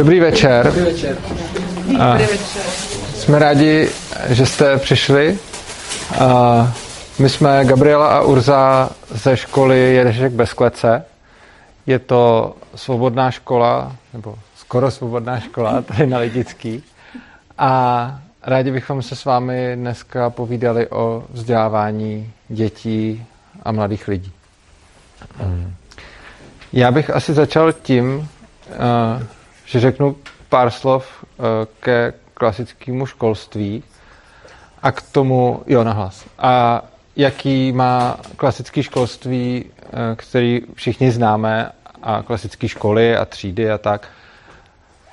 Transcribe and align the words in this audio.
Dobrý 0.00 0.20
večer. 0.20 0.66
Dobrý 0.66 0.82
večer. 0.82 1.16
A 2.00 2.18
jsme 3.14 3.38
rádi, 3.38 3.88
že 4.28 4.46
jste 4.46 4.78
přišli. 4.78 5.38
A 6.20 6.72
my 7.18 7.28
jsme 7.28 7.64
Gabriela 7.64 8.08
a 8.08 8.20
Urza 8.20 8.90
ze 9.10 9.36
školy 9.36 9.94
Ježek 9.94 10.32
bez 10.32 10.52
klece. 10.52 11.04
Je 11.86 11.98
to 11.98 12.54
svobodná 12.74 13.30
škola, 13.30 13.96
nebo 14.12 14.38
skoro 14.56 14.90
svobodná 14.90 15.40
škola 15.40 15.82
tady 15.82 16.06
na 16.06 16.18
Lidický. 16.18 16.82
A 17.58 18.20
rádi 18.42 18.70
bychom 18.70 19.02
se 19.02 19.16
s 19.16 19.24
vámi 19.24 19.72
dneska 19.74 20.30
povídali 20.30 20.88
o 20.88 21.24
vzdělávání 21.30 22.32
dětí 22.48 23.26
a 23.62 23.72
mladých 23.72 24.08
lidí. 24.08 24.32
Já 26.72 26.90
bych 26.90 27.10
asi 27.10 27.34
začal 27.34 27.72
tím, 27.72 28.28
eh, 28.70 29.39
že 29.70 29.80
řeknu 29.80 30.16
pár 30.48 30.70
slov 30.70 31.06
eh, 31.22 31.42
ke 31.80 32.12
klasickému 32.34 33.06
školství 33.06 33.82
a 34.82 34.92
k 34.92 35.02
tomu, 35.02 35.62
jo, 35.66 35.84
nahlas. 35.84 36.26
A 36.38 36.82
jaký 37.16 37.72
má 37.72 38.16
klasické 38.36 38.82
školství, 38.82 39.64
eh, 39.64 39.90
který 40.16 40.60
všichni 40.74 41.10
známe, 41.10 41.70
a 42.02 42.22
klasické 42.22 42.68
školy 42.68 43.16
a 43.16 43.24
třídy 43.24 43.70
a 43.70 43.78
tak, 43.78 44.08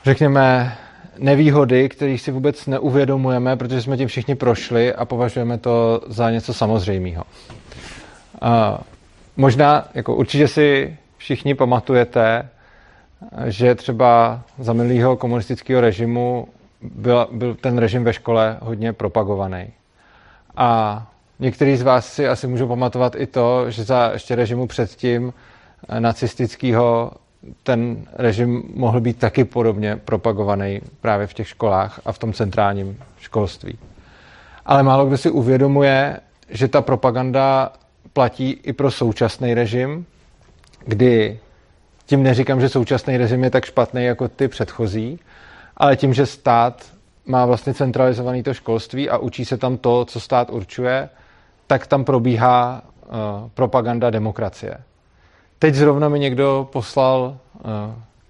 řekněme, 0.04 0.78
nevýhody, 1.18 1.90
které 1.90 2.18
si 2.18 2.32
vůbec 2.32 2.66
neuvědomujeme, 2.66 3.56
protože 3.56 3.82
jsme 3.82 3.98
tím 3.98 4.08
všichni 4.08 4.36
prošli 4.36 4.94
a 4.94 5.06
považujeme 5.06 5.58
to 5.58 6.02
za 6.08 6.32
něco 6.32 6.54
samozřejmého. 6.54 7.24
Možná, 9.38 9.88
jako 9.94 10.16
určitě 10.16 10.48
si 10.48 10.98
všichni 11.18 11.56
pamatujete, 11.56 12.50
že 13.46 13.76
třeba 13.76 14.42
za 14.60 14.74
milého 14.74 15.18
komunistického 15.18 15.82
režimu 15.82 16.48
byl, 16.82 17.28
byl 17.32 17.56
ten 17.56 17.78
režim 17.78 18.04
ve 18.04 18.14
škole 18.14 18.58
hodně 18.62 18.94
propagovaný. 18.94 19.68
A 20.58 21.02
některý 21.40 21.78
z 21.78 21.82
vás 21.82 22.14
si 22.14 22.28
asi 22.28 22.48
můžou 22.48 22.68
pamatovat 22.68 23.16
i 23.16 23.28
to, 23.28 23.72
že 23.72 23.84
za 23.84 24.10
ještě 24.14 24.36
režimu 24.36 24.68
předtím 24.68 25.34
eh, 25.90 26.00
nacistického 26.00 27.12
ten 27.64 28.06
režim 28.14 28.64
mohl 28.76 29.02
být 29.02 29.20
taky 29.20 29.44
podobně 29.44 29.96
propagovaný 29.96 30.82
právě 31.02 31.28
v 31.28 31.34
těch 31.34 31.48
školách 31.48 32.02
a 32.06 32.12
v 32.12 32.20
tom 32.20 32.34
centrálním 32.34 32.98
školství. 33.20 33.78
Ale 34.66 34.84
málo 34.84 35.06
kdo 35.06 35.18
si 35.18 35.30
uvědomuje, 35.30 36.20
že 36.50 36.68
ta 36.68 36.82
propaganda 36.82 37.74
platí 38.14 38.52
i 38.64 38.74
pro 38.74 38.92
současný 38.92 39.54
režim, 39.54 40.06
kdy 40.86 41.40
tím 42.08 42.24
neříkám, 42.24 42.62
že 42.62 42.70
současný 42.70 43.18
režim 43.18 43.44
je 43.44 43.50
tak 43.50 43.66
špatný 43.66 44.04
jako 44.06 44.28
ty 44.28 44.48
předchozí, 44.48 45.20
ale 45.78 45.96
tím, 45.96 46.14
že 46.14 46.26
stát 46.26 46.86
má 47.26 47.46
vlastně 47.46 47.74
centralizované 47.74 48.44
to 48.44 48.54
školství 48.54 49.10
a 49.10 49.18
učí 49.18 49.46
se 49.46 49.58
tam 49.58 49.78
to, 49.78 50.06
co 50.06 50.20
stát 50.20 50.50
určuje, 50.50 51.10
tak 51.68 51.88
tam 51.88 52.04
probíhá 52.04 52.82
uh, 52.82 53.50
propaganda 53.54 54.10
demokracie. 54.10 54.78
Teď 55.60 55.76
zrovna 55.76 56.10
mi 56.10 56.20
někdo 56.20 56.70
poslal 56.72 57.38
uh, 57.54 57.72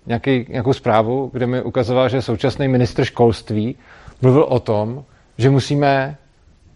nějaký, 0.05 0.45
nějakou 0.49 0.73
zprávu, 0.73 1.29
kde 1.33 1.47
mi 1.47 1.61
ukazoval, 1.61 2.09
že 2.09 2.21
současný 2.21 2.67
ministr 2.67 3.05
školství 3.05 3.75
mluvil 4.21 4.43
o 4.43 4.59
tom, 4.59 5.03
že 5.37 5.49
musíme 5.49 6.17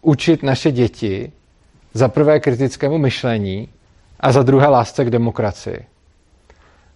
učit 0.02 0.44
naše 0.44 0.72
děti 0.72 1.32
za 1.94 2.08
prvé 2.08 2.40
kritickému 2.40 2.98
myšlení 2.98 3.70
a 4.20 4.32
za 4.32 4.44
druhé 4.44 4.68
lásce 4.68 5.06
k 5.06 5.10
demokracii. 5.10 5.91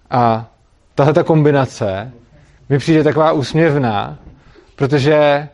A 0.10 0.52
tahle 0.96 1.14
ta 1.14 1.24
kombinace 1.24 2.12
mi 2.70 2.78
přijde 2.78 3.04
taková 3.04 3.32
úsměvná, 3.32 4.18
protože 4.76 5.48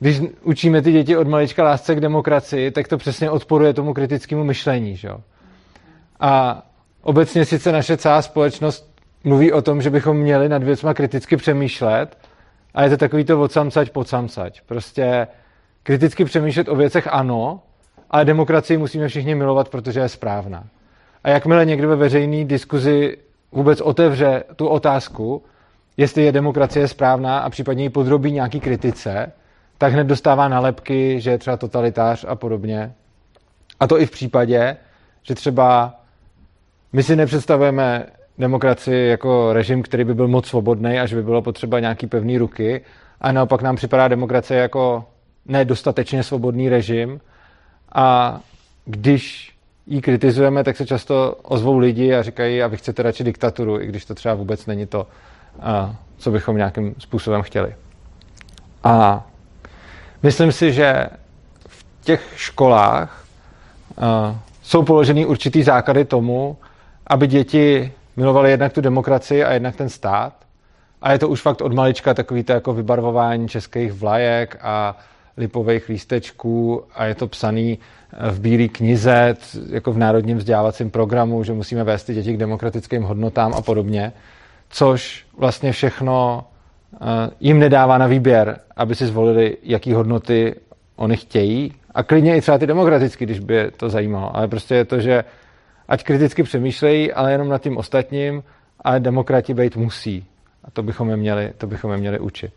když 0.00 0.20
učíme 0.42 0.82
ty 0.82 0.92
děti 0.92 1.16
od 1.16 1.28
malička 1.28 1.64
lásce 1.64 1.94
k 1.94 2.00
demokracii, 2.00 2.70
tak 2.70 2.88
to 2.88 2.96
přesně 2.96 3.30
odporuje 3.30 3.74
tomu 3.74 3.94
kritickému 3.94 4.44
myšlení. 4.44 4.96
Že? 4.96 5.10
A 6.20 6.62
obecně 7.02 7.44
sice 7.44 7.72
naše 7.72 7.96
celá 7.96 8.22
společnost 8.22 9.00
mluví 9.24 9.52
o 9.52 9.62
tom, 9.62 9.82
že 9.82 9.90
bychom 9.90 10.16
měli 10.16 10.48
nad 10.48 10.62
věcma 10.62 10.94
kriticky 10.94 11.36
přemýšlet, 11.36 12.18
a 12.74 12.84
je 12.84 12.90
to 12.90 12.96
takový 12.96 13.24
to 13.24 13.40
odsamcať 13.40 13.90
samcať. 14.02 14.60
Prostě 14.66 15.26
kriticky 15.82 16.24
přemýšlet 16.24 16.68
o 16.68 16.76
věcech 16.76 17.08
ano, 17.10 17.62
ale 18.10 18.24
demokracii 18.24 18.78
musíme 18.78 19.08
všichni 19.08 19.34
milovat, 19.34 19.68
protože 19.68 20.00
je 20.00 20.08
správná. 20.08 20.64
A 21.24 21.28
jakmile 21.30 21.64
někdo 21.64 21.88
ve 21.88 21.96
veřejné 21.96 22.44
diskuzi 22.44 23.16
vůbec 23.52 23.80
otevře 23.80 24.44
tu 24.56 24.68
otázku, 24.68 25.42
jestli 25.96 26.22
je 26.22 26.32
demokracie 26.32 26.88
správná 26.88 27.38
a 27.38 27.50
případně 27.50 27.82
ji 27.82 27.90
podrobí 27.90 28.32
nějaký 28.32 28.60
kritice, 28.60 29.32
tak 29.78 29.92
hned 29.92 30.04
dostává 30.04 30.48
nalepky, 30.48 31.20
že 31.20 31.30
je 31.30 31.38
třeba 31.38 31.56
totalitář 31.56 32.24
a 32.28 32.34
podobně. 32.34 32.92
A 33.80 33.86
to 33.86 34.00
i 34.00 34.06
v 34.06 34.10
případě, 34.10 34.76
že 35.22 35.34
třeba 35.34 35.94
my 36.92 37.02
si 37.02 37.16
nepředstavujeme 37.16 38.06
demokracii 38.38 39.08
jako 39.08 39.52
režim, 39.52 39.82
který 39.82 40.04
by 40.04 40.14
byl 40.14 40.28
moc 40.28 40.46
svobodný 40.46 41.00
a 41.00 41.06
že 41.06 41.16
by 41.16 41.22
bylo 41.22 41.42
potřeba 41.42 41.80
nějaký 41.80 42.06
pevný 42.06 42.38
ruky. 42.38 42.80
A 43.20 43.32
naopak 43.32 43.62
nám 43.62 43.76
připadá 43.76 44.08
demokracie 44.08 44.60
jako 44.60 45.04
nedostatečně 45.46 46.22
svobodný 46.22 46.68
režim. 46.68 47.20
A 47.94 48.40
když 48.84 49.51
ji 49.86 50.00
kritizujeme, 50.00 50.64
tak 50.64 50.76
se 50.76 50.86
často 50.86 51.36
ozvou 51.42 51.78
lidi 51.78 52.14
a 52.14 52.22
říkají, 52.22 52.62
a 52.62 52.66
vy 52.66 52.76
chcete 52.76 53.02
radši 53.02 53.24
diktaturu, 53.24 53.80
i 53.80 53.86
když 53.86 54.04
to 54.04 54.14
třeba 54.14 54.34
vůbec 54.34 54.66
není 54.66 54.86
to, 54.86 55.06
co 56.16 56.30
bychom 56.30 56.56
nějakým 56.56 56.94
způsobem 56.98 57.42
chtěli. 57.42 57.74
A 58.84 59.26
myslím 60.22 60.52
si, 60.52 60.72
že 60.72 61.06
v 61.66 61.84
těch 62.04 62.32
školách 62.36 63.24
jsou 64.62 64.82
položeny 64.82 65.26
určitý 65.26 65.62
základy 65.62 66.04
tomu, 66.04 66.56
aby 67.06 67.26
děti 67.26 67.92
milovali 68.16 68.50
jednak 68.50 68.72
tu 68.72 68.80
demokracii 68.80 69.44
a 69.44 69.52
jednak 69.52 69.76
ten 69.76 69.88
stát. 69.88 70.34
A 71.02 71.12
je 71.12 71.18
to 71.18 71.28
už 71.28 71.40
fakt 71.40 71.60
od 71.60 71.72
malička 71.72 72.14
takový 72.14 72.44
to 72.44 72.52
jako 72.52 72.74
vybarvování 72.74 73.48
českých 73.48 73.92
vlajek 73.92 74.58
a 74.60 74.96
lipových 75.36 75.88
lístečků 75.88 76.82
a 76.94 77.04
je 77.04 77.14
to 77.14 77.26
psaný 77.26 77.78
v 78.30 78.40
Bílé 78.40 78.68
knize, 78.68 79.34
jako 79.70 79.92
v 79.92 79.98
národním 79.98 80.38
vzdělávacím 80.38 80.90
programu, 80.90 81.44
že 81.44 81.52
musíme 81.52 81.84
vést 81.84 82.04
ty 82.04 82.14
děti 82.14 82.34
k 82.34 82.36
demokratickým 82.36 83.02
hodnotám 83.02 83.54
a 83.54 83.62
podobně, 83.62 84.12
což 84.68 85.26
vlastně 85.38 85.72
všechno 85.72 86.44
eh, 86.94 86.96
jim 87.40 87.58
nedává 87.58 87.98
na 87.98 88.06
výběr, 88.06 88.60
aby 88.76 88.94
si 88.94 89.06
zvolili, 89.06 89.56
jaký 89.62 89.92
hodnoty 89.92 90.54
oni 90.96 91.16
chtějí. 91.16 91.74
A 91.94 92.02
klidně 92.02 92.36
i 92.36 92.40
třeba 92.40 92.58
ty 92.58 92.66
demokratické, 92.66 93.24
když 93.24 93.38
by 93.38 93.54
je 93.54 93.70
to 93.70 93.88
zajímalo. 93.88 94.36
Ale 94.36 94.48
prostě 94.48 94.74
je 94.74 94.84
to, 94.84 95.00
že 95.00 95.24
ať 95.88 96.04
kriticky 96.04 96.42
přemýšlejí, 96.42 97.12
ale 97.12 97.32
jenom 97.32 97.48
nad 97.48 97.62
tím 97.62 97.76
ostatním, 97.76 98.42
ale 98.80 99.00
demokrati 99.00 99.54
být 99.54 99.76
musí. 99.76 100.26
A 100.64 100.70
to 100.70 100.82
bychom 100.82 101.10
je 101.10 101.16
měli, 101.16 101.52
to 101.58 101.66
bychom 101.66 101.92
je 101.92 101.96
měli 101.96 102.18
učit. 102.18 102.52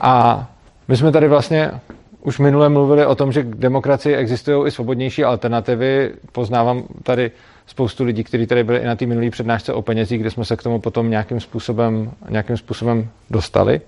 A 0.00 0.46
my 0.88 0.96
jsme 0.96 1.12
tady 1.12 1.28
vlastně 1.28 1.70
už 2.20 2.38
minule 2.38 2.68
mluvili 2.68 3.06
o 3.06 3.14
tom, 3.14 3.32
že 3.32 3.42
k 3.42 3.54
demokracii 3.54 4.16
existují 4.16 4.66
i 4.66 4.70
svobodnější 4.70 5.24
alternativy. 5.24 6.12
Poznávám 6.32 6.82
tady 7.02 7.30
spoustu 7.66 8.04
lidí, 8.04 8.24
kteří 8.24 8.46
tady 8.46 8.64
byli 8.64 8.78
i 8.78 8.86
na 8.86 8.96
té 8.96 9.06
minulé 9.06 9.30
přednášce 9.30 9.72
o 9.72 9.82
penězích, 9.82 10.20
kde 10.20 10.30
jsme 10.30 10.44
se 10.44 10.56
k 10.56 10.62
tomu 10.62 10.80
potom 10.80 11.10
nějakým 11.10 11.40
způsobem, 11.40 12.10
nějakým 12.28 12.56
způsobem 12.56 13.08
dostali. 13.30 13.80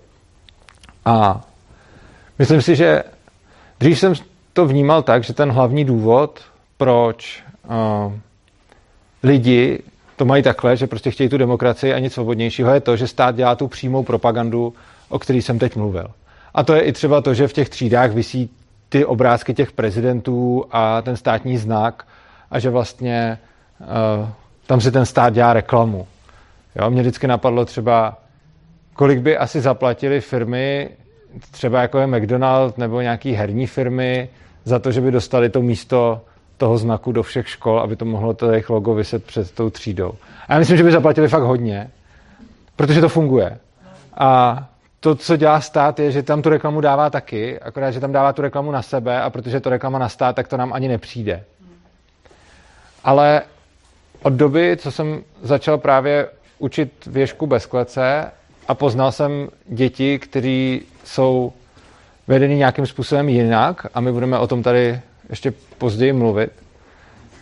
A 1.04 1.40
myslím 2.38 2.62
si, 2.62 2.76
že 2.76 3.02
dřív 3.80 3.98
jsem 3.98 4.14
to 4.52 4.66
vnímal 4.66 5.02
tak, 5.02 5.24
že 5.24 5.32
ten 5.32 5.50
hlavní 5.50 5.84
důvod, 5.84 6.40
proč 6.76 7.42
uh, 8.06 8.12
lidi 9.22 9.78
to 10.16 10.24
mají 10.24 10.42
takhle, 10.42 10.76
že 10.76 10.86
prostě 10.86 11.10
chtějí 11.10 11.28
tu 11.28 11.38
demokracii 11.38 11.94
a 11.94 11.98
nic 11.98 12.12
svobodnějšího, 12.12 12.74
je 12.74 12.80
to, 12.80 12.96
že 12.96 13.06
stát 13.06 13.36
dělá 13.36 13.54
tu 13.54 13.68
přímou 13.68 14.02
propagandu, 14.02 14.74
o 15.08 15.18
který 15.18 15.42
jsem 15.42 15.58
teď 15.58 15.76
mluvil. 15.76 16.06
A 16.54 16.62
to 16.62 16.74
je 16.74 16.80
i 16.80 16.92
třeba 16.92 17.20
to, 17.20 17.34
že 17.34 17.48
v 17.48 17.52
těch 17.52 17.68
třídách 17.68 18.10
visí 18.10 18.50
ty 18.88 19.04
obrázky 19.04 19.54
těch 19.54 19.72
prezidentů 19.72 20.64
a 20.70 21.02
ten 21.02 21.16
státní 21.16 21.58
znak 21.58 22.06
a 22.50 22.58
že 22.58 22.70
vlastně 22.70 23.38
uh, 23.80 24.28
tam 24.66 24.80
si 24.80 24.90
ten 24.92 25.06
stát 25.06 25.32
dělá 25.32 25.52
reklamu. 25.52 26.06
Jo, 26.76 26.90
mě 26.90 27.00
vždycky 27.00 27.26
napadlo 27.26 27.64
třeba, 27.64 28.18
kolik 28.94 29.18
by 29.18 29.36
asi 29.36 29.60
zaplatili 29.60 30.20
firmy, 30.20 30.90
třeba 31.50 31.82
jako 31.82 31.98
je 31.98 32.06
McDonald 32.06 32.78
nebo 32.78 33.00
nějaký 33.00 33.32
herní 33.32 33.66
firmy, 33.66 34.28
za 34.64 34.78
to, 34.78 34.92
že 34.92 35.00
by 35.00 35.10
dostali 35.10 35.50
to 35.50 35.62
místo 35.62 36.20
toho 36.56 36.78
znaku 36.78 37.12
do 37.12 37.22
všech 37.22 37.48
škol, 37.48 37.80
aby 37.80 37.96
to 37.96 38.04
mohlo 38.04 38.34
to 38.34 38.50
jejich 38.50 38.70
logo 38.70 38.94
vyset 38.94 39.24
před 39.24 39.50
tou 39.50 39.70
třídou. 39.70 40.12
A 40.48 40.52
já 40.52 40.58
myslím, 40.58 40.76
že 40.76 40.84
by 40.84 40.92
zaplatili 40.92 41.28
fakt 41.28 41.42
hodně, 41.42 41.90
protože 42.76 43.00
to 43.00 43.08
funguje. 43.08 43.58
A 44.16 44.68
to, 45.08 45.14
co 45.14 45.36
dělá 45.36 45.60
stát, 45.60 45.98
je, 45.98 46.12
že 46.12 46.22
tam 46.22 46.42
tu 46.42 46.48
reklamu 46.48 46.80
dává 46.80 47.10
taky, 47.10 47.60
akorát, 47.60 47.90
že 47.90 48.00
tam 48.00 48.12
dává 48.12 48.32
tu 48.32 48.42
reklamu 48.42 48.70
na 48.70 48.82
sebe 48.82 49.22
a 49.22 49.30
protože 49.30 49.60
to 49.60 49.70
reklama 49.70 49.98
na 49.98 50.08
stát, 50.08 50.36
tak 50.36 50.48
to 50.48 50.56
nám 50.56 50.72
ani 50.72 50.88
nepřijde. 50.88 51.44
Ale 53.04 53.42
od 54.22 54.32
doby, 54.32 54.76
co 54.76 54.92
jsem 54.92 55.22
začal 55.42 55.78
právě 55.78 56.28
učit 56.58 57.06
věšku 57.06 57.46
bez 57.46 57.66
klece 57.66 58.30
a 58.68 58.74
poznal 58.74 59.12
jsem 59.12 59.48
děti, 59.66 60.18
které 60.18 60.78
jsou 61.04 61.52
vedeny 62.26 62.56
nějakým 62.56 62.86
způsobem 62.86 63.28
jinak 63.28 63.86
a 63.94 64.00
my 64.00 64.12
budeme 64.12 64.38
o 64.38 64.46
tom 64.46 64.62
tady 64.62 65.00
ještě 65.30 65.52
později 65.78 66.12
mluvit, 66.12 66.52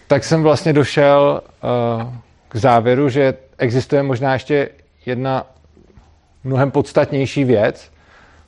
tak 0.07 0.25
jsem 0.25 0.43
vlastně 0.43 0.73
došel 0.73 1.41
uh, 1.43 2.13
k 2.49 2.57
závěru, 2.57 3.09
že 3.09 3.35
existuje 3.59 4.03
možná 4.03 4.33
ještě 4.33 4.69
jedna 5.07 5.47
mnohem 6.47 6.71
podstatnější 6.71 7.45
věc, 7.45 7.91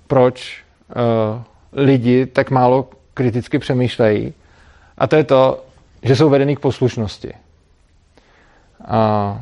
proč 0.06 0.64
uh, 0.96 1.42
lidi 1.72 2.26
tak 2.26 2.50
málo 2.50 2.88
kriticky 3.14 3.58
přemýšlejí. 3.58 4.34
A 4.98 5.06
to 5.06 5.16
je 5.16 5.24
to, 5.24 5.64
že 6.02 6.16
jsou 6.16 6.30
vedený 6.30 6.56
k 6.56 6.60
poslušnosti. 6.60 7.32
A 8.84 9.40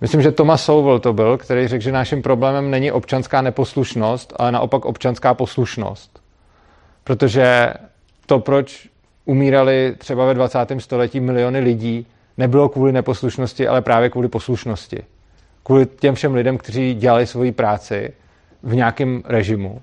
myslím, 0.00 0.22
že 0.22 0.32
Thomas 0.32 0.64
Sowell 0.64 0.98
to 0.98 1.12
byl, 1.12 1.38
který 1.38 1.68
řekl, 1.68 1.82
že 1.82 1.92
naším 1.92 2.22
problémem 2.22 2.70
není 2.70 2.92
občanská 2.92 3.42
neposlušnost, 3.42 4.32
ale 4.36 4.52
naopak 4.52 4.84
občanská 4.84 5.34
poslušnost. 5.34 6.20
Protože 7.04 7.74
to, 8.26 8.38
proč 8.38 8.88
umírali 9.24 9.94
třeba 9.98 10.24
ve 10.26 10.34
20. 10.34 10.58
století 10.78 11.20
miliony 11.20 11.60
lidí, 11.60 12.06
nebylo 12.36 12.68
kvůli 12.68 12.92
neposlušnosti, 12.92 13.68
ale 13.68 13.82
právě 13.82 14.10
kvůli 14.10 14.28
poslušnosti. 14.28 15.02
Kvůli 15.62 15.86
těm 15.86 16.14
všem 16.14 16.34
lidem, 16.34 16.58
kteří 16.58 16.94
dělali 16.94 17.26
svoji 17.26 17.52
práci 17.52 18.12
v 18.62 18.74
nějakém 18.74 19.22
režimu. 19.26 19.82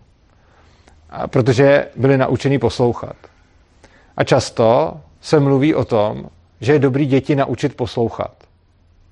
Protože 1.27 1.88
byli 1.95 2.18
naučeni 2.18 2.59
poslouchat. 2.59 3.15
A 4.18 4.24
často 4.24 5.00
se 5.21 5.39
mluví 5.39 5.75
o 5.75 5.85
tom, 5.85 6.25
že 6.62 6.74
je 6.74 6.79
dobrý 6.79 7.06
děti 7.06 7.35
naučit 7.35 7.75
poslouchat. 7.75 8.44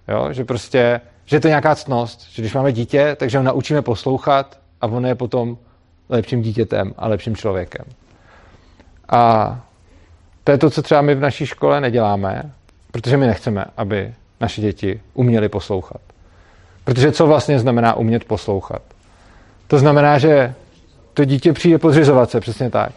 Jo? 0.08 0.34
Že 0.34 0.46
prostě, 0.46 1.02
že 1.26 1.36
je 1.36 1.40
to 1.40 1.48
nějaká 1.48 1.76
ctnost, 1.76 2.28
že 2.30 2.42
když 2.42 2.54
máme 2.54 2.72
dítě, 2.72 3.16
takže 3.20 3.38
ho 3.38 3.44
naučíme 3.44 3.82
poslouchat 3.82 4.60
a 4.82 4.88
on 4.88 5.06
je 5.06 5.16
potom 5.16 5.58
lepším 6.10 6.42
dítětem 6.42 6.94
a 6.98 7.08
lepším 7.08 7.36
člověkem. 7.36 7.86
A 9.10 9.62
to 10.44 10.52
je 10.52 10.58
to, 10.58 10.70
co 10.70 10.82
třeba 10.82 11.02
my 11.02 11.16
v 11.16 11.20
naší 11.20 11.46
škole 11.46 11.82
neděláme, 11.82 12.52
protože 12.92 13.18
my 13.18 13.28
nechceme, 13.28 13.66
aby 13.78 14.14
naše 14.42 14.62
děti 14.62 15.02
uměly 15.14 15.50
poslouchat. 15.50 16.02
Protože 16.86 17.12
co 17.12 17.28
vlastně 17.28 17.60
znamená 17.60 17.94
umět 17.94 18.24
poslouchat? 18.24 18.82
To 19.68 19.78
znamená, 19.78 20.18
že 20.18 20.54
to 21.14 21.26
dítě 21.26 21.54
přijde 21.54 21.78
podřizovat 21.78 22.30
se, 22.30 22.40
přesně 22.40 22.70
tak. 22.70 22.92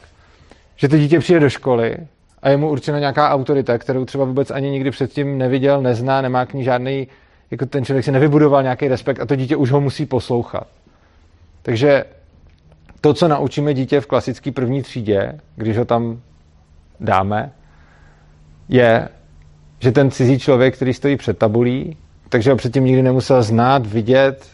Že 0.76 0.88
to 0.88 0.98
dítě 0.98 1.18
přijde 1.18 1.40
do 1.40 1.50
školy 1.50 1.96
a 2.42 2.48
je 2.48 2.56
mu 2.56 2.70
určena 2.70 2.98
nějaká 2.98 3.30
autorita, 3.30 3.78
kterou 3.78 4.04
třeba 4.04 4.24
vůbec 4.24 4.50
ani 4.50 4.70
nikdy 4.70 4.90
předtím 4.90 5.38
neviděl, 5.38 5.82
nezná, 5.82 6.20
nemá 6.20 6.46
k 6.46 6.54
ní 6.54 6.64
žádný, 6.64 7.08
jako 7.50 7.66
ten 7.66 7.84
člověk 7.84 8.04
si 8.04 8.12
nevybudoval 8.12 8.62
nějaký 8.62 8.88
respekt 8.88 9.20
a 9.20 9.26
to 9.26 9.36
dítě 9.36 9.56
už 9.56 9.70
ho 9.70 9.80
musí 9.80 10.06
poslouchat. 10.06 10.66
Takže 11.62 12.04
to, 13.00 13.14
co 13.14 13.28
naučíme 13.28 13.74
dítě 13.74 14.00
v 14.00 14.06
klasické 14.06 14.52
první 14.52 14.82
třídě, 14.82 15.40
když 15.56 15.78
ho 15.78 15.84
tam 15.84 16.20
dáme, 17.00 17.52
je, 18.68 19.08
že 19.78 19.92
ten 19.92 20.10
cizí 20.10 20.38
člověk, 20.38 20.76
který 20.76 20.94
stojí 20.94 21.16
před 21.16 21.38
tabulí, 21.38 21.96
takže 22.28 22.50
ho 22.50 22.56
předtím 22.56 22.84
nikdy 22.84 23.02
nemusel 23.02 23.42
znát, 23.42 23.86
vidět, 23.86 24.46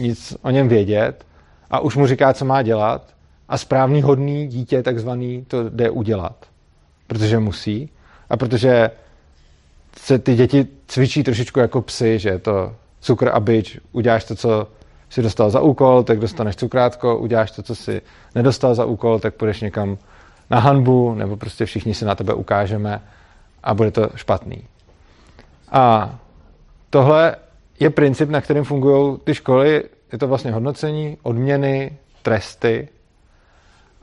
nic 0.00 0.36
o 0.42 0.50
něm 0.50 0.68
vědět. 0.68 1.24
A 1.70 1.80
už 1.80 1.96
mu 1.96 2.06
říká, 2.06 2.32
co 2.32 2.44
má 2.44 2.62
dělat. 2.62 3.02
A 3.48 3.58
správný 3.58 4.02
hodný 4.02 4.46
dítě 4.46 4.82
takzvaný 4.82 5.44
to 5.48 5.68
jde 5.68 5.90
udělat, 5.90 6.46
protože 7.06 7.38
musí. 7.38 7.90
A 8.30 8.36
protože 8.36 8.90
se 9.96 10.18
ty 10.18 10.34
děti 10.34 10.66
cvičí 10.86 11.22
trošičku 11.22 11.60
jako 11.60 11.82
psy, 11.82 12.18
že 12.18 12.28
je 12.28 12.38
to 12.38 12.74
cukr 13.00 13.30
a 13.32 13.40
byč, 13.40 13.78
uděláš 13.92 14.24
to, 14.24 14.34
co 14.34 14.68
si 15.10 15.22
dostal 15.22 15.50
za 15.50 15.60
úkol, 15.60 16.02
tak 16.02 16.18
dostaneš 16.18 16.56
cukrátko, 16.56 17.18
uděláš 17.18 17.50
to, 17.50 17.62
co 17.62 17.74
si 17.74 18.02
nedostal 18.34 18.74
za 18.74 18.84
úkol, 18.84 19.18
tak 19.18 19.34
půjdeš 19.34 19.60
někam 19.60 19.98
na 20.50 20.58
hanbu, 20.58 21.14
nebo 21.14 21.36
prostě 21.36 21.66
všichni 21.66 21.94
si 21.94 22.04
na 22.04 22.14
tebe 22.14 22.34
ukážeme 22.34 23.00
a 23.62 23.74
bude 23.74 23.90
to 23.90 24.08
špatný. 24.14 24.64
A 25.72 26.14
tohle 26.90 27.36
je 27.80 27.90
princip, 27.90 28.28
na 28.28 28.40
kterým 28.40 28.64
fungují 28.64 29.18
ty 29.24 29.34
školy. 29.34 29.84
Je 30.12 30.18
to 30.18 30.28
vlastně 30.28 30.52
hodnocení, 30.52 31.18
odměny, 31.22 31.98
tresty. 32.22 32.88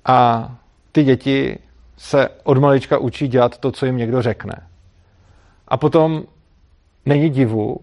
A 0.05 0.51
ty 0.91 1.03
děti 1.03 1.59
se 1.97 2.29
od 2.43 2.57
malička 2.57 2.97
učí 2.97 3.27
dělat 3.27 3.57
to, 3.57 3.71
co 3.71 3.85
jim 3.85 3.97
někdo 3.97 4.21
řekne. 4.21 4.67
A 5.67 5.77
potom 5.77 6.23
není 7.05 7.29
divu, 7.29 7.79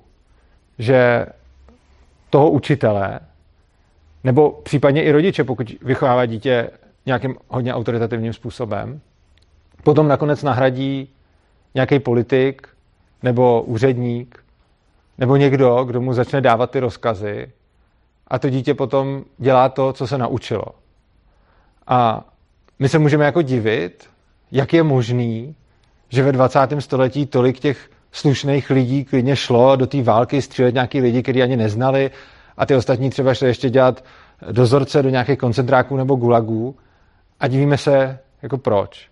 že 0.78 1.26
toho 2.30 2.50
učitele, 2.50 3.20
nebo 4.24 4.50
případně 4.50 5.02
i 5.02 5.12
rodiče, 5.12 5.44
pokud 5.44 5.74
vychovává 5.82 6.26
dítě 6.26 6.70
nějakým 7.06 7.36
hodně 7.48 7.74
autoritativním 7.74 8.32
způsobem, 8.32 9.00
potom 9.84 10.08
nakonec 10.08 10.42
nahradí 10.42 11.08
nějaký 11.74 11.98
politik 11.98 12.68
nebo 13.22 13.62
úředník 13.62 14.41
nebo 15.18 15.36
někdo, 15.36 15.84
kdo 15.84 16.00
mu 16.00 16.12
začne 16.12 16.40
dávat 16.40 16.70
ty 16.70 16.80
rozkazy 16.80 17.52
a 18.26 18.38
to 18.38 18.50
dítě 18.50 18.74
potom 18.74 19.24
dělá 19.38 19.68
to, 19.68 19.92
co 19.92 20.06
se 20.06 20.18
naučilo. 20.18 20.64
A 21.86 22.24
my 22.78 22.88
se 22.88 22.98
můžeme 22.98 23.24
jako 23.24 23.42
divit, 23.42 24.10
jak 24.52 24.72
je 24.72 24.82
možný, 24.82 25.54
že 26.08 26.22
ve 26.22 26.32
20. 26.32 26.60
století 26.78 27.26
tolik 27.26 27.58
těch 27.58 27.90
slušných 28.12 28.70
lidí 28.70 29.04
klidně 29.04 29.36
šlo 29.36 29.76
do 29.76 29.86
té 29.86 30.02
války 30.02 30.42
střílet 30.42 30.74
nějaký 30.74 31.00
lidi, 31.00 31.22
kteří 31.22 31.42
ani 31.42 31.56
neznali 31.56 32.10
a 32.56 32.66
ty 32.66 32.74
ostatní 32.74 33.10
třeba 33.10 33.34
šli 33.34 33.48
ještě 33.48 33.70
dělat 33.70 34.04
dozorce 34.50 35.02
do 35.02 35.08
nějakých 35.08 35.38
koncentráků 35.38 35.96
nebo 35.96 36.14
gulagů 36.14 36.76
a 37.40 37.48
divíme 37.48 37.78
se, 37.78 38.18
jako 38.42 38.58
proč. 38.58 39.08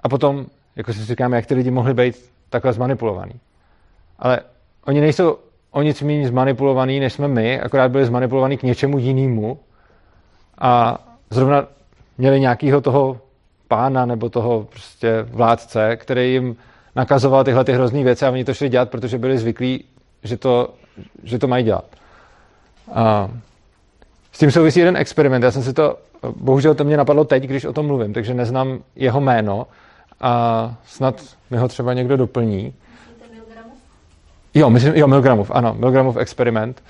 A 0.00 0.08
potom, 0.08 0.46
jako 0.76 0.92
si 0.92 1.04
říkáme, 1.04 1.36
jak 1.36 1.46
ty 1.46 1.54
lidi 1.54 1.70
mohli 1.70 1.94
být 1.94 2.30
takhle 2.50 2.72
zmanipulovaný. 2.72 3.40
Ale 4.18 4.40
oni 4.86 5.00
nejsou 5.00 5.38
o 5.70 5.82
nic 5.82 6.02
méně 6.02 6.28
zmanipulovaný, 6.28 7.00
než 7.00 7.12
jsme 7.12 7.28
my, 7.28 7.60
akorát 7.60 7.90
byli 7.90 8.06
zmanipulovaný 8.06 8.56
k 8.56 8.62
něčemu 8.62 8.98
jinému 8.98 9.58
a 10.58 10.98
zrovna 11.30 11.66
měli 12.18 12.40
nějakého 12.40 12.80
toho 12.80 13.20
pána 13.68 14.06
nebo 14.06 14.28
toho 14.28 14.66
prostě 14.70 15.22
vládce, 15.22 15.96
který 15.96 16.32
jim 16.32 16.56
nakazoval 16.94 17.44
tyhle 17.44 17.64
ty 17.64 17.72
hrozný 17.72 18.04
věci 18.04 18.26
a 18.26 18.30
oni 18.30 18.44
to 18.44 18.54
šli 18.54 18.68
dělat, 18.68 18.90
protože 18.90 19.18
byli 19.18 19.38
zvyklí, 19.38 19.84
že 20.22 20.36
to, 20.36 20.74
že 21.24 21.38
to 21.38 21.48
mají 21.48 21.64
dělat. 21.64 21.84
A 22.92 23.30
s 24.32 24.38
tím 24.38 24.50
souvisí 24.50 24.80
jeden 24.80 24.96
experiment. 24.96 25.44
Já 25.44 25.50
jsem 25.50 25.62
si 25.62 25.72
to, 25.72 25.98
bohužel 26.36 26.74
to 26.74 26.84
mě 26.84 26.96
napadlo 26.96 27.24
teď, 27.24 27.42
když 27.42 27.64
o 27.64 27.72
tom 27.72 27.86
mluvím, 27.86 28.12
takže 28.12 28.34
neznám 28.34 28.78
jeho 28.96 29.20
jméno 29.20 29.66
a 30.20 30.74
snad 30.86 31.22
mi 31.50 31.56
ho 31.56 31.68
třeba 31.68 31.92
někdo 31.92 32.16
doplní. 32.16 32.74
Jo, 34.56 34.70
myslím, 34.70 34.94
jo, 34.94 35.06
Milgramův, 35.06 35.50
ano, 35.54 35.74
Milgramův 35.78 36.16
experiment. 36.16 36.82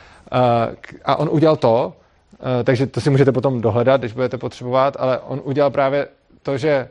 A 1.05 1.17
on 1.17 1.29
udělal 1.33 1.57
to, 1.57 1.93
takže 2.65 2.87
to 2.87 3.01
si 3.01 3.11
můžete 3.11 3.33
potom 3.33 3.61
dohledat, 3.61 4.01
když 4.01 4.13
budete 4.13 4.39
potřebovat, 4.39 4.97
ale 4.99 5.19
on 5.19 5.41
udělal 5.45 5.71
právě 5.71 6.09
to, 6.43 6.59
že 6.59 6.89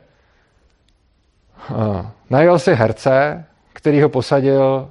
najel 2.30 2.58
si 2.58 2.74
herce, 2.74 3.44
který 3.72 4.02
ho 4.02 4.08
posadil 4.08 4.90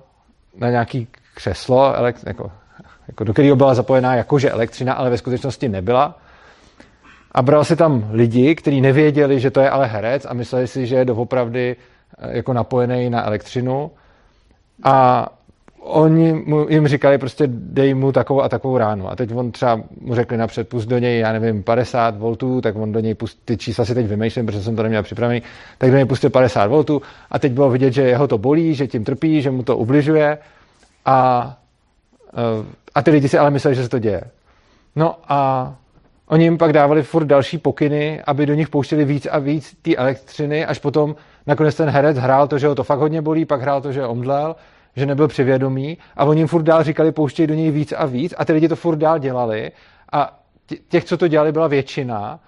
na 0.58 0.70
nějaký 0.70 1.08
křeslo, 1.34 1.94
jako 2.26 2.52
jako 3.08 3.24
do 3.24 3.34
kterého 3.34 3.56
byla 3.56 3.74
zapojená 3.74 4.16
jakože 4.16 4.52
elektřina, 4.52 4.94
ale 4.94 5.10
ve 5.10 5.18
skutečnosti 5.18 5.70
nebyla. 5.70 6.20
A 7.32 7.42
bral 7.42 7.64
si 7.64 7.76
tam 7.76 8.10
lidi, 8.12 8.56
kteří 8.56 8.82
nevěděli, 8.82 9.40
že 9.40 9.52
to 9.52 9.60
je 9.60 9.70
ale 9.70 9.88
herec 9.88 10.26
a 10.26 10.34
mysleli 10.34 10.68
si, 10.68 10.88
že 10.88 10.96
je 10.96 11.06
doopravdy 11.06 11.76
eh, 12.18 12.38
jako 12.38 12.54
napojený 12.54 13.10
na 13.10 13.26
elektřinu. 13.26 13.92
A 14.84 15.28
oni 15.86 16.34
mu, 16.34 16.70
jim 16.70 16.88
říkali 16.88 17.18
prostě 17.18 17.44
dej 17.48 17.94
mu 17.94 18.12
takovou 18.12 18.42
a 18.42 18.50
takovou 18.50 18.78
ránu. 18.78 19.10
A 19.10 19.16
teď 19.16 19.36
on 19.36 19.52
třeba 19.52 19.82
mu 20.02 20.16
řekli 20.16 20.38
napřed, 20.38 20.70
pust 20.70 20.88
do 20.88 20.98
něj, 20.98 21.20
já 21.20 21.32
nevím, 21.32 21.64
50 21.64 22.16
V, 22.18 22.62
tak 22.62 22.76
on 22.76 22.92
do 22.92 23.00
něj 23.00 23.14
pust, 23.14 23.40
ty 23.46 23.58
čísla 23.58 23.86
si 23.86 23.96
teď 23.96 24.06
vymýšlím, 24.06 24.46
protože 24.46 24.62
jsem 24.62 24.76
to 24.76 24.84
neměl 24.84 25.04
připravený, 25.04 25.42
tak 25.78 25.92
do 25.92 25.96
něj 25.96 26.06
pustil 26.06 26.30
50 26.30 26.68
V 26.68 27.00
a 27.32 27.40
teď 27.40 27.52
bylo 27.52 27.70
vidět, 27.70 27.94
že 27.94 28.02
jeho 28.02 28.28
to 28.28 28.38
bolí, 28.38 28.76
že 28.76 28.88
tím 28.88 29.04
trpí, 29.04 29.42
že 29.42 29.52
mu 29.52 29.64
to 29.64 29.78
ubližuje 29.78 30.38
a 31.06 31.58
eh, 32.34 32.86
a 32.96 33.02
ty 33.02 33.12
lidi 33.12 33.30
si 33.30 33.38
ale 33.38 33.52
mysleli, 33.52 33.76
že 33.76 33.84
se 33.84 33.90
to 33.90 34.00
děje. 34.00 34.22
No 34.96 35.16
a 35.28 35.74
oni 36.28 36.44
jim 36.44 36.58
pak 36.58 36.74
dávali 36.74 37.04
furt 37.04 37.26
další 37.26 37.58
pokyny, 37.58 38.22
aby 38.26 38.46
do 38.46 38.54
nich 38.54 38.70
pouštěli 38.70 39.06
víc 39.06 39.28
a 39.32 39.40
víc 39.40 39.76
té 39.82 39.96
elektřiny, 39.96 40.66
až 40.66 40.80
potom 40.80 41.16
nakonec 41.48 41.76
ten 41.76 41.90
herec 41.90 42.18
hrál 42.18 42.48
to, 42.48 42.58
že 42.58 42.68
ho 42.68 42.76
to 42.76 42.84
fakt 42.84 43.00
hodně 43.00 43.22
bolí, 43.22 43.46
pak 43.46 43.62
hrál 43.62 43.82
to, 43.82 43.92
že 43.92 44.06
omdlel, 44.06 44.56
že 44.96 45.06
nebyl 45.06 45.28
přivědomý 45.28 45.98
a 46.18 46.26
oni 46.26 46.40
jim 46.40 46.48
furt 46.48 46.64
dál 46.64 46.84
říkali, 46.84 47.12
pouštěj 47.12 47.48
do 47.48 47.54
něj 47.54 47.72
víc 47.72 47.94
a 47.98 48.06
víc 48.06 48.34
a 48.38 48.46
ty 48.46 48.54
lidi 48.54 48.68
to 48.68 48.76
furt 48.76 48.96
dál 48.96 49.20
dělali 49.20 49.72
a 50.12 50.40
těch, 50.88 51.04
co 51.04 51.18
to 51.18 51.28
dělali, 51.28 51.52
byla 51.52 51.68
většina 51.68 52.40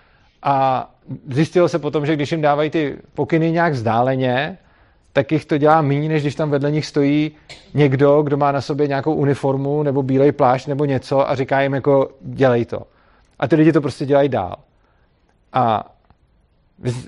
a 0.44 0.90
zjistilo 1.30 1.70
se 1.70 1.80
potom, 1.80 2.06
že 2.06 2.16
když 2.16 2.32
jim 2.32 2.42
dávají 2.42 2.70
ty 2.70 2.98
pokyny 3.14 3.52
nějak 3.52 3.74
vzdáleně, 3.74 4.58
tak 5.14 5.32
jich 5.32 5.46
to 5.46 5.58
dělá 5.58 5.82
méně, 5.82 6.10
než 6.10 6.22
když 6.22 6.36
tam 6.36 6.50
vedle 6.50 6.72
nich 6.72 6.86
stojí 6.86 7.32
někdo, 7.74 8.22
kdo 8.22 8.38
má 8.38 8.52
na 8.52 8.62
sobě 8.62 8.88
nějakou 8.88 9.14
uniformu 9.14 9.84
nebo 9.84 10.04
bílej 10.04 10.32
plášť 10.32 10.68
nebo 10.68 10.86
něco 10.86 11.30
a 11.30 11.36
říká 11.36 11.62
jim 11.62 11.74
jako 11.74 12.10
dělej 12.22 12.66
to. 12.66 12.82
A 13.40 13.48
ty 13.48 13.56
lidi 13.56 13.72
to 13.72 13.82
prostě 13.82 14.06
dělají 14.06 14.30
dál. 14.30 14.56
A 15.54 15.96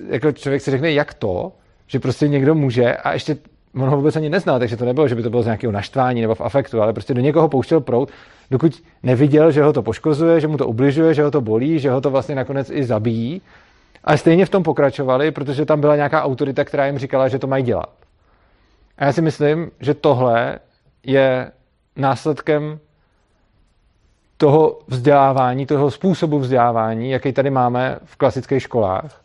jako 0.08 0.32
člověk 0.32 0.62
si 0.62 0.70
řekne, 0.70 0.92
jak 0.92 1.14
to, 1.14 1.52
že 1.86 2.00
prostě 2.00 2.28
někdo 2.28 2.54
může 2.54 2.94
a 2.96 3.12
ještě 3.12 3.36
on 3.74 3.88
ho 3.88 3.96
vůbec 3.96 4.16
ani 4.16 4.28
neznal, 4.28 4.58
takže 4.58 4.76
to 4.76 4.84
nebylo, 4.84 5.08
že 5.08 5.14
by 5.14 5.22
to 5.22 5.30
bylo 5.30 5.42
z 5.42 5.46
nějakého 5.46 5.72
naštvání 5.72 6.20
nebo 6.20 6.34
v 6.34 6.40
afektu, 6.40 6.82
ale 6.82 6.92
prostě 6.92 7.14
do 7.14 7.20
někoho 7.20 7.48
pouštěl 7.48 7.80
prout, 7.80 8.10
dokud 8.50 8.82
neviděl, 9.02 9.50
že 9.50 9.62
ho 9.62 9.72
to 9.72 9.82
poškozuje, 9.82 10.40
že 10.40 10.48
mu 10.48 10.56
to 10.56 10.66
ubližuje, 10.66 11.14
že 11.14 11.22
ho 11.22 11.30
to 11.30 11.40
bolí, 11.40 11.78
že 11.78 11.90
ho 11.90 12.00
to 12.00 12.10
vlastně 12.10 12.34
nakonec 12.34 12.70
i 12.70 12.84
zabíjí. 12.84 13.42
Ale 14.04 14.18
stejně 14.18 14.46
v 14.46 14.50
tom 14.50 14.62
pokračovali, 14.62 15.30
protože 15.30 15.64
tam 15.64 15.80
byla 15.80 15.96
nějaká 15.96 16.22
autorita, 16.22 16.64
která 16.64 16.86
jim 16.86 16.98
říkala, 16.98 17.28
že 17.28 17.38
to 17.38 17.46
mají 17.46 17.64
dělat. 17.64 17.90
A 18.98 19.04
já 19.04 19.12
si 19.12 19.22
myslím, 19.22 19.70
že 19.80 19.94
tohle 19.94 20.58
je 21.06 21.50
následkem 21.96 22.78
toho 24.36 24.78
vzdělávání, 24.88 25.66
toho 25.66 25.90
způsobu 25.90 26.38
vzdělávání, 26.38 27.10
jaký 27.10 27.32
tady 27.32 27.50
máme 27.50 27.98
v 28.04 28.16
klasických 28.16 28.62
školách, 28.62 29.20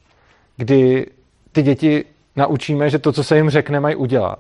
kdy 0.57 1.07
ty 1.51 1.61
děti 1.61 2.05
naučíme, 2.35 2.89
že 2.89 2.99
to, 2.99 3.11
co 3.11 3.23
se 3.23 3.37
jim 3.37 3.49
řekne, 3.49 3.79
mají 3.79 3.95
udělat. 3.95 4.39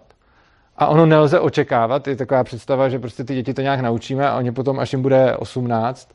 A 0.77 0.87
ono 0.87 1.05
nelze 1.05 1.39
očekávat, 1.39 2.07
je 2.07 2.15
taková 2.15 2.43
představa, 2.43 2.89
že 2.89 2.99
prostě 2.99 3.23
ty 3.23 3.35
děti 3.35 3.53
to 3.53 3.61
nějak 3.61 3.79
naučíme 3.79 4.29
a 4.29 4.37
oni 4.37 4.51
potom, 4.51 4.79
až 4.79 4.93
jim 4.93 5.01
bude 5.01 5.37
18, 5.37 6.09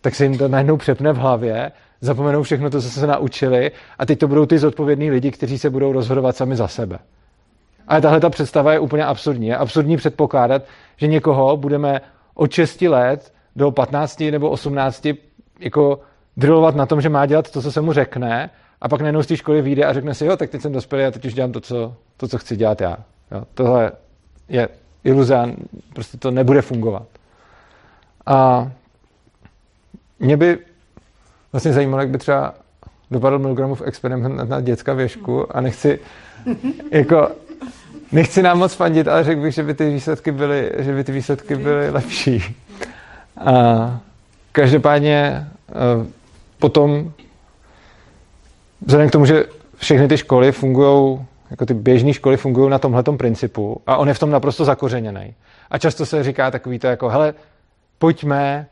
tak 0.00 0.14
se 0.14 0.24
jim 0.24 0.38
to 0.38 0.48
najednou 0.48 0.76
přepne 0.76 1.12
v 1.12 1.16
hlavě, 1.16 1.72
zapomenou 2.00 2.42
všechno 2.42 2.70
to, 2.70 2.82
co 2.82 2.90
se 2.90 3.06
naučili 3.06 3.70
a 3.98 4.06
teď 4.06 4.18
to 4.18 4.28
budou 4.28 4.46
ty 4.46 4.58
zodpovědní 4.58 5.10
lidi, 5.10 5.30
kteří 5.30 5.58
se 5.58 5.70
budou 5.70 5.92
rozhodovat 5.92 6.36
sami 6.36 6.56
za 6.56 6.68
sebe. 6.68 6.98
Ale 7.88 8.00
tahle 8.00 8.20
ta 8.20 8.30
představa 8.30 8.72
je 8.72 8.78
úplně 8.78 9.04
absurdní. 9.04 9.46
Je 9.46 9.56
absurdní 9.56 9.96
předpokládat, 9.96 10.62
že 10.96 11.06
někoho 11.06 11.56
budeme 11.56 12.00
od 12.34 12.52
6 12.52 12.82
let 12.82 13.32
do 13.56 13.70
15 13.70 14.20
nebo 14.20 14.50
18 14.50 15.06
jako 15.60 16.00
drillovat 16.36 16.76
na 16.76 16.86
tom, 16.86 17.00
že 17.00 17.08
má 17.08 17.26
dělat 17.26 17.50
to, 17.50 17.62
co 17.62 17.72
se 17.72 17.80
mu 17.80 17.92
řekne 17.92 18.50
a 18.80 18.88
pak 18.88 19.00
najednou 19.00 19.22
z 19.22 19.26
té 19.26 19.36
školy 19.36 19.62
vyjde 19.62 19.84
a 19.84 19.92
řekne 19.92 20.14
si, 20.14 20.24
jo, 20.26 20.36
tak 20.36 20.50
teď 20.50 20.62
jsem 20.62 20.72
dospělý 20.72 21.04
a 21.04 21.10
teď 21.10 21.24
už 21.24 21.34
dělám 21.34 21.52
to, 21.52 21.60
co, 21.60 21.94
to, 22.16 22.28
co 22.28 22.38
chci 22.38 22.56
dělat 22.56 22.80
já. 22.80 22.96
Jo, 23.30 23.44
tohle 23.54 23.92
je 24.48 24.68
iluze 25.04 25.54
prostě 25.94 26.18
to 26.18 26.30
nebude 26.30 26.62
fungovat. 26.62 27.06
A 28.26 28.70
mě 30.18 30.36
by 30.36 30.58
vlastně 31.52 31.72
zajímalo, 31.72 32.00
jak 32.00 32.10
by 32.10 32.18
třeba 32.18 32.54
dopadl 33.10 33.38
Milgramův 33.38 33.82
experiment 33.84 34.48
na 34.48 34.60
dětská 34.60 34.92
věšku 34.92 35.56
a 35.56 35.60
nechci 35.60 35.98
jako 36.90 37.28
nechci 38.12 38.42
nám 38.42 38.58
moc 38.58 38.74
fandit, 38.74 39.08
ale 39.08 39.24
řekl 39.24 39.40
bych, 39.40 39.54
že 39.54 39.62
by 39.62 39.74
ty 39.74 39.90
výsledky 39.90 40.32
byly, 40.32 40.72
že 40.78 40.94
by 40.94 41.04
ty 41.04 41.12
výsledky 41.12 41.56
byly 41.56 41.90
lepší. 41.90 42.56
A 43.36 44.00
každopádně 44.52 45.46
eh, 45.68 46.06
potom 46.58 47.12
vzhledem 48.86 49.08
k 49.08 49.12
tomu, 49.12 49.26
že 49.26 49.44
všechny 49.76 50.08
ty 50.08 50.18
školy 50.18 50.52
fungují, 50.52 51.26
jako 51.50 51.66
ty 51.66 51.74
běžné 51.74 52.12
školy 52.12 52.36
fungují 52.36 52.70
na 52.70 52.78
tomhle 52.78 53.02
principu 53.02 53.82
a 53.86 53.96
on 53.96 54.08
je 54.08 54.14
v 54.14 54.18
tom 54.18 54.30
naprosto 54.30 54.64
zakořeněný. 54.64 55.34
A 55.70 55.78
často 55.78 56.06
se 56.06 56.22
říká 56.22 56.50
takový 56.50 56.78
to 56.78 56.86
jako, 56.86 57.08
hele, 57.08 57.34
pojďme 57.98 58.66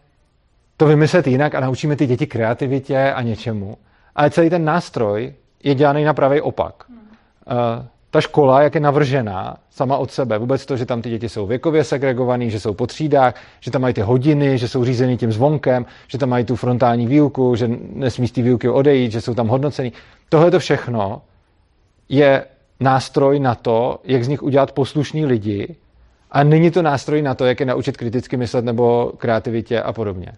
to 0.76 0.86
vymyslet 0.86 1.26
jinak 1.26 1.54
a 1.54 1.60
naučíme 1.60 1.96
ty 1.96 2.06
děti 2.06 2.26
kreativitě 2.26 3.12
a 3.12 3.22
něčemu. 3.22 3.76
Ale 4.16 4.30
celý 4.30 4.50
ten 4.50 4.64
nástroj 4.64 5.34
je 5.62 5.74
dělaný 5.74 6.04
na 6.04 6.14
pravý 6.14 6.40
opak. 6.40 6.84
Hmm. 6.88 6.98
Uh, 6.98 7.86
ta 8.14 8.20
škola, 8.20 8.62
jak 8.62 8.74
je 8.74 8.80
navržená 8.80 9.56
sama 9.70 9.96
od 9.96 10.10
sebe, 10.10 10.38
vůbec 10.38 10.66
to, 10.66 10.76
že 10.76 10.86
tam 10.86 11.02
ty 11.02 11.10
děti 11.10 11.28
jsou 11.28 11.46
věkově 11.46 11.84
segregované, 11.84 12.50
že 12.50 12.60
jsou 12.60 12.74
po 12.74 12.86
třídách, 12.86 13.34
že 13.60 13.70
tam 13.70 13.82
mají 13.82 13.94
ty 13.94 14.00
hodiny, 14.00 14.58
že 14.58 14.68
jsou 14.68 14.84
řízeny 14.84 15.16
tím 15.16 15.32
zvonkem, 15.32 15.86
že 16.08 16.18
tam 16.18 16.28
mají 16.28 16.44
tu 16.44 16.56
frontální 16.56 17.06
výuku, 17.06 17.56
že 17.56 17.70
nesmí 17.92 18.28
z 18.28 18.32
té 18.32 18.42
výuky 18.42 18.68
odejít, 18.68 19.12
že 19.12 19.20
jsou 19.20 19.34
tam 19.34 19.48
hodnocený. 19.48 19.92
Tohle 20.28 20.50
to 20.50 20.58
všechno 20.58 21.22
je 22.08 22.44
nástroj 22.80 23.40
na 23.40 23.54
to, 23.54 23.98
jak 24.04 24.24
z 24.24 24.28
nich 24.28 24.42
udělat 24.42 24.72
poslušní 24.72 25.26
lidi 25.26 25.76
a 26.30 26.44
není 26.44 26.70
to 26.70 26.82
nástroj 26.82 27.22
na 27.22 27.34
to, 27.34 27.44
jak 27.44 27.60
je 27.60 27.66
naučit 27.66 27.96
kriticky 27.96 28.36
myslet 28.36 28.64
nebo 28.64 29.12
kreativitě 29.16 29.82
a 29.82 29.92
podobně. 29.92 30.32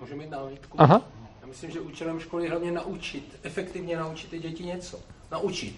Můžu 0.00 0.16
mít 0.16 0.30
námitku? 0.30 0.80
Aha. 0.80 1.02
Já 1.42 1.46
myslím, 1.48 1.70
že 1.70 1.80
účelem 1.80 2.20
školy 2.20 2.44
je 2.44 2.50
hlavně 2.50 2.72
naučit, 2.72 3.38
efektivně 3.42 3.96
naučit 3.96 4.30
ty 4.30 4.38
děti 4.38 4.64
něco. 4.64 4.98
Naučit. 5.32 5.76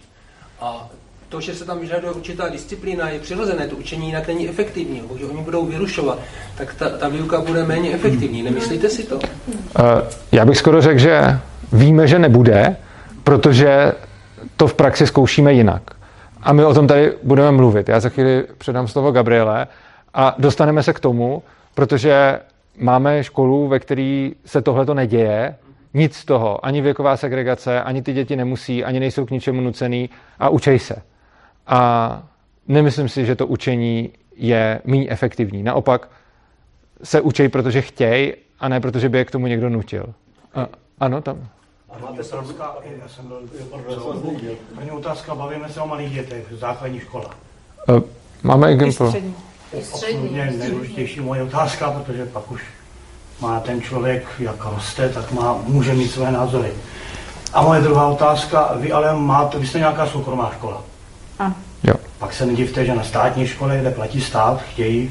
A 0.60 0.90
to, 1.30 1.40
že 1.40 1.54
se 1.54 1.64
tam 1.64 1.78
vyžaduje 1.78 2.12
určitá 2.12 2.48
disciplína, 2.48 3.08
je 3.08 3.20
přirozené, 3.20 3.66
to 3.66 3.76
učení 3.76 4.06
jinak 4.06 4.28
není 4.28 4.48
efektivní. 4.48 5.00
Pokud 5.00 5.22
oni 5.22 5.42
budou 5.42 5.66
vyrušovat, 5.66 6.18
tak 6.56 6.74
ta, 6.74 6.88
ta 6.88 7.08
výuka 7.08 7.40
bude 7.40 7.64
méně 7.64 7.94
efektivní. 7.94 8.42
Nemyslíte 8.42 8.88
si 8.88 9.02
to? 9.02 9.16
Uh, 9.16 9.22
já 10.32 10.44
bych 10.44 10.56
skoro 10.56 10.82
řekl, 10.82 10.98
že 10.98 11.38
víme, 11.72 12.08
že 12.08 12.18
nebude, 12.18 12.76
protože 13.24 13.92
to 14.56 14.66
v 14.66 14.74
praxi 14.74 15.06
zkoušíme 15.06 15.52
jinak. 15.52 15.82
A 16.42 16.52
my 16.52 16.64
o 16.64 16.74
tom 16.74 16.86
tady 16.86 17.12
budeme 17.22 17.52
mluvit. 17.52 17.88
Já 17.88 18.00
za 18.00 18.08
chvíli 18.08 18.44
předám 18.58 18.88
slovo 18.88 19.12
Gabriele 19.12 19.66
a 20.14 20.34
dostaneme 20.38 20.82
se 20.82 20.92
k 20.92 21.00
tomu, 21.00 21.42
protože 21.74 22.40
máme 22.78 23.24
školu, 23.24 23.68
ve 23.68 23.78
které 23.78 24.30
se 24.46 24.62
tohle 24.62 24.86
to 24.86 24.94
neděje, 24.94 25.54
nic 25.94 26.16
z 26.16 26.24
toho, 26.24 26.66
ani 26.66 26.80
věková 26.80 27.16
segregace, 27.16 27.82
ani 27.82 28.02
ty 28.02 28.12
děti 28.12 28.36
nemusí, 28.36 28.84
ani 28.84 29.00
nejsou 29.00 29.26
k 29.26 29.30
ničemu 29.30 29.60
nucený 29.60 30.10
a 30.38 30.48
učej 30.48 30.78
se. 30.78 31.09
A 31.70 32.22
nemyslím 32.68 33.08
si, 33.08 33.26
že 33.26 33.36
to 33.36 33.46
učení 33.46 34.10
je 34.36 34.80
méně 34.84 35.10
efektivní. 35.10 35.62
Naopak 35.62 36.08
se 37.02 37.20
učej, 37.20 37.48
protože 37.48 37.82
chtějí, 37.82 38.32
a 38.60 38.68
ne 38.68 38.80
protože 38.80 39.08
by 39.08 39.18
je 39.18 39.24
k 39.24 39.30
tomu 39.30 39.46
někdo 39.46 39.68
nutil. 39.68 40.14
A, 40.54 40.66
ano, 41.00 41.20
tam. 41.20 41.48
Máte 42.02 42.20
otázka, 42.20 42.74
já 43.02 43.08
jsem 43.08 43.26
byl 43.28 43.40
První 44.74 44.90
otázka, 44.90 45.34
bavíme 45.34 45.68
se 45.68 45.80
o 45.80 45.86
malých 45.86 46.12
dětech, 46.12 46.44
základní 46.50 47.00
škola. 47.00 47.30
Uh, 47.88 48.00
máme 48.42 48.72
i 48.72 48.76
Gimpl. 48.76 49.12
Absolutně 49.78 50.54
nejdůležitější 50.58 51.20
moje 51.20 51.42
otázka, 51.42 51.90
protože 51.90 52.26
pak 52.26 52.50
už 52.50 52.62
má 53.40 53.60
ten 53.60 53.82
člověk, 53.82 54.26
jak 54.38 54.64
roste, 54.64 55.08
tak 55.08 55.32
má, 55.32 55.62
může 55.66 55.94
mít 55.94 56.08
své 56.08 56.32
názory. 56.32 56.72
A 57.52 57.62
moje 57.62 57.80
druhá 57.80 58.06
otázka, 58.06 58.72
vy 58.76 58.92
ale 58.92 59.16
máte, 59.16 59.58
vy 59.58 59.66
jste 59.66 59.78
nějaká 59.78 60.06
soukromá 60.06 60.50
škola. 60.56 60.89
Ano. 61.40 61.54
Jo. 61.82 61.94
Pak 62.18 62.32
se 62.32 62.46
nedivte, 62.46 62.84
že 62.86 62.94
na 62.94 63.02
státní 63.02 63.46
škole, 63.46 63.78
kde 63.78 63.90
platí 63.90 64.20
stát, 64.20 64.62
chtějí 64.62 65.10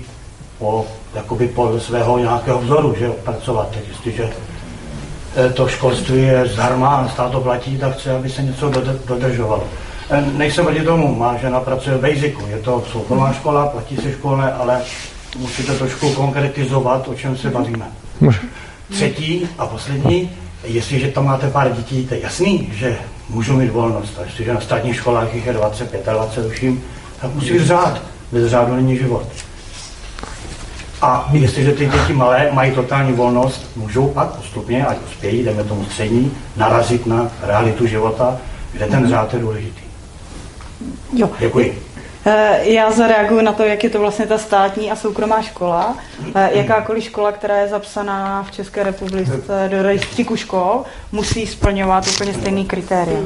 po, 0.57 0.85
jakoby 1.15 1.47
po 1.47 1.79
svého 1.79 2.17
nějakého 2.17 2.59
vzoru 2.61 2.95
že 2.99 3.09
pracovat. 3.09 3.69
Tak 3.69 3.83
jestliže 3.87 4.29
eh, 5.35 5.49
to 5.49 5.67
školství 5.67 6.21
je 6.21 6.47
zdarma 6.47 6.95
a 6.95 7.07
stát 7.07 7.31
to 7.31 7.41
platí, 7.41 7.77
tak 7.77 7.97
chce, 7.97 8.15
aby 8.15 8.29
se 8.29 8.43
něco 8.43 8.71
dodržovalo. 9.07 9.63
Eh, 10.09 10.23
nejsem 10.37 10.65
proti 10.65 10.81
tomu, 10.81 11.15
má 11.15 11.37
žena 11.37 11.59
pracuje 11.59 11.97
v 11.97 12.01
Basicu, 12.01 12.47
je 12.47 12.57
to 12.57 12.83
soukromá 12.91 13.33
škola, 13.33 13.67
platí 13.67 13.97
se 13.97 14.11
škole, 14.11 14.53
ale 14.53 14.81
musíte 15.37 15.73
trošku 15.73 16.13
konkretizovat, 16.13 17.07
o 17.07 17.15
čem 17.15 17.37
se 17.37 17.49
bavíme. 17.49 17.85
Třetí 18.91 19.47
a 19.57 19.65
poslední, 19.65 20.31
jestliže 20.63 21.07
tam 21.07 21.25
máte 21.25 21.49
pár 21.49 21.71
dětí, 21.71 22.05
to 22.07 22.13
je 22.13 22.21
jasný, 22.21 22.69
že 22.73 22.97
můžou 23.29 23.55
mít 23.55 23.71
volnost. 23.71 24.19
A 24.19 24.25
jestliže 24.25 24.53
na 24.53 24.61
státních 24.61 24.95
školách 24.95 25.33
jich 25.33 25.45
je 25.45 25.53
20, 25.53 26.05
25 26.11 26.51
uším, 26.51 26.83
tak 27.21 27.33
musí 27.33 27.53
být 27.53 27.65
řád. 27.65 28.01
Bez 28.31 28.49
řádu 28.49 28.75
není 28.75 28.97
život. 28.97 29.23
A 31.01 31.29
jestliže 31.31 31.71
ty 31.71 31.85
děti 31.85 32.13
malé 32.13 32.49
mají 32.51 32.71
totální 32.71 33.13
volnost, 33.13 33.71
můžou 33.75 34.07
pak 34.07 34.29
postupně, 34.29 34.85
ať 34.85 34.97
uspějí, 35.07 35.43
jdeme 35.43 35.63
tomu 35.63 35.85
střední, 35.85 36.31
narazit 36.57 37.05
na 37.05 37.31
realitu 37.41 37.87
života, 37.87 38.37
kde 38.71 38.85
ten 38.87 39.09
řád 39.09 39.33
je 39.33 39.39
důležitý. 39.39 39.81
Jo. 41.13 41.29
Děkuji. 41.39 41.81
Eh, 42.31 42.59
já 42.63 42.91
zareaguji 42.91 43.45
na 43.45 43.53
to, 43.53 43.63
jak 43.63 43.83
je 43.83 43.89
to 43.89 43.99
vlastně 43.99 44.25
ta 44.25 44.37
státní 44.37 44.91
a 44.91 44.95
soukromá 44.95 45.41
škola. 45.41 45.97
Eh, 46.35 46.49
jakákoliv 46.53 47.03
škola, 47.03 47.31
která 47.31 47.57
je 47.57 47.67
zapsaná 47.67 48.43
v 48.43 48.51
České 48.51 48.83
republice 48.83 49.67
do 49.71 49.83
rejstříku 49.83 50.35
škol, 50.35 50.83
musí 51.11 51.47
splňovat 51.47 52.07
úplně 52.07 52.33
stejný 52.33 52.65
kritéria. 52.65 53.19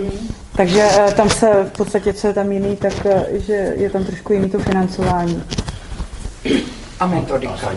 Takže 0.55 0.87
eh, 0.91 1.11
tam 1.11 1.29
se 1.29 1.47
v 1.73 1.77
podstatě, 1.77 2.13
co 2.13 2.27
je 2.27 2.33
tam 2.33 2.51
jiný, 2.51 2.75
tak 2.75 2.93
že 3.31 3.73
je 3.77 3.89
tam 3.89 4.03
trošku 4.03 4.33
jiný 4.33 4.49
to 4.49 4.59
financování. 4.59 5.43
A 6.99 7.07
metodika. 7.07 7.71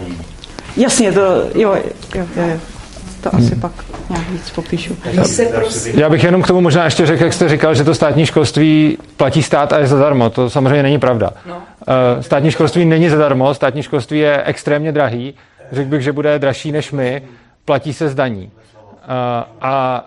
Jasně, 0.76 1.12
to, 1.12 1.20
jo, 1.54 1.74
jo, 1.74 1.82
jo, 2.14 2.26
jo 2.36 2.75
to 3.30 3.36
asi 3.36 3.52
hmm. 3.52 3.60
pak 3.60 3.72
nějak 4.10 4.30
víc 4.30 4.50
popíšu. 4.50 4.96
Já 5.94 6.08
bych 6.08 6.24
jenom 6.24 6.42
k 6.42 6.46
tomu 6.46 6.60
možná 6.60 6.84
ještě 6.84 7.06
řekl, 7.06 7.24
jak 7.24 7.32
jste 7.32 7.48
říkal, 7.48 7.74
že 7.74 7.84
to 7.84 7.94
státní 7.94 8.26
školství 8.26 8.98
platí 9.16 9.42
stát 9.42 9.72
a 9.72 9.78
je 9.78 9.86
zadarmo. 9.86 10.30
To 10.30 10.50
samozřejmě 10.50 10.82
není 10.82 10.98
pravda. 10.98 11.30
No. 11.46 11.62
Eh, 11.88 12.22
státní 12.22 12.50
školství 12.50 12.84
není 12.84 13.08
zadarmo, 13.08 13.54
státní 13.54 13.82
školství 13.82 14.18
je 14.18 14.42
extrémně 14.44 14.92
drahý. 14.92 15.34
Řekl 15.72 15.90
bych, 15.90 16.02
že 16.02 16.12
bude 16.12 16.38
dražší 16.38 16.72
než 16.72 16.92
my, 16.92 17.22
platí 17.64 17.92
se 17.92 18.08
z 18.08 18.14
daní. 18.14 18.50
Eh, 18.54 19.44
a 19.60 20.04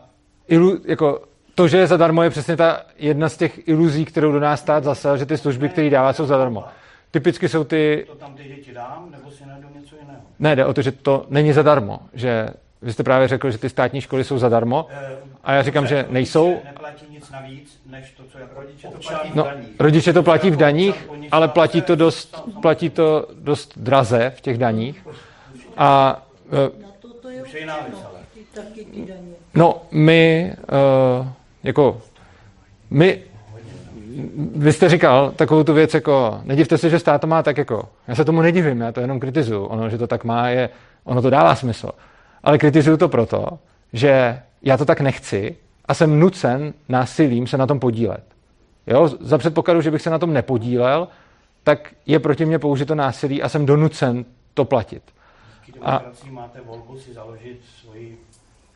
ilu, 0.47 0.77
jako 0.85 1.21
to, 1.55 1.67
že 1.67 1.77
je 1.77 1.87
zadarmo, 1.87 2.23
je 2.23 2.29
přesně 2.29 2.57
ta 2.57 2.81
jedna 2.97 3.29
z 3.29 3.37
těch 3.37 3.67
iluzí, 3.67 4.05
kterou 4.05 4.31
do 4.31 4.39
nás 4.39 4.59
stát 4.59 4.83
zasel, 4.83 5.17
že 5.17 5.25
ty 5.25 5.37
služby, 5.37 5.69
které 5.69 5.89
dává, 5.89 6.13
jsou 6.13 6.25
zadarmo. 6.25 6.63
Typicky 7.11 7.49
jsou 7.49 7.63
ty... 7.63 8.05
To 8.07 8.15
tam 8.15 8.33
ty 8.33 8.43
děti 8.43 8.73
dám, 8.73 9.07
nebo 9.11 9.31
si 9.31 9.45
najdu 9.45 9.67
něco 9.79 9.95
jiného? 10.01 10.21
Ne, 10.39 10.55
jde 10.55 10.65
o 10.65 10.73
to, 10.73 10.81
že 10.81 10.91
to 10.91 11.25
není 11.29 11.53
zadarmo. 11.53 11.99
Že 12.13 12.49
vy 12.81 12.93
jste 12.93 13.03
právě 13.03 13.27
řekl, 13.27 13.51
že 13.51 13.57
ty 13.57 13.69
státní 13.69 14.01
školy 14.01 14.23
jsou 14.23 14.37
zadarmo. 14.37 14.87
A 15.43 15.53
já 15.53 15.63
říkám, 15.63 15.87
že 15.87 16.05
nejsou. 16.09 16.61
Neplatí 16.65 17.05
nic 17.09 17.31
navíc, 17.31 17.81
než 17.89 18.11
to, 18.11 18.23
co 18.31 18.37
jako 18.37 18.61
Rodiče 18.61 18.87
to 18.87 18.97
platí 19.07 19.29
v 19.31 19.35
No, 19.35 19.43
daních. 19.43 19.69
rodiče 19.79 20.13
to 20.13 20.23
platí 20.23 20.49
v 20.49 20.57
daních, 20.57 21.09
ale 21.31 21.47
platí 21.47 21.81
to 21.81 21.95
dost, 21.95 22.43
platí 22.61 22.89
to 22.89 23.27
dost 23.39 23.73
draze 23.77 24.33
v 24.35 24.41
těch 24.41 24.57
daních. 24.57 25.07
A 25.77 26.21
eh. 26.51 26.89
No, 29.53 29.81
my, 29.91 30.53
uh, 31.21 31.27
jako, 31.63 32.01
my, 32.89 33.21
vy 34.55 34.73
jste 34.73 34.89
říkal 34.89 35.31
takovou 35.31 35.63
tu 35.63 35.73
věc, 35.73 35.93
jako, 35.93 36.41
nedivte 36.43 36.77
se, 36.77 36.89
že 36.89 36.99
stát 36.99 37.21
to 37.21 37.27
má 37.27 37.43
tak, 37.43 37.57
jako, 37.57 37.89
já 38.07 38.15
se 38.15 38.25
tomu 38.25 38.41
nedivím, 38.41 38.81
já 38.81 38.91
to 38.91 39.01
jenom 39.01 39.19
kritizuju, 39.19 39.65
ono, 39.65 39.89
že 39.89 39.97
to 39.97 40.07
tak 40.07 40.23
má, 40.23 40.49
je, 40.49 40.69
ono 41.03 41.21
to 41.21 41.29
dává 41.29 41.55
smysl, 41.55 41.89
ale 42.43 42.57
kritizuju 42.57 42.97
to 42.97 43.09
proto, 43.09 43.59
že 43.93 44.41
já 44.61 44.77
to 44.77 44.85
tak 44.85 45.01
nechci 45.01 45.55
a 45.85 45.93
jsem 45.93 46.19
nucen 46.19 46.73
násilím 46.89 47.47
se 47.47 47.57
na 47.57 47.67
tom 47.67 47.79
podílet. 47.79 48.23
Jo? 48.87 49.07
Za 49.19 49.37
předpokladu, 49.37 49.81
že 49.81 49.91
bych 49.91 50.01
se 50.01 50.09
na 50.09 50.19
tom 50.19 50.33
nepodílel, 50.33 51.07
tak 51.63 51.93
je 52.05 52.19
proti 52.19 52.45
mně 52.45 52.59
použito 52.59 52.95
násilí 52.95 53.43
a 53.43 53.49
jsem 53.49 53.65
donucen 53.65 54.25
to 54.53 54.65
platit. 54.65 55.03
A- 55.81 56.01
máte 56.31 56.61
volbu 56.61 56.99
si 56.99 57.13
založit 57.13 57.61
svoji 57.81 58.17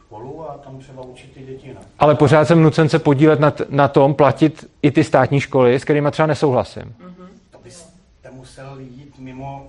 školu 0.06 0.50
a 0.52 0.58
tam 0.58 0.80
třeba 0.80 1.02
učit 1.04 1.34
ty 1.34 1.40
děti 1.40 1.68
jinak. 1.68 1.84
Ale 2.00 2.16
pořád 2.16 2.46
jsem 2.46 2.62
nucen 2.64 2.90
se 2.90 3.00
podílet 3.00 3.40
na, 3.40 3.52
t- 3.52 3.66
na 3.70 3.88
tom, 3.88 4.14
platit 4.14 4.70
i 4.82 4.92
ty 4.92 5.04
státní 5.04 5.40
školy, 5.40 5.80
s 5.80 5.84
kterými 5.84 6.12
třeba 6.12 6.26
nesouhlasím. 6.28 6.96
To 7.52 7.58
byste 7.64 8.32
musel 8.32 8.78
jít 8.80 9.20
mimo 9.20 9.68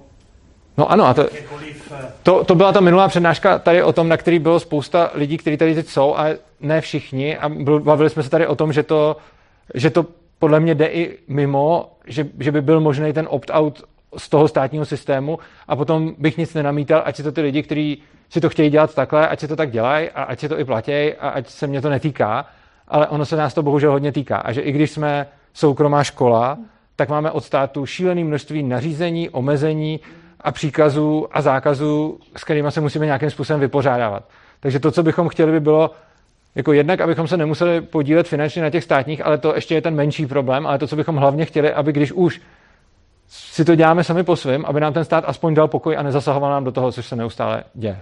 No 0.76 0.90
ano, 0.90 1.06
a 1.06 1.14
to, 1.14 1.28
eh, 1.32 2.12
to, 2.22 2.44
to 2.44 2.54
byla 2.54 2.72
ta 2.72 2.80
minulá 2.80 3.08
přednáška 3.08 3.58
tady 3.58 3.82
o 3.82 3.92
tom, 3.92 4.08
na 4.08 4.16
který 4.16 4.38
bylo 4.38 4.60
spousta 4.60 5.10
lidí, 5.14 5.38
kteří 5.38 5.56
tady 5.56 5.74
teď 5.74 5.86
jsou, 5.86 6.16
a 6.16 6.26
ne 6.60 6.80
všichni. 6.80 7.36
A 7.38 7.48
bavili 7.78 8.10
jsme 8.10 8.22
se 8.22 8.30
tady 8.30 8.46
o 8.46 8.54
tom, 8.54 8.72
že 8.72 8.82
to, 8.82 9.16
že 9.74 9.90
to 9.90 10.06
podle 10.38 10.60
mě 10.60 10.74
jde 10.74 10.86
i 10.86 11.18
mimo, 11.28 11.90
že, 12.06 12.26
že 12.38 12.52
by 12.52 12.62
byl 12.62 12.80
možný 12.80 13.12
ten 13.12 13.26
opt-out 13.30 13.82
z 14.16 14.28
toho 14.28 14.48
státního 14.48 14.84
systému 14.84 15.38
a 15.68 15.76
potom 15.76 16.14
bych 16.18 16.38
nic 16.38 16.54
nenamítal, 16.54 17.02
ať 17.04 17.16
si 17.16 17.22
to 17.22 17.32
ty 17.32 17.40
lidi, 17.40 17.62
kteří 17.62 18.02
si 18.28 18.40
to 18.40 18.48
chtějí 18.48 18.70
dělat 18.70 18.94
takhle, 18.94 19.28
ať 19.28 19.40
si 19.40 19.48
to 19.48 19.56
tak 19.56 19.70
dělají 19.70 20.10
a 20.10 20.22
ať 20.22 20.40
si 20.40 20.48
to 20.48 20.58
i 20.58 20.64
platí 20.64 21.14
a 21.14 21.28
ať 21.28 21.48
se 21.48 21.66
mě 21.66 21.80
to 21.80 21.88
netýká, 21.88 22.46
ale 22.88 23.08
ono 23.08 23.24
se 23.24 23.36
nás 23.36 23.54
to 23.54 23.62
bohužel 23.62 23.92
hodně 23.92 24.12
týká. 24.12 24.36
A 24.36 24.52
že 24.52 24.60
i 24.60 24.72
když 24.72 24.90
jsme 24.90 25.26
soukromá 25.54 26.04
škola, 26.04 26.58
tak 26.96 27.08
máme 27.08 27.30
od 27.30 27.44
státu 27.44 27.86
šílené 27.86 28.24
množství 28.24 28.62
nařízení, 28.62 29.30
omezení 29.30 30.00
a 30.44 30.52
příkazů 30.52 31.26
a 31.32 31.42
zákazů, 31.42 32.18
s 32.36 32.44
kterými 32.44 32.72
se 32.72 32.80
musíme 32.80 33.06
nějakým 33.06 33.30
způsobem 33.30 33.60
vypořádávat. 33.60 34.28
Takže 34.60 34.80
to, 34.80 34.90
co 34.90 35.02
bychom 35.02 35.28
chtěli, 35.28 35.52
by 35.52 35.60
bylo 35.60 35.90
jako 36.54 36.72
jednak, 36.72 37.00
abychom 37.00 37.28
se 37.28 37.36
nemuseli 37.36 37.80
podílet 37.80 38.28
finančně 38.28 38.62
na 38.62 38.70
těch 38.70 38.84
státních, 38.84 39.26
ale 39.26 39.38
to 39.38 39.54
ještě 39.54 39.74
je 39.74 39.82
ten 39.82 39.94
menší 39.94 40.26
problém, 40.26 40.66
ale 40.66 40.78
to, 40.78 40.86
co 40.86 40.96
bychom 40.96 41.16
hlavně 41.16 41.44
chtěli, 41.44 41.72
aby 41.72 41.92
když 41.92 42.12
už 42.12 42.40
si 43.28 43.64
to 43.64 43.74
děláme 43.74 44.04
sami 44.04 44.24
po 44.24 44.36
svém, 44.36 44.64
aby 44.66 44.80
nám 44.80 44.92
ten 44.92 45.04
stát 45.04 45.24
aspoň 45.26 45.54
dal 45.54 45.68
pokoj 45.68 45.96
a 45.96 46.02
nezasahoval 46.02 46.50
nám 46.50 46.64
do 46.64 46.72
toho, 46.72 46.92
což 46.92 47.06
se 47.06 47.16
neustále 47.16 47.64
děje. 47.74 48.00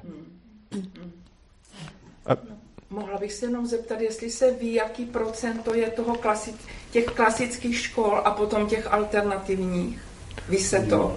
Mohla 2.91 3.19
bych 3.19 3.33
se 3.33 3.47
jenom 3.47 3.67
zeptat, 3.67 4.01
jestli 4.01 4.31
se 4.31 4.51
ví, 4.51 4.75
jaký 4.75 5.05
procento 5.05 5.75
je 5.75 5.91
toho 5.91 6.15
klasi- 6.15 6.55
těch 6.91 7.05
klasických 7.05 7.79
škol 7.79 8.21
a 8.25 8.31
potom 8.31 8.67
těch 8.67 8.93
alternativních. 8.93 10.12
Ví 10.49 10.57
se 10.59 10.79
to? 10.81 11.13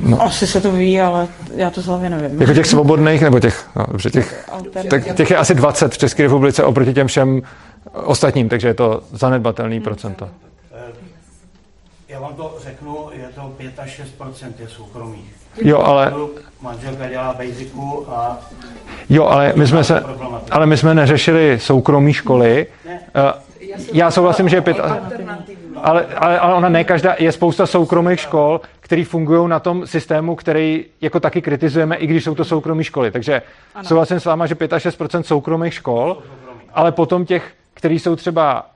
No. 0.00 0.22
Asi 0.22 0.46
se 0.46 0.60
to 0.60 0.72
ví, 0.72 1.00
ale 1.00 1.28
já 1.54 1.70
to 1.70 1.80
z 1.82 1.86
hlavy 1.86 2.10
nevím. 2.10 2.40
Jako 2.40 2.54
těch 2.54 2.66
svobodných, 2.66 3.22
nebo 3.22 3.40
těch, 3.40 3.66
no, 3.76 3.84
dobře, 3.88 4.10
těch, 4.10 4.48
tak 4.90 5.14
těch 5.14 5.30
je 5.30 5.36
asi 5.36 5.54
20 5.54 5.94
v 5.94 5.98
České 5.98 6.22
republice 6.22 6.64
oproti 6.64 6.94
těm 6.94 7.06
všem 7.06 7.42
ostatním, 7.92 8.48
takže 8.48 8.68
je 8.68 8.74
to 8.74 9.02
zanedbatelný 9.12 9.80
procento. 9.80 10.28
eh, 10.74 10.92
Já 12.08 12.20
vám 12.20 12.34
to 12.34 12.56
řeknu, 12.64 12.96
je 13.12 13.28
to 13.34 13.40
5 13.56 13.78
až 13.78 14.00
6% 14.20 14.52
je 14.58 14.68
soukromých. 14.68 15.34
Jo, 15.62 15.78
ale, 15.78 16.12
Manželka 16.60 17.08
dělá 17.08 17.34
basicu 17.34 18.04
a 18.10 18.38
jo, 19.08 19.24
ale 19.26 19.52
my 19.56 19.66
jsme 19.66 19.84
se, 19.84 20.02
ale 20.50 20.66
my 20.66 20.76
jsme 20.76 20.94
neřešili 20.94 21.58
soukromí 21.60 22.12
školy. 22.12 22.66
Eh, 22.88 23.32
Já 23.92 24.10
souhlasím, 24.10 24.48
že 24.48 24.56
je 24.56 24.60
pět, 24.60 24.80
ale, 24.80 26.06
ale, 26.16 26.38
ale 26.38 26.54
ona 26.54 26.68
ne 26.68 26.84
každá, 26.84 27.14
je 27.18 27.32
spousta 27.32 27.66
soukromých 27.66 28.20
škol, 28.20 28.60
které 28.80 29.04
fungují 29.04 29.48
na 29.48 29.60
tom 29.60 29.86
systému, 29.86 30.34
který 30.34 30.84
jako 31.00 31.20
taky 31.20 31.42
kritizujeme, 31.42 31.96
i 31.96 32.06
když 32.06 32.24
jsou 32.24 32.34
to 32.34 32.44
soukromé 32.44 32.84
školy. 32.84 33.10
Takže 33.10 33.42
ano. 33.74 33.84
souhlasím 33.84 34.20
s 34.20 34.24
váma, 34.24 34.46
že 34.46 34.54
5 34.54 34.72
až 34.72 34.82
6 34.82 35.02
soukromých 35.20 35.74
škol, 35.74 36.22
ale 36.74 36.92
potom 36.92 37.24
těch, 37.24 37.52
který 37.74 37.98
jsou 37.98 38.16
třeba 38.16 38.66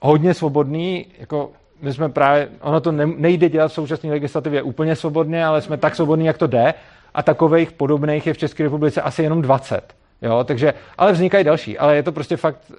hodně 0.00 0.34
svobodný, 0.34 1.06
jako 1.18 1.50
my 1.82 1.92
jsme 1.92 2.08
právě, 2.08 2.48
ono 2.60 2.80
to 2.80 2.92
ne, 2.92 3.06
nejde 3.06 3.48
dělat 3.48 3.68
v 3.68 3.72
současné 3.72 4.10
legislativě 4.10 4.62
úplně 4.62 4.96
svobodně, 4.96 5.46
ale 5.46 5.62
jsme 5.62 5.76
tak 5.76 5.96
svobodní, 5.96 6.26
jak 6.26 6.38
to 6.38 6.46
jde 6.46 6.74
a 7.14 7.22
takových 7.22 7.72
podobných 7.72 8.26
je 8.26 8.34
v 8.34 8.38
České 8.38 8.62
republice 8.62 9.02
asi 9.02 9.22
jenom 9.22 9.42
20. 9.42 9.94
Jo, 10.22 10.44
takže, 10.44 10.74
ale 10.98 11.12
vznikají 11.12 11.44
další, 11.44 11.78
ale 11.78 11.96
je 11.96 12.02
to 12.02 12.12
prostě 12.12 12.36
fakt, 12.36 12.58
uh, 12.70 12.76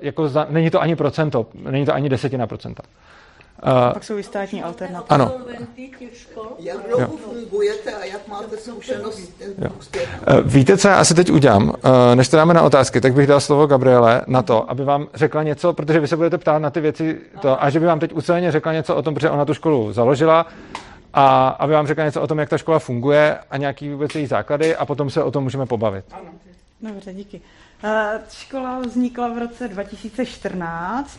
jako 0.00 0.28
za, 0.28 0.46
není 0.50 0.70
to 0.70 0.80
ani 0.80 0.96
procento, 0.96 1.46
není 1.70 1.86
to 1.86 1.94
ani 1.94 2.08
desetina 2.08 2.46
procenta. 2.46 2.82
Uh, 3.66 3.92
Pak 3.92 4.04
jsou 4.04 4.18
i 4.18 4.22
státní 4.22 4.62
alternativy. 4.62 5.06
ano? 5.08 5.32
Jak 6.58 6.76
dlouho 6.88 7.16
fungujete 7.16 7.94
a 7.94 8.04
jak 8.04 8.28
máte 8.28 8.56
zkušenost 8.56 9.14
s 9.18 9.28
tím 9.28 9.54
úspěchem? 9.78 10.20
Eh, 10.26 10.42
Víte, 10.44 10.78
co 10.78 10.88
já 10.88 10.94
asi 10.96 11.14
teď 11.14 11.30
udělám? 11.30 11.72
Eh, 12.12 12.16
Než 12.16 12.28
to 12.28 12.36
dáme 12.36 12.54
na 12.54 12.62
otázky, 12.62 13.00
tak 13.00 13.14
bych 13.14 13.26
dal 13.26 13.40
slovo 13.40 13.66
Gabriele 13.66 14.22
na 14.26 14.42
to, 14.42 14.70
aby 14.70 14.84
vám 14.84 15.06
řekla 15.14 15.42
něco, 15.42 15.72
protože 15.72 16.00
vy 16.00 16.08
se 16.08 16.16
budete 16.16 16.38
ptát 16.38 16.58
na 16.58 16.70
ty 16.70 16.80
věci, 16.80 17.18
to, 17.40 17.64
a 17.64 17.70
že 17.70 17.80
by 17.80 17.86
vám 17.86 18.00
teď 18.00 18.12
uceleně 18.12 18.52
řekla 18.52 18.72
něco 18.72 18.96
o 18.96 19.02
tom, 19.02 19.14
protože 19.14 19.30
ona 19.30 19.44
tu 19.44 19.54
školu 19.54 19.92
založila, 19.92 20.46
a 21.14 21.48
aby 21.48 21.72
vám 21.72 21.86
řekla 21.86 22.04
něco 22.04 22.20
o 22.22 22.26
tom, 22.26 22.38
jak 22.38 22.48
ta 22.48 22.58
škola 22.58 22.78
funguje 22.78 23.38
a 23.50 23.56
nějaký 23.56 23.88
vůbec 23.90 24.14
její 24.14 24.26
základy 24.26 24.76
a 24.76 24.86
potom 24.86 25.10
se 25.10 25.22
o 25.22 25.30
tom 25.30 25.44
můžeme 25.44 25.66
pobavit. 25.66 26.04
Dobře, 26.82 27.14
díky. 27.14 27.40
Eh, 27.84 28.18
Škola 28.32 28.78
vznikla 28.78 29.28
v 29.28 29.38
roce 29.38 29.68
2014. 29.68 31.18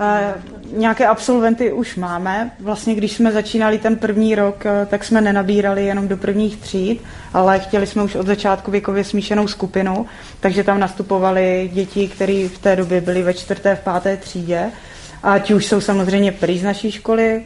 Eh, 0.00 0.34
Nějaké 0.76 1.06
absolventy 1.06 1.72
už 1.72 1.96
máme. 1.96 2.50
Vlastně, 2.60 2.94
když 2.94 3.12
jsme 3.12 3.32
začínali 3.32 3.78
ten 3.78 3.96
první 3.96 4.34
rok, 4.34 4.66
eh, 4.66 4.86
tak 4.86 5.04
jsme 5.04 5.20
nenabírali 5.20 5.84
jenom 5.86 6.08
do 6.08 6.16
prvních 6.16 6.56
tříd, 6.56 7.02
ale 7.32 7.58
chtěli 7.58 7.86
jsme 7.86 8.02
už 8.02 8.14
od 8.14 8.26
začátku 8.26 8.70
věkově 8.70 9.04
smíšenou 9.04 9.48
skupinu, 9.48 10.06
takže 10.40 10.64
tam 10.64 10.80
nastupovali 10.80 11.70
děti, 11.72 12.08
které 12.08 12.48
v 12.48 12.58
té 12.58 12.76
době 12.76 13.00
byly 13.00 13.22
ve 13.22 13.34
čtvrté, 13.34 13.76
v 13.76 13.80
páté 13.80 14.16
třídě. 14.16 14.70
A 15.22 15.38
ti 15.38 15.54
už 15.54 15.66
jsou 15.66 15.80
samozřejmě 15.80 16.32
prý 16.32 16.58
z 16.58 16.62
naší 16.62 16.92
školy. 16.92 17.44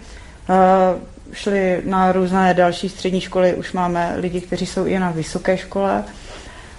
Šli 1.33 1.83
na 1.85 2.13
různé 2.13 2.55
další 2.55 2.89
střední 2.89 3.21
školy, 3.21 3.55
už 3.55 3.73
máme 3.73 4.15
lidi, 4.17 4.41
kteří 4.41 4.67
jsou 4.67 4.85
i 4.85 4.99
na 4.99 5.11
vysoké 5.11 5.59
škole. 5.59 6.05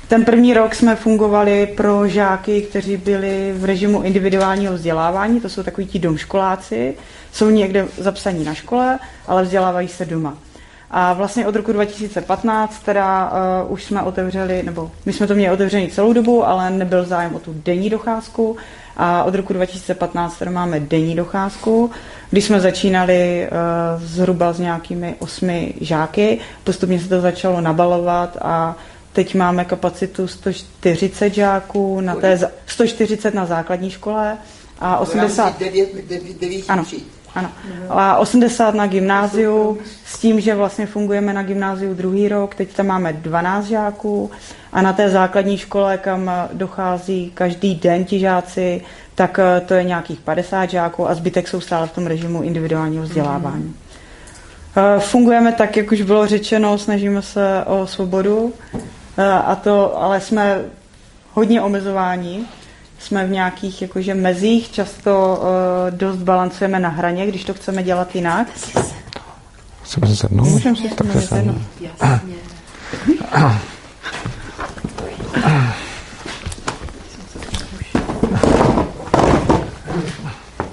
Ten 0.08 0.26
první 0.26 0.54
rok 0.54 0.76
jsme 0.76 0.96
fungovali 0.96 1.68
pro 1.78 2.08
žáky, 2.08 2.62
kteří 2.62 2.98
byli 2.98 3.54
v 3.58 3.66
režimu 3.66 4.02
individuálního 4.02 4.74
vzdělávání, 4.74 5.42
to 5.42 5.50
jsou 5.50 5.64
takový 5.64 5.88
ti 5.88 6.00
domškoláci, 6.00 6.96
jsou 7.34 7.50
někde 7.50 7.88
zapsaní 7.98 8.46
na 8.46 8.54
škole, 8.54 9.00
ale 9.28 9.44
vzdělávají 9.44 9.88
se 9.88 10.06
doma. 10.06 10.38
A 10.92 11.14
vlastně 11.14 11.48
od 11.48 11.56
roku 11.56 11.74
2015 11.74 12.80
teda 12.80 13.32
uh, 13.66 13.72
už 13.72 13.84
jsme 13.84 14.02
otevřeli, 14.02 14.64
nebo 14.64 14.92
my 15.06 15.14
jsme 15.14 15.28
to 15.28 15.36
měli 15.36 15.54
otevřený 15.54 15.88
celou 15.88 16.14
dobu, 16.14 16.48
ale 16.48 16.70
nebyl 16.70 17.06
zájem 17.06 17.36
o 17.36 17.40
tu 17.40 17.54
denní 17.66 17.90
docházku. 17.90 18.58
A 18.98 19.24
od 19.24 19.36
roku 19.36 19.54
2015 19.54 20.38
teda 20.38 20.52
máme 20.52 20.80
denní 20.80 21.16
docházku, 21.16 21.92
když 22.30 22.46
jsme 22.46 22.60
začínali 22.60 23.48
uh, 23.52 24.04
zhruba 24.04 24.54
s 24.54 24.60
nějakými 24.60 25.16
osmi 25.20 25.74
žáky, 25.82 26.40
postupně 26.64 27.00
se 27.00 27.10
to 27.10 27.22
začalo 27.22 27.62
nabalovat 27.62 28.38
a 28.42 28.76
Teď 29.18 29.36
máme 29.36 29.66
kapacitu 29.66 30.28
140 30.28 31.34
žáků, 31.34 32.02
na 32.02 32.16
té, 32.16 32.38
za- 32.38 32.52
140 32.68 33.34
na 33.34 33.46
základní 33.46 33.90
škole 33.90 34.38
a 34.80 34.98
80, 34.98 35.60
9, 35.60 35.90
9, 36.10 36.40
9 36.40 36.64
ano, 36.68 36.86
ano, 37.36 37.50
a 37.90 38.18
80 38.18 38.76
na 38.76 38.88
gymnáziu 38.88 39.78
s 40.06 40.20
tím, 40.20 40.40
že 40.40 40.56
vlastně 40.56 40.86
fungujeme 40.86 41.34
na 41.34 41.44
gymnáziu 41.44 41.94
druhý 41.94 42.28
rok, 42.30 42.56
teď 42.56 42.74
tam 42.76 42.88
máme 42.88 43.14
12 43.14 43.66
žáků 43.66 44.32
a 44.74 44.82
na 44.82 44.94
té 44.94 45.10
základní 45.10 45.58
škole, 45.58 45.98
kam 45.98 46.32
dochází 46.54 47.32
každý 47.34 47.76
den 47.76 48.06
ti 48.06 48.20
žáci, 48.20 48.82
tak 49.16 49.40
eh, 49.40 49.62
to 49.62 49.74
je 49.74 49.84
nějakých 49.84 50.20
50 50.20 50.70
žáků 50.70 51.10
a 51.10 51.14
zbytek 51.14 51.48
jsou 51.48 51.62
stále 51.62 51.88
v 51.88 51.92
tom 51.92 52.08
režimu 52.08 52.42
individuálního 52.42 53.04
vzdělávání. 53.04 53.76
Eh, 54.78 55.00
Fungujeme 55.00 55.52
tak, 55.52 55.78
jak 55.78 55.92
už 55.92 56.02
bylo 56.02 56.28
řečeno, 56.28 56.78
snažíme 56.78 57.22
se 57.22 57.64
o 57.66 57.88
svobodu, 57.88 58.54
a 59.26 59.56
to, 59.56 60.02
ale 60.02 60.22
jsme 60.22 60.62
hodně 61.34 61.62
omezováni. 61.62 62.46
jsme 63.00 63.26
v 63.26 63.30
nějakých 63.32 63.82
jakože 63.82 64.14
mezích, 64.14 64.72
často 64.72 65.40
uh, 65.42 65.98
dost 65.98 66.18
balancujeme 66.18 66.80
na 66.80 66.90
hraně, 66.90 67.28
když 67.28 67.44
to 67.44 67.54
chceme 67.54 67.84
dělat 67.84 68.16
jinak. 68.16 68.48
Chceme 69.84 70.08
se 70.08 70.16
sednout? 70.16 70.46
Můžeme 70.46 70.76
si 70.76 70.90
Tak 70.90 71.12
se 71.12 71.22
sednout. 71.22 71.62
Jasně. 71.80 72.34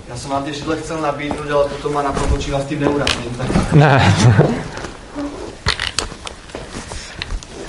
Já 0.09 0.17
jsem 0.17 0.31
vám 0.31 0.45
ty 0.45 0.55
židle 0.55 0.77
chcel 0.77 1.01
nabídnout, 1.01 1.51
ale 1.51 1.69
potom 1.69 1.93
má 1.93 2.03
naprotočí 2.03 2.51
vás 2.51 2.65
tím 2.65 2.81
neurazím. 2.81 3.35
Tak 3.39 3.73
Ne. 3.73 4.15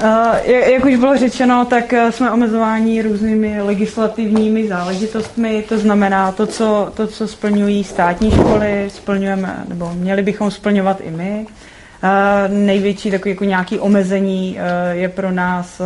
Uh, 0.04 0.36
jak 0.50 0.86
už 0.86 0.96
bylo 0.96 1.18
řečeno, 1.18 1.66
tak 1.66 1.94
eh, 1.94 2.12
jsme 2.12 2.32
omezováni 2.32 3.02
různými 3.02 3.62
legislativními 3.62 4.68
záležitostmi, 4.68 5.64
to 5.70 5.80
znamená 5.80 6.32
to, 6.32 6.48
co, 6.48 6.92
to, 6.96 7.08
co 7.08 7.28
splňují 7.28 7.84
státní 7.84 8.32
školy, 8.32 8.90
splňujeme, 8.94 9.64
nebo 9.68 9.94
měli 9.94 10.22
bychom 10.22 10.52
splňovat 10.52 11.02
i 11.02 11.12
my. 11.12 11.48
Uh, 12.04 12.54
největší 12.54 13.12
takový 13.12 13.30
jako 13.30 13.44
nějaký 13.44 13.80
omezení 13.80 14.60
je 14.92 15.10
pro 15.10 15.32
nás 15.32 15.82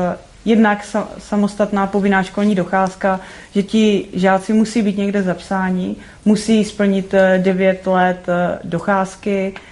jednak 0.45 0.84
sa, 0.84 1.08
samostatná 1.17 1.88
povinná 1.88 2.24
školní 2.24 2.56
docházka, 2.56 3.19
že 3.56 3.63
ti 3.63 4.08
žáci 4.13 4.54
musí 4.54 4.82
být 4.82 4.98
někde 4.98 5.24
zapsáni, 5.24 5.95
musí 6.26 6.63
splnit 6.63 7.13
uh, 7.13 7.43
9 7.43 7.88
let 7.88 8.28
docházky, 8.63 9.54
Eh, 9.54 9.68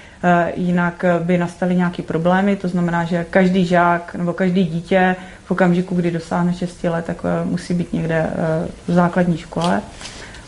jinak 0.56 1.06
by 1.20 1.38
nastaly 1.38 1.76
nějaké 1.76 2.04
problémy, 2.04 2.56
to 2.56 2.68
znamená, 2.68 3.04
že 3.04 3.26
každý 3.30 3.66
žák 3.66 4.16
nebo 4.16 4.34
každý 4.34 4.64
dítě 4.64 5.16
v 5.46 5.52
okamžiku, 5.52 5.96
kdy 5.96 6.12
dosáhne 6.12 6.54
6 6.54 6.84
let, 6.84 7.06
tak 7.06 7.18
eh, 7.24 7.46
musí 7.46 7.74
být 7.74 7.94
někde 7.94 8.16
eh, 8.16 8.68
v 8.88 8.94
základní 8.94 9.38
škole. 9.38 9.82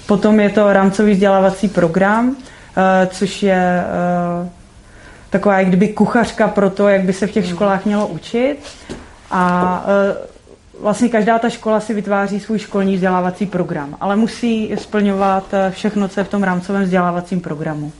Potom 0.08 0.40
je 0.40 0.50
to 0.50 0.74
rámcový 0.74 1.12
vzdělávací 1.12 1.68
program, 1.68 2.36
což 3.10 3.44
je 3.44 3.84
taková 5.30 5.60
jak 5.60 5.68
kdyby 5.68 5.88
kuchařka 5.88 6.48
pro 6.48 6.70
to, 6.70 6.88
jak 6.88 7.02
by 7.02 7.14
se 7.14 7.28
v 7.28 7.32
těch 7.32 7.48
školách 7.48 7.86
mělo 7.86 8.08
učit. 8.08 8.58
A 9.32 9.86
vlastně 10.82 11.10
každá 11.10 11.40
ta 11.40 11.50
škola 11.50 11.80
si 11.80 11.94
vytváří 11.94 12.40
svůj 12.40 12.60
školní 12.60 12.96
vzdělávací 12.96 13.46
program, 13.46 13.98
ale 14.02 14.16
musí 14.16 14.72
splňovat 14.78 15.54
všechno, 15.70 16.08
co 16.08 16.20
je 16.20 16.24
v 16.24 16.30
tom 16.30 16.44
rámcovém 16.44 16.84
vzdělávacím 16.84 17.42
programu 17.42 17.92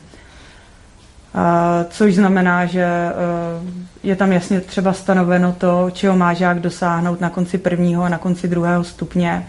což 1.90 2.16
znamená, 2.16 2.66
že 2.66 2.82
e, 2.82 3.12
je 4.04 4.16
tam 4.16 4.32
jasně 4.32 4.62
třeba 4.62 4.94
stanoveno 4.94 5.56
to, 5.58 5.90
čeho 5.94 6.18
má 6.18 6.34
žák 6.34 6.60
dosáhnout 6.60 7.22
na 7.22 7.30
konci 7.30 7.58
prvního 7.58 8.04
a 8.04 8.10
na 8.10 8.18
konci 8.18 8.48
druhého 8.48 8.84
stupně. 8.84 9.48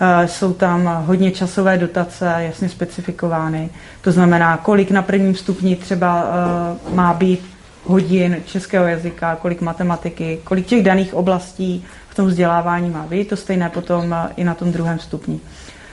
E, 0.00 0.28
jsou 0.28 0.52
tam 0.52 1.04
hodně 1.06 1.30
časové 1.30 1.78
dotace, 1.78 2.34
jasně 2.38 2.68
specifikovány. 2.68 3.70
To 4.00 4.12
znamená, 4.12 4.56
kolik 4.56 4.90
na 4.90 5.02
prvním 5.02 5.34
stupni 5.34 5.76
třeba 5.76 6.24
e, 6.92 6.94
má 6.94 7.14
být 7.14 7.46
hodin 7.84 8.36
českého 8.46 8.86
jazyka, 8.86 9.36
kolik 9.36 9.60
matematiky, 9.60 10.40
kolik 10.44 10.66
těch 10.66 10.82
daných 10.82 11.14
oblastí 11.14 11.84
v 12.08 12.14
tom 12.14 12.26
vzdělávání 12.26 12.90
má 12.90 13.06
být. 13.06 13.28
To 13.28 13.36
stejné 13.36 13.70
potom 13.70 14.16
i 14.36 14.44
na 14.44 14.54
tom 14.54 14.72
druhém 14.72 14.98
stupni. 14.98 15.40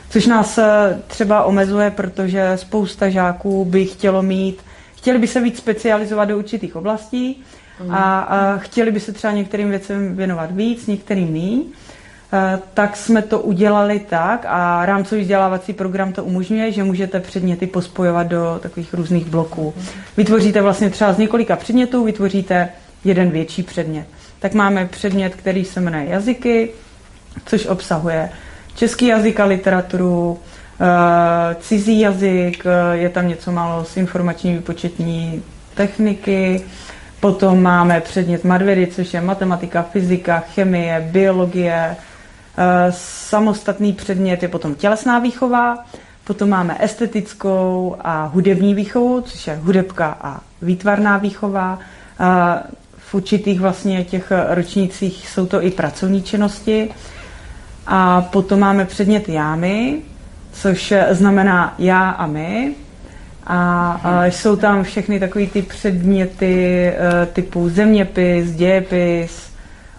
Což 0.09 0.27
nás 0.27 0.59
třeba 1.07 1.43
omezuje, 1.43 1.91
protože 1.91 2.51
spousta 2.55 3.09
žáků 3.09 3.65
by 3.65 3.85
chtělo 3.85 4.21
mít 4.21 4.61
chtěli 5.01 5.19
by 5.19 5.27
se 5.27 5.41
víc 5.41 5.57
specializovat 5.57 6.29
do 6.29 6.37
určitých 6.37 6.75
oblastí 6.75 7.43
a, 7.89 8.19
a 8.19 8.57
chtěli 8.57 8.91
by 8.91 8.99
se 8.99 9.11
třeba 9.11 9.33
některým 9.33 9.69
věcem 9.69 10.15
věnovat 10.15 10.51
víc, 10.51 10.87
některým 10.87 11.27
míň. 11.27 11.63
E, 12.33 12.59
tak 12.73 12.97
jsme 12.97 13.21
to 13.21 13.39
udělali 13.39 13.99
tak 13.99 14.45
a 14.47 14.85
rámcový 14.85 15.21
vzdělávací 15.21 15.73
program 15.73 16.13
to 16.13 16.23
umožňuje, 16.23 16.71
že 16.71 16.83
můžete 16.83 17.19
předměty 17.19 17.67
pospojovat 17.67 18.27
do 18.27 18.59
takových 18.63 18.93
různých 18.93 19.25
bloků. 19.25 19.73
Vytvoříte 20.17 20.61
vlastně 20.61 20.89
třeba 20.89 21.13
z 21.13 21.17
několika 21.17 21.55
předmětů, 21.55 22.03
vytvoříte 22.03 22.69
jeden 23.03 23.29
větší 23.29 23.63
předmět. 23.63 24.05
Tak 24.39 24.53
máme 24.53 24.85
předmět, 24.85 25.35
který 25.35 25.65
se 25.65 25.81
jmenuje 25.81 26.05
jazyky, 26.05 26.69
což 27.45 27.65
obsahuje 27.65 28.29
český 28.75 29.05
jazyk 29.07 29.39
a 29.39 29.45
literaturu, 29.45 30.39
cizí 31.59 31.99
jazyk, 31.99 32.63
eh, 32.65 32.97
je 32.97 33.09
tam 33.09 33.27
něco 33.27 33.51
málo 33.51 33.85
z 33.85 33.97
informační 33.97 34.53
výpočetní 34.53 35.43
techniky, 35.75 36.61
potom 37.19 37.61
máme 37.63 38.01
předmět 38.01 38.43
madvedy, 38.43 38.87
což 38.87 39.13
je 39.13 39.21
matematika, 39.21 39.81
fyzika, 39.83 40.39
chemie, 40.39 41.09
biologie, 41.11 41.95
eh, 42.57 42.91
samostatný 43.29 43.93
předmět 43.93 44.43
je 44.43 44.49
potom 44.49 44.75
tělesná 44.75 45.19
výchova, 45.19 45.77
potom 46.23 46.49
máme 46.49 46.77
estetickou 46.79 47.95
a 48.01 48.25
hudební 48.25 48.73
výchovu, 48.73 49.21
což 49.21 49.47
je 49.47 49.55
hudebka 49.55 50.17
a 50.21 50.39
výtvarná 50.61 51.17
výchova. 51.17 51.79
V 52.97 53.13
určitých 53.15 53.59
vlastně 53.59 54.03
těch 54.05 54.31
ročnících 54.49 55.29
jsou 55.29 55.45
to 55.45 55.63
i 55.63 55.71
pracovní 55.71 56.21
činnosti. 56.23 56.89
A 57.87 58.21
potom 58.21 58.59
máme 58.59 58.85
předmět 58.85 59.29
jámy, 59.29 60.01
což 60.51 60.93
znamená 61.11 61.75
já 61.77 62.09
a 62.09 62.27
my. 62.27 62.73
A, 63.47 63.91
a 64.03 64.25
jsou 64.25 64.55
tam 64.55 64.83
všechny 64.83 65.19
takové 65.19 65.45
ty 65.47 65.61
předměty 65.61 66.87
e, 66.87 67.25
typu 67.25 67.69
zeměpis, 67.69 68.51
dějepis, 68.51 69.51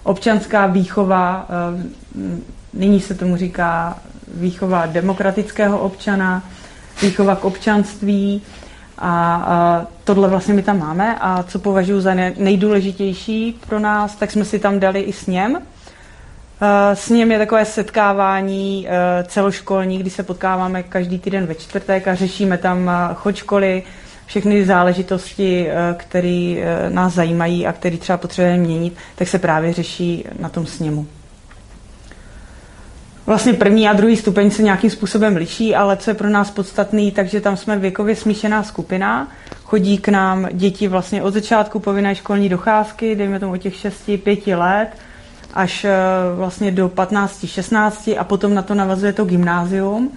občanská 0.02 0.66
výchova, 0.66 1.46
e, 1.48 2.32
nyní 2.78 3.00
se 3.00 3.14
tomu 3.14 3.36
říká 3.36 3.98
výchova 4.34 4.86
demokratického 4.86 5.78
občana, 5.78 6.42
výchova 7.02 7.36
k 7.36 7.44
občanství. 7.44 8.42
A, 8.98 9.34
a 9.34 9.86
tohle 10.04 10.28
vlastně 10.28 10.54
my 10.54 10.62
tam 10.62 10.78
máme. 10.78 11.16
A 11.20 11.42
co 11.42 11.58
považuji 11.58 12.00
za 12.00 12.14
nejdůležitější 12.38 13.60
pro 13.68 13.78
nás, 13.78 14.16
tak 14.16 14.30
jsme 14.30 14.44
si 14.44 14.58
tam 14.58 14.80
dali 14.80 15.00
i 15.00 15.12
sněm, 15.12 15.58
Eh, 15.58 15.71
s 16.94 17.08
ním 17.08 17.32
je 17.32 17.38
takové 17.38 17.64
setkávání 17.64 18.86
eh, 18.88 19.24
celoškolní, 19.24 19.98
kdy 19.98 20.10
se 20.10 20.22
potkáváme 20.22 20.82
každý 20.82 21.18
týden 21.18 21.46
ve 21.46 21.54
čtvrtek 21.54 22.08
a 22.08 22.14
řešíme 22.14 22.58
tam 22.58 22.88
eh, 22.88 23.14
chod 23.14 23.36
školy, 23.36 23.82
všechny 24.26 24.64
záležitosti, 24.64 25.68
které 25.96 26.54
nás 26.88 27.14
zajímají 27.14 27.66
a 27.66 27.72
které 27.72 27.96
třeba 27.96 28.18
potřebujeme 28.18 28.62
měnit, 28.62 28.94
tak 29.14 29.28
se 29.28 29.38
právě 29.38 29.72
řeší 29.72 30.24
na 30.38 30.48
tom 30.48 30.66
sněmu. 30.66 31.06
Vlastně 33.26 33.52
první 33.52 33.88
a 33.88 33.92
druhý 33.92 34.16
stupeň 34.16 34.50
se 34.50 34.62
nějakým 34.62 34.90
způsobem 34.90 35.36
liší, 35.36 35.74
ale 35.74 35.96
co 35.96 36.10
je 36.10 36.14
pro 36.14 36.28
nás 36.28 36.50
podstatný, 36.50 37.10
takže 37.10 37.40
tam 37.40 37.56
jsme 37.56 37.78
věkově 37.78 38.16
smíšená 38.16 38.62
skupina. 38.62 39.28
Chodí 39.64 39.98
k 39.98 40.08
nám 40.08 40.48
děti 40.52 40.88
vlastně 40.88 41.22
od 41.22 41.34
začátku 41.34 41.80
povinné 41.80 42.14
školní 42.14 42.48
docházky, 42.48 43.16
dejme 43.16 43.40
tomu 43.40 43.52
od 43.52 43.56
těch 43.56 43.74
6-5 43.74 44.58
let, 44.58 44.88
až 45.52 45.84
eh, 45.84 45.92
vlastně 46.34 46.70
do 46.70 46.88
15, 46.88 47.46
16 47.46 48.10
a 48.18 48.24
potom 48.24 48.54
na 48.54 48.62
to 48.62 48.74
navazuje 48.74 49.12
to 49.12 49.24
gymnázium. 49.24 50.12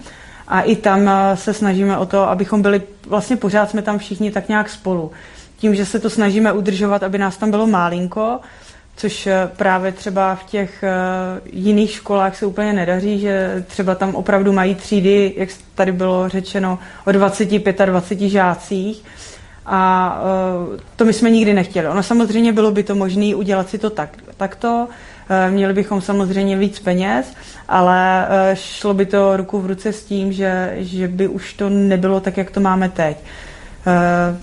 A 0.48 0.60
i 0.60 0.76
tam 0.76 1.08
eh, 1.08 1.36
se 1.36 1.52
snažíme 1.54 1.98
o 1.98 2.06
to, 2.06 2.28
abychom 2.28 2.62
byli, 2.62 2.82
vlastně 3.06 3.36
pořád 3.36 3.70
jsme 3.70 3.82
tam 3.82 3.98
všichni 3.98 4.30
tak 4.30 4.48
nějak 4.48 4.70
spolu. 4.70 5.10
Tím, 5.56 5.74
že 5.74 5.86
se 5.86 5.98
to 5.98 6.10
snažíme 6.10 6.52
udržovat, 6.52 7.02
aby 7.02 7.18
nás 7.18 7.36
tam 7.36 7.50
bylo 7.50 7.66
málinko, 7.66 8.40
což 8.96 9.26
eh, 9.26 9.50
právě 9.56 9.92
třeba 9.92 10.34
v 10.34 10.44
těch 10.44 10.84
jiných 11.52 11.90
školách 11.90 12.36
se 12.36 12.46
úplně 12.46 12.72
nedaří, 12.72 13.20
že 13.20 13.64
třeba 13.66 13.94
tam 13.94 14.14
opravdu 14.14 14.52
mají 14.52 14.74
třídy, 14.74 15.34
jak 15.36 15.48
tady 15.74 15.92
bylo 15.92 16.28
řečeno, 16.28 16.78
o 17.06 17.12
25 17.12 17.80
a 17.80 17.84
20 17.84 18.20
žácích. 18.20 19.04
A 19.68 20.20
to 20.96 21.04
my 21.04 21.12
jsme 21.12 21.30
nikdy 21.30 21.54
nechtěli. 21.54 21.88
Ono 21.88 22.02
samozřejmě 22.02 22.52
bylo 22.52 22.70
by 22.70 22.82
to 22.82 22.94
možné 22.94 23.34
udělat 23.34 23.68
si 23.68 23.78
to 23.78 23.90
tak, 23.90 24.10
takto, 24.36 24.88
měli 25.50 25.74
bychom 25.74 26.00
samozřejmě 26.00 26.56
víc 26.56 26.80
peněz, 26.80 27.34
ale 27.68 28.26
eh, 28.28 28.56
šlo 28.56 28.94
by 28.94 29.06
to 29.06 29.36
ruku 29.36 29.60
v 29.60 29.66
ruce 29.66 29.92
s 29.92 30.04
tím, 30.04 30.32
že, 30.32 30.74
že 30.76 31.08
by 31.08 31.28
už 31.28 31.52
to 31.52 31.68
nebylo 31.68 32.20
tak, 32.20 32.36
jak 32.36 32.50
to 32.50 32.60
máme 32.60 32.88
teď. 32.88 33.16
Eh, 33.86 34.36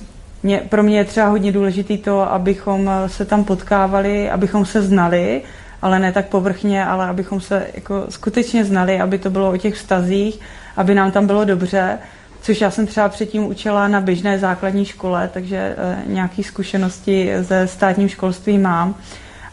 mě, 0.44 0.62
pro 0.70 0.84
mě 0.84 0.98
je 0.98 1.06
třeba 1.06 1.28
hodně 1.28 1.52
důležité 1.52 1.98
to, 1.98 2.32
abychom 2.32 2.92
se 3.08 3.26
tam 3.26 3.44
potkávali, 3.44 4.30
abychom 4.30 4.66
se 4.66 4.82
znali, 4.82 5.42
ale 5.82 6.00
ne 6.00 6.12
tak 6.12 6.28
povrchně, 6.28 6.86
ale 6.86 7.08
abychom 7.08 7.42
se 7.42 7.68
jako 7.74 8.06
skutečně 8.10 8.66
znali, 8.66 9.00
aby 9.00 9.18
to 9.18 9.30
bylo 9.30 9.52
o 9.52 9.58
těch 9.58 9.76
vztazích, 9.76 10.40
aby 10.78 10.96
nám 10.96 11.12
tam 11.12 11.28
bylo 11.28 11.46
dobře, 11.46 11.98
což 12.42 12.62
já 12.62 12.72
jsem 12.72 12.88
třeba 12.88 13.10
předtím 13.10 13.46
učila 13.46 13.88
na 13.88 14.02
běžné 14.02 14.40
základní 14.40 14.86
škole, 14.86 15.30
takže 15.34 15.76
nějaké 16.08 16.44
zkušenosti 16.44 17.32
ze 17.40 17.68
státním 17.68 18.10
školství 18.10 18.58
mám. 18.58 18.96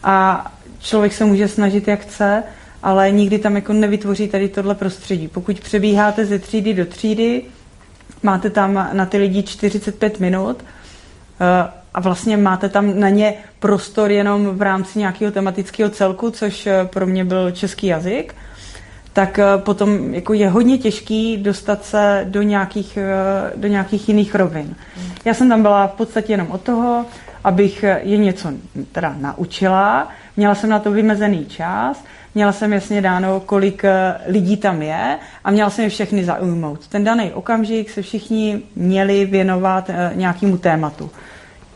A 0.03 0.45
člověk 0.81 1.13
se 1.13 1.25
může 1.25 1.47
snažit, 1.47 1.87
jak 1.87 1.99
chce, 1.99 2.43
ale 2.83 3.11
nikdy 3.11 3.39
tam 3.39 3.55
jako 3.55 3.73
nevytvoří 3.73 4.27
tady 4.27 4.49
tohle 4.49 4.75
prostředí. 4.75 5.27
Pokud 5.27 5.59
přebíháte 5.59 6.25
ze 6.25 6.39
třídy 6.39 6.73
do 6.73 6.85
třídy, 6.85 7.43
máte 8.23 8.49
tam 8.49 8.89
na 8.93 9.05
ty 9.05 9.17
lidi 9.17 9.43
45 9.43 10.19
minut 10.19 10.63
eh, 10.63 11.71
a 11.93 12.01
vlastně 12.01 12.37
máte 12.37 12.69
tam 12.69 12.99
na 12.99 13.09
ně 13.09 13.33
prostor 13.59 14.11
jenom 14.11 14.57
v 14.57 14.61
rámci 14.61 14.99
nějakého 14.99 15.31
tematického 15.31 15.89
celku, 15.89 16.31
což 16.31 16.67
eh, 16.67 16.85
pro 16.85 17.07
mě 17.07 17.25
byl 17.25 17.51
český 17.51 17.87
jazyk, 17.87 18.35
tak 19.13 19.39
eh, 19.39 19.45
potom 19.57 20.13
jako 20.13 20.33
je 20.33 20.49
hodně 20.49 20.77
těžký 20.77 21.37
dostat 21.37 21.85
se 21.85 22.25
do 22.29 22.41
nějakých, 22.41 22.97
do 23.55 23.67
nějakých 23.67 24.07
jiných 24.09 24.35
rovin. 24.35 24.75
Já 25.25 25.33
jsem 25.33 25.49
tam 25.49 25.61
byla 25.61 25.87
v 25.87 25.93
podstatě 25.93 26.33
jenom 26.33 26.51
od 26.51 26.61
toho, 26.61 27.05
abych 27.43 27.85
je 28.01 28.17
něco 28.17 28.51
teda 28.91 29.15
naučila, 29.19 30.07
měla 30.41 30.55
jsem 30.55 30.69
na 30.69 30.79
to 30.79 30.91
vymezený 30.91 31.45
čas, 31.45 32.03
měla 32.35 32.51
jsem 32.51 32.73
jasně 32.73 33.01
dáno, 33.01 33.39
kolik 33.39 33.83
eh, 33.85 34.15
lidí 34.27 34.57
tam 34.57 34.81
je 34.81 35.17
a 35.43 35.51
měla 35.51 35.69
jsem 35.69 35.83
je 35.83 35.89
všechny 35.89 36.25
zaujmout. 36.25 36.87
Ten 36.87 37.03
daný 37.03 37.31
okamžik 37.31 37.89
se 37.89 38.01
všichni 38.01 38.61
měli 38.75 39.25
věnovat 39.25 39.89
nějakému 40.13 40.57
tématu. 40.57 41.11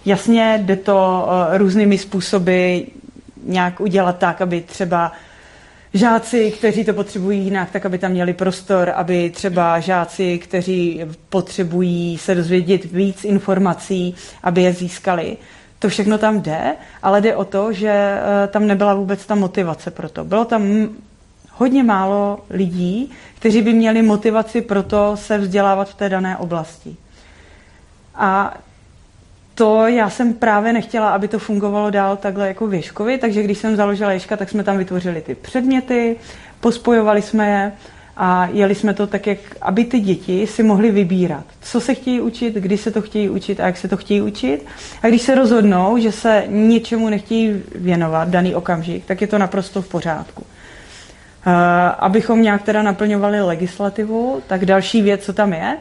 Jasně 0.06 0.62
jde 0.64 0.76
to 0.76 1.28
různými 1.54 1.98
způsoby 1.98 2.80
nějak 3.44 3.80
udělat 3.80 4.18
tak, 4.18 4.42
aby 4.42 4.62
třeba 4.62 5.12
žáci, 5.94 6.52
kteří 6.52 6.86
to 6.86 6.94
potřebují 6.94 7.44
jinak, 7.44 7.72
tak 7.72 7.86
aby 7.86 7.98
tam 7.98 8.12
měli 8.12 8.34
prostor, 8.34 8.94
aby 8.96 9.30
třeba 9.30 9.80
žáci, 9.80 10.38
kteří 10.38 11.02
potřebují 11.30 12.18
se 12.18 12.36
dozvědět 12.36 12.86
víc 12.86 13.24
informací, 13.26 14.16
aby 14.44 14.62
je 14.62 14.74
získali. 14.74 15.38
To 15.86 15.90
všechno 15.90 16.18
tam 16.18 16.42
jde, 16.42 16.76
ale 17.04 17.22
jde 17.22 17.36
o 17.36 17.46
to, 17.46 17.74
že 17.74 17.90
eh, 17.92 18.48
tam 18.48 18.68
nebyla 18.68 18.94
vůbec 18.94 19.26
ta 19.26 19.36
motivace 19.36 19.92
pro 19.92 20.10
to. 20.10 20.24
Bylo 20.24 20.46
tam 20.46 20.90
hodně 21.52 21.84
málo 21.84 22.40
lidí, 22.50 23.12
kteří 23.40 23.62
by 23.62 23.74
měli 23.74 24.02
motivaci 24.02 24.62
pro 24.62 24.84
to 24.84 25.18
se 25.18 25.38
vzdělávat 25.38 25.90
v 25.90 25.94
té 25.94 26.10
dané 26.10 26.38
oblasti. 26.38 26.96
A 28.16 28.58
to 29.56 29.88
já 29.88 30.10
jsem 30.10 30.34
právě 30.34 30.74
nechtěla, 30.74 31.10
aby 31.10 31.28
to 31.28 31.40
fungovalo 31.40 31.90
dál 31.90 32.18
takhle 32.18 32.48
jako 32.48 32.68
v 32.68 32.74
Ježkovi, 32.74 33.18
takže 33.18 33.44
když 33.44 33.58
jsem 33.58 33.76
založila 33.76 34.12
Ježka, 34.12 34.38
tak 34.38 34.50
jsme 34.50 34.64
tam 34.64 34.78
vytvořili 34.78 35.22
ty 35.22 35.36
předměty, 35.36 36.16
pospojovali 36.60 37.22
jsme 37.22 37.50
je 37.50 37.72
a 38.18 38.48
jeli 38.54 38.76
jsme 38.76 38.94
to 38.94 39.08
tak, 39.08 39.28
jak, 39.28 39.38
aby 39.62 39.86
ty 39.86 40.00
děti 40.00 40.48
si 40.48 40.64
mohly 40.64 40.92
vybírat, 40.92 41.44
co 41.62 41.82
se 41.82 41.94
chtějí 41.94 42.22
učit, 42.22 42.54
kdy 42.54 42.78
se 42.78 42.92
to 42.92 43.02
chtějí 43.02 43.30
učit 43.30 43.60
a 43.60 43.66
jak 43.66 43.78
se 43.78 43.88
to 43.88 43.98
chtějí 43.98 44.22
učit. 44.22 44.66
A 45.04 45.08
když 45.08 45.22
se 45.22 45.36
rozhodnou, 45.36 45.98
že 45.98 46.12
se 46.12 46.44
něčemu 46.48 47.10
nechtějí 47.10 47.64
věnovat 47.76 48.30
daný 48.30 48.56
okamžik, 48.56 49.06
tak 49.06 49.22
je 49.22 49.28
to 49.28 49.38
naprosto 49.38 49.82
v 49.82 49.88
pořádku. 49.88 50.42
Uh, 50.42 51.54
abychom 52.00 52.42
nějak 52.42 52.64
teda 52.64 52.82
naplňovali 52.82 53.42
legislativu, 53.42 54.42
tak 54.48 54.66
další 54.66 55.02
věc, 55.02 55.24
co 55.24 55.34
tam 55.34 55.54
je, 55.54 55.78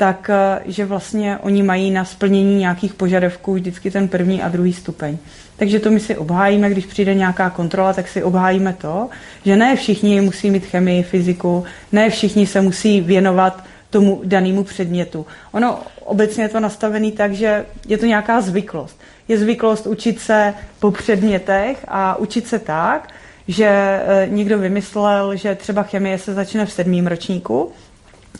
tak 0.00 0.30
eh, 0.30 0.60
že 0.64 0.84
vlastně 0.84 1.38
oni 1.38 1.62
mají 1.62 1.90
na 1.90 2.04
splnění 2.04 2.58
nějakých 2.58 2.94
požadavků 2.94 3.54
vždycky 3.54 3.90
ten 3.90 4.08
první 4.08 4.42
a 4.42 4.48
druhý 4.48 4.72
stupeň. 4.72 5.18
Takže 5.60 5.80
to 5.80 5.90
my 5.90 6.00
si 6.00 6.16
obhájíme, 6.16 6.70
když 6.70 6.86
přijde 6.86 7.14
nějaká 7.14 7.50
kontrola, 7.50 7.92
tak 7.92 8.08
si 8.08 8.22
obhájíme 8.22 8.72
to, 8.72 9.08
že 9.44 9.56
ne 9.56 9.76
všichni 9.76 10.20
musí 10.20 10.50
mít 10.50 10.66
chemii, 10.66 11.02
fyziku, 11.02 11.64
ne 11.92 12.10
všichni 12.10 12.46
se 12.46 12.60
musí 12.60 13.00
věnovat 13.00 13.64
tomu 13.90 14.20
danému 14.24 14.64
předmětu. 14.64 15.26
Ono 15.52 15.78
obecně 16.04 16.44
je 16.44 16.48
to 16.48 16.60
nastavené 16.60 17.12
tak, 17.12 17.32
že 17.32 17.66
je 17.88 17.98
to 17.98 18.06
nějaká 18.06 18.40
zvyklost. 18.40 19.00
Je 19.28 19.38
zvyklost 19.38 19.86
učit 19.86 20.20
se 20.20 20.54
po 20.80 20.90
předmětech 20.90 21.84
a 21.88 22.16
učit 22.16 22.46
se 22.46 22.58
tak, 22.58 23.08
že 23.48 23.66
eh, 23.68 24.26
někdo 24.30 24.58
vymyslel, 24.58 25.36
že 25.36 25.54
třeba 25.54 25.82
chemie 25.82 26.18
se 26.18 26.34
začne 26.34 26.66
v 26.66 26.72
sedmém 26.72 27.06
ročníku 27.06 27.72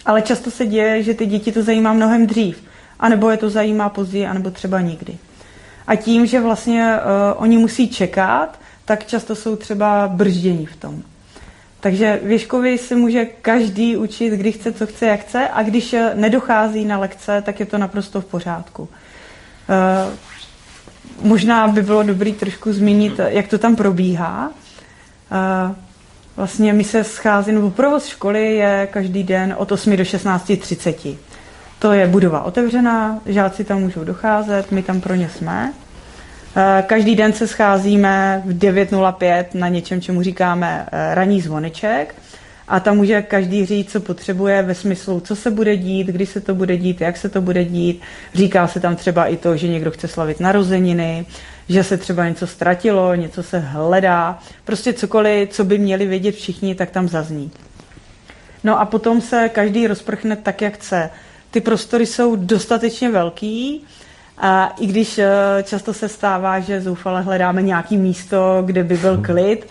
ale 0.06 0.22
často 0.22 0.50
se 0.50 0.66
děje, 0.66 1.02
že 1.02 1.14
ty 1.14 1.26
děti 1.26 1.52
to 1.52 1.62
zajímá 1.62 1.92
mnohem 1.92 2.26
dřív, 2.26 2.62
anebo 3.00 3.30
je 3.30 3.36
to 3.36 3.50
zajímá 3.50 3.88
později, 3.88 4.26
anebo 4.26 4.50
třeba 4.50 4.80
nikdy. 4.80 5.18
A 5.90 5.96
tím, 5.96 6.26
že 6.26 6.40
vlastně 6.40 6.96
uh, 6.96 7.42
oni 7.42 7.58
musí 7.58 7.88
čekat, 7.88 8.58
tak 8.84 9.06
často 9.06 9.34
jsou 9.34 9.56
třeba 9.56 10.08
brždění 10.08 10.66
v 10.66 10.76
tom. 10.76 11.02
Takže 11.80 12.20
věškovi 12.22 12.78
se 12.78 12.96
může 12.96 13.24
každý 13.24 13.96
učit, 13.96 14.30
kdy 14.30 14.52
chce, 14.52 14.72
co 14.72 14.86
chce, 14.86 15.06
jak 15.06 15.20
chce 15.20 15.48
a 15.48 15.62
když 15.62 15.92
eh, 15.92 16.12
nedochází 16.14 16.84
na 16.84 16.98
lekce, 16.98 17.42
tak 17.42 17.60
je 17.60 17.66
to 17.66 17.78
naprosto 17.78 18.20
v 18.20 18.24
pořádku. 18.24 18.82
Uh, 18.82 18.88
možná 21.28 21.68
by 21.68 21.82
bylo 21.82 22.02
dobré 22.02 22.32
trošku 22.32 22.72
zmínit, 22.72 23.20
jak 23.26 23.48
to 23.48 23.58
tam 23.58 23.76
probíhá. 23.76 24.48
Uh, 24.48 25.74
Vlastně 26.36 26.72
my 26.72 26.84
se 26.84 27.04
schází, 27.04 27.52
nebo 27.52 27.70
provoz 27.70 28.06
školy 28.06 28.54
je 28.54 28.88
každý 28.92 29.22
den 29.22 29.54
od 29.58 29.72
8 29.72 29.96
do 29.96 30.02
16.30. 30.02 31.16
To 31.80 31.92
je 31.92 32.06
budova 32.06 32.42
otevřená, 32.42 33.20
žáci 33.26 33.64
tam 33.64 33.80
můžou 33.80 34.04
docházet, 34.04 34.72
my 34.72 34.82
tam 34.82 35.00
pro 35.00 35.14
ně 35.14 35.28
jsme. 35.28 35.72
Eh, 36.56 36.84
každý 36.86 37.16
den 37.16 37.32
se 37.32 37.46
scházíme 37.46 38.42
v 38.44 38.58
9.05 38.58 39.44
na 39.54 39.68
něčem, 39.68 40.00
čemu 40.00 40.22
říkáme 40.22 40.86
eh, 40.92 41.14
ranní 41.14 41.40
zvoneček 41.40 42.14
a 42.68 42.80
tam 42.80 42.96
může 42.96 43.22
každý 43.22 43.66
říct, 43.66 43.92
co 43.92 44.00
potřebuje 44.00 44.62
ve 44.62 44.74
smyslu, 44.74 45.20
co 45.20 45.36
se 45.36 45.50
bude 45.50 45.76
dít, 45.76 46.06
kdy 46.06 46.26
se 46.26 46.40
to 46.40 46.54
bude 46.54 46.76
dít, 46.76 47.00
jak 47.00 47.16
se 47.16 47.28
to 47.28 47.40
bude 47.40 47.64
dít. 47.64 48.02
Říká 48.34 48.68
se 48.68 48.80
tam 48.80 48.96
třeba 48.96 49.26
i 49.26 49.36
to, 49.36 49.56
že 49.56 49.68
někdo 49.68 49.90
chce 49.90 50.08
slavit 50.08 50.40
narozeniny, 50.40 51.26
že 51.68 51.84
se 51.84 51.96
třeba 51.96 52.28
něco 52.28 52.46
ztratilo, 52.46 53.14
něco 53.14 53.42
se 53.42 53.58
hledá, 53.58 54.38
prostě 54.64 54.92
cokoliv, 54.92 55.48
co 55.48 55.64
by 55.64 55.78
měli 55.78 56.06
vědět 56.06 56.34
všichni, 56.34 56.74
tak 56.74 56.90
tam 56.90 57.08
zazní. 57.08 57.50
No 58.64 58.80
a 58.80 58.84
potom 58.84 59.20
se 59.20 59.48
každý 59.48 59.86
rozprchne 59.86 60.36
tak, 60.36 60.62
jak 60.62 60.74
chce. 60.74 61.10
Ty 61.50 61.60
prostory 61.60 62.06
jsou 62.06 62.36
dostatečně 62.36 63.10
velký, 63.10 63.84
a 64.40 64.74
i 64.80 64.86
když 64.86 65.18
eh, 65.18 65.28
často 65.62 65.94
se 65.94 66.08
stává, 66.08 66.60
že 66.60 66.80
zoufale 66.80 67.22
hledáme 67.22 67.62
nějaký 67.62 67.96
místo, 67.96 68.62
kde 68.66 68.84
by 68.84 68.96
byl 68.96 69.18
klid, 69.22 69.68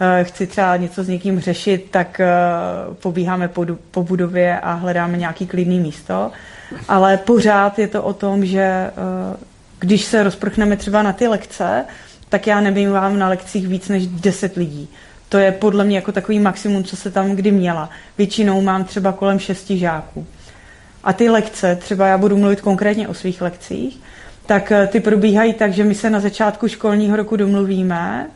eh, 0.00 0.24
chci 0.24 0.46
třeba 0.46 0.76
něco 0.76 1.04
s 1.04 1.08
někým 1.08 1.40
řešit, 1.40 1.86
tak 1.90 2.20
eh, 2.20 2.28
pobíháme 3.02 3.50
po 3.90 4.02
budově 4.02 4.60
a 4.60 4.72
hledáme 4.72 5.16
nějaký 5.18 5.46
klidný 5.46 5.80
místo. 5.80 6.30
Ale 6.88 7.16
pořád 7.16 7.78
je 7.78 7.88
to 7.88 8.02
o 8.02 8.12
tom, 8.12 8.46
že 8.46 8.90
když 9.78 10.04
se 10.04 10.22
rozprchneme 10.22 10.76
třeba 10.76 11.02
na 11.02 11.12
ty 11.12 11.28
lekce, 11.28 11.84
tak 12.28 12.46
já 12.46 12.62
vám 12.90 13.18
na 13.18 13.28
lekcích 13.28 13.68
víc 13.68 13.88
než 13.88 14.06
10 14.06 14.56
lidí. 14.56 14.88
To 15.28 15.38
je 15.38 15.52
podle 15.52 15.84
mě 15.84 15.96
jako 15.96 16.12
takový 16.12 16.38
maximum, 16.38 16.84
co 16.84 16.96
se 16.96 17.10
tam 17.10 17.30
kdy 17.30 17.50
měla. 17.50 17.90
Většinou 18.18 18.60
mám 18.60 18.84
třeba 18.84 19.12
kolem 19.12 19.38
šesti 19.38 19.78
žáků. 19.78 20.26
A 21.04 21.12
ty 21.12 21.30
lekce, 21.30 21.76
třeba 21.76 22.06
já 22.06 22.18
budu 22.18 22.36
mluvit 22.36 22.60
konkrétně 22.60 23.08
o 23.08 23.14
svých 23.14 23.42
lekcích, 23.42 24.00
tak 24.46 24.72
eh, 24.72 24.86
ty 24.86 25.00
probíhají 25.00 25.52
tak, 25.52 25.72
že 25.72 25.84
my 25.84 25.94
se 25.94 26.10
na 26.10 26.20
začátku 26.20 26.68
školního 26.68 27.16
roku 27.16 27.36
domluvíme, 27.36 28.26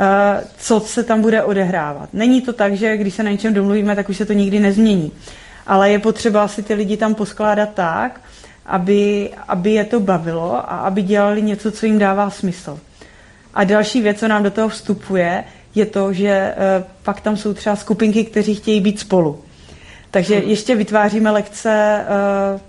eh, 0.00 0.44
co 0.58 0.80
se 0.80 1.02
tam 1.02 1.20
bude 1.22 1.42
odehrávat. 1.42 2.08
Není 2.12 2.42
to 2.42 2.52
tak, 2.52 2.74
že 2.74 2.96
když 2.96 3.14
se 3.14 3.22
na 3.22 3.30
něčem 3.30 3.54
domluvíme, 3.54 3.96
tak 3.96 4.08
už 4.08 4.16
se 4.16 4.26
to 4.26 4.32
nikdy 4.32 4.60
nezmění. 4.60 5.12
Ale 5.66 5.90
je 5.90 5.98
potřeba 5.98 6.48
si 6.48 6.62
ty 6.62 6.74
lidi 6.74 6.96
tam 6.96 7.14
poskládat 7.14 7.68
tak, 7.74 8.20
aby, 8.66 9.30
aby 9.48 9.72
je 9.72 9.84
to 9.84 10.00
bavilo 10.00 10.56
a 10.56 10.76
aby 10.76 11.02
dělali 11.02 11.42
něco, 11.42 11.70
co 11.70 11.86
jim 11.86 11.98
dává 11.98 12.30
smysl. 12.30 12.80
A 13.54 13.64
další 13.64 14.00
věc, 14.00 14.18
co 14.18 14.28
nám 14.28 14.42
do 14.42 14.50
toho 14.50 14.68
vstupuje, 14.68 15.44
je 15.74 15.86
to, 15.86 16.12
že 16.12 16.28
e, 16.28 16.54
pak 17.02 17.20
tam 17.20 17.36
jsou 17.36 17.54
třeba 17.54 17.76
skupinky, 17.76 18.24
kteří 18.24 18.54
chtějí 18.54 18.80
být 18.80 19.00
spolu. 19.00 19.42
Takže 20.10 20.34
ještě 20.34 20.76
vytváříme 20.76 21.30
lekce 21.30 21.70
e, 21.72 22.60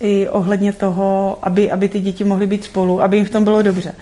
i 0.00 0.28
ohledně 0.28 0.72
toho, 0.72 1.38
aby, 1.42 1.70
aby 1.70 1.88
ty 1.88 2.00
děti 2.00 2.24
mohly 2.24 2.46
být 2.46 2.64
spolu, 2.64 3.02
aby 3.02 3.16
jim 3.16 3.26
v 3.26 3.30
tom 3.30 3.44
bylo 3.44 3.62
dobře. 3.62 3.94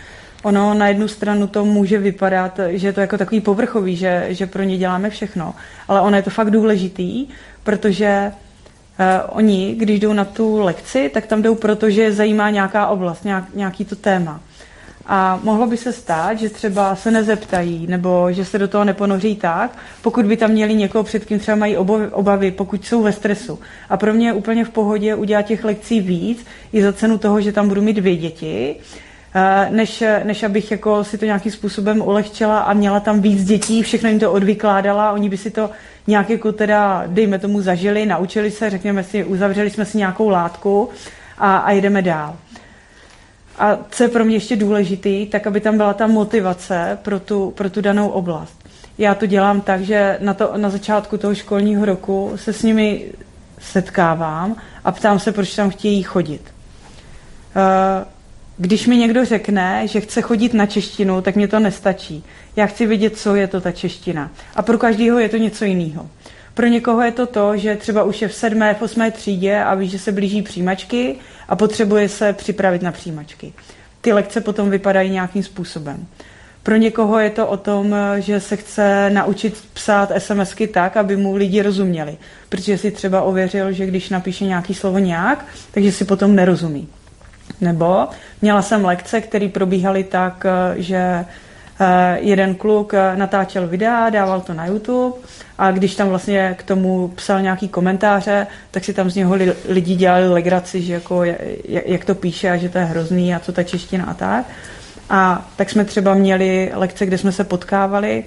Ono 0.42 0.74
na 0.74 0.88
jednu 0.88 1.08
stranu 1.08 1.46
to 1.46 1.64
může 1.64 1.98
vypadat, 1.98 2.60
že 2.68 2.86
je 2.88 2.92
to 2.92 3.00
jako 3.00 3.18
takový 3.18 3.40
povrchový, 3.40 3.96
že, 3.96 4.26
že 4.28 4.46
pro 4.46 4.62
ně 4.62 4.78
děláme 4.78 5.10
všechno, 5.10 5.54
ale 5.88 6.00
ono 6.00 6.16
je 6.16 6.22
to 6.22 6.30
fakt 6.30 6.50
důležitý, 6.50 7.26
protože 7.64 8.32
Uh, 8.98 9.36
oni, 9.36 9.74
když 9.74 10.00
jdou 10.00 10.12
na 10.12 10.24
tu 10.24 10.60
lekci, 10.60 11.10
tak 11.14 11.26
tam 11.26 11.42
jdou 11.42 11.54
proto, 11.54 11.90
že 11.90 12.02
je 12.02 12.12
zajímá 12.12 12.50
nějaká 12.50 12.86
oblast, 12.86 13.24
nějak, 13.24 13.44
nějaký 13.54 13.84
to 13.84 13.96
téma. 13.96 14.40
A 15.08 15.40
mohlo 15.42 15.66
by 15.66 15.76
se 15.76 15.92
stát, 15.92 16.38
že 16.38 16.48
třeba 16.48 16.96
se 16.96 17.10
nezeptají, 17.10 17.86
nebo 17.86 18.32
že 18.32 18.44
se 18.44 18.58
do 18.58 18.68
toho 18.68 18.84
neponoří 18.84 19.36
tak, 19.36 19.78
pokud 20.02 20.26
by 20.26 20.36
tam 20.36 20.50
měli 20.50 20.74
někoho, 20.74 21.04
před 21.04 21.24
kým 21.24 21.38
třeba 21.38 21.56
mají 21.56 21.76
obavy, 22.12 22.50
pokud 22.50 22.84
jsou 22.84 23.02
ve 23.02 23.12
stresu. 23.12 23.58
A 23.88 23.96
pro 23.96 24.12
mě 24.14 24.28
je 24.28 24.32
úplně 24.32 24.64
v 24.64 24.70
pohodě 24.70 25.14
udělat 25.14 25.42
těch 25.42 25.64
lekcí 25.64 26.00
víc, 26.00 26.46
i 26.72 26.82
za 26.82 26.92
cenu 26.92 27.18
toho, 27.18 27.40
že 27.40 27.52
tam 27.52 27.68
budu 27.68 27.82
mít 27.82 27.96
dvě 27.96 28.16
děti, 28.16 28.76
eh, 29.34 29.68
než, 29.70 30.02
než 30.24 30.42
abych 30.42 30.70
jako 30.70 31.04
si 31.04 31.18
to 31.18 31.24
nějakým 31.24 31.52
způsobem 31.52 32.02
ulehčila 32.02 32.58
a 32.60 32.72
měla 32.72 33.00
tam 33.00 33.20
víc 33.20 33.44
dětí, 33.44 33.82
všechno 33.82 34.08
jim 34.08 34.18
to 34.18 34.32
odvykládala, 34.32 35.12
oni 35.12 35.28
by 35.28 35.36
si 35.36 35.50
to 35.50 35.70
nějak 36.06 36.30
jako 36.30 36.52
teda, 36.52 37.02
dejme 37.06 37.38
tomu, 37.38 37.60
zažili, 37.60 38.06
naučili 38.06 38.50
se, 38.50 38.70
řekněme 38.70 39.04
si, 39.04 39.24
uzavřeli 39.24 39.70
jsme 39.70 39.84
si 39.84 39.98
nějakou 39.98 40.28
látku 40.28 40.88
a, 41.38 41.56
a 41.56 41.72
jdeme 41.72 42.02
dál. 42.02 42.36
A 43.58 43.78
co 43.90 44.02
je 44.02 44.08
pro 44.08 44.24
mě 44.24 44.36
ještě 44.36 44.56
důležitý, 44.56 45.26
tak 45.26 45.46
aby 45.46 45.60
tam 45.60 45.76
byla 45.76 45.94
ta 45.94 46.06
motivace 46.06 46.98
pro 47.02 47.20
tu, 47.20 47.50
pro 47.50 47.70
tu 47.70 47.80
danou 47.80 48.08
oblast. 48.08 48.68
Já 48.98 49.14
to 49.14 49.26
dělám 49.26 49.60
tak, 49.60 49.80
že 49.80 50.18
na, 50.20 50.34
to, 50.34 50.52
na 50.56 50.70
začátku 50.70 51.18
toho 51.18 51.34
školního 51.34 51.84
roku 51.84 52.32
se 52.36 52.52
s 52.52 52.62
nimi 52.62 53.04
setkávám 53.58 54.56
a 54.84 54.92
ptám 54.92 55.18
se, 55.18 55.32
proč 55.32 55.54
tam 55.54 55.70
chtějí 55.70 56.02
chodit. 56.02 56.42
Uh, 57.56 58.06
když 58.58 58.86
mi 58.86 58.96
někdo 58.96 59.24
řekne, 59.24 59.88
že 59.88 60.00
chce 60.00 60.22
chodit 60.22 60.54
na 60.54 60.66
češtinu, 60.66 61.22
tak 61.22 61.36
mě 61.36 61.48
to 61.48 61.58
nestačí. 61.58 62.24
Já 62.56 62.66
chci 62.66 62.86
vědět, 62.86 63.18
co 63.18 63.34
je 63.34 63.46
to 63.46 63.60
ta 63.60 63.72
čeština. 63.72 64.30
A 64.54 64.62
pro 64.62 64.78
každého 64.78 65.18
je 65.18 65.28
to 65.28 65.36
něco 65.36 65.64
jiného. 65.64 66.08
Pro 66.56 66.66
někoho 66.66 67.02
je 67.02 67.12
to 67.12 67.26
to, 67.26 67.56
že 67.56 67.76
třeba 67.76 68.02
už 68.02 68.22
je 68.22 68.28
v 68.28 68.34
sedmé, 68.34 68.74
v 68.74 68.82
osmé 68.82 69.10
třídě 69.10 69.60
a 69.60 69.74
ví, 69.74 69.88
že 69.88 69.98
se 69.98 70.12
blíží 70.12 70.42
přijímačky 70.42 71.14
a 71.48 71.56
potřebuje 71.56 72.08
se 72.08 72.32
připravit 72.32 72.82
na 72.82 72.92
přijímačky. 72.92 73.52
Ty 74.00 74.12
lekce 74.12 74.40
potom 74.40 74.70
vypadají 74.70 75.10
nějakým 75.10 75.42
způsobem. 75.42 76.06
Pro 76.62 76.76
někoho 76.76 77.18
je 77.18 77.30
to 77.30 77.46
o 77.46 77.56
tom, 77.56 77.94
že 78.18 78.40
se 78.40 78.56
chce 78.56 79.10
naučit 79.10 79.64
psát 79.72 80.12
SMSky 80.18 80.66
tak, 80.66 80.96
aby 80.96 81.16
mu 81.16 81.36
lidi 81.36 81.62
rozuměli. 81.62 82.16
Protože 82.48 82.78
si 82.78 82.90
třeba 82.90 83.22
ověřil, 83.22 83.72
že 83.72 83.86
když 83.86 84.10
napíše 84.10 84.44
nějaký 84.44 84.74
slovo 84.74 84.98
nějak, 84.98 85.44
takže 85.70 85.92
si 85.92 86.04
potom 86.04 86.34
nerozumí. 86.34 86.88
Nebo 87.60 88.06
měla 88.42 88.62
jsem 88.62 88.84
lekce, 88.84 89.20
které 89.20 89.48
probíhaly 89.48 90.04
tak, 90.04 90.46
že 90.76 91.24
jeden 92.14 92.54
kluk 92.54 92.92
natáčel 93.14 93.68
videa, 93.68 94.10
dával 94.10 94.40
to 94.40 94.54
na 94.54 94.66
YouTube 94.66 95.16
a 95.58 95.70
když 95.70 95.94
tam 95.94 96.08
vlastně 96.08 96.54
k 96.58 96.62
tomu 96.62 97.08
psal 97.08 97.42
nějaký 97.42 97.68
komentáře, 97.68 98.46
tak 98.70 98.84
si 98.84 98.94
tam 98.94 99.10
z 99.10 99.14
něho 99.14 99.36
lidi 99.68 99.94
dělali 99.94 100.28
legraci, 100.28 100.82
že 100.82 100.92
jako 100.92 101.24
jak 101.68 102.04
to 102.04 102.14
píše 102.14 102.50
a 102.50 102.56
že 102.56 102.68
to 102.68 102.78
je 102.78 102.84
hrozný 102.84 103.34
a 103.34 103.40
co 103.40 103.52
ta 103.52 103.62
čeština 103.62 104.04
a 104.04 104.14
tak. 104.14 104.46
A 105.10 105.48
tak 105.56 105.70
jsme 105.70 105.84
třeba 105.84 106.14
měli 106.14 106.70
lekce, 106.74 107.06
kde 107.06 107.18
jsme 107.18 107.32
se 107.32 107.44
potkávali 107.44 108.24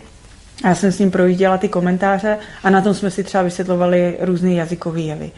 a 0.64 0.68
já 0.68 0.76
jsem 0.76 0.92
s 0.92 1.00
ním 1.00 1.12
projížděla 1.12 1.58
ty 1.58 1.70
komentáře 1.70 2.38
a 2.64 2.70
na 2.70 2.82
tom 2.82 2.94
jsme 2.94 3.12
si 3.12 3.24
třeba 3.24 3.44
vysvětlovali 3.44 4.18
různé 4.20 4.54
jazykové 4.54 5.02
jevy. 5.02 5.32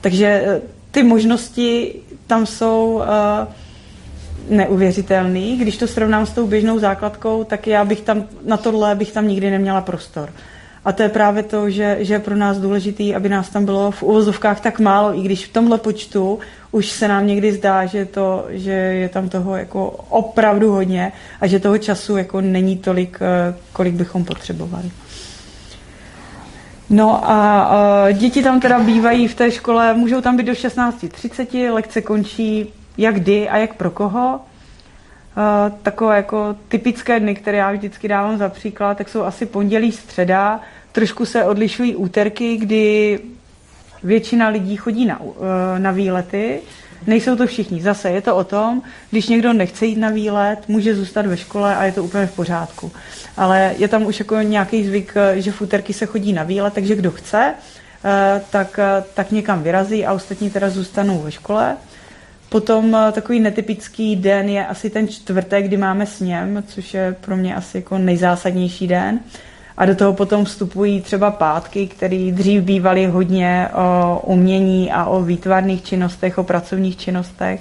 Takže 0.00 0.26
eh, 0.26 0.60
ty 0.90 1.02
možnosti 1.02 1.94
tam 2.26 2.46
jsou 2.46 2.94
uh, 2.94 3.04
neuvěřitelné. 4.48 5.56
Když 5.56 5.76
to 5.76 5.86
srovnám 5.86 6.26
s 6.26 6.30
tou 6.30 6.46
běžnou 6.46 6.78
základkou, 6.78 7.44
tak 7.44 7.66
já 7.66 7.84
bych 7.84 8.00
tam, 8.00 8.24
na 8.44 8.56
tohle 8.56 8.94
bych 8.94 9.12
tam 9.12 9.28
nikdy 9.28 9.50
neměla 9.50 9.80
prostor. 9.80 10.30
A 10.84 10.92
to 10.92 11.02
je 11.02 11.08
právě 11.08 11.42
to, 11.42 11.70
že, 11.70 11.96
že 12.00 12.14
je 12.14 12.18
pro 12.18 12.36
nás 12.36 12.58
důležité, 12.58 13.14
aby 13.14 13.28
nás 13.28 13.48
tam 13.48 13.64
bylo 13.64 13.90
v 13.90 14.02
uvozovkách 14.02 14.60
tak 14.60 14.80
málo, 14.80 15.18
i 15.18 15.22
když 15.22 15.46
v 15.46 15.52
tomhle 15.52 15.78
počtu 15.78 16.38
už 16.72 16.90
se 16.90 17.08
nám 17.08 17.26
někdy 17.26 17.52
zdá, 17.52 17.86
že, 17.86 18.04
to, 18.04 18.46
že 18.48 18.70
je 18.70 19.08
tam 19.08 19.28
toho 19.28 19.56
jako 19.56 19.90
opravdu 20.08 20.72
hodně 20.72 21.12
a 21.40 21.46
že 21.46 21.60
toho 21.60 21.78
času 21.78 22.16
jako 22.16 22.40
není 22.40 22.76
tolik, 22.76 23.18
eh, 23.20 23.54
kolik 23.72 23.94
bychom 23.94 24.24
potřebovali. 24.24 24.90
No 26.90 27.30
a, 27.30 27.62
a 27.62 28.10
děti 28.10 28.42
tam 28.42 28.60
teda 28.60 28.78
bývají 28.78 29.28
v 29.28 29.34
té 29.34 29.50
škole, 29.50 29.94
můžou 29.94 30.20
tam 30.20 30.36
být 30.36 30.46
do 30.46 30.52
16.30, 30.52 31.72
lekce 31.72 32.02
končí 32.02 32.72
jak 32.98 33.14
kdy 33.14 33.48
a 33.48 33.56
jak 33.56 33.74
pro 33.74 33.90
koho. 33.90 34.40
Uh, 35.36 35.78
takové 35.82 36.16
jako 36.16 36.56
typické 36.68 37.20
dny, 37.20 37.34
které 37.34 37.58
já 37.58 37.72
vždycky 37.72 38.08
dávám 38.08 38.38
za 38.38 38.48
příklad, 38.48 38.98
tak 38.98 39.08
jsou 39.08 39.22
asi 39.22 39.46
pondělí, 39.46 39.92
středa. 39.92 40.60
Trošku 40.92 41.26
se 41.26 41.44
odlišují 41.44 41.96
úterky, 41.96 42.56
kdy 42.56 43.18
většina 44.02 44.48
lidí 44.48 44.76
chodí 44.76 45.06
na, 45.06 45.20
uh, 45.20 45.34
na 45.78 45.90
výlety. 45.90 46.60
Nejsou 47.06 47.36
to 47.36 47.46
všichni. 47.46 47.82
Zase 47.82 48.10
je 48.10 48.22
to 48.22 48.36
o 48.36 48.44
tom, 48.44 48.82
když 49.10 49.28
někdo 49.28 49.52
nechce 49.52 49.86
jít 49.86 49.98
na 49.98 50.08
výlet, 50.08 50.68
může 50.68 50.94
zůstat 50.94 51.26
ve 51.26 51.36
škole 51.36 51.76
a 51.76 51.84
je 51.84 51.92
to 51.92 52.04
úplně 52.04 52.26
v 52.26 52.36
pořádku. 52.36 52.92
Ale 53.36 53.74
je 53.78 53.88
tam 53.88 54.06
už 54.06 54.18
jako 54.18 54.36
nějaký 54.36 54.84
zvyk, 54.84 55.14
že 55.34 55.52
v 55.52 55.60
úterky 55.60 55.92
se 55.92 56.06
chodí 56.06 56.32
na 56.32 56.42
výlet, 56.42 56.74
takže 56.74 56.96
kdo 56.96 57.10
chce, 57.10 57.54
tak, 58.50 58.80
tak 59.14 59.30
někam 59.30 59.62
vyrazí 59.62 60.06
a 60.06 60.12
ostatní 60.12 60.50
teda 60.50 60.70
zůstanou 60.70 61.18
ve 61.18 61.32
škole. 61.32 61.76
Potom 62.48 62.94
eh, 62.94 63.12
takový 63.12 63.40
netypický 63.40 64.16
den 64.16 64.48
je 64.48 64.66
asi 64.66 64.90
ten 64.90 65.08
čtvrtek, 65.08 65.64
kdy 65.64 65.76
máme 65.76 66.06
sněm, 66.06 66.62
což 66.66 66.94
je 66.94 67.16
pro 67.20 67.36
mě 67.36 67.54
asi 67.54 67.76
jako 67.76 67.98
nejzásadnější 67.98 68.86
den. 68.86 69.20
A 69.76 69.86
do 69.86 69.94
toho 69.94 70.12
potom 70.12 70.44
vstupují 70.44 71.00
třeba 71.00 71.30
pátky, 71.30 71.86
které 71.86 72.30
dřív 72.32 72.62
bývaly 72.62 73.06
hodně 73.06 73.68
o 73.74 74.20
umění 74.26 74.92
a 74.92 75.04
o 75.04 75.22
výtvarných 75.22 75.84
činnostech, 75.84 76.38
o 76.38 76.44
pracovních 76.44 76.96
činnostech. 76.96 77.60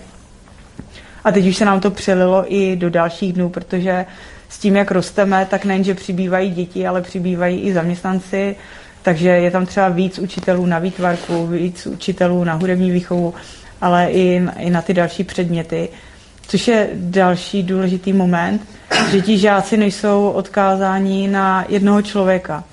A 1.24 1.32
teď 1.32 1.48
už 1.48 1.58
se 1.58 1.66
nám 1.66 1.80
to 1.80 1.92
přelilo 1.92 2.54
i 2.54 2.76
do 2.76 2.90
dalších 2.90 3.34
dnů, 3.34 3.50
protože 3.50 4.06
s 4.50 4.60
tím, 4.60 4.76
jak 4.76 4.92
rosteme, 4.92 5.48
tak 5.50 5.66
nejenže 5.66 5.94
přibývají 5.94 6.52
děti, 6.52 6.88
ale 6.88 7.02
přibývají 7.02 7.62
i 7.62 7.74
zaměstnanci, 7.74 8.56
takže 9.02 9.30
je 9.30 9.52
tam 9.52 9.66
třeba 9.66 9.90
víc 9.90 10.20
učitelů 10.20 10.66
na 10.66 10.80
výtvarku, 10.80 11.48
víc 11.48 11.88
učitelů 11.88 12.44
na 12.44 12.54
hudební 12.54 12.92
výchovu 12.92 13.34
ale 13.82 14.12
i, 14.12 14.42
i 14.58 14.70
na 14.70 14.82
ty 14.82 14.94
další 14.94 15.24
předměty. 15.24 15.90
Což 16.48 16.68
je 16.68 16.90
další 16.94 17.64
důležitý 17.64 18.14
moment, 18.14 18.62
že 19.12 19.22
ti 19.22 19.38
žáci 19.38 19.78
nejsou 19.78 20.30
odkázáni 20.30 21.28
na 21.28 21.66
jednoho 21.70 22.02
člověka. 22.02 22.64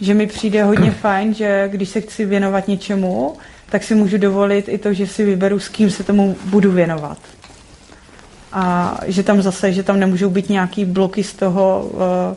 Že 0.00 0.14
mi 0.14 0.26
přijde 0.26 0.64
hodně 0.64 0.90
fajn, 1.02 1.34
že 1.34 1.68
když 1.72 1.88
se 1.88 2.00
chci 2.00 2.24
věnovat 2.24 2.68
něčemu, 2.68 3.36
tak 3.70 3.82
si 3.82 3.94
můžu 3.94 4.18
dovolit 4.18 4.68
i 4.68 4.78
to, 4.78 4.92
že 4.92 5.06
si 5.06 5.24
vyberu, 5.24 5.58
s 5.58 5.68
kým 5.68 5.90
se 5.90 6.04
tomu 6.04 6.36
budu 6.44 6.72
věnovat. 6.72 7.18
A 8.52 8.96
že 9.06 9.22
tam 9.22 9.42
zase, 9.42 9.72
že 9.72 9.82
tam 9.82 10.00
nemůžou 10.00 10.30
být 10.30 10.48
nějaký 10.48 10.84
bloky 10.84 11.24
z 11.24 11.32
toho, 11.32 11.90
eh, 12.32 12.36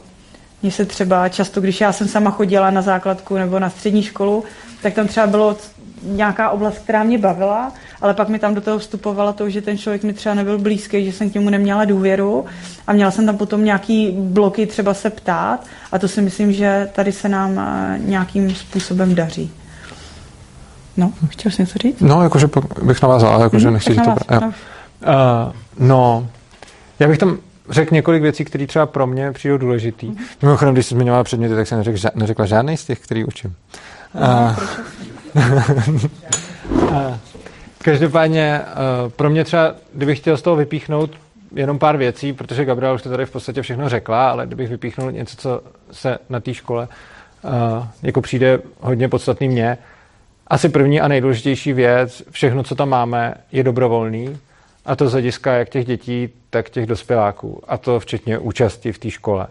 mně 0.61 0.71
se 0.71 0.85
třeba 0.85 1.29
často, 1.29 1.61
když 1.61 1.81
já 1.81 1.93
jsem 1.93 2.07
sama 2.07 2.31
chodila 2.31 2.71
na 2.71 2.81
základku 2.81 3.37
nebo 3.37 3.59
na 3.59 3.69
střední 3.69 4.03
školu, 4.03 4.43
tak 4.81 4.93
tam 4.93 5.07
třeba 5.07 5.27
bylo 5.27 5.57
nějaká 6.03 6.49
oblast, 6.49 6.77
která 6.77 7.03
mě 7.03 7.17
bavila, 7.17 7.71
ale 8.01 8.13
pak 8.13 8.29
mi 8.29 8.39
tam 8.39 8.55
do 8.55 8.61
toho 8.61 8.79
vstupovalo 8.79 9.33
to, 9.33 9.49
že 9.49 9.61
ten 9.61 9.77
člověk 9.77 10.03
mi 10.03 10.13
třeba 10.13 10.35
nebyl 10.35 10.57
blízký, 10.57 11.05
že 11.05 11.11
jsem 11.11 11.29
k 11.29 11.33
němu 11.33 11.49
neměla 11.49 11.85
důvěru 11.85 12.45
a 12.87 12.93
měla 12.93 13.11
jsem 13.11 13.25
tam 13.25 13.37
potom 13.37 13.65
nějaký 13.65 14.11
bloky 14.11 14.65
třeba 14.65 14.93
se 14.93 15.09
ptát 15.09 15.65
a 15.91 15.99
to 15.99 16.07
si 16.07 16.21
myslím, 16.21 16.53
že 16.53 16.89
tady 16.93 17.11
se 17.11 17.29
nám 17.29 17.59
eh, 17.59 17.99
nějakým 17.99 18.55
způsobem 18.55 19.15
daří. 19.15 19.51
No, 20.97 21.13
chtěl 21.27 21.51
jsi 21.51 21.61
něco 21.61 21.79
říct? 21.79 21.99
No, 22.01 22.23
jakože 22.23 22.49
bych 22.83 23.01
navázal, 23.01 23.41
jakože 23.41 23.65
hmm, 23.65 23.73
nechci 23.73 23.93
říct 23.93 24.05
to. 24.05 24.45
Uh, 24.45 24.51
no, 25.79 26.27
já 26.99 27.07
bych 27.07 27.17
tam 27.17 27.37
řekl 27.69 27.95
několik 27.95 28.21
věcí, 28.21 28.45
které 28.45 28.67
třeba 28.67 28.85
pro 28.85 29.07
mě 29.07 29.31
přijdou 29.31 29.57
důležitý. 29.57 30.07
Mm-hmm. 30.07 30.25
Mimochodem, 30.41 30.73
když 30.73 30.85
jsi 30.85 30.95
zmiňovala 30.95 31.23
předměty, 31.23 31.55
tak 31.55 31.67
jsem 31.67 31.77
neřekl, 31.77 31.97
neřekla 32.15 32.45
žádný 32.45 32.77
z 32.77 32.85
těch, 32.85 32.99
který 32.99 33.25
učím. 33.25 33.55
No, 34.15 34.21
uh, 34.21 34.55
Každopádně 37.83 38.61
eh, 38.61 38.65
pro 39.09 39.29
mě 39.29 39.43
třeba, 39.43 39.75
kdybych 39.93 40.19
chtěl 40.19 40.37
z 40.37 40.41
toho 40.41 40.55
vypíchnout 40.55 41.11
jenom 41.55 41.79
pár 41.79 41.97
věcí, 41.97 42.33
protože 42.33 42.65
Gabriela 42.65 42.95
už 42.95 43.01
to 43.01 43.09
tady 43.09 43.25
v 43.25 43.31
podstatě 43.31 43.61
všechno 43.61 43.89
řekla, 43.89 44.31
ale 44.31 44.47
kdybych 44.47 44.69
vypíchnul 44.69 45.11
něco, 45.11 45.37
co 45.37 45.61
se 45.91 46.17
na 46.29 46.39
té 46.39 46.53
škole 46.53 46.87
eh, 47.45 47.87
jako 48.03 48.21
přijde 48.21 48.59
hodně 48.79 49.09
podstatný 49.09 49.49
mně, 49.49 49.77
asi 50.47 50.69
první 50.69 51.01
a 51.01 51.07
nejdůležitější 51.07 51.73
věc, 51.73 52.23
všechno, 52.31 52.63
co 52.63 52.75
tam 52.75 52.89
máme, 52.89 53.33
je 53.51 53.63
dobrovolný, 53.63 54.37
a 54.85 54.95
to 54.95 55.07
z 55.07 55.11
hlediska 55.11 55.53
jak 55.53 55.69
těch 55.69 55.85
dětí, 55.85 56.29
tak 56.49 56.69
těch 56.69 56.85
dospěláků, 56.85 57.61
a 57.67 57.77
to 57.77 57.99
včetně 57.99 58.37
účasti 58.37 58.91
v 58.91 58.99
té 58.99 59.11
škole. 59.11 59.47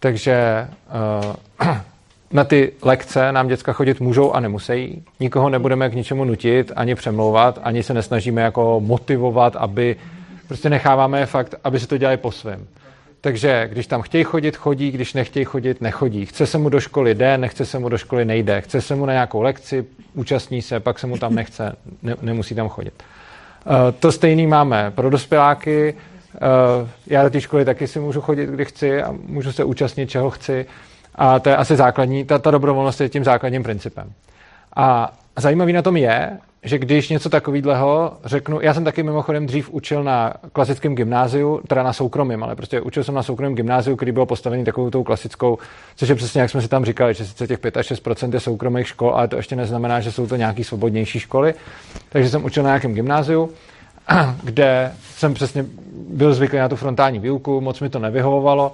Takže 0.00 0.68
uh, 1.60 1.68
na 2.32 2.44
ty 2.44 2.72
lekce 2.82 3.32
nám 3.32 3.48
děcka 3.48 3.72
chodit 3.72 4.00
můžou 4.00 4.32
a 4.32 4.40
nemusí. 4.40 5.02
Nikoho 5.20 5.48
nebudeme 5.48 5.90
k 5.90 5.94
ničemu 5.94 6.24
nutit, 6.24 6.72
ani 6.76 6.94
přemlouvat, 6.94 7.58
ani 7.62 7.82
se 7.82 7.94
nesnažíme 7.94 8.42
jako 8.42 8.80
motivovat, 8.84 9.56
aby 9.56 9.96
prostě 10.48 10.70
necháváme 10.70 11.26
fakt, 11.26 11.54
aby 11.64 11.80
si 11.80 11.86
to 11.86 11.98
dělali 11.98 12.16
po 12.16 12.32
svém. 12.32 12.66
Takže 13.20 13.68
když 13.72 13.86
tam 13.86 14.02
chtějí 14.02 14.24
chodit, 14.24 14.56
chodí, 14.56 14.90
když 14.90 15.14
nechtějí 15.14 15.44
chodit, 15.44 15.80
nechodí. 15.80 16.26
Chce 16.26 16.46
se 16.46 16.58
mu 16.58 16.68
do 16.68 16.80
školy, 16.80 17.14
jde, 17.14 17.38
nechce 17.38 17.66
se 17.66 17.78
mu 17.78 17.88
do 17.88 17.98
školy, 17.98 18.24
nejde. 18.24 18.60
Chce 18.60 18.80
se 18.80 18.94
mu 18.94 19.06
na 19.06 19.12
nějakou 19.12 19.42
lekci, 19.42 19.84
účastní 20.14 20.62
se, 20.62 20.80
pak 20.80 20.98
se 20.98 21.06
mu 21.06 21.18
tam 21.18 21.34
nechce, 21.34 21.76
ne, 22.02 22.16
nemusí 22.22 22.54
tam 22.54 22.68
chodit. 22.68 23.02
Uh, 23.66 23.74
to 24.00 24.12
stejný 24.12 24.46
máme 24.46 24.92
pro 24.94 25.10
dospěláky. 25.10 25.94
Uh, 26.82 26.88
já 27.06 27.22
do 27.22 27.30
té 27.30 27.40
školy 27.40 27.64
taky 27.64 27.86
si 27.86 28.00
můžu 28.00 28.20
chodit, 28.20 28.50
kdy 28.50 28.64
chci 28.64 29.02
a 29.02 29.14
můžu 29.26 29.52
se 29.52 29.64
účastnit, 29.64 30.10
čeho 30.10 30.30
chci. 30.30 30.66
A 31.20 31.38
to 31.38 31.48
je 31.48 31.56
asi 31.56 31.76
základní, 31.76 32.24
ta, 32.24 32.38
ta 32.38 32.50
dobrovolnost 32.50 33.00
je 33.00 33.08
tím 33.08 33.24
základním 33.24 33.62
principem. 33.62 34.12
A 34.76 35.12
zajímavý 35.36 35.72
na 35.72 35.82
tom 35.82 35.96
je, 35.96 36.38
že 36.62 36.78
když 36.78 37.08
něco 37.08 37.30
takového 37.30 38.12
řeknu, 38.24 38.60
já 38.60 38.74
jsem 38.74 38.84
taky 38.84 39.02
mimochodem 39.02 39.46
dřív 39.46 39.70
učil 39.70 40.04
na 40.04 40.34
klasickém 40.52 40.94
gymnáziu, 40.94 41.60
teda 41.68 41.82
na 41.82 41.92
soukromém, 41.92 42.44
ale 42.44 42.56
prostě 42.56 42.80
učil 42.80 43.04
jsem 43.04 43.14
na 43.14 43.22
soukromém 43.22 43.54
gymnáziu, 43.54 43.96
který 43.96 44.12
byl 44.12 44.26
postavený 44.26 44.64
takovou 44.64 44.90
tou 44.90 45.02
klasickou, 45.02 45.58
což 45.96 46.08
je 46.08 46.14
přesně 46.14 46.40
jak 46.40 46.50
jsme 46.50 46.62
si 46.62 46.68
tam 46.68 46.84
říkali, 46.84 47.14
že 47.14 47.24
sice 47.24 47.46
těch 47.46 47.58
5 47.58 47.76
až 47.76 47.86
6 47.86 48.02
je 48.32 48.40
soukromých 48.40 48.88
škol, 48.88 49.14
ale 49.14 49.28
to 49.28 49.36
ještě 49.36 49.56
neznamená, 49.56 50.00
že 50.00 50.12
jsou 50.12 50.26
to 50.26 50.36
nějaký 50.36 50.64
svobodnější 50.64 51.20
školy. 51.20 51.54
Takže 52.08 52.28
jsem 52.28 52.44
učil 52.44 52.62
na 52.62 52.68
nějakém 52.68 52.94
gymnáziu, 52.94 53.50
kde 54.42 54.92
jsem 55.02 55.34
přesně 55.34 55.64
byl 56.10 56.34
zvyklý 56.34 56.58
na 56.58 56.68
tu 56.68 56.76
frontální 56.76 57.18
výuku, 57.18 57.60
moc 57.60 57.80
mi 57.80 57.88
to 57.88 57.98
nevyhovovalo. 57.98 58.72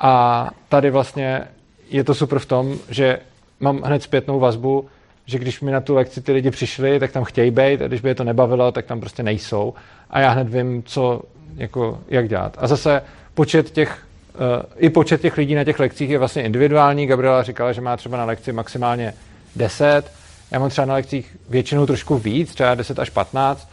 A 0.00 0.50
tady 0.68 0.90
vlastně 0.90 1.44
je 1.90 2.04
to 2.04 2.14
super 2.14 2.38
v 2.38 2.46
tom, 2.46 2.76
že 2.88 3.18
mám 3.60 3.82
hned 3.82 4.02
zpětnou 4.02 4.40
vazbu, 4.40 4.88
že 5.26 5.38
když 5.38 5.60
mi 5.60 5.70
na 5.70 5.80
tu 5.80 5.94
lekci 5.94 6.20
ty 6.20 6.32
lidi 6.32 6.50
přišli, 6.50 7.00
tak 7.00 7.12
tam 7.12 7.24
chtějí 7.24 7.50
být 7.50 7.82
a 7.82 7.88
když 7.88 8.00
by 8.00 8.08
je 8.08 8.14
to 8.14 8.24
nebavilo, 8.24 8.72
tak 8.72 8.86
tam 8.86 9.00
prostě 9.00 9.22
nejsou. 9.22 9.74
A 10.10 10.20
já 10.20 10.30
hned 10.30 10.48
vím, 10.48 10.82
co 10.82 11.22
jako 11.56 11.98
jak 12.08 12.28
dělat. 12.28 12.56
A 12.60 12.66
zase 12.66 13.02
počet 13.34 13.70
těch, 13.70 13.98
uh, 14.34 14.40
i 14.76 14.90
počet 14.90 15.20
těch 15.20 15.36
lidí 15.36 15.54
na 15.54 15.64
těch 15.64 15.80
lekcích 15.80 16.10
je 16.10 16.18
vlastně 16.18 16.42
individuální. 16.42 17.06
Gabriela 17.06 17.42
říkala, 17.42 17.72
že 17.72 17.80
má 17.80 17.96
třeba 17.96 18.18
na 18.18 18.24
lekci 18.24 18.52
maximálně 18.52 19.14
10. 19.56 20.12
Já 20.50 20.58
mám 20.58 20.70
třeba 20.70 20.84
na 20.86 20.94
lekcích 20.94 21.36
většinou 21.48 21.86
trošku 21.86 22.18
víc, 22.18 22.54
třeba 22.54 22.74
10 22.74 22.98
až 22.98 23.10
15, 23.10 23.68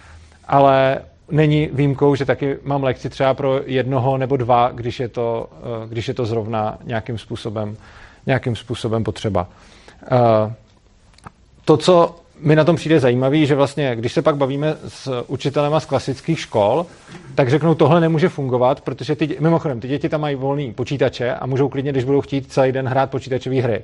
ale 0.47 1.01
není 1.31 1.69
výjimkou, 1.73 2.15
že 2.15 2.25
taky 2.25 2.57
mám 2.63 2.83
lekci 2.83 3.09
třeba 3.09 3.33
pro 3.33 3.61
jednoho 3.65 4.17
nebo 4.17 4.37
dva, 4.37 4.71
když 4.73 4.99
je 4.99 5.07
to, 5.07 5.49
uh, 5.83 5.89
když 5.89 6.07
je 6.07 6.13
to 6.13 6.25
zrovna 6.25 6.77
nějakým 6.83 7.17
způsobem, 7.17 7.77
nějakým 8.25 8.55
způsobem 8.55 9.03
potřeba. 9.03 9.47
Uh, 10.11 10.53
to, 11.65 11.77
co 11.77 12.15
mi 12.41 12.55
na 12.55 12.63
tom 12.63 12.75
přijde 12.75 12.99
zajímavý, 12.99 13.45
že 13.45 13.55
vlastně, 13.55 13.95
když 13.95 14.13
se 14.13 14.21
pak 14.21 14.35
bavíme 14.35 14.75
s 14.87 15.23
učitelema 15.27 15.79
z 15.79 15.85
klasických 15.85 16.39
škol, 16.39 16.85
tak 17.35 17.49
řeknou, 17.49 17.75
tohle 17.75 18.01
nemůže 18.01 18.29
fungovat, 18.29 18.81
protože 18.81 19.15
ty, 19.15 19.37
mimochodem, 19.39 19.79
ty 19.79 19.87
děti 19.87 20.09
tam 20.09 20.21
mají 20.21 20.35
volný 20.35 20.73
počítače 20.73 21.33
a 21.33 21.45
můžou 21.45 21.69
klidně, 21.69 21.91
když 21.91 22.03
budou 22.03 22.21
chtít 22.21 22.51
celý 22.51 22.71
den 22.71 22.87
hrát 22.87 23.09
počítačové 23.09 23.61
hry. 23.61 23.83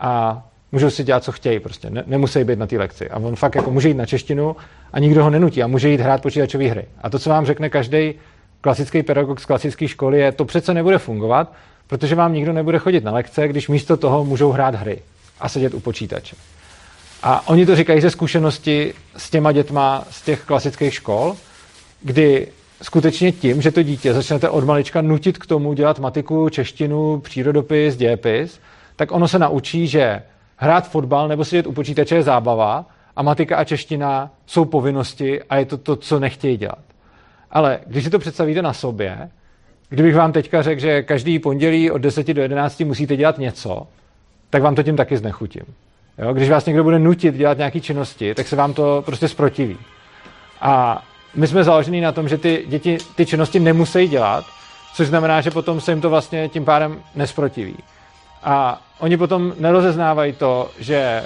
A 0.00 0.42
můžou 0.72 0.90
si 0.90 1.04
dělat, 1.04 1.24
co 1.24 1.32
chtějí, 1.32 1.60
prostě 1.60 1.90
ne, 1.90 2.02
nemusí 2.06 2.44
být 2.44 2.58
na 2.58 2.66
té 2.66 2.78
lekci. 2.78 3.10
A 3.10 3.16
on 3.16 3.36
fakt 3.36 3.54
jako 3.54 3.70
může 3.70 3.88
jít 3.88 3.96
na 3.96 4.06
češtinu 4.06 4.56
a 4.92 4.98
nikdo 4.98 5.24
ho 5.24 5.30
nenutí 5.30 5.62
a 5.62 5.66
může 5.66 5.88
jít 5.88 6.00
hrát 6.00 6.22
počítačové 6.22 6.64
hry. 6.64 6.84
A 7.02 7.10
to, 7.10 7.18
co 7.18 7.30
vám 7.30 7.46
řekne 7.46 7.70
každý 7.70 8.14
klasický 8.60 9.02
pedagog 9.02 9.40
z 9.40 9.46
klasické 9.46 9.88
školy, 9.88 10.20
je, 10.20 10.32
to 10.32 10.44
přece 10.44 10.74
nebude 10.74 10.98
fungovat, 10.98 11.52
protože 11.86 12.14
vám 12.14 12.32
nikdo 12.32 12.52
nebude 12.52 12.78
chodit 12.78 13.04
na 13.04 13.12
lekce, 13.12 13.48
když 13.48 13.68
místo 13.68 13.96
toho 13.96 14.24
můžou 14.24 14.52
hrát 14.52 14.74
hry 14.74 15.02
a 15.40 15.48
sedět 15.48 15.74
u 15.74 15.80
počítače. 15.80 16.36
A 17.22 17.48
oni 17.48 17.66
to 17.66 17.76
říkají 17.76 18.00
ze 18.00 18.10
zkušenosti 18.10 18.94
s 19.16 19.30
těma 19.30 19.52
dětma 19.52 20.04
z 20.10 20.22
těch 20.22 20.44
klasických 20.44 20.94
škol, 20.94 21.36
kdy 22.02 22.48
skutečně 22.82 23.32
tím, 23.32 23.62
že 23.62 23.70
to 23.70 23.82
dítě 23.82 24.14
začnete 24.14 24.48
od 24.48 24.64
malička 24.64 25.02
nutit 25.02 25.38
k 25.38 25.46
tomu 25.46 25.72
dělat 25.72 25.98
matiku, 25.98 26.48
češtinu, 26.48 27.20
přírodopis, 27.20 27.96
dějepis, 27.96 28.60
tak 28.96 29.12
ono 29.12 29.28
se 29.28 29.38
naučí, 29.38 29.86
že 29.86 30.22
hrát 30.56 30.90
fotbal 30.90 31.28
nebo 31.28 31.44
sedět 31.44 31.66
u 31.66 31.72
počítače 31.72 32.14
je 32.14 32.22
zábava 32.22 32.86
a 33.16 33.22
matika 33.22 33.56
a 33.56 33.64
čeština 33.64 34.30
jsou 34.46 34.64
povinnosti 34.64 35.42
a 35.42 35.56
je 35.56 35.64
to 35.64 35.78
to, 35.78 35.96
co 35.96 36.20
nechtějí 36.20 36.56
dělat. 36.56 36.84
Ale 37.50 37.80
když 37.86 38.04
si 38.04 38.10
to 38.10 38.18
představíte 38.18 38.62
na 38.62 38.72
sobě, 38.72 39.30
kdybych 39.88 40.16
vám 40.16 40.32
teďka 40.32 40.62
řekl, 40.62 40.80
že 40.80 41.02
každý 41.02 41.38
pondělí 41.38 41.90
od 41.90 41.98
10 41.98 42.26
do 42.26 42.42
11 42.42 42.80
musíte 42.80 43.16
dělat 43.16 43.38
něco, 43.38 43.86
tak 44.50 44.62
vám 44.62 44.74
to 44.74 44.82
tím 44.82 44.96
taky 44.96 45.16
znechutím. 45.16 45.62
Jo? 46.18 46.32
Když 46.32 46.50
vás 46.50 46.66
někdo 46.66 46.84
bude 46.84 46.98
nutit 46.98 47.34
dělat 47.34 47.58
nějaké 47.58 47.80
činnosti, 47.80 48.34
tak 48.34 48.48
se 48.48 48.56
vám 48.56 48.74
to 48.74 49.02
prostě 49.06 49.28
zprotiví. 49.28 49.78
A 50.60 51.02
my 51.34 51.46
jsme 51.46 51.64
založeni 51.64 52.00
na 52.00 52.12
tom, 52.12 52.28
že 52.28 52.38
ty 52.38 52.64
děti 52.68 52.98
ty 53.14 53.26
činnosti 53.26 53.60
nemusí 53.60 54.08
dělat, 54.08 54.44
což 54.94 55.08
znamená, 55.08 55.40
že 55.40 55.50
potom 55.50 55.80
se 55.80 55.92
jim 55.92 56.00
to 56.00 56.10
vlastně 56.10 56.48
tím 56.48 56.64
pádem 56.64 57.02
nesprotiví. 57.14 57.76
A 58.42 58.82
oni 58.98 59.16
potom 59.16 59.52
nerozeznávají 59.58 60.32
to, 60.32 60.70
že 60.78 61.22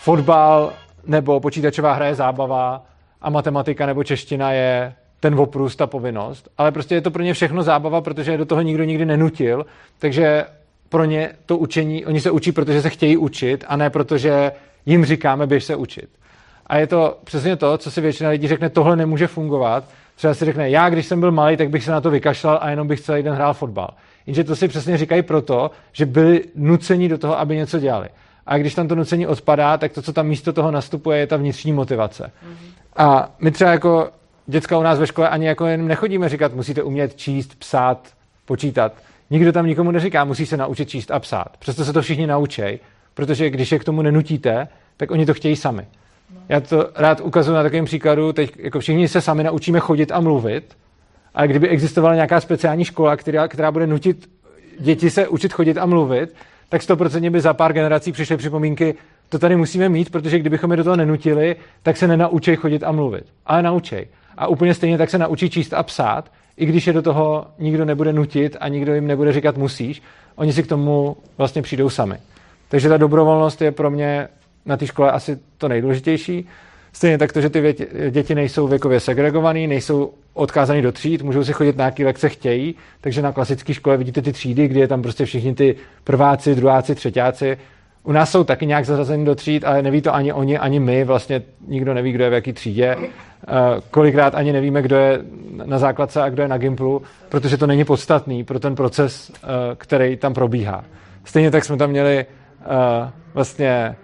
fotbal 0.00 0.72
nebo 1.06 1.40
počítačová 1.40 1.92
hra 1.92 2.06
je 2.06 2.14
zábava 2.14 2.82
a 3.22 3.30
matematika 3.30 3.86
nebo 3.86 4.04
čeština 4.04 4.52
je 4.52 4.94
ten 5.22 5.40
oprůst, 5.40 5.78
ta 5.78 5.86
povinnost, 5.86 6.48
ale 6.58 6.72
prostě 6.72 6.94
je 6.94 7.00
to 7.00 7.10
pro 7.10 7.22
ně 7.22 7.34
všechno 7.34 7.62
zábava, 7.62 8.00
protože 8.00 8.36
do 8.36 8.44
toho 8.44 8.62
nikdo 8.62 8.84
nikdy 8.84 9.04
nenutil, 9.06 9.66
takže 9.98 10.44
pro 10.88 11.04
ně 11.04 11.30
to 11.46 11.58
učení, 11.58 12.06
oni 12.06 12.20
se 12.20 12.30
učí, 12.30 12.52
protože 12.52 12.82
se 12.82 12.90
chtějí 12.90 13.16
učit 13.16 13.64
a 13.68 13.76
ne 13.76 13.90
protože 13.90 14.52
jim 14.86 15.04
říkáme, 15.04 15.46
běž 15.46 15.64
se 15.64 15.76
učit. 15.76 16.08
A 16.66 16.78
je 16.78 16.86
to 16.86 17.18
přesně 17.24 17.56
to, 17.56 17.78
co 17.78 17.90
si 17.90 18.00
většina 18.00 18.30
lidí 18.30 18.48
řekne, 18.48 18.70
tohle 18.70 18.96
nemůže 18.96 19.26
fungovat. 19.26 19.84
Třeba 20.14 20.34
si 20.34 20.44
řekne, 20.44 20.70
já 20.70 20.90
když 20.90 21.06
jsem 21.06 21.20
byl 21.20 21.32
malý, 21.32 21.56
tak 21.56 21.70
bych 21.70 21.84
se 21.84 21.90
na 21.90 22.00
to 22.00 22.10
vykašlal 22.10 22.58
a 22.62 22.70
jenom 22.70 22.88
bych 22.88 23.00
celý 23.00 23.22
den 23.22 23.34
hrál 23.34 23.54
fotbal. 23.54 23.88
Jenže 24.26 24.44
to 24.44 24.56
si 24.56 24.68
přesně 24.68 24.96
říkají 24.96 25.22
proto, 25.22 25.70
že 25.92 26.06
byli 26.06 26.44
nuceni 26.54 27.08
do 27.08 27.18
toho, 27.18 27.38
aby 27.38 27.56
něco 27.56 27.78
dělali. 27.78 28.08
A 28.46 28.58
když 28.58 28.74
tam 28.74 28.88
to 28.88 28.94
nucení 28.94 29.26
odpadá, 29.26 29.78
tak 29.78 29.92
to, 29.92 30.02
co 30.02 30.12
tam 30.12 30.26
místo 30.26 30.52
toho 30.52 30.70
nastupuje, 30.70 31.18
je 31.18 31.26
ta 31.26 31.36
vnitřní 31.36 31.72
motivace. 31.72 32.24
Mm-hmm. 32.24 32.72
A 32.96 33.30
my 33.40 33.50
třeba 33.50 33.70
jako 33.70 34.10
děcka 34.46 34.78
u 34.78 34.82
nás 34.82 34.98
ve 34.98 35.06
škole 35.06 35.28
ani 35.28 35.46
jako 35.46 35.66
jen 35.66 35.86
nechodíme 35.86 36.28
říkat, 36.28 36.54
musíte 36.54 36.82
umět 36.82 37.16
číst, 37.16 37.54
psát, 37.58 38.08
počítat. 38.44 38.92
Nikdo 39.30 39.52
tam 39.52 39.66
nikomu 39.66 39.90
neříká, 39.90 40.24
musí 40.24 40.46
se 40.46 40.56
naučit 40.56 40.88
číst 40.88 41.10
a 41.10 41.18
psát. 41.18 41.56
Přesto 41.58 41.84
se 41.84 41.92
to 41.92 42.02
všichni 42.02 42.26
naučí, 42.26 42.62
protože 43.14 43.50
když 43.50 43.72
je 43.72 43.78
k 43.78 43.84
tomu 43.84 44.02
nenutíte, 44.02 44.68
tak 44.96 45.10
oni 45.10 45.26
to 45.26 45.34
chtějí 45.34 45.56
sami. 45.56 45.86
Já 46.48 46.60
to 46.60 46.90
rád 46.96 47.20
ukazuju 47.20 47.56
na 47.56 47.62
takovém 47.62 47.84
příkladu, 47.84 48.32
teď 48.32 48.52
jako 48.58 48.80
všichni 48.80 49.08
se 49.08 49.20
sami 49.20 49.44
naučíme 49.44 49.80
chodit 49.80 50.12
a 50.12 50.20
mluvit, 50.20 50.76
ale 51.34 51.48
kdyby 51.48 51.68
existovala 51.68 52.14
nějaká 52.14 52.40
speciální 52.40 52.84
škola, 52.84 53.16
která, 53.16 53.48
která 53.48 53.72
bude 53.72 53.86
nutit 53.86 54.30
děti 54.78 55.10
se 55.10 55.28
učit 55.28 55.52
chodit 55.52 55.78
a 55.78 55.86
mluvit, 55.86 56.34
tak 56.68 56.82
100% 56.82 57.30
by 57.30 57.40
za 57.40 57.54
pár 57.54 57.72
generací 57.72 58.12
přišly 58.12 58.36
připomínky, 58.36 58.94
to 59.28 59.38
tady 59.38 59.56
musíme 59.56 59.88
mít, 59.88 60.10
protože 60.10 60.38
kdybychom 60.38 60.70
je 60.70 60.76
do 60.76 60.84
toho 60.84 60.96
nenutili, 60.96 61.56
tak 61.82 61.96
se 61.96 62.08
nenaučí 62.08 62.56
chodit 62.56 62.84
a 62.84 62.92
mluvit. 62.92 63.24
Ale 63.46 63.62
naučí. 63.62 63.96
A 64.38 64.46
úplně 64.46 64.74
stejně 64.74 64.98
tak 64.98 65.10
se 65.10 65.18
naučí 65.18 65.50
číst 65.50 65.74
a 65.74 65.82
psát, 65.82 66.30
i 66.56 66.66
když 66.66 66.86
je 66.86 66.92
do 66.92 67.02
toho 67.02 67.46
nikdo 67.58 67.84
nebude 67.84 68.12
nutit 68.12 68.56
a 68.60 68.68
nikdo 68.68 68.94
jim 68.94 69.06
nebude 69.06 69.32
říkat 69.32 69.56
musíš, 69.56 70.02
oni 70.36 70.52
si 70.52 70.62
k 70.62 70.66
tomu 70.66 71.16
vlastně 71.38 71.62
přijdou 71.62 71.90
sami. 71.90 72.16
Takže 72.68 72.88
ta 72.88 72.96
dobrovolnost 72.96 73.62
je 73.62 73.72
pro 73.72 73.90
mě 73.90 74.28
na 74.66 74.76
té 74.76 74.86
škole 74.86 75.12
asi 75.12 75.38
to 75.58 75.68
nejdůležitější. 75.68 76.48
Stejně 76.92 77.18
tak 77.18 77.32
to, 77.32 77.40
že 77.40 77.50
ty 77.50 77.74
děti 78.10 78.34
nejsou 78.34 78.68
věkově 78.68 79.00
segregované, 79.00 79.66
nejsou 79.66 80.12
odkázaný 80.34 80.82
do 80.82 80.92
tříd, 80.92 81.22
můžou 81.22 81.44
si 81.44 81.52
chodit 81.52 81.76
na 81.76 81.84
nějaké 81.84 82.04
lekce 82.04 82.28
chtějí, 82.28 82.74
takže 83.00 83.22
na 83.22 83.32
klasické 83.32 83.74
škole 83.74 83.96
vidíte 83.96 84.22
ty 84.22 84.32
třídy, 84.32 84.68
kde 84.68 84.80
je 84.80 84.88
tam 84.88 85.02
prostě 85.02 85.24
všichni 85.24 85.54
ty 85.54 85.76
prváci, 86.04 86.54
druháci, 86.54 86.94
třetíáci. 86.94 87.56
U 88.04 88.12
nás 88.12 88.30
jsou 88.30 88.44
taky 88.44 88.66
nějak 88.66 88.84
zařazeni 88.84 89.24
do 89.24 89.34
tříd, 89.34 89.64
ale 89.64 89.82
neví 89.82 90.02
to 90.02 90.14
ani 90.14 90.32
oni, 90.32 90.58
ani 90.58 90.80
my, 90.80 91.04
vlastně 91.04 91.42
nikdo 91.66 91.94
neví, 91.94 92.12
kdo 92.12 92.24
je 92.24 92.30
v 92.30 92.32
jaký 92.32 92.52
třídě. 92.52 92.96
Eh, 92.96 93.10
kolikrát 93.90 94.34
ani 94.34 94.52
nevíme, 94.52 94.82
kdo 94.82 94.96
je 94.96 95.18
na 95.64 95.78
základce 95.78 96.22
a 96.22 96.28
kdo 96.28 96.42
je 96.42 96.48
na 96.48 96.58
Gimplu, 96.58 97.02
protože 97.28 97.56
to 97.56 97.66
není 97.66 97.84
podstatný 97.84 98.44
pro 98.44 98.60
ten 98.60 98.74
proces, 98.74 99.32
eh, 99.34 99.46
který 99.76 100.16
tam 100.16 100.34
probíhá. 100.34 100.84
Stejně 101.24 101.50
tak 101.50 101.64
jsme 101.64 101.76
tam 101.76 101.90
měli 101.90 102.18
eh, 102.18 103.10
vlastně 103.34 103.96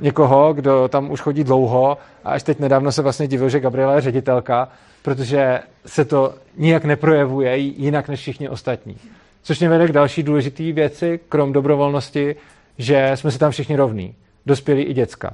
někoho, 0.00 0.52
kdo 0.52 0.88
tam 0.88 1.10
už 1.10 1.20
chodí 1.20 1.44
dlouho 1.44 1.98
a 2.24 2.30
až 2.30 2.42
teď 2.42 2.58
nedávno 2.58 2.92
se 2.92 3.02
vlastně 3.02 3.28
divil, 3.28 3.48
že 3.48 3.60
Gabriela 3.60 3.94
je 3.94 4.00
ředitelka, 4.00 4.68
protože 5.02 5.60
se 5.86 6.04
to 6.04 6.34
nijak 6.56 6.84
neprojevuje 6.84 7.56
jinak 7.56 8.08
než 8.08 8.20
všichni 8.20 8.48
ostatní. 8.48 8.96
Což 9.42 9.60
mě 9.60 9.68
vede 9.68 9.88
k 9.88 9.92
další 9.92 10.22
důležité 10.22 10.72
věci, 10.72 11.20
krom 11.28 11.52
dobrovolnosti, 11.52 12.36
že 12.78 13.10
jsme 13.14 13.30
si 13.30 13.38
tam 13.38 13.50
všichni 13.50 13.76
rovní. 13.76 14.14
Dospělí 14.46 14.82
i 14.82 14.94
děcka. 14.94 15.32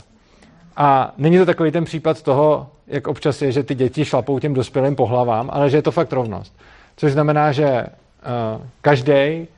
A 0.76 1.14
není 1.18 1.38
to 1.38 1.47
takový 1.47 1.70
ten 1.70 1.84
případ 1.84 2.22
toho, 2.22 2.70
jak 2.86 3.07
občas 3.07 3.43
je, 3.43 3.53
že 3.53 3.62
ty 3.62 3.74
děti 3.74 4.05
šlapou 4.05 4.38
těm 4.38 4.55
dospělým 4.55 4.97
po 4.97 5.07
hlavám, 5.07 5.51
ale 5.53 5.70
že 5.70 5.76
je 5.76 5.82
to 5.82 5.90
fakt 5.90 6.12
rovnost. 6.12 6.57
Což 6.97 7.12
znamená, 7.12 7.53
že 7.53 7.86
uh, 7.86 8.66
každý 8.80 9.49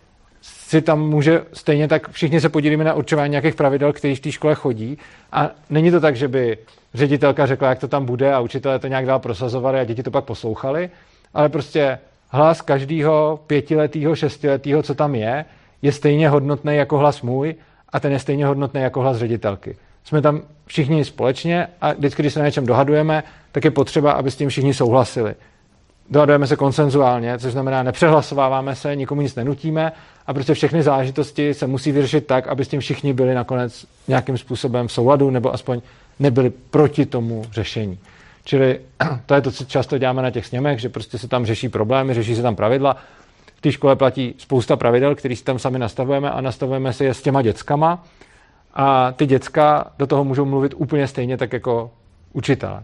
si 0.40 0.82
tam 0.82 1.08
může 1.08 1.42
stejně 1.52 1.88
tak 1.88 2.10
všichni 2.10 2.40
se 2.40 2.48
podílíme 2.48 2.84
na 2.84 2.94
určování 2.94 3.30
nějakých 3.30 3.54
pravidel, 3.54 3.92
který 3.92 4.14
v 4.14 4.20
té 4.20 4.32
škole 4.32 4.54
chodí. 4.54 4.98
A 5.32 5.50
není 5.70 5.90
to 5.90 6.00
tak, 6.00 6.16
že 6.16 6.28
by 6.28 6.58
ředitelka 6.94 7.46
řekla, 7.46 7.68
jak 7.68 7.78
to 7.78 7.88
tam 7.88 8.06
bude 8.06 8.34
a 8.34 8.40
učitelé 8.40 8.78
to 8.78 8.86
nějak 8.86 9.06
dál 9.06 9.18
prosazovali 9.18 9.80
a 9.80 9.84
děti 9.84 10.02
to 10.02 10.10
pak 10.10 10.24
poslouchali, 10.24 10.90
ale 11.34 11.48
prostě 11.48 11.98
hlas 12.28 12.60
každého 12.60 13.40
pětiletého, 13.46 14.16
šestiletého, 14.16 14.82
co 14.82 14.94
tam 14.94 15.14
je, 15.14 15.44
je 15.82 15.92
stejně 15.92 16.28
hodnotný 16.28 16.76
jako 16.76 16.98
hlas 16.98 17.22
můj 17.22 17.54
a 17.94 18.00
ten 18.00 18.12
je 18.12 18.18
stejně 18.18 18.46
hodnotný 18.46 18.80
jako 18.80 19.00
hlas 19.00 19.16
ředitelky. 19.16 19.76
Jsme 20.04 20.22
tam 20.22 20.42
všichni 20.66 21.04
společně 21.04 21.66
a 21.80 21.92
vždycky, 21.92 22.22
když 22.22 22.32
se 22.32 22.38
na 22.38 22.46
něčem 22.46 22.66
dohadujeme, 22.66 23.22
tak 23.52 23.64
je 23.64 23.70
potřeba, 23.70 24.12
aby 24.12 24.30
s 24.30 24.36
tím 24.36 24.48
všichni 24.48 24.74
souhlasili. 24.74 25.34
Dohadujeme 26.10 26.46
se 26.46 26.56
konsenzuálně, 26.56 27.38
což 27.38 27.52
znamená, 27.52 27.82
nepřehlasováváme 27.82 28.74
se, 28.74 28.96
nikomu 28.96 29.20
nic 29.20 29.34
nenutíme 29.34 29.92
a 30.26 30.34
prostě 30.34 30.54
všechny 30.54 30.82
záležitosti 30.82 31.54
se 31.54 31.66
musí 31.66 31.92
vyřešit 31.92 32.26
tak, 32.26 32.48
aby 32.48 32.64
s 32.64 32.68
tím 32.68 32.80
všichni 32.80 33.12
byli 33.12 33.34
nakonec 33.34 33.86
nějakým 34.08 34.38
způsobem 34.38 34.88
v 34.88 34.92
souladu 34.92 35.30
nebo 35.30 35.54
aspoň 35.54 35.80
nebyli 36.18 36.50
proti 36.50 37.06
tomu 37.06 37.44
řešení. 37.52 37.98
Čili 38.44 38.80
to 39.26 39.34
je 39.34 39.40
to, 39.40 39.50
co 39.50 39.64
často 39.64 39.98
děláme 39.98 40.22
na 40.22 40.30
těch 40.30 40.46
sněmech, 40.46 40.80
že 40.80 40.88
prostě 40.88 41.18
se 41.18 41.28
tam 41.28 41.46
řeší 41.46 41.68
problémy, 41.68 42.14
řeší 42.14 42.36
se 42.36 42.42
tam 42.42 42.56
pravidla. 42.56 42.96
Té 43.64 43.72
škole 43.72 43.96
platí 43.96 44.34
spousta 44.38 44.76
pravidel, 44.76 45.14
které 45.14 45.36
si 45.36 45.44
tam 45.44 45.58
sami 45.58 45.78
nastavujeme 45.78 46.30
a 46.30 46.40
nastavujeme 46.40 46.92
si 46.92 47.04
je 47.04 47.14
s 47.14 47.22
těma 47.22 47.42
dětskama 47.42 48.04
a 48.74 49.12
ty 49.12 49.26
děcka 49.26 49.92
do 49.98 50.06
toho 50.06 50.24
můžou 50.24 50.44
mluvit 50.44 50.74
úplně 50.76 51.06
stejně 51.06 51.36
tak 51.36 51.52
jako 51.52 51.90
učitel. 52.32 52.82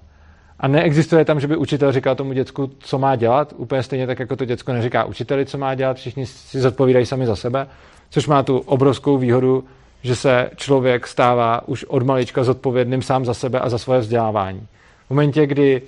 A 0.60 0.68
neexistuje 0.68 1.24
tam, 1.24 1.40
že 1.40 1.46
by 1.46 1.56
učitel 1.56 1.92
říkal 1.92 2.14
tomu 2.14 2.32
děcku, 2.32 2.70
co 2.78 2.98
má 2.98 3.16
dělat, 3.16 3.54
úplně 3.56 3.82
stejně 3.82 4.06
tak, 4.06 4.18
jako 4.18 4.36
to 4.36 4.44
děcko 4.44 4.72
neříká 4.72 5.04
učiteli, 5.04 5.46
co 5.46 5.58
má 5.58 5.74
dělat, 5.74 5.96
všichni 5.96 6.26
si 6.26 6.60
zodpovídají 6.60 7.06
sami 7.06 7.26
za 7.26 7.36
sebe, 7.36 7.66
což 8.10 8.26
má 8.26 8.42
tu 8.42 8.58
obrovskou 8.58 9.18
výhodu, 9.18 9.64
že 10.02 10.16
se 10.16 10.50
člověk 10.56 11.06
stává 11.06 11.68
už 11.68 11.84
od 11.84 12.02
malička 12.02 12.44
zodpovědným 12.44 13.02
sám 13.02 13.24
za 13.24 13.34
sebe 13.34 13.60
a 13.60 13.68
za 13.68 13.78
svoje 13.78 14.00
vzdělávání. 14.00 14.66
V 15.06 15.10
momentě, 15.10 15.46
kdy, 15.46 15.82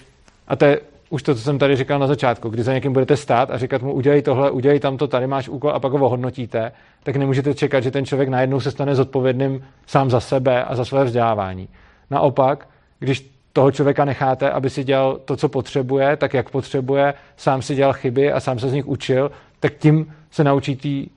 a 0.49 0.57
to 0.57 0.65
je 0.65 0.81
už 1.13 1.23
to, 1.23 1.35
co 1.35 1.41
jsem 1.41 1.59
tady 1.59 1.77
říkal 1.77 1.99
na 1.99 2.07
začátku, 2.07 2.49
kdy 2.49 2.63
za 2.63 2.73
někým 2.73 2.93
budete 2.93 3.17
stát 3.17 3.51
a 3.51 3.59
říkat 3.59 3.83
mu 3.83 3.93
udělej 3.93 4.23
tohle, 4.23 4.51
udělej 4.51 4.81
tamto, 4.81 5.09
tady 5.09 5.27
máš 5.27 5.49
úkol 5.49 5.71
a 5.71 5.81
pak 5.81 5.93
ho 5.93 6.07
ohodnotíte, 6.07 6.73
tak 7.03 7.17
nemůžete 7.17 7.55
čekat, 7.55 7.81
že 7.81 7.91
ten 7.91 8.07
člověk 8.07 8.29
najednou 8.29 8.61
se 8.61 8.71
stane 8.71 8.95
zodpovědným 8.95 9.65
sám 9.87 10.11
za 10.11 10.21
sebe 10.21 10.65
a 10.65 10.77
za 10.77 10.85
své 10.85 11.05
vzdělávání. 11.05 11.69
Naopak, 12.11 12.69
když 12.99 13.31
toho 13.53 13.71
člověka 13.71 14.05
necháte, 14.05 14.51
aby 14.51 14.71
si 14.71 14.85
dělal 14.85 15.19
to, 15.25 15.37
co 15.37 15.49
potřebuje, 15.49 16.17
tak 16.17 16.35
jak 16.35 16.51
potřebuje, 16.51 17.15
sám 17.37 17.63
si 17.63 17.75
dělal 17.75 17.93
chyby 17.93 18.33
a 18.33 18.41
sám 18.41 18.59
se 18.59 18.69
z 18.69 18.73
nich 18.73 18.87
učil, 18.87 19.31
tak 19.61 19.73
tím 19.75 20.15
se 20.31 20.45
naučí 20.45 20.77
té 20.77 21.13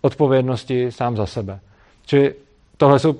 odpovědnosti 0.00 0.92
sám 0.92 1.16
za 1.16 1.26
sebe. 1.26 1.60
Čili 2.06 2.34
tohle 2.76 2.98
jsou... 2.98 3.14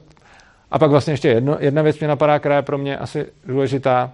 A 0.71 0.79
pak 0.79 0.91
vlastně 0.91 1.13
ještě 1.13 1.29
jedno, 1.29 1.57
jedna 1.61 1.83
věc 1.83 1.99
mě 1.99 2.09
napadá, 2.09 2.39
která 2.39 2.57
je 2.57 2.63
pro 2.63 2.79
mě 2.79 2.99
asi 2.99 3.27
důležitá. 3.47 4.13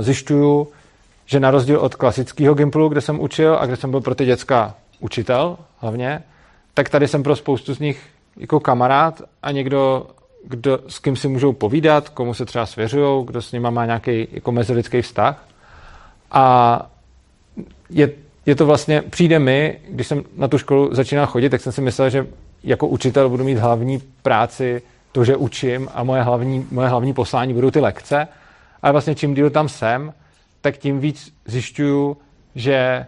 Zjišťuju, 0.00 0.68
že 1.30 1.40
na 1.40 1.50
rozdíl 1.50 1.78
od 1.78 1.94
klasického 1.94 2.54
Gimplu, 2.54 2.88
kde 2.88 3.00
jsem 3.00 3.20
učil 3.20 3.56
a 3.60 3.66
kde 3.66 3.76
jsem 3.76 3.90
byl 3.90 4.00
pro 4.00 4.14
ty 4.14 4.24
děcka 4.24 4.74
učitel 5.00 5.58
hlavně, 5.78 6.22
tak 6.74 6.88
tady 6.88 7.08
jsem 7.08 7.22
pro 7.22 7.36
spoustu 7.36 7.74
z 7.74 7.78
nich 7.78 8.02
jako 8.36 8.60
kamarád 8.60 9.22
a 9.42 9.50
někdo, 9.50 10.06
kdo, 10.44 10.78
s 10.88 10.98
kým 10.98 11.16
si 11.16 11.28
můžou 11.28 11.52
povídat, 11.52 12.08
komu 12.08 12.34
se 12.34 12.44
třeba 12.44 12.66
svěřují, 12.66 13.26
kdo 13.26 13.42
s 13.42 13.52
nima 13.52 13.70
má 13.70 13.86
nějaký 13.86 14.28
jako 14.32 14.52
mezilidský 14.52 15.02
vztah. 15.02 15.48
A 16.30 16.86
je, 17.90 18.10
je 18.46 18.54
to 18.54 18.66
vlastně, 18.66 19.02
přijde 19.02 19.38
mi, 19.38 19.78
když 19.88 20.06
jsem 20.06 20.24
na 20.36 20.48
tu 20.48 20.58
školu 20.58 20.94
začínal 20.94 21.26
chodit, 21.26 21.50
tak 21.50 21.60
jsem 21.60 21.72
si 21.72 21.80
myslel, 21.80 22.10
že 22.10 22.26
jako 22.64 22.86
učitel 22.86 23.28
budu 23.28 23.44
mít 23.44 23.58
hlavní 23.58 24.02
práci 24.22 24.82
to, 25.12 25.24
že 25.24 25.36
učím 25.36 25.88
a 25.94 26.04
moje 26.04 26.22
hlavní, 26.22 26.66
moje 26.70 26.88
hlavní 26.88 27.14
poslání 27.14 27.54
budou 27.54 27.70
ty 27.70 27.80
lekce. 27.80 28.28
Ale 28.82 28.92
vlastně 28.92 29.14
čím 29.14 29.34
díl 29.34 29.50
tam 29.50 29.68
jsem, 29.68 30.12
tak 30.60 30.78
tím 30.78 31.00
víc 31.00 31.34
zjišťuju, 31.46 32.16
že 32.54 33.06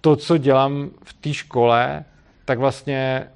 to, 0.00 0.16
co 0.16 0.36
dělám 0.36 0.90
v 1.04 1.12
té 1.12 1.32
škole, 1.34 2.04
tak 2.44 2.58
vlastně 2.58 3.26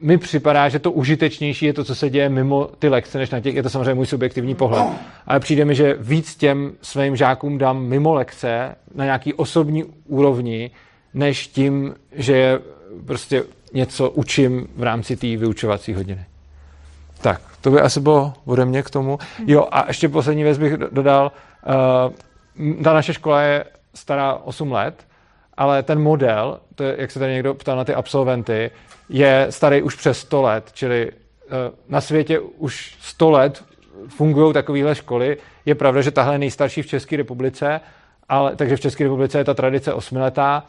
mi 0.00 0.18
připadá, 0.18 0.68
že 0.68 0.78
to 0.78 0.92
užitečnější 0.92 1.66
je 1.66 1.72
to, 1.72 1.84
co 1.84 1.94
se 1.94 2.10
děje 2.10 2.28
mimo 2.28 2.68
ty 2.78 2.88
lekce, 2.88 3.18
než 3.18 3.30
na 3.30 3.40
těch, 3.40 3.54
je 3.54 3.62
to 3.62 3.70
samozřejmě 3.70 3.94
můj 3.94 4.06
subjektivní 4.06 4.54
pohled, 4.54 4.86
ale 5.26 5.40
přijde 5.40 5.64
mi, 5.64 5.74
že 5.74 5.96
víc 6.00 6.36
těm 6.36 6.72
svým 6.82 7.16
žákům 7.16 7.58
dám 7.58 7.82
mimo 7.82 8.14
lekce 8.14 8.74
na 8.94 9.04
nějaký 9.04 9.34
osobní 9.34 9.84
úrovni, 10.06 10.70
než 11.14 11.48
tím, 11.48 11.94
že 12.12 12.36
je 12.36 12.60
prostě 13.06 13.44
něco 13.72 14.10
učím 14.10 14.68
v 14.76 14.82
rámci 14.82 15.16
té 15.16 15.26
vyučovací 15.26 15.94
hodiny. 15.94 16.24
Tak, 17.20 17.40
to 17.60 17.70
by 17.70 17.80
asi 17.80 18.00
bylo 18.00 18.32
ode 18.44 18.64
mě 18.64 18.82
k 18.82 18.90
tomu. 18.90 19.18
Jo, 19.46 19.68
a 19.70 19.84
ještě 19.88 20.08
poslední 20.08 20.42
věc 20.42 20.58
bych 20.58 20.72
dodal. 20.76 21.32
Uh, 22.06 22.12
ta 22.84 22.92
naše 22.92 23.14
škola 23.14 23.42
je 23.42 23.64
stará 23.94 24.34
8 24.34 24.72
let, 24.72 25.06
ale 25.56 25.82
ten 25.82 26.02
model, 26.02 26.60
to 26.74 26.84
je, 26.84 26.96
jak 26.98 27.10
se 27.10 27.18
tady 27.18 27.32
někdo 27.32 27.54
ptal 27.54 27.76
na 27.76 27.84
ty 27.84 27.94
absolventy, 27.94 28.70
je 29.08 29.46
starý 29.50 29.82
už 29.82 29.94
přes 29.94 30.18
100 30.18 30.42
let, 30.42 30.70
čili 30.72 31.12
uh, 31.12 31.50
na 31.88 32.00
světě 32.00 32.38
už 32.38 32.96
100 33.00 33.30
let 33.30 33.64
fungují 34.08 34.52
takovéhle 34.52 34.94
školy. 34.94 35.36
Je 35.66 35.74
pravda, 35.74 36.00
že 36.00 36.10
tahle 36.10 36.34
je 36.34 36.38
nejstarší 36.38 36.82
v 36.82 36.86
České 36.86 37.16
republice, 37.16 37.80
ale, 38.28 38.56
takže 38.56 38.76
v 38.76 38.80
České 38.80 39.04
republice 39.04 39.38
je 39.38 39.44
ta 39.44 39.54
tradice 39.54 39.92
osmiletá, 39.92 40.64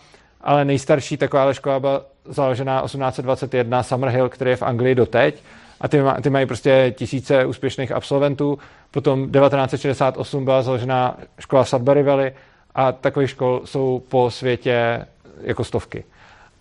ale 0.46 0.66
nejstarší 0.66 1.18
taková 1.18 1.54
škola 1.54 1.80
byla 1.80 2.02
založená 2.26 2.82
1821 2.82 3.84
Summerhill, 3.84 4.30
který 4.30 4.50
je 4.50 4.56
v 4.56 4.64
Anglii 4.64 4.96
doteď 4.96 5.44
a 5.82 5.88
ty, 5.88 6.02
ty 6.22 6.30
mají 6.30 6.46
prostě 6.46 6.94
tisíce 6.98 7.46
úspěšných 7.46 7.92
absolventů. 7.92 8.60
Potom 8.92 9.32
1968 9.32 10.46
byla 10.46 10.62
založena 10.62 11.18
škola 11.40 11.66
Sudbury 11.66 12.04
Valley 12.04 12.32
a 12.76 12.92
takových 12.92 13.30
škol 13.30 13.62
jsou 13.66 14.04
po 14.10 14.32
světě 14.32 15.06
jako 15.42 15.64
stovky. 15.64 16.04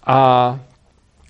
A 0.07 0.59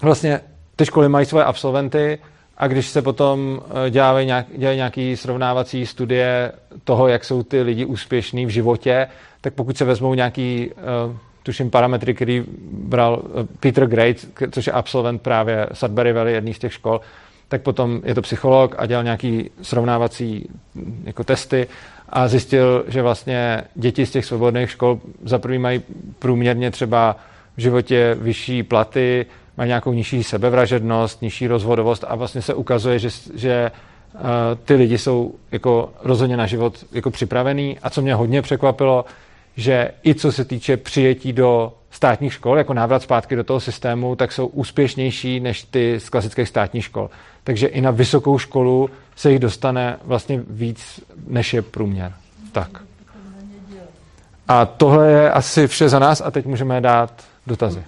vlastně 0.03 0.41
ty 0.77 0.87
školy 0.87 1.09
mají 1.09 1.27
svoje 1.27 1.45
absolventy 1.45 2.19
a 2.57 2.69
když 2.69 2.89
se 2.89 3.03
potom 3.03 3.61
eh, 3.87 3.91
dělají, 3.91 4.27
nějak, 4.27 4.47
dělají 4.57 4.77
nějaký 4.77 5.17
srovnávací 5.17 5.87
studie 5.87 6.53
toho, 6.85 7.09
jak 7.09 7.25
jsou 7.25 7.43
ty 7.43 7.63
lidi 7.63 7.85
úspěšní 7.85 8.47
v 8.47 8.49
životě, 8.49 9.07
tak 9.41 9.55
pokud 9.55 9.77
se 9.77 9.85
vezmou 9.85 10.15
nějaký, 10.15 10.71
uh, 11.07 11.17
tuším, 11.45 11.70
parametry, 11.70 12.14
který 12.14 12.45
bral 12.70 13.22
uh, 13.24 13.47
Peter 13.61 13.86
Great, 13.86 14.16
což 14.51 14.66
je 14.66 14.72
absolvent 14.72 15.22
právě 15.22 15.66
Sudbury 15.72 16.12
Valley, 16.12 16.34
jedný 16.34 16.55
z 16.55 16.59
těch 16.59 16.72
škol, 16.72 17.01
tak 17.49 17.62
potom 17.62 18.01
je 18.05 18.14
to 18.14 18.22
psycholog 18.22 18.74
a 18.78 18.86
dělal 18.86 19.05
nějaký 19.05 19.51
srovnávací 19.62 20.49
jako 21.05 21.24
testy 21.24 21.66
a 22.09 22.28
zjistil, 22.28 22.84
že 22.88 23.03
vlastně 23.03 23.64
děti 23.74 24.07
z 24.07 24.11
těch 24.11 24.24
svobodných 24.24 24.70
škol 24.70 25.01
za 25.24 25.38
prvý 25.38 25.59
mají 25.59 25.82
průměrně 26.18 26.70
třeba 26.70 27.16
v 27.57 27.61
životě 27.61 28.16
vyšší 28.20 28.62
platy, 28.62 29.26
mají 29.57 29.68
nějakou 29.68 29.92
nižší 29.92 30.22
sebevražednost, 30.22 31.22
nižší 31.22 31.47
rozvodovost 31.47 32.05
a 32.09 32.14
vlastně 32.14 32.42
se 32.42 32.55
ukazuje, 32.55 32.99
že, 32.99 33.09
že 33.34 33.70
uh, 34.14 34.20
ty 34.64 34.74
lidi 34.74 34.99
jsou 34.99 35.34
jako 35.53 35.92
rozhodně 36.03 36.36
na 36.36 36.47
život 36.47 36.84
jako 36.92 37.11
připravený. 37.11 37.78
A 37.82 37.90
co 37.90 38.03
mě 38.03 38.14
hodně 38.14 38.42
překvapilo, 38.42 39.05
že 39.57 39.91
i 40.07 40.15
co 40.15 40.33
se 40.33 40.45
týče 40.45 40.77
přijetí 40.77 41.33
do 41.33 41.73
státních 41.91 42.33
škol, 42.33 42.59
jako 42.59 42.75
návrat 42.75 43.03
zpátky 43.03 43.37
do 43.37 43.45
toho 43.45 43.61
systému, 43.61 44.17
tak 44.17 44.33
jsou 44.33 44.47
úspěšnější 44.47 45.41
než 45.41 45.63
ty 45.63 46.01
z 46.01 46.09
klasických 46.09 46.49
státních 46.49 46.85
škol. 46.85 47.11
Takže 47.45 47.67
i 47.67 47.81
na 47.81 47.91
vysokou 47.91 48.39
školu 48.39 48.91
se 49.17 49.31
jich 49.31 49.39
dostane 49.39 49.99
vlastně 50.05 50.43
víc, 50.51 51.01
než 51.27 51.55
je 51.55 51.63
průměr. 51.63 52.13
Tak. 52.53 52.83
A 54.49 54.67
tohle 54.67 55.11
je 55.11 55.31
asi 55.31 55.67
vše 55.67 55.89
za 55.89 55.99
nás 55.99 56.21
a 56.21 56.31
teď 56.31 56.47
můžeme 56.47 56.81
dát 56.81 57.25
dotazy. 57.47 57.85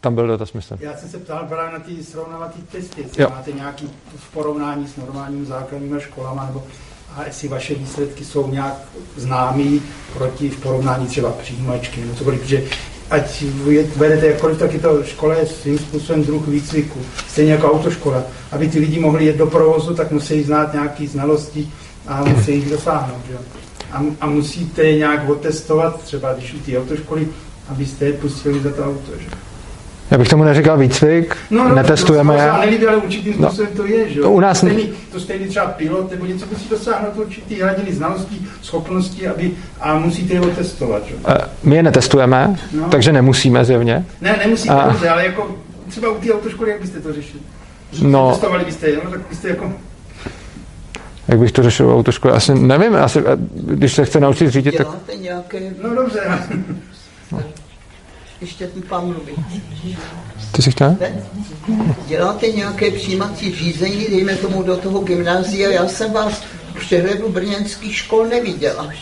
Tam 0.00 0.14
byl 0.14 0.26
dotaz, 0.26 0.52
myslím. 0.52 0.78
Já 0.82 0.96
jsem 0.96 1.08
se 1.08 1.18
ptal 1.18 1.46
právě 1.48 1.78
na 1.78 1.84
ty 1.84 2.04
srovnávací 2.04 2.62
testy, 2.62 3.00
jestli 3.00 3.26
máte 3.26 3.52
nějaký 3.52 3.90
v 4.16 4.32
porovnání 4.32 4.88
s 4.88 4.96
normálními 4.96 5.46
základními 5.46 6.00
školami, 6.00 6.40
nebo 6.46 6.62
a 7.18 7.26
jestli 7.26 7.48
vaše 7.48 7.74
výsledky 7.74 8.24
jsou 8.24 8.50
nějak 8.50 8.74
známý 9.16 9.82
proti 10.14 10.48
v 10.48 10.56
porovnání 10.56 11.06
třeba 11.06 11.30
přijímačky 11.30 12.00
nebo 12.00 12.14
cokoliv, 12.14 12.40
protože 12.40 12.64
ať 13.10 13.42
vedete 13.96 14.26
jakkoliv, 14.26 14.58
tak 14.58 14.72
je 14.72 14.78
to 14.78 15.04
škola 15.04 15.34
je 15.34 15.46
svým 15.46 15.78
způsobem 15.78 16.24
druh 16.24 16.48
výcviku, 16.48 17.00
stejně 17.28 17.52
jako 17.52 17.72
autoškola. 17.72 18.22
Aby 18.52 18.68
ty 18.68 18.78
lidi 18.78 19.00
mohli 19.00 19.24
jet 19.24 19.36
do 19.36 19.46
provozu, 19.46 19.94
tak 19.94 20.10
musí 20.10 20.42
znát 20.42 20.72
nějaké 20.72 21.06
znalosti 21.06 21.68
a 22.06 22.24
musí 22.24 22.52
jich 22.52 22.70
dosáhnout. 22.70 23.20
Že? 23.30 23.38
A, 23.92 24.02
a 24.20 24.26
musíte 24.26 24.82
je 24.82 24.98
nějak 24.98 25.28
otestovat, 25.28 26.02
třeba 26.02 26.32
když 26.32 26.54
u 26.54 26.58
té 26.58 26.78
autoškoly, 26.78 27.28
abyste 27.68 28.04
je 28.04 28.12
pustili 28.12 28.60
za 28.60 28.72
to 28.72 28.84
auto. 28.84 29.12
Že? 29.18 29.47
Já 30.10 30.18
bych 30.18 30.28
tomu 30.28 30.44
neříkal 30.44 30.78
výcvik, 30.78 31.36
no, 31.50 31.68
no, 31.68 31.74
netestujeme 31.74 32.36
je. 32.36 32.48
No, 32.48 32.58
nelíbí, 32.58 32.86
ale 32.86 32.96
určitým 32.96 33.34
no, 33.38 33.48
způsobem 33.48 33.72
to 33.76 33.86
je, 33.86 34.10
že 34.10 34.20
to 34.20 34.30
u 34.30 34.40
nás... 34.40 34.60
To 34.60 34.66
stejný, 34.66 34.92
to 35.12 35.20
stejný 35.20 35.46
třeba 35.46 35.66
pilot, 35.66 36.10
nebo 36.10 36.26
něco 36.26 36.46
musí 36.52 36.68
dosáhnout 36.68 37.16
určitý 37.16 37.60
hladiny 37.60 37.92
znalostí, 37.92 38.48
schopností, 38.62 39.26
aby, 39.26 39.52
a 39.80 39.98
musíte 39.98 40.34
je 40.34 40.40
otestovat. 40.40 41.06
Že? 41.06 41.14
Uh, 41.14 41.34
my 41.62 41.76
je 41.76 41.82
netestujeme, 41.82 42.56
no. 42.72 42.88
takže 42.88 43.12
nemusíme 43.12 43.64
zjevně. 43.64 44.06
Ne, 44.20 44.40
nemusíte, 44.44 44.74
a... 44.74 44.88
dobře, 44.88 45.08
ale 45.08 45.24
jako 45.24 45.56
třeba 45.88 46.10
u 46.10 46.14
té 46.14 46.32
autoškoly, 46.32 46.70
jak 46.70 46.80
byste 46.80 47.00
to 47.00 47.12
řešili? 47.12 47.42
No. 48.02 48.30
Testovali 48.30 48.64
byste 48.64 48.88
je, 48.88 48.96
no, 49.04 49.10
tak 49.10 49.20
byste 49.28 49.48
jako 49.48 49.72
jak 51.28 51.38
bych 51.38 51.52
to 51.52 51.62
řešil 51.62 51.86
v 51.86 51.94
autoškole? 51.94 52.34
Asi 52.34 52.54
nevím, 52.54 52.96
asi, 52.96 53.24
když 53.54 53.94
se 53.94 54.04
chce 54.04 54.20
naučit 54.20 54.50
řídit, 54.50 54.76
tak... 54.76 54.86
Děláte 54.86 55.16
nějaké... 55.16 55.60
No 55.82 55.94
dobře. 55.94 56.20
No 57.32 57.42
ještě 58.40 58.66
ten 58.66 58.82
pan 58.82 59.06
mluví. 59.06 59.32
Ty 60.52 60.62
jsi 60.62 60.70
chtěl? 60.70 60.96
Děláte 62.06 62.48
nějaké 62.48 62.90
přijímací 62.90 63.54
řízení, 63.54 64.06
dejme 64.10 64.36
tomu 64.36 64.62
do 64.62 64.76
toho 64.76 65.00
gymnázia. 65.00 65.70
Já 65.70 65.88
jsem 65.88 66.12
vás 66.12 66.42
v 66.74 66.80
přehledu 66.80 67.28
brněnských 67.28 67.96
škol 67.96 68.26
neviděla. 68.26 68.92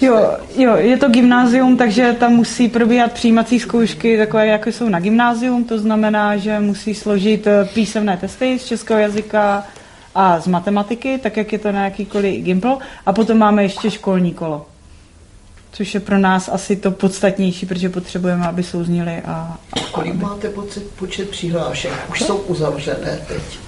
Jo, 0.00 0.36
jo, 0.56 0.76
je 0.76 0.96
to 0.96 1.08
gymnázium, 1.08 1.76
takže 1.76 2.16
tam 2.20 2.32
musí 2.32 2.68
probíhat 2.68 3.12
přijímací 3.12 3.60
zkoušky 3.60 4.18
takové, 4.18 4.46
jako 4.46 4.68
jsou 4.68 4.88
na 4.88 5.00
gymnázium. 5.00 5.64
To 5.64 5.78
znamená, 5.78 6.36
že 6.36 6.60
musí 6.60 6.94
složit 6.94 7.46
eh, 7.46 7.68
písemné 7.74 8.16
testy 8.16 8.58
z 8.58 8.64
českého 8.64 9.00
jazyka 9.00 9.66
a 10.14 10.40
z 10.40 10.46
matematiky, 10.46 11.18
tak 11.18 11.36
jak 11.36 11.52
je 11.52 11.58
to 11.58 11.72
na 11.72 11.84
jakýkoliv 11.84 12.44
gimpl. 12.44 12.78
A 13.06 13.12
potom 13.12 13.38
máme 13.38 13.62
ještě 13.62 13.90
školní 13.90 14.34
kolo 14.34 14.66
což 15.72 15.94
je 15.94 16.00
pro 16.00 16.18
nás 16.18 16.48
asi 16.52 16.76
to 16.76 16.90
podstatnější, 16.90 17.66
protože 17.66 17.88
potřebujeme, 17.88 18.46
aby 18.46 18.62
souznili. 18.62 19.22
A, 19.24 19.30
a 19.32 19.80
Kolik 19.92 20.14
máte 20.14 20.48
počet, 20.48 20.90
počet 20.90 21.30
přihlášek? 21.30 21.92
Už 22.10 22.20
jsou 22.20 22.36
uzavřené 22.36 23.18
teď. 23.28 23.58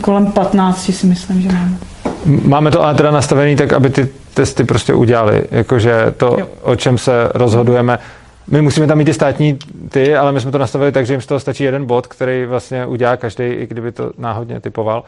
Kolem 0.00 0.32
15 0.32 0.90
si 0.94 1.06
myslím, 1.06 1.42
že 1.42 1.48
máme. 1.48 1.78
Máme 2.24 2.70
to 2.70 2.82
ale 2.82 2.94
teda 2.94 3.10
nastavený 3.10 3.56
tak, 3.56 3.72
aby 3.72 3.90
ty 3.90 4.08
testy 4.34 4.64
prostě 4.64 4.94
udělali. 4.94 5.44
Jakože 5.50 6.14
to, 6.16 6.36
jo. 6.38 6.48
o 6.62 6.76
čem 6.76 6.98
se 6.98 7.30
rozhodujeme, 7.34 7.98
my 8.46 8.62
musíme 8.62 8.86
tam 8.86 8.98
mít 8.98 9.04
ty 9.04 9.14
státní 9.14 9.58
ty, 9.88 10.16
ale 10.16 10.32
my 10.32 10.40
jsme 10.40 10.50
to 10.50 10.58
nastavili 10.58 10.92
tak, 10.92 11.06
že 11.06 11.12
jim 11.12 11.20
z 11.20 11.26
toho 11.26 11.40
stačí 11.40 11.64
jeden 11.64 11.86
bod, 11.86 12.06
který 12.06 12.46
vlastně 12.46 12.86
udělá 12.86 13.16
každý, 13.16 13.44
i 13.44 13.66
kdyby 13.66 13.92
to 13.92 14.12
náhodně 14.18 14.60
typoval. 14.60 15.04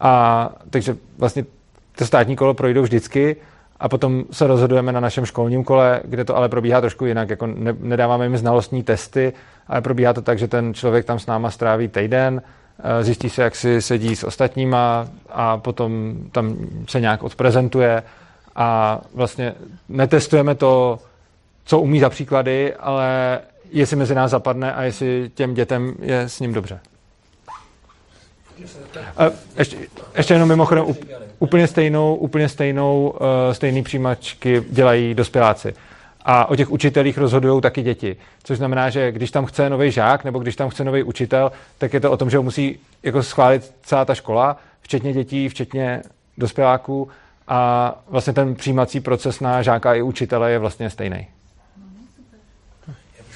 A 0.00 0.48
takže 0.70 0.96
vlastně 1.18 1.44
to 1.96 2.06
státní 2.06 2.36
kolo 2.36 2.54
projdou 2.54 2.82
vždycky 2.82 3.36
a 3.80 3.88
potom 3.88 4.24
se 4.30 4.46
rozhodujeme 4.46 4.92
na 4.92 5.00
našem 5.00 5.26
školním 5.26 5.64
kole, 5.64 6.00
kde 6.04 6.24
to 6.24 6.36
ale 6.36 6.48
probíhá 6.48 6.80
trošku 6.80 7.06
jinak, 7.06 7.30
jako 7.30 7.46
ne, 7.46 7.74
nedáváme 7.80 8.24
jim 8.24 8.36
znalostní 8.36 8.82
testy, 8.82 9.32
ale 9.68 9.80
probíhá 9.80 10.12
to 10.12 10.22
tak, 10.22 10.38
že 10.38 10.48
ten 10.48 10.74
člověk 10.74 11.04
tam 11.04 11.18
s 11.18 11.26
náma 11.26 11.50
stráví 11.50 11.88
týden, 11.88 12.42
eh, 12.78 13.04
zjistí 13.04 13.30
se, 13.30 13.42
jak 13.42 13.56
si 13.56 13.82
sedí 13.82 14.16
s 14.16 14.24
ostatníma 14.24 15.06
a 15.28 15.56
potom 15.58 16.14
tam 16.32 16.56
se 16.88 17.00
nějak 17.00 17.22
odprezentuje 17.22 18.02
a 18.56 19.00
vlastně 19.14 19.54
netestujeme 19.88 20.54
to, 20.54 20.98
co 21.64 21.80
umí 21.80 22.00
za 22.00 22.10
příklady, 22.10 22.74
ale 22.74 23.40
jestli 23.70 23.96
mezi 23.96 24.14
nás 24.14 24.30
zapadne 24.30 24.74
a 24.74 24.82
jestli 24.82 25.30
těm 25.34 25.54
dětem 25.54 25.94
je 26.00 26.20
s 26.20 26.40
ním 26.40 26.52
dobře. 26.52 26.80
Ještě, 29.58 29.76
ještě 30.16 30.34
jenom 30.34 30.48
mimochodem 30.48 30.84
úplně 31.38 31.66
stejnou, 31.66 32.14
úplně 32.14 32.48
stejnou, 32.48 33.08
uh, 33.08 33.52
stejný 33.52 33.82
přijímačky 33.82 34.62
dělají 34.70 35.14
dospěláci. 35.14 35.74
A 36.24 36.46
o 36.46 36.56
těch 36.56 36.70
učitelích 36.70 37.18
rozhodují 37.18 37.60
taky 37.60 37.82
děti. 37.82 38.16
Což 38.42 38.58
znamená, 38.58 38.90
že 38.90 39.12
když 39.12 39.30
tam 39.30 39.46
chce 39.46 39.70
nový 39.70 39.90
žák 39.90 40.24
nebo 40.24 40.38
když 40.38 40.56
tam 40.56 40.68
chce 40.68 40.84
nový 40.84 41.02
učitel, 41.02 41.52
tak 41.78 41.94
je 41.94 42.00
to 42.00 42.10
o 42.10 42.16
tom, 42.16 42.30
že 42.30 42.36
ho 42.36 42.42
musí 42.42 42.78
jako 43.02 43.22
schválit 43.22 43.72
celá 43.82 44.04
ta 44.04 44.14
škola, 44.14 44.56
včetně 44.80 45.12
dětí, 45.12 45.48
včetně 45.48 46.02
dospěláků. 46.38 47.08
A 47.48 47.92
vlastně 48.08 48.32
ten 48.32 48.54
přijímací 48.54 49.00
proces 49.00 49.40
na 49.40 49.62
žáka 49.62 49.94
i 49.94 50.02
učitele 50.02 50.52
je 50.52 50.58
vlastně 50.58 50.90
stejný. 50.90 51.26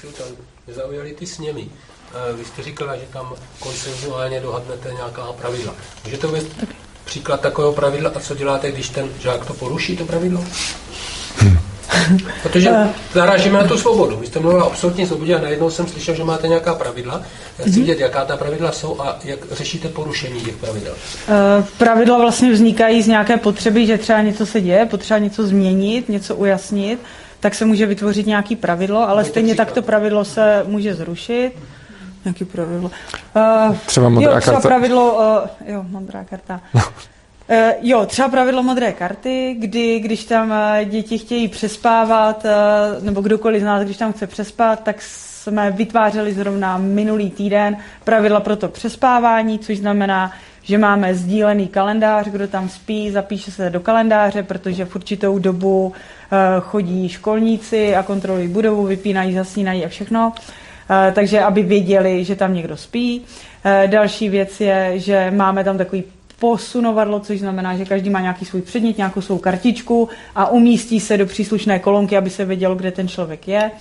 Bych 0.03 0.15
se 0.65 0.73
zaujaly 0.73 1.13
ty 1.13 1.25
sněmy. 1.25 1.67
Eh, 2.13 2.33
vy 2.33 2.45
jste 2.45 2.63
říkala, 2.63 2.95
že 2.95 3.03
tam 3.13 3.33
konsenzuálně 3.59 4.39
dohadnete 4.39 4.93
nějaká 4.93 5.21
pravidla. 5.21 5.73
Můžete 6.05 6.27
uvést 6.27 6.47
příklad 7.05 7.41
takového 7.41 7.73
pravidla 7.73 8.11
a 8.15 8.19
co 8.19 8.35
děláte, 8.35 8.71
když 8.71 8.89
ten 8.89 9.09
žák 9.19 9.45
to 9.45 9.53
poruší, 9.53 9.97
to 9.97 10.05
pravidlo? 10.05 10.43
Hmm. 11.37 11.59
Protože 12.43 12.71
narážíme 13.15 13.59
na 13.59 13.67
tu 13.67 13.77
svobodu. 13.77 14.17
Vy 14.17 14.27
jste 14.27 14.39
mluvila 14.39 14.65
o 14.65 14.71
absolutní 14.71 15.07
svobodě 15.07 15.35
a 15.35 15.41
najednou 15.41 15.69
jsem 15.69 15.87
slyšel, 15.87 16.15
že 16.15 16.23
máte 16.23 16.47
nějaká 16.47 16.75
pravidla. 16.75 17.21
Já 17.59 17.65
chci 17.65 17.79
vidět, 17.79 17.99
jaká 17.99 18.25
ta 18.25 18.37
pravidla 18.37 18.71
jsou 18.71 19.01
a 19.01 19.19
jak 19.23 19.39
řešíte 19.51 19.87
porušení 19.87 20.41
těch 20.41 20.55
pravidel. 20.55 20.93
Uh, 20.93 21.65
pravidla 21.77 22.17
vlastně 22.17 22.51
vznikají 22.51 23.01
z 23.01 23.07
nějaké 23.07 23.37
potřeby, 23.37 23.85
že 23.85 23.97
třeba 23.97 24.21
něco 24.21 24.45
se 24.45 24.61
děje, 24.61 24.85
potřeba 24.85 25.17
něco 25.17 25.47
změnit, 25.47 26.09
něco 26.09 26.35
ujasnit, 26.35 26.99
tak 27.39 27.55
se 27.55 27.65
může 27.65 27.85
vytvořit 27.85 28.27
nějaký 28.27 28.55
pravidlo, 28.55 29.09
ale 29.09 29.25
stejně 29.25 29.55
tak 29.55 29.71
to 29.71 29.81
pravidlo 29.81 30.25
se 30.25 30.63
může 30.67 30.95
zrušit. 30.95 31.51
Nějaký 32.25 32.45
pravidlo. 32.45 32.91
Uh, 33.69 33.75
třeba 33.85 34.09
modrá 34.09 34.31
jo, 34.31 34.39
třeba 34.41 34.55
karta. 34.55 34.67
pravidlo, 34.67 35.13
uh, 35.13 35.71
jo, 35.73 35.85
modrá 35.89 36.23
karta. 36.23 36.61
Uh, 36.73 36.81
jo, 37.81 38.05
třeba 38.05 38.29
pravidlo 38.29 38.63
modré 38.63 38.91
karty, 38.91 39.55
kdy 39.59 39.99
když 39.99 40.25
tam 40.25 40.53
děti 40.85 41.17
chtějí 41.17 41.47
přespávat, 41.47 42.45
uh, 42.45 43.03
nebo 43.03 43.21
kdokoliv 43.21 43.61
z 43.61 43.65
nás, 43.65 43.83
když 43.83 43.97
tam 43.97 44.13
chce 44.13 44.27
přespat, 44.27 44.83
tak 44.83 44.95
jsme 45.01 45.71
vytvářeli 45.71 46.33
zrovna 46.33 46.77
minulý 46.77 47.29
týden 47.29 47.77
pravidla 48.03 48.39
pro 48.39 48.55
to 48.55 48.67
přespávání, 48.67 49.59
což 49.59 49.77
znamená, 49.77 50.31
že 50.63 50.77
máme 50.77 51.15
sdílený 51.15 51.67
kalendář, 51.67 52.27
kdo 52.27 52.47
tam 52.47 52.69
spí, 52.69 53.11
zapíše 53.11 53.51
se 53.51 53.69
do 53.69 53.79
kalendáře, 53.79 54.43
protože 54.43 54.85
v 54.85 54.95
určitou 54.95 55.39
dobu 55.39 55.93
chodí 56.59 57.09
školníci 57.09 57.95
a 57.95 58.03
kontrolují 58.03 58.47
budovu, 58.47 58.83
vypínají, 58.83 59.35
zasínají 59.35 59.85
a 59.85 59.89
všechno. 59.89 60.33
Eh, 60.89 61.11
takže 61.11 61.41
aby 61.41 61.63
věděli, 61.63 62.23
že 62.23 62.35
tam 62.35 62.53
někdo 62.53 62.77
spí. 62.77 63.21
Eh, 63.63 63.87
další 63.87 64.29
věc 64.29 64.61
je, 64.61 64.93
že 64.95 65.31
máme 65.31 65.63
tam 65.63 65.77
takový 65.77 66.03
posunovadlo, 66.39 67.19
což 67.19 67.39
znamená, 67.39 67.77
že 67.77 67.85
každý 67.85 68.09
má 68.09 68.21
nějaký 68.21 68.45
svůj 68.45 68.61
předmět, 68.61 68.97
nějakou 68.97 69.21
svou 69.21 69.37
kartičku 69.37 70.09
a 70.35 70.49
umístí 70.49 70.99
se 70.99 71.17
do 71.17 71.25
příslušné 71.25 71.79
kolonky, 71.79 72.17
aby 72.17 72.29
se 72.29 72.45
vědělo, 72.45 72.75
kde 72.75 72.91
ten 72.91 73.07
člověk 73.07 73.47
je 73.47 73.71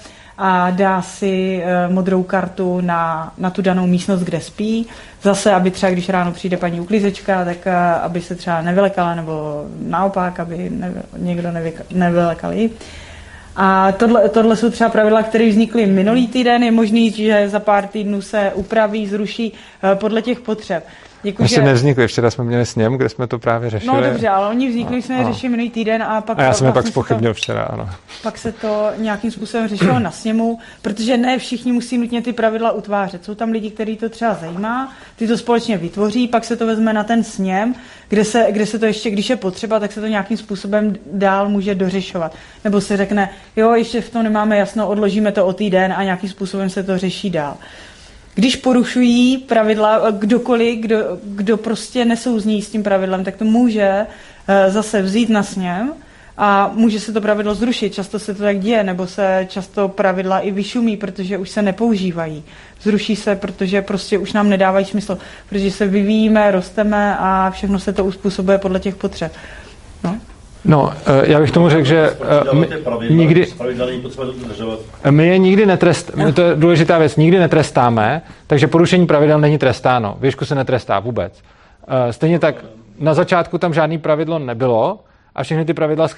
a 0.40 0.70
dá 0.70 1.02
si 1.02 1.62
uh, 1.62 1.94
modrou 1.94 2.22
kartu 2.22 2.80
na, 2.80 3.32
na 3.38 3.50
tu 3.50 3.62
danou 3.62 3.86
místnost, 3.86 4.20
kde 4.20 4.40
spí. 4.40 4.86
Zase, 5.22 5.52
aby 5.52 5.70
třeba, 5.70 5.92
když 5.92 6.08
ráno 6.08 6.32
přijde 6.32 6.56
paní 6.56 6.80
uklízečka, 6.80 7.44
tak 7.44 7.66
aby 8.02 8.20
se 8.20 8.34
třeba 8.34 8.62
nevylekala, 8.62 9.14
nebo 9.14 9.64
naopak, 9.80 10.40
aby 10.40 10.70
ne, 10.70 10.92
někdo 11.16 11.48
nevylekal 11.90 12.52
jí. 12.52 12.70
A 13.60 13.92
tohle, 13.92 14.28
tohle 14.28 14.56
jsou 14.56 14.70
třeba 14.70 14.90
pravidla, 14.90 15.22
které 15.22 15.48
vznikly 15.48 15.86
minulý 15.86 16.28
týden. 16.28 16.62
Je 16.62 16.70
možný, 16.70 17.10
že 17.10 17.48
za 17.48 17.60
pár 17.60 17.86
týdnů 17.86 18.22
se 18.22 18.52
upraví, 18.54 19.06
zruší 19.06 19.52
eh, 19.52 19.96
podle 19.96 20.22
těch 20.22 20.40
potřeb. 20.40 20.84
Děkuji, 21.28 21.42
Ještě 21.42 21.60
že... 21.60 21.66
nevznikly, 21.66 22.06
včera 22.06 22.30
jsme 22.30 22.44
měli 22.44 22.66
sněm, 22.66 22.96
kde 22.96 23.08
jsme 23.08 23.26
to 23.26 23.38
právě 23.38 23.70
řešili. 23.70 23.96
No 23.96 24.02
dobře, 24.02 24.28
ale 24.28 24.48
oni 24.48 24.68
vznikli, 24.68 24.96
no, 24.96 25.02
jsme 25.02 25.14
je 25.14 25.24
řešili 25.24 25.50
minulý 25.50 25.70
týden 25.70 26.02
a 26.02 26.20
pak... 26.20 26.38
A 26.38 26.42
já 26.42 26.52
jsem 26.52 26.66
je 26.66 26.72
pak 26.72 26.86
spochybnil 26.86 27.34
včera, 27.34 27.62
ano. 27.62 27.90
Pak 28.22 28.38
se 28.38 28.52
to 28.52 28.90
nějakým 28.96 29.30
způsobem 29.30 29.68
řešilo 29.68 29.98
na 29.98 30.10
sněmu, 30.10 30.58
protože 30.82 31.16
ne 31.16 31.38
všichni 31.38 31.72
musí 31.72 31.98
nutně 31.98 32.22
ty 32.22 32.32
pravidla 32.32 32.72
utvářet. 32.72 33.24
Jsou 33.24 33.34
tam 33.34 33.50
lidi, 33.50 33.70
kteří 33.70 33.96
to 33.96 34.08
třeba 34.08 34.34
zajímá, 34.34 34.92
ty 35.16 35.28
to 35.28 35.38
společně 35.38 35.76
vytvoří, 35.76 36.28
pak 36.28 36.44
se 36.44 36.56
to 36.56 36.66
vezme 36.66 36.92
na 36.92 37.04
ten 37.04 37.24
sněm, 37.24 37.74
kde 38.08 38.24
se, 38.24 38.46
kde 38.50 38.66
se 38.66 38.78
to 38.78 38.86
ještě, 38.86 39.10
když 39.10 39.30
je 39.30 39.36
potřeba, 39.36 39.80
tak 39.80 39.92
se 39.92 40.00
to 40.00 40.06
nějakým 40.06 40.36
způsobem 40.36 40.94
dál 41.12 41.48
může 41.48 41.74
dořešovat. 41.74 42.34
Nebo 42.64 42.80
se 42.80 42.96
řekne, 42.96 43.30
jo, 43.56 43.74
ještě 43.74 44.00
v 44.00 44.10
tom 44.10 44.22
nemáme 44.22 44.56
jasno, 44.56 44.88
odložíme 44.88 45.32
to 45.32 45.46
o 45.46 45.52
týden 45.52 45.92
a 45.92 46.02
nějakým 46.04 46.30
způsobem 46.30 46.70
se 46.70 46.82
to 46.82 46.98
řeší 46.98 47.30
dál 47.30 47.56
když 48.38 48.56
porušují 48.56 49.38
pravidla 49.38 50.10
kdokoliv, 50.10 50.80
kdo, 50.80 50.96
kdo 51.24 51.56
prostě 51.56 52.04
nesouzní 52.04 52.62
s 52.62 52.70
tím 52.70 52.82
pravidlem, 52.82 53.24
tak 53.24 53.36
to 53.36 53.44
může 53.44 54.06
uh, 54.06 54.72
zase 54.72 55.02
vzít 55.02 55.28
na 55.28 55.42
sněm 55.42 55.92
a 56.36 56.70
může 56.74 57.00
se 57.00 57.12
to 57.12 57.20
pravidlo 57.20 57.54
zrušit. 57.54 57.94
Často 57.94 58.18
se 58.18 58.34
to 58.34 58.42
tak 58.42 58.60
děje, 58.60 58.84
nebo 58.84 59.06
se 59.06 59.46
často 59.48 59.88
pravidla 59.88 60.38
i 60.38 60.50
vyšumí, 60.50 60.96
protože 60.96 61.38
už 61.38 61.50
se 61.50 61.62
nepoužívají. 61.62 62.44
Zruší 62.82 63.16
se, 63.16 63.36
protože 63.36 63.82
prostě 63.82 64.18
už 64.18 64.32
nám 64.32 64.48
nedávají 64.48 64.84
smysl, 64.86 65.18
protože 65.48 65.70
se 65.70 65.86
vyvíjíme, 65.86 66.50
rosteme 66.50 67.16
a 67.18 67.50
všechno 67.50 67.78
se 67.78 67.92
to 67.92 68.04
uspůsobuje 68.04 68.58
podle 68.58 68.80
těch 68.80 68.96
potřeb. 68.96 69.32
No. 70.04 70.18
No, 70.68 70.92
eh, 71.06 71.32
já 71.32 71.40
bych 71.40 71.50
tomu 71.50 71.68
řekl, 71.68 71.84
že 71.84 72.10
eh, 72.50 72.54
my 72.54 72.68
nikdy, 73.10 73.46
my 75.10 75.26
je 75.26 75.38
nikdy 75.38 75.66
netrestáme, 75.66 76.32
to 76.32 76.42
je 76.42 76.54
důležitá 76.54 76.98
věc, 76.98 77.16
nikdy 77.16 77.38
netrestáme, 77.38 78.22
takže 78.46 78.66
porušení 78.66 79.06
pravidel 79.06 79.40
není 79.40 79.58
trestáno. 79.58 80.16
Věšku 80.20 80.44
se 80.44 80.54
netrestá 80.54 81.00
vůbec. 81.00 81.42
Eh, 81.88 82.12
stejně 82.12 82.38
tak 82.38 82.64
na 82.98 83.14
začátku 83.14 83.58
tam 83.58 83.74
žádný 83.74 83.98
pravidlo 83.98 84.38
nebylo 84.38 85.00
a 85.34 85.42
všechny 85.42 85.64
ty 85.64 85.74
pravidla 85.74 86.08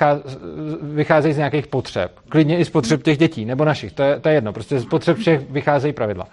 vycházejí 0.82 1.34
z 1.34 1.36
nějakých 1.36 1.66
potřeb. 1.66 2.12
Klidně 2.28 2.58
i 2.58 2.64
z 2.64 2.70
potřeb 2.70 3.02
těch 3.02 3.18
dětí, 3.18 3.44
nebo 3.44 3.64
našich, 3.64 3.92
to 3.92 4.02
je, 4.02 4.20
to 4.20 4.28
je 4.28 4.34
jedno, 4.34 4.52
prostě 4.52 4.80
z 4.80 4.84
potřeb 4.84 5.16
všech 5.16 5.50
vycházejí 5.50 5.92
pravidla. 5.92 6.26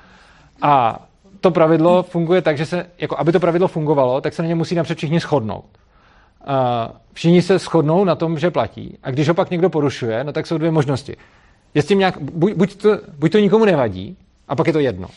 A 0.62 1.06
to 1.42 1.52
pravidlo 1.52 2.04
funguje 2.04 2.42
tak, 2.42 2.58
že 2.58 2.66
se, 2.66 2.86
jako 3.00 3.20
aby 3.20 3.32
to 3.32 3.40
pravidlo 3.40 3.68
fungovalo, 3.68 4.22
tak 4.22 4.34
se 4.34 4.42
na 4.42 4.48
ně 4.48 4.56
musí 4.56 4.76
napřed 4.76 4.98
všichni 4.98 5.20
shodnout 5.20 5.66
všichni 7.14 7.42
se 7.42 7.60
shodnou 7.60 8.04
na 8.04 8.16
tom, 8.16 8.40
že 8.40 8.52
platí. 8.52 8.98
A 9.04 9.12
když 9.12 9.28
ho 9.28 9.34
pak 9.34 9.52
někdo 9.52 9.70
porušuje, 9.70 10.24
no 10.24 10.32
tak 10.34 10.48
jsou 10.48 10.58
dvě 10.58 10.72
možnosti. 10.72 11.16
Je 11.74 11.82
s 11.82 11.86
tím 11.86 12.00
nějak, 12.00 12.18
buď, 12.22 12.54
buď, 12.54 12.76
to, 12.76 13.00
buď 13.18 13.32
to 13.32 13.40
nikomu 13.40 13.66
nevadí, 13.66 14.18
a 14.48 14.56
pak 14.56 14.68
je 14.68 14.74
to 14.74 14.80
jedno. 14.80 15.08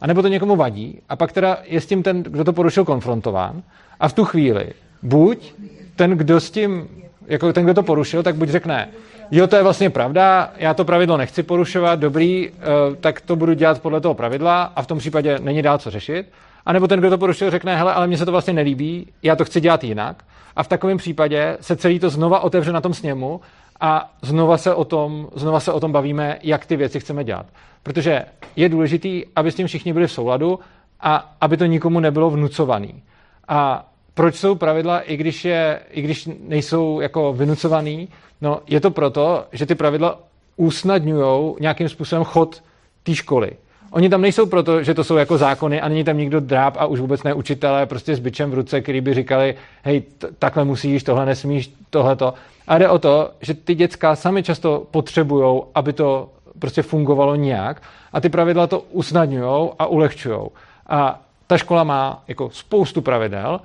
A 0.00 0.06
nebo 0.06 0.22
to 0.22 0.28
někomu 0.28 0.56
vadí, 0.56 1.00
a 1.08 1.16
pak 1.16 1.32
teda 1.32 1.58
je 1.64 1.80
s 1.80 1.86
tím 1.86 2.02
ten, 2.02 2.22
kdo 2.22 2.44
to 2.44 2.52
porušil, 2.52 2.84
konfrontován. 2.84 3.62
A 4.00 4.08
v 4.08 4.12
tu 4.12 4.24
chvíli 4.24 4.72
buď 5.02 5.52
ten, 5.96 6.10
kdo 6.10 6.40
s 6.40 6.50
tím, 6.50 6.88
jako 7.26 7.52
ten, 7.52 7.64
kdo 7.64 7.74
to 7.74 7.82
porušil, 7.82 8.22
tak 8.22 8.34
buď 8.34 8.48
řekne, 8.48 8.88
jo, 9.30 9.46
to 9.46 9.56
je 9.56 9.62
vlastně 9.62 9.90
pravda, 9.90 10.52
já 10.56 10.74
to 10.74 10.84
pravidlo 10.84 11.16
nechci 11.16 11.42
porušovat, 11.42 11.98
dobrý, 11.98 12.48
eh, 12.48 12.52
tak 13.00 13.20
to 13.20 13.36
budu 13.36 13.52
dělat 13.52 13.82
podle 13.82 14.00
toho 14.00 14.14
pravidla 14.14 14.62
a 14.62 14.82
v 14.82 14.86
tom 14.86 14.98
případě 14.98 15.38
není 15.42 15.62
dál 15.62 15.78
co 15.78 15.90
řešit. 15.90 16.26
A 16.68 16.72
nebo 16.72 16.88
ten, 16.88 16.98
kdo 17.00 17.10
to 17.10 17.18
porušil, 17.18 17.50
řekne, 17.50 17.76
hele, 17.76 17.94
ale 17.94 18.06
mně 18.06 18.18
se 18.18 18.24
to 18.24 18.32
vlastně 18.32 18.52
nelíbí, 18.52 19.06
já 19.22 19.36
to 19.36 19.44
chci 19.44 19.60
dělat 19.60 19.84
jinak 19.84 20.24
a 20.56 20.62
v 20.62 20.68
takovém 20.68 20.98
případě 20.98 21.56
se 21.60 21.76
celý 21.76 21.98
to 21.98 22.10
znova 22.10 22.40
otevře 22.40 22.72
na 22.72 22.80
tom 22.80 22.94
sněmu 22.94 23.40
a 23.80 24.12
znova 24.22 24.58
se 24.58 24.74
o 24.74 24.84
tom, 24.84 25.28
znova 25.34 25.60
se 25.60 25.72
o 25.72 25.80
tom 25.80 25.92
bavíme, 25.92 26.38
jak 26.42 26.66
ty 26.66 26.76
věci 26.76 27.00
chceme 27.00 27.24
dělat. 27.24 27.46
Protože 27.82 28.24
je 28.56 28.68
důležité, 28.68 29.08
aby 29.36 29.52
s 29.52 29.54
tím 29.54 29.66
všichni 29.66 29.92
byli 29.92 30.06
v 30.06 30.12
souladu 30.12 30.58
a 31.00 31.36
aby 31.40 31.56
to 31.56 31.64
nikomu 31.64 32.00
nebylo 32.00 32.30
vnucovaný. 32.30 33.02
A 33.48 33.88
proč 34.14 34.34
jsou 34.34 34.54
pravidla, 34.54 35.00
i 35.00 35.16
když, 35.16 35.44
je, 35.44 35.80
i 35.90 36.02
když 36.02 36.28
nejsou 36.40 37.00
jako 37.00 37.32
vynucovaný? 37.32 38.08
No, 38.40 38.60
je 38.66 38.80
to 38.80 38.90
proto, 38.90 39.44
že 39.52 39.66
ty 39.66 39.74
pravidla 39.74 40.18
usnadňují 40.56 41.54
nějakým 41.60 41.88
způsobem 41.88 42.24
chod 42.24 42.62
té 43.02 43.14
školy. 43.14 43.50
Oni 43.90 44.08
tam 44.08 44.20
nejsou 44.20 44.46
proto, 44.46 44.82
že 44.82 44.94
to 44.94 45.04
jsou 45.04 45.16
jako 45.16 45.38
zákony 45.38 45.80
a 45.80 45.88
není 45.88 46.04
tam 46.04 46.18
nikdo 46.18 46.40
dráb 46.40 46.76
a 46.78 46.86
už 46.86 47.00
vůbec 47.00 47.22
ne 47.22 47.34
učitelé 47.34 47.86
prostě 47.86 48.16
s 48.16 48.18
byčem 48.18 48.50
v 48.50 48.54
ruce, 48.54 48.80
který 48.80 49.00
by 49.00 49.14
říkali, 49.14 49.54
hej, 49.82 50.00
t- 50.00 50.28
takhle 50.38 50.64
musíš, 50.64 51.02
tohle 51.02 51.26
nesmíš, 51.26 51.72
tohleto. 51.90 52.34
A 52.68 52.78
jde 52.78 52.88
o 52.88 52.98
to, 52.98 53.30
že 53.40 53.54
ty 53.54 53.74
děcka 53.74 54.16
sami 54.16 54.42
často 54.42 54.86
potřebují, 54.90 55.62
aby 55.74 55.92
to 55.92 56.28
prostě 56.58 56.82
fungovalo 56.82 57.34
nějak 57.34 57.82
a 58.12 58.20
ty 58.20 58.28
pravidla 58.28 58.66
to 58.66 58.80
usnadňují 58.80 59.70
a 59.78 59.86
ulehčují. 59.86 60.38
A 60.86 61.20
ta 61.46 61.58
škola 61.58 61.84
má 61.84 62.22
jako 62.28 62.50
spoustu 62.52 63.00
pravidel, 63.02 63.60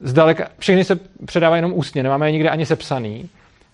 zdaleka, 0.00 0.48
všechny 0.58 0.84
se 0.84 1.00
předávají 1.26 1.58
jenom 1.58 1.72
ústně, 1.74 2.02
nemáme 2.02 2.28
je 2.28 2.32
nikde 2.32 2.50
ani 2.50 2.66
sepsaný, 2.66 3.28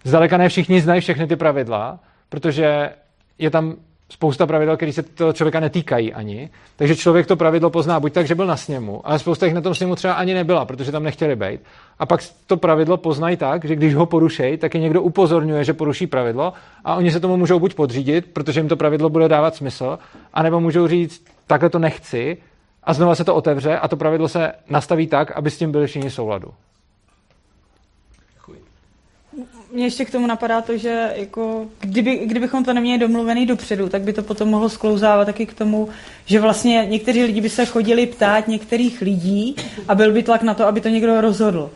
zdaleka 0.04 0.36
ne 0.36 0.48
všichni 0.48 0.80
znají 0.80 1.00
všechny 1.00 1.26
ty 1.26 1.36
pravidla, 1.36 1.98
protože 2.28 2.90
je 3.38 3.50
tam 3.50 3.74
spousta 4.10 4.46
pravidel, 4.46 4.76
které 4.76 4.92
se 4.92 5.02
toho 5.02 5.32
člověka 5.32 5.60
netýkají 5.60 6.14
ani. 6.14 6.50
Takže 6.76 6.96
člověk 6.96 7.26
to 7.26 7.36
pravidlo 7.36 7.70
pozná 7.70 8.00
buď 8.00 8.12
tak, 8.12 8.26
že 8.26 8.34
byl 8.34 8.46
na 8.46 8.56
sněmu, 8.56 9.00
ale 9.04 9.18
spousta 9.18 9.46
jich 9.46 9.54
na 9.54 9.60
tom 9.60 9.74
sněmu 9.74 9.94
třeba 9.94 10.12
ani 10.12 10.34
nebyla, 10.34 10.64
protože 10.64 10.92
tam 10.92 11.02
nechtěli 11.02 11.36
být. 11.36 11.60
A 11.98 12.06
pak 12.06 12.20
to 12.46 12.56
pravidlo 12.56 12.96
poznají 12.96 13.36
tak, 13.36 13.64
že 13.64 13.76
když 13.76 13.94
ho 13.94 14.06
porušejí, 14.06 14.56
tak 14.56 14.74
je 14.74 14.80
někdo 14.80 15.02
upozorňuje, 15.02 15.64
že 15.64 15.72
poruší 15.72 16.06
pravidlo 16.06 16.52
a 16.84 16.94
oni 16.94 17.10
se 17.10 17.20
tomu 17.20 17.36
můžou 17.36 17.58
buď 17.58 17.74
podřídit, 17.74 18.26
protože 18.32 18.60
jim 18.60 18.68
to 18.68 18.76
pravidlo 18.76 19.10
bude 19.10 19.28
dávat 19.28 19.54
smysl, 19.54 19.98
anebo 20.34 20.60
můžou 20.60 20.88
říct, 20.88 21.24
takhle 21.46 21.70
to 21.70 21.78
nechci 21.78 22.36
a 22.82 22.92
znova 22.92 23.14
se 23.14 23.24
to 23.24 23.34
otevře 23.34 23.78
a 23.78 23.88
to 23.88 23.96
pravidlo 23.96 24.28
se 24.28 24.52
nastaví 24.70 25.06
tak, 25.06 25.30
aby 25.30 25.50
s 25.50 25.58
tím 25.58 25.72
byli 25.72 25.86
všichni 25.86 26.10
souladu. 26.10 26.48
Mně 29.72 29.84
ještě 29.84 30.04
k 30.04 30.10
tomu 30.10 30.26
napadá 30.26 30.60
to, 30.60 30.76
že 30.78 31.12
jako, 31.16 31.66
kdyby, 31.80 32.16
kdybychom 32.16 32.64
to 32.64 32.72
neměli 32.72 32.98
domluvený 32.98 33.46
dopředu, 33.46 33.88
tak 33.88 34.02
by 34.02 34.12
to 34.12 34.22
potom 34.22 34.48
mohlo 34.48 34.68
sklouzávat 34.68 35.26
taky 35.26 35.46
k 35.46 35.54
tomu, 35.54 35.88
že 36.26 36.40
vlastně 36.40 36.86
někteří 36.88 37.22
lidi 37.22 37.40
by 37.40 37.50
se 37.50 37.66
chodili 37.66 38.06
ptát 38.06 38.48
některých 38.48 39.00
lidí 39.00 39.56
a 39.88 39.94
byl 39.94 40.12
by 40.12 40.22
tlak 40.22 40.42
na 40.42 40.54
to, 40.54 40.66
aby 40.66 40.80
to 40.80 40.88
někdo 40.88 41.20
rozhodl. 41.20 41.70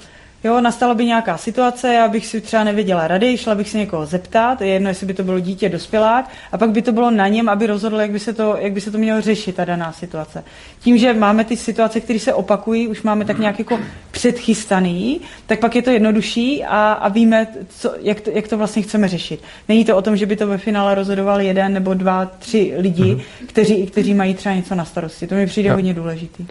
Jo, 0.45 0.61
nastala 0.61 0.95
by 0.95 1.07
nějaká 1.07 1.37
situace, 1.37 1.95
já 1.95 2.09
bych 2.09 2.27
si 2.27 2.41
třeba 2.41 2.65
nevěděla 2.65 3.09
rady, 3.09 3.37
šla 3.37 3.55
bych 3.55 3.69
se 3.69 3.79
někoho 3.79 4.07
zeptat, 4.07 4.61
je 4.61 4.69
jedno, 4.69 4.89
jestli 4.89 5.07
by 5.07 5.15
to 5.15 5.23
bylo 5.23 5.41
dítě, 5.41 5.69
dospělák, 5.69 6.31
a 6.53 6.59
pak 6.59 6.71
by 6.71 6.83
to 6.83 6.93
bylo 6.93 7.11
na 7.11 7.29
něm, 7.29 7.49
aby 7.49 7.67
rozhodl, 7.67 8.01
jak 8.01 8.11
by 8.11 8.19
se 8.19 8.33
to, 8.33 8.57
jak 8.59 8.73
by 8.73 8.81
se 8.81 8.91
to 8.91 8.99
mělo 8.99 9.21
řešit, 9.21 9.57
ta 9.57 9.65
daná 9.65 9.93
situace. 9.93 10.45
Tím, 10.81 10.99
že 10.99 11.15
máme 11.15 11.45
ty 11.45 11.57
situace, 11.57 12.01
které 12.01 12.19
se 12.19 12.35
opakují, 12.35 12.89
už 12.89 13.03
máme 13.03 13.25
tak 13.25 13.39
nějak 13.39 13.59
jako 13.59 13.79
předchystaný, 14.11 15.21
tak 15.47 15.61
pak 15.61 15.77
je 15.77 15.83
to 15.83 15.91
jednodušší 15.91 16.65
a, 16.65 16.93
a 16.93 17.09
víme, 17.09 17.47
co, 17.69 17.95
jak, 18.01 18.21
to, 18.21 18.31
jak 18.31 18.49
to 18.49 18.59
vlastně 18.59 18.83
chceme 18.83 19.09
řešit. 19.09 19.43
Není 19.69 19.85
to 19.85 19.97
o 19.97 20.03
tom, 20.03 20.17
že 20.17 20.27
by 20.27 20.37
to 20.37 20.47
ve 20.47 20.59
finále 20.59 20.95
rozhodoval 20.95 21.41
jeden 21.41 21.73
nebo 21.73 21.95
dva, 21.95 22.27
tři 22.27 22.75
lidi, 22.77 23.03
mm-hmm. 23.03 23.47
kteří, 23.47 23.87
kteří 23.87 24.15
mají 24.15 24.35
třeba 24.35 24.55
něco 24.55 24.75
na 24.75 24.85
starosti. 24.85 25.27
To 25.27 25.35
mi 25.35 25.47
přijde 25.47 25.73
hodně 25.73 25.95
důležitý. 25.95 26.47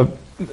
Uh 0.00 0.08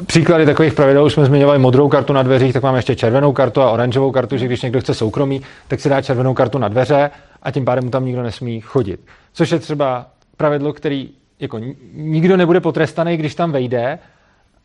Příklady 0.06 0.46
takových 0.46 0.74
pravidel 0.74 1.06
už 1.06 1.14
jsme 1.14 1.26
zmiňovali 1.26 1.60
modrou 1.60 1.90
kartu 1.90 2.14
na 2.14 2.24
dveřích, 2.24 2.54
tak 2.54 2.64
máme 2.64 2.78
ještě 2.78 2.96
červenou 2.96 3.34
kartu 3.34 3.62
a 3.62 3.72
oranžovou 3.72 4.12
kartu, 4.12 4.38
že 4.38 4.46
když 4.46 4.62
někdo 4.62 4.82
chce 4.82 4.94
soukromí, 4.94 5.42
tak 5.68 5.80
si 5.80 5.90
dá 5.90 6.02
červenou 6.02 6.34
kartu 6.34 6.58
na 6.58 6.68
dveře 6.68 7.10
a 7.44 7.52
tím 7.52 7.66
pádem 7.66 7.84
mu 7.84 7.90
tam 7.90 8.06
nikdo 8.06 8.24
nesmí 8.24 8.62
chodit. 8.62 9.00
Což 9.34 9.52
je 9.52 9.60
třeba 9.60 10.08
pravidlo, 10.38 10.74
který 10.74 11.10
jako 11.40 11.60
nikdo 11.94 12.38
nebude 12.38 12.60
potrestaný, 12.60 13.18
když 13.18 13.36
tam 13.36 13.52
vejde, 13.52 14.00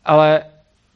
ale 0.05 0.41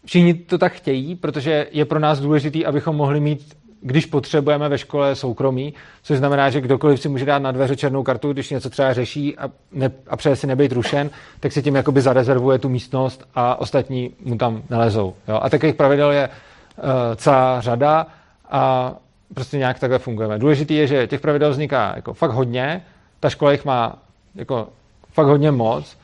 všichni 0.05 0.33
to 0.33 0.57
tak 0.57 0.73
chtějí, 0.73 1.15
protože 1.15 1.67
je 1.71 1.85
pro 1.85 1.99
nás 1.99 2.19
důležitý, 2.19 2.65
abychom 2.65 2.95
mohli 2.95 3.19
mít 3.19 3.57
když 3.81 4.05
potřebujeme 4.05 4.69
ve 4.69 4.77
škole 4.77 5.15
soukromí, 5.15 5.73
což 6.03 6.17
znamená, 6.17 6.49
že 6.49 6.61
kdokoliv 6.61 7.01
si 7.01 7.09
může 7.09 7.25
dát 7.25 7.39
na 7.39 7.51
dveře 7.51 7.75
černou 7.75 8.03
kartu, 8.03 8.33
když 8.33 8.49
něco 8.49 8.69
třeba 8.69 8.93
řeší 8.93 9.37
a, 9.37 9.49
ne, 9.71 9.91
a 10.07 10.17
přeje 10.17 10.35
si 10.35 10.47
nebejt 10.47 10.71
rušen, 10.71 11.09
tak 11.39 11.51
si 11.51 11.61
tím 11.61 11.75
jakoby 11.75 12.01
zarezervuje 12.01 12.59
tu 12.59 12.69
místnost 12.69 13.27
a 13.35 13.59
ostatní 13.59 14.11
mu 14.25 14.37
tam 14.37 14.61
nelezou. 14.69 15.13
Jo? 15.27 15.39
A 15.41 15.49
takových 15.49 15.75
pravidel 15.75 16.11
je 16.11 16.29
uh, 16.29 16.83
celá 17.15 17.61
řada 17.61 18.07
a 18.49 18.93
prostě 19.33 19.57
nějak 19.57 19.79
takhle 19.79 19.99
fungujeme. 19.99 20.39
Důležité 20.39 20.73
je, 20.73 20.87
že 20.87 21.07
těch 21.07 21.21
pravidel 21.21 21.51
vzniká 21.51 21.93
jako 21.95 22.13
fakt 22.13 22.31
hodně, 22.31 22.83
ta 23.19 23.29
škola 23.29 23.51
jich 23.51 23.65
má 23.65 23.95
jako 24.35 24.67
fakt 25.13 25.27
hodně 25.27 25.51
moc, 25.51 25.97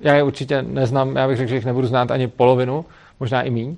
já 0.00 0.14
je 0.14 0.22
určitě 0.22 0.62
neznám, 0.62 1.16
já 1.16 1.28
bych 1.28 1.36
řekl, 1.36 1.48
že 1.48 1.54
jich 1.54 1.64
nebudu 1.64 1.86
znát 1.86 2.10
ani 2.10 2.28
polovinu, 2.28 2.84
možná 3.20 3.42
i 3.42 3.50
míň, 3.50 3.68
uh, 3.68 3.76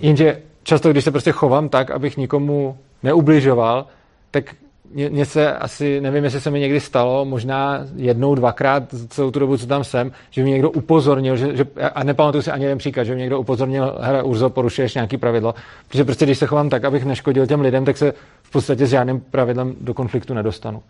jenže 0.00 0.42
často, 0.62 0.90
když 0.90 1.04
se 1.04 1.10
prostě 1.10 1.32
chovám 1.32 1.68
tak, 1.68 1.90
abych 1.90 2.16
nikomu 2.16 2.76
neubližoval, 3.02 3.86
tak 4.30 4.54
mně 4.94 5.26
se 5.26 5.52
asi, 5.52 6.00
nevím, 6.00 6.24
jestli 6.24 6.40
se 6.40 6.50
mi 6.50 6.60
někdy 6.60 6.80
stalo, 6.80 7.24
možná 7.24 7.80
jednou, 7.96 8.34
dvakrát 8.34 8.82
celou 9.08 9.30
tu 9.30 9.38
dobu, 9.38 9.56
co 9.56 9.66
tam 9.66 9.84
jsem, 9.84 10.12
že 10.30 10.44
mi 10.44 10.50
někdo 10.50 10.70
upozornil, 10.70 11.36
že, 11.36 11.56
že, 11.56 11.66
a 11.94 12.04
nepamatuju 12.04 12.42
si 12.42 12.50
ani 12.50 12.64
jeden 12.64 12.78
příklad, 12.78 13.04
že 13.04 13.14
mi 13.14 13.20
někdo 13.20 13.40
upozornil, 13.40 13.98
hele, 14.00 14.22
Urzo, 14.22 14.50
porušuješ 14.50 14.94
nějaký 14.94 15.16
pravidlo, 15.16 15.54
protože 15.88 16.04
prostě 16.04 16.24
když 16.24 16.38
se 16.38 16.46
chovám 16.46 16.68
tak, 16.68 16.84
abych 16.84 17.04
neškodil 17.04 17.46
těm 17.46 17.60
lidem, 17.60 17.84
tak 17.84 17.96
se 17.96 18.12
v 18.42 18.50
podstatě 18.50 18.86
s 18.86 18.90
žádným 18.90 19.20
pravidlem 19.20 19.74
do 19.80 19.94
konfliktu 19.94 20.34
nedostanu. 20.34 20.82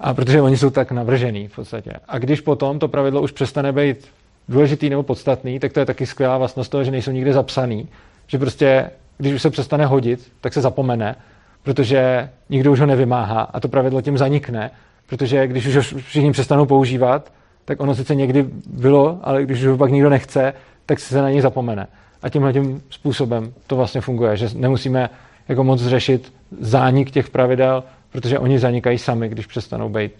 A 0.00 0.14
protože 0.14 0.42
oni 0.42 0.56
jsou 0.56 0.70
tak 0.70 0.92
navržený 0.92 1.48
v 1.48 1.56
podstatě. 1.56 1.90
A 2.08 2.18
když 2.18 2.40
potom 2.40 2.78
to 2.78 2.88
pravidlo 2.88 3.22
už 3.22 3.32
přestane 3.32 3.72
být 3.72 4.08
důležitý 4.48 4.90
nebo 4.90 5.02
podstatný, 5.02 5.60
tak 5.60 5.72
to 5.72 5.80
je 5.80 5.86
taky 5.86 6.06
skvělá 6.06 6.38
vlastnost 6.38 6.70
toho, 6.70 6.84
že 6.84 6.90
nejsou 6.90 7.10
nikde 7.10 7.32
zapsaný, 7.32 7.88
že 8.26 8.38
prostě 8.38 8.90
když 9.18 9.34
už 9.34 9.42
se 9.42 9.50
přestane 9.50 9.86
hodit, 9.86 10.32
tak 10.40 10.52
se 10.52 10.60
zapomene, 10.60 11.16
protože 11.62 12.30
nikdo 12.50 12.72
už 12.72 12.80
ho 12.80 12.86
nevymáhá 12.86 13.40
a 13.40 13.60
to 13.60 13.68
pravidlo 13.68 14.02
tím 14.02 14.18
zanikne, 14.18 14.70
protože 15.06 15.46
když 15.46 15.66
už 15.66 15.76
ho 15.76 15.82
všichni 15.82 16.32
přestanou 16.32 16.66
používat, 16.66 17.32
tak 17.64 17.80
ono 17.80 17.94
sice 17.94 18.14
někdy 18.14 18.46
bylo, 18.66 19.18
ale 19.22 19.42
když 19.42 19.60
už 19.60 19.66
ho 19.66 19.76
pak 19.76 19.90
nikdo 19.90 20.10
nechce, 20.10 20.52
tak 20.86 21.00
se 21.00 21.22
na 21.22 21.30
něj 21.30 21.40
zapomene. 21.40 21.86
A 22.22 22.28
tímhle 22.28 22.52
tím 22.52 22.82
způsobem 22.90 23.52
to 23.66 23.76
vlastně 23.76 24.00
funguje, 24.00 24.36
že 24.36 24.48
nemusíme 24.54 25.10
jako 25.48 25.64
moc 25.64 25.82
řešit 25.82 26.32
zánik 26.60 27.10
těch 27.10 27.30
pravidel, 27.30 27.84
protože 28.12 28.38
oni 28.38 28.58
zanikají 28.58 28.98
sami, 28.98 29.28
když 29.28 29.46
přestanou 29.46 29.88
být 29.88 30.12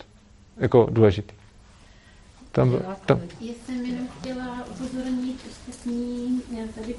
jako 0.58 0.86
důležitý. 0.90 1.34
Tam, 2.54 2.78
tam. 3.06 3.20
Já 3.40 3.52
jsem 3.66 3.86
jenom 3.86 4.06
chtěla 4.20 4.64
upozornit 4.70 5.36
ostatní 5.50 6.42
tady 6.74 6.94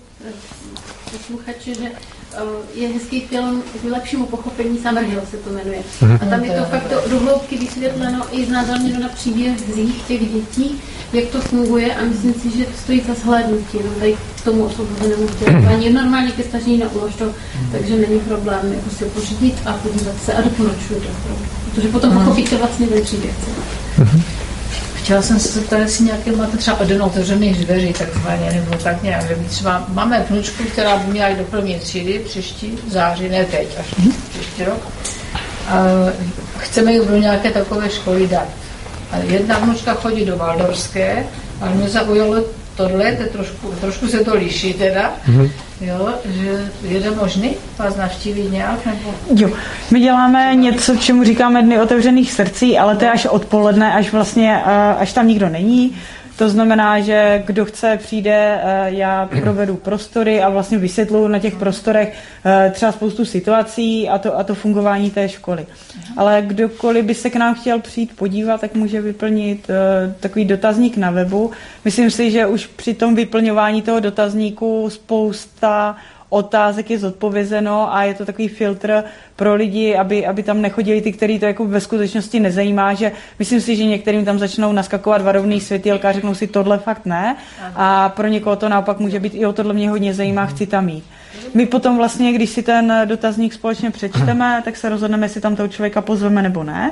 posluchače, 1.11 1.73
že 1.73 1.85
eh, 1.85 2.39
je 2.73 2.87
hezký 2.87 3.21
film 3.21 3.63
k 3.81 3.91
lepšímu 3.91 4.25
pochopení 4.25 4.79
Summerhill 4.79 5.21
se 5.31 5.37
to 5.37 5.49
jmenuje. 5.49 5.79
Mm-hmm. 6.01 6.19
A 6.21 6.25
tam 6.25 6.43
je 6.43 6.51
to 6.51 6.65
fakt 6.65 6.87
to 6.89 7.09
dohloubky 7.09 7.57
vysvětleno 7.57 8.25
i 8.31 8.45
znázorněno 8.45 8.99
na 8.99 9.09
příbězích 9.09 10.03
těch 10.07 10.33
dětí, 10.33 10.81
jak 11.13 11.25
to 11.25 11.41
funguje 11.41 11.95
a 11.95 12.03
myslím 12.03 12.33
si, 12.33 12.57
že 12.57 12.65
to 12.65 12.77
stojí 12.77 13.01
za 13.07 13.13
shlédnutí, 13.13 13.77
no 13.85 13.91
tady 13.99 14.17
k 14.41 14.43
tomu 14.43 14.65
osvobozenému 14.65 15.27
vzdělávání. 15.27 15.89
Normálně 15.89 16.31
ke 16.31 16.43
stažení 16.43 16.77
na 16.77 16.91
úlož 16.91 17.13
takže 17.71 17.95
není 17.95 18.19
problém 18.19 18.73
jako 18.73 18.89
si 18.89 19.05
pořídit 19.05 19.55
a 19.65 19.73
podívat 19.73 20.15
se 20.25 20.33
a 20.33 20.41
doporučuji 20.41 21.01
to, 21.01 21.35
protože 21.71 21.87
potom 21.87 22.09
mhm. 22.09 22.19
pochopíte 22.19 22.57
vlastně 22.57 22.87
ten 22.87 23.03
příběh. 23.03 23.35
Mm-hmm. 23.99 24.34
Chtěla 25.05 25.21
jsem 25.21 25.39
se 25.39 25.51
zeptat, 25.59 25.77
jestli 25.77 26.05
nějaké 26.05 26.31
máte 26.31 26.57
třeba 26.57 26.83
den 26.83 27.01
otevřených 27.01 27.65
dveří, 27.65 27.93
takzvaně, 27.93 28.51
nebo 28.51 28.77
tak 28.83 29.03
nějak, 29.03 29.27
že 29.27 29.35
třeba 29.35 29.85
máme 29.87 30.25
vnučku, 30.29 30.63
která 30.63 30.97
by 30.97 31.11
měla 31.11 31.27
jít 31.27 31.37
do 31.37 31.43
první 31.43 31.79
třídy 31.79 32.19
příští 32.19 32.79
září, 32.87 33.29
ne 33.29 33.45
teď, 33.45 33.67
až 33.79 33.85
příští 34.29 34.63
rok. 34.63 34.79
A 35.67 35.83
chceme 36.57 36.93
ji 36.93 37.05
do 37.05 37.17
nějaké 37.17 37.51
takové 37.51 37.89
školy 37.89 38.27
dát. 38.27 38.47
A 39.11 39.17
jedna 39.17 39.59
vnučka 39.59 39.93
chodí 39.93 40.25
do 40.25 40.37
Valdorské, 40.37 41.25
ale 41.61 41.71
mě 41.71 41.89
zaujalo 41.89 42.43
tohle, 42.75 43.11
to 43.11 43.23
trošku, 43.37 43.73
trošku 43.81 44.07
se 44.07 44.23
to 44.23 44.35
liší 44.35 44.73
teda, 44.73 45.13
mm-hmm. 45.27 45.51
Jo, 45.81 46.09
že 46.25 46.71
je 46.81 47.01
to 47.01 47.15
možný 47.15 47.55
vás 47.77 47.95
navštívit 47.95 48.51
nějak? 48.51 48.85
Nebo... 48.85 49.13
Jo, 49.35 49.49
my 49.91 49.99
děláme 49.99 50.55
něco, 50.55 50.95
čemu 50.95 51.23
říkáme 51.23 51.61
Dny 51.61 51.81
otevřených 51.81 52.31
srdcí, 52.31 52.77
ale 52.77 52.95
to 52.95 53.03
je 53.03 53.11
až 53.11 53.25
odpoledne, 53.25 53.93
až 53.93 54.11
vlastně, 54.11 54.63
eh, 54.65 54.95
až 54.99 55.13
tam 55.13 55.27
nikdo 55.27 55.49
není, 55.49 55.97
to 56.37 56.49
znamená, 56.49 56.99
že 56.99 57.43
kdo 57.45 57.65
chce, 57.65 57.97
přijde, 57.97 58.59
eh, 58.63 58.85
já 58.87 59.29
provedu 59.41 59.75
prostory 59.75 60.41
a 60.41 60.49
vlastně 60.49 60.77
vysvětlu 60.77 61.27
na 61.27 61.39
těch 61.39 61.55
prostorech 61.55 62.13
eh, 62.45 62.71
třeba 62.73 62.91
spoustu 62.91 63.25
situací 63.25 64.09
a 64.09 64.17
to, 64.17 64.37
a 64.37 64.43
to 64.43 64.55
fungování 64.55 65.11
té 65.11 65.29
školy. 65.29 65.65
Ale 66.17 66.43
kdokoliv 66.47 67.05
by 67.05 67.13
se 67.13 67.29
k 67.29 67.35
nám 67.35 67.55
chtěl 67.55 67.79
přijít 67.79 68.15
podívat, 68.15 68.61
tak 68.61 68.75
může 68.75 69.01
vyplnit 69.01 69.69
eh, 69.69 70.15
takový 70.19 70.45
dotazník 70.45 70.97
na 70.97 71.11
webu. 71.11 71.51
Myslím 71.85 72.11
si, 72.11 72.31
že 72.31 72.45
už 72.45 72.67
při 72.67 72.93
tom 72.93 73.15
vyplňování 73.15 73.81
toho 73.81 73.99
dotazníku 73.99 74.89
spousta 74.89 75.95
otázek 76.29 76.89
je 76.91 76.99
zodpovězeno 76.99 77.95
a 77.95 78.03
je 78.03 78.13
to 78.13 78.25
takový 78.25 78.47
filtr 78.47 79.03
pro 79.35 79.55
lidi, 79.55 79.95
aby, 79.95 80.25
aby 80.27 80.43
tam 80.43 80.61
nechodili 80.61 81.01
ty, 81.01 81.11
který 81.11 81.39
to 81.39 81.45
jako 81.45 81.65
ve 81.65 81.81
skutečnosti 81.81 82.39
nezajímá, 82.39 82.93
že 82.93 83.11
myslím 83.39 83.61
si, 83.61 83.75
že 83.75 83.85
některým 83.85 84.25
tam 84.25 84.39
začnou 84.39 84.71
naskakovat 84.71 85.21
varovný 85.21 85.61
světýlka 85.61 86.09
a 86.09 86.11
řeknou 86.11 86.33
si 86.35 86.47
tohle 86.47 86.77
fakt 86.77 87.05
ne. 87.05 87.35
A 87.75 88.09
pro 88.09 88.27
někoho 88.27 88.55
to 88.55 88.69
naopak 88.69 88.99
může 88.99 89.19
být 89.19 89.35
i 89.35 89.45
o 89.45 89.53
tohle 89.53 89.73
mě 89.73 89.89
hodně 89.89 90.13
zajímá, 90.13 90.45
chci 90.45 90.67
tam 90.67 90.89
jít. 90.89 91.03
My 91.53 91.65
potom 91.65 91.97
vlastně, 91.97 92.33
když 92.33 92.49
si 92.49 92.63
ten 92.63 93.01
dotazník 93.05 93.53
společně 93.53 93.91
přečteme, 93.91 94.61
tak 94.65 94.77
se 94.77 94.89
rozhodneme, 94.89 95.25
jestli 95.25 95.41
tam 95.41 95.55
toho 95.55 95.67
člověka 95.67 96.01
pozveme 96.01 96.41
nebo 96.41 96.63
ne. 96.63 96.91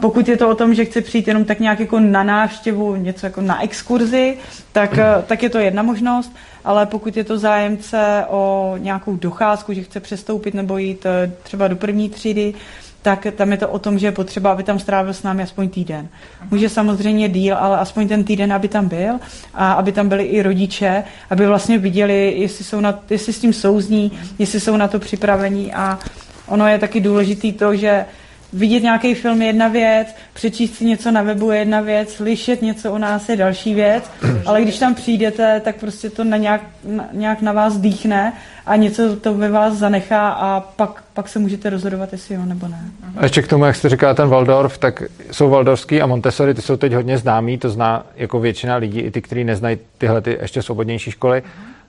Pokud 0.00 0.28
je 0.28 0.36
to 0.36 0.48
o 0.48 0.54
tom, 0.54 0.74
že 0.74 0.84
chce 0.84 1.00
přijít 1.00 1.28
jenom 1.28 1.44
tak 1.44 1.60
nějak 1.60 1.80
jako 1.80 2.00
na 2.00 2.22
návštěvu, 2.22 2.96
něco 2.96 3.26
jako 3.26 3.40
na 3.40 3.62
exkurzi, 3.62 4.36
tak, 4.72 4.98
tak 5.26 5.42
je 5.42 5.50
to 5.50 5.58
jedna 5.58 5.82
možnost. 5.82 6.32
Ale 6.64 6.86
pokud 6.86 7.16
je 7.16 7.24
to 7.24 7.38
zájemce 7.38 8.24
o 8.28 8.74
nějakou 8.78 9.16
docházku, 9.16 9.72
že 9.72 9.82
chce 9.82 10.00
přestoupit 10.00 10.54
nebo 10.54 10.78
jít 10.78 11.06
eh, 11.06 11.32
třeba 11.42 11.68
do 11.72 11.76
první 11.76 12.10
třídy, 12.10 12.54
tak 13.02 13.26
tam 13.36 13.50
je 13.50 13.56
to 13.56 13.68
o 13.68 13.78
tom, 13.78 13.98
že 13.98 14.06
je 14.06 14.12
potřeba, 14.12 14.52
aby 14.52 14.62
tam 14.62 14.78
strávil 14.78 15.14
s 15.14 15.22
námi 15.22 15.42
aspoň 15.42 15.68
týden. 15.68 16.08
Může 16.50 16.68
samozřejmě 16.68 17.28
díl, 17.28 17.56
ale 17.56 17.78
aspoň 17.78 18.08
ten 18.08 18.24
týden, 18.24 18.52
aby 18.52 18.68
tam 18.68 18.88
byl 18.88 19.14
a 19.54 19.72
aby 19.72 19.92
tam 19.92 20.08
byli 20.08 20.24
i 20.24 20.42
rodiče, 20.42 21.04
aby 21.30 21.46
vlastně 21.46 21.78
viděli, 21.78 22.34
jestli, 22.36 22.64
jsou 22.64 22.80
na, 22.80 23.00
jestli 23.10 23.32
s 23.32 23.40
tím 23.40 23.52
souzní, 23.52 24.12
jestli 24.38 24.60
jsou 24.60 24.76
na 24.76 24.88
to 24.88 24.98
připravení 24.98 25.72
a 25.72 25.98
ono 26.46 26.68
je 26.68 26.78
taky 26.78 27.00
důležitý 27.00 27.52
to, 27.52 27.76
že 27.76 28.04
vidět 28.52 28.82
nějaký 28.82 29.14
film 29.14 29.42
je 29.42 29.46
jedna 29.46 29.68
věc, 29.68 30.14
přečíst 30.32 30.74
si 30.74 30.84
něco 30.84 31.10
na 31.10 31.22
webu 31.22 31.50
je 31.50 31.58
jedna 31.58 31.80
věc, 31.80 32.12
slyšet 32.12 32.62
něco 32.62 32.92
o 32.92 32.98
nás 32.98 33.28
je 33.28 33.36
další 33.36 33.74
věc, 33.74 34.10
ale 34.46 34.62
když 34.62 34.78
tam 34.78 34.94
přijdete, 34.94 35.60
tak 35.60 35.76
prostě 35.76 36.10
to 36.10 36.24
na 36.24 36.36
nějak, 36.36 36.60
na, 36.84 37.08
nějak 37.12 37.42
na 37.42 37.52
vás 37.52 37.76
dýchne 37.76 38.32
a 38.66 38.76
něco 38.76 39.16
to 39.16 39.34
ve 39.34 39.48
vás 39.48 39.74
zanechá 39.74 40.28
a 40.28 40.60
pak, 40.60 41.04
pak 41.14 41.28
se 41.28 41.38
můžete 41.38 41.70
rozhodovat, 41.70 42.12
jestli 42.12 42.34
jo 42.34 42.44
nebo 42.44 42.68
ne. 42.68 42.80
A 43.16 43.22
ještě 43.22 43.42
k 43.42 43.48
tomu, 43.48 43.64
jak 43.64 43.76
jste 43.76 43.88
říkala 43.88 44.14
ten 44.14 44.28
Waldorf, 44.28 44.78
tak 44.78 45.02
jsou 45.30 45.50
Waldorfský 45.50 46.02
a 46.02 46.06
Montessori, 46.06 46.54
ty 46.54 46.62
jsou 46.62 46.76
teď 46.76 46.92
hodně 46.92 47.18
známý, 47.18 47.58
to 47.58 47.70
zná 47.70 48.06
jako 48.16 48.40
většina 48.40 48.76
lidí, 48.76 49.00
i 49.00 49.10
ty, 49.10 49.22
kteří 49.22 49.44
neznají 49.44 49.78
tyhle 49.98 50.20
ty 50.20 50.38
ještě 50.40 50.62
svobodnější 50.62 51.10
školy, 51.10 51.42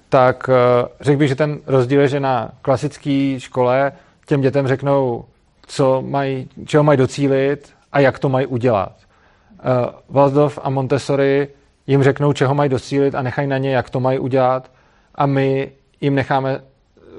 tak 0.10 0.50
eh, 0.50 0.88
řekl 1.02 1.18
bych, 1.20 1.30
že 1.30 1.36
ten 1.36 1.58
rozdíl 1.68 2.02
je, 2.02 2.08
že 2.08 2.20
na 2.20 2.50
klasické 2.62 3.36
škole 3.38 3.92
těm 4.26 4.42
dětem 4.42 4.68
řeknou, 4.68 5.26
co 5.68 6.02
mají, 6.02 6.50
čeho 6.66 6.84
mají 6.84 6.98
docílit 6.98 7.74
a 7.92 8.00
jak 8.00 8.20
to 8.20 8.30
mají 8.30 8.48
udělat. 8.48 8.92
Uh, 8.96 10.16
Waldorf 10.16 10.60
a 10.64 10.70
Montessori 10.70 11.48
jim 11.88 12.04
řeknou, 12.04 12.34
čeho 12.34 12.56
mají 12.56 12.70
docílit 12.70 13.16
a 13.16 13.22
nechají 13.22 13.48
na 13.48 13.58
ně, 13.58 13.76
jak 13.76 13.90
to 13.90 14.00
mají 14.00 14.20
udělat 14.20 14.72
a 15.16 15.26
my 15.26 15.72
jim 16.02 16.16
necháme 16.16 16.62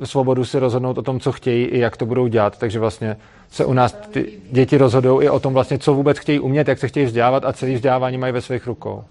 svobodu 0.04 0.44
si 0.44 0.58
rozhodnout 0.58 0.98
o 0.98 1.02
tom, 1.02 1.20
co 1.20 1.32
chtějí 1.32 1.64
i 1.64 1.78
jak 1.78 1.96
to 1.96 2.06
budou 2.06 2.26
dělat. 2.26 2.58
Takže 2.58 2.78
vlastně 2.78 3.16
se 3.50 3.64
u 3.64 3.72
nás 3.72 3.92
ty 3.92 4.32
děti 4.50 4.78
rozhodují 4.78 5.26
i 5.26 5.30
o 5.30 5.40
tom 5.40 5.54
vlastně, 5.54 5.78
co 5.78 5.94
vůbec 5.94 6.18
chtějí 6.18 6.40
umět, 6.40 6.68
jak 6.68 6.78
se 6.78 6.88
chtějí 6.88 7.06
vzdělávat 7.06 7.44
a 7.44 7.52
celý 7.52 7.74
vzdělávání 7.74 8.18
mají 8.18 8.32
ve 8.32 8.40
svých 8.40 8.66
rukou. 8.66 9.04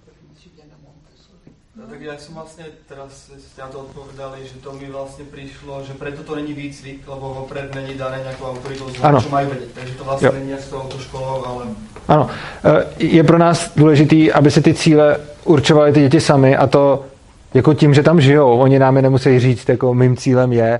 Tak 1.93 2.01
jak 2.01 2.21
som 2.25 2.33
vlastne 2.33 2.65
teraz 2.89 3.29
ste 3.29 3.61
na 3.61 3.69
to 3.69 3.85
odpovedali, 3.85 4.41
že 4.41 4.57
to 4.65 4.73
mi 4.73 4.89
vlastne 4.89 5.29
prišlo, 5.29 5.85
že 5.85 5.93
preto 5.93 6.25
to 6.25 6.33
není 6.35 6.53
výcvik, 6.53 7.05
lebo 7.05 7.45
vopred 7.45 7.69
není 7.75 7.93
dané 7.93 8.17
nejakou 8.25 8.49
autoritou 8.49 8.89
čo 8.89 9.29
majú 9.29 9.53
vedieť. 9.53 9.77
Takže 9.77 9.93
to 9.93 10.03
vlastne 10.03 10.25
jo. 10.25 10.33
není 10.33 10.53
s 10.57 10.73
tou 10.73 10.89
školou, 10.89 11.45
ale... 11.45 11.63
Ano, 12.09 12.29
e, 12.65 13.05
je 13.05 13.23
pro 13.23 13.37
nás 13.37 13.71
důležitý, 13.75 14.31
aby 14.31 14.51
se 14.51 14.61
ty 14.61 14.73
cíle 14.73 15.17
určovaly 15.43 15.93
ty 15.93 15.99
děti 15.99 16.21
sami 16.21 16.57
a 16.57 16.67
to 16.67 17.05
jako 17.53 17.73
tím, 17.73 17.93
že 17.93 18.03
tam 18.03 18.21
žijou. 18.21 18.57
Oni 18.57 18.79
nám 18.79 18.95
je 18.95 19.01
nemusí 19.01 19.39
říct, 19.39 19.69
jako 19.69 19.93
mým 19.93 20.17
cílem 20.17 20.53
je 20.53 20.79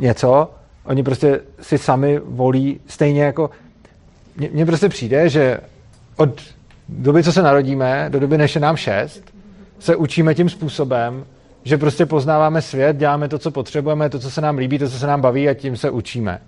něco. 0.00 0.50
Oni 0.84 1.02
prostě 1.02 1.40
si 1.60 1.78
sami 1.78 2.20
volí 2.24 2.80
stejně 2.86 3.24
jako... 3.24 3.50
Mně 4.36 4.66
prostě 4.66 4.88
přijde, 4.88 5.28
že 5.28 5.60
od 6.16 6.40
doby, 6.88 7.22
co 7.22 7.32
se 7.32 7.42
narodíme, 7.42 8.06
do 8.08 8.20
doby, 8.20 8.38
než 8.38 8.54
je 8.54 8.60
nám 8.60 8.76
šest, 8.76 9.33
se 9.78 9.96
učíme 9.96 10.34
tím 10.34 10.48
způsobem, 10.48 11.24
že 11.64 11.78
prostě 11.78 12.06
poznáváme 12.06 12.62
svět, 12.62 12.96
děláme 12.96 13.28
to, 13.28 13.38
co 13.38 13.50
potřebujeme, 13.50 14.08
to, 14.08 14.18
co 14.18 14.30
se 14.30 14.40
nám 14.40 14.58
líbí, 14.58 14.78
to, 14.78 14.88
co 14.88 14.98
se 14.98 15.06
nám 15.06 15.20
baví 15.20 15.48
a 15.48 15.54
tím 15.54 15.76
se 15.76 15.90
učíme. 15.90 16.40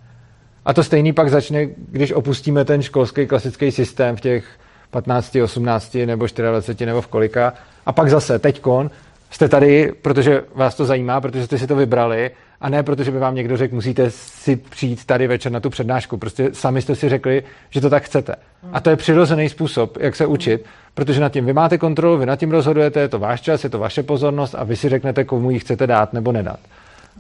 A 0.65 0.73
to 0.73 0.85
stejný 0.85 1.13
pak 1.13 1.31
začne, 1.31 1.67
když 1.77 2.13
opustíme 2.13 2.65
ten 2.65 2.83
školský 2.83 3.27
klasický 3.27 3.71
systém 3.71 4.17
v 4.17 4.21
těch 4.21 4.45
15, 4.91 5.37
18 5.45 5.95
nebo 6.07 6.27
24 6.27 6.87
nebo 6.87 7.01
v 7.01 7.07
kolika. 7.07 7.53
A 7.87 7.93
pak 7.93 8.11
zase, 8.11 8.39
teďkon, 8.39 8.91
jste 9.31 9.49
tady, 9.49 9.93
protože 10.03 10.45
vás 10.55 10.75
to 10.75 10.85
zajímá, 10.85 11.21
protože 11.21 11.47
jste 11.47 11.59
si 11.59 11.67
to 11.67 11.77
vybrali 11.77 12.31
a 12.61 12.69
ne 12.69 12.83
protože 12.83 13.11
by 13.11 13.19
vám 13.19 13.35
někdo 13.35 13.57
řekl, 13.57 13.75
musíte 13.75 14.11
si 14.11 14.57
přijít 14.57 15.05
tady 15.05 15.27
večer 15.27 15.53
na 15.53 15.61
tu 15.61 15.71
přednášku. 15.71 16.17
Prostě 16.17 16.51
sami 16.53 16.83
jste 16.83 16.95
si 16.95 17.09
řekli, 17.09 17.43
že 17.71 17.81
to 17.81 17.91
tak 17.91 18.03
chcete. 18.03 18.35
A 18.73 18.81
to 18.81 18.91
je 18.91 18.97
přirozený 18.97 19.49
způsob, 19.49 19.97
jak 20.01 20.17
se 20.17 20.27
učit, 20.27 20.65
protože 20.95 21.21
nad 21.21 21.33
tím 21.33 21.47
vy 21.47 21.53
máte 21.53 21.79
kontrolu, 21.79 22.19
vy 22.19 22.27
nad 22.27 22.37
tím 22.37 22.51
rozhodujete, 22.51 23.01
je 23.01 23.09
to 23.09 23.19
váš 23.19 23.41
čas, 23.41 23.65
je 23.65 23.71
to 23.71 23.79
vaše 23.79 24.03
pozornost 24.03 24.55
a 24.55 24.65
vy 24.65 24.77
si 24.77 24.89
řeknete, 24.89 25.25
komu 25.25 25.51
ji 25.51 25.59
chcete 25.59 25.87
dát 25.87 26.13
nebo 26.13 26.33
nedat. 26.33 26.61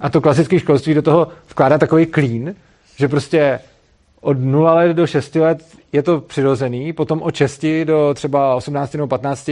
A 0.00 0.10
to 0.10 0.20
klasické 0.20 0.58
školství 0.60 0.94
do 0.94 1.02
toho 1.02 1.28
vkládá 1.50 1.78
takový 1.78 2.06
klín, 2.06 2.54
že 2.96 3.08
prostě 3.08 3.60
od 4.20 4.38
0 4.40 4.74
let 4.74 4.94
do 4.94 5.06
6 5.06 5.34
let 5.34 5.62
je 5.92 6.02
to 6.02 6.20
přirozený, 6.20 6.92
potom 6.92 7.22
od 7.22 7.34
6 7.34 7.66
do 7.84 8.14
třeba 8.14 8.54
18 8.54 8.92
nebo 8.94 9.06
15 9.06 9.48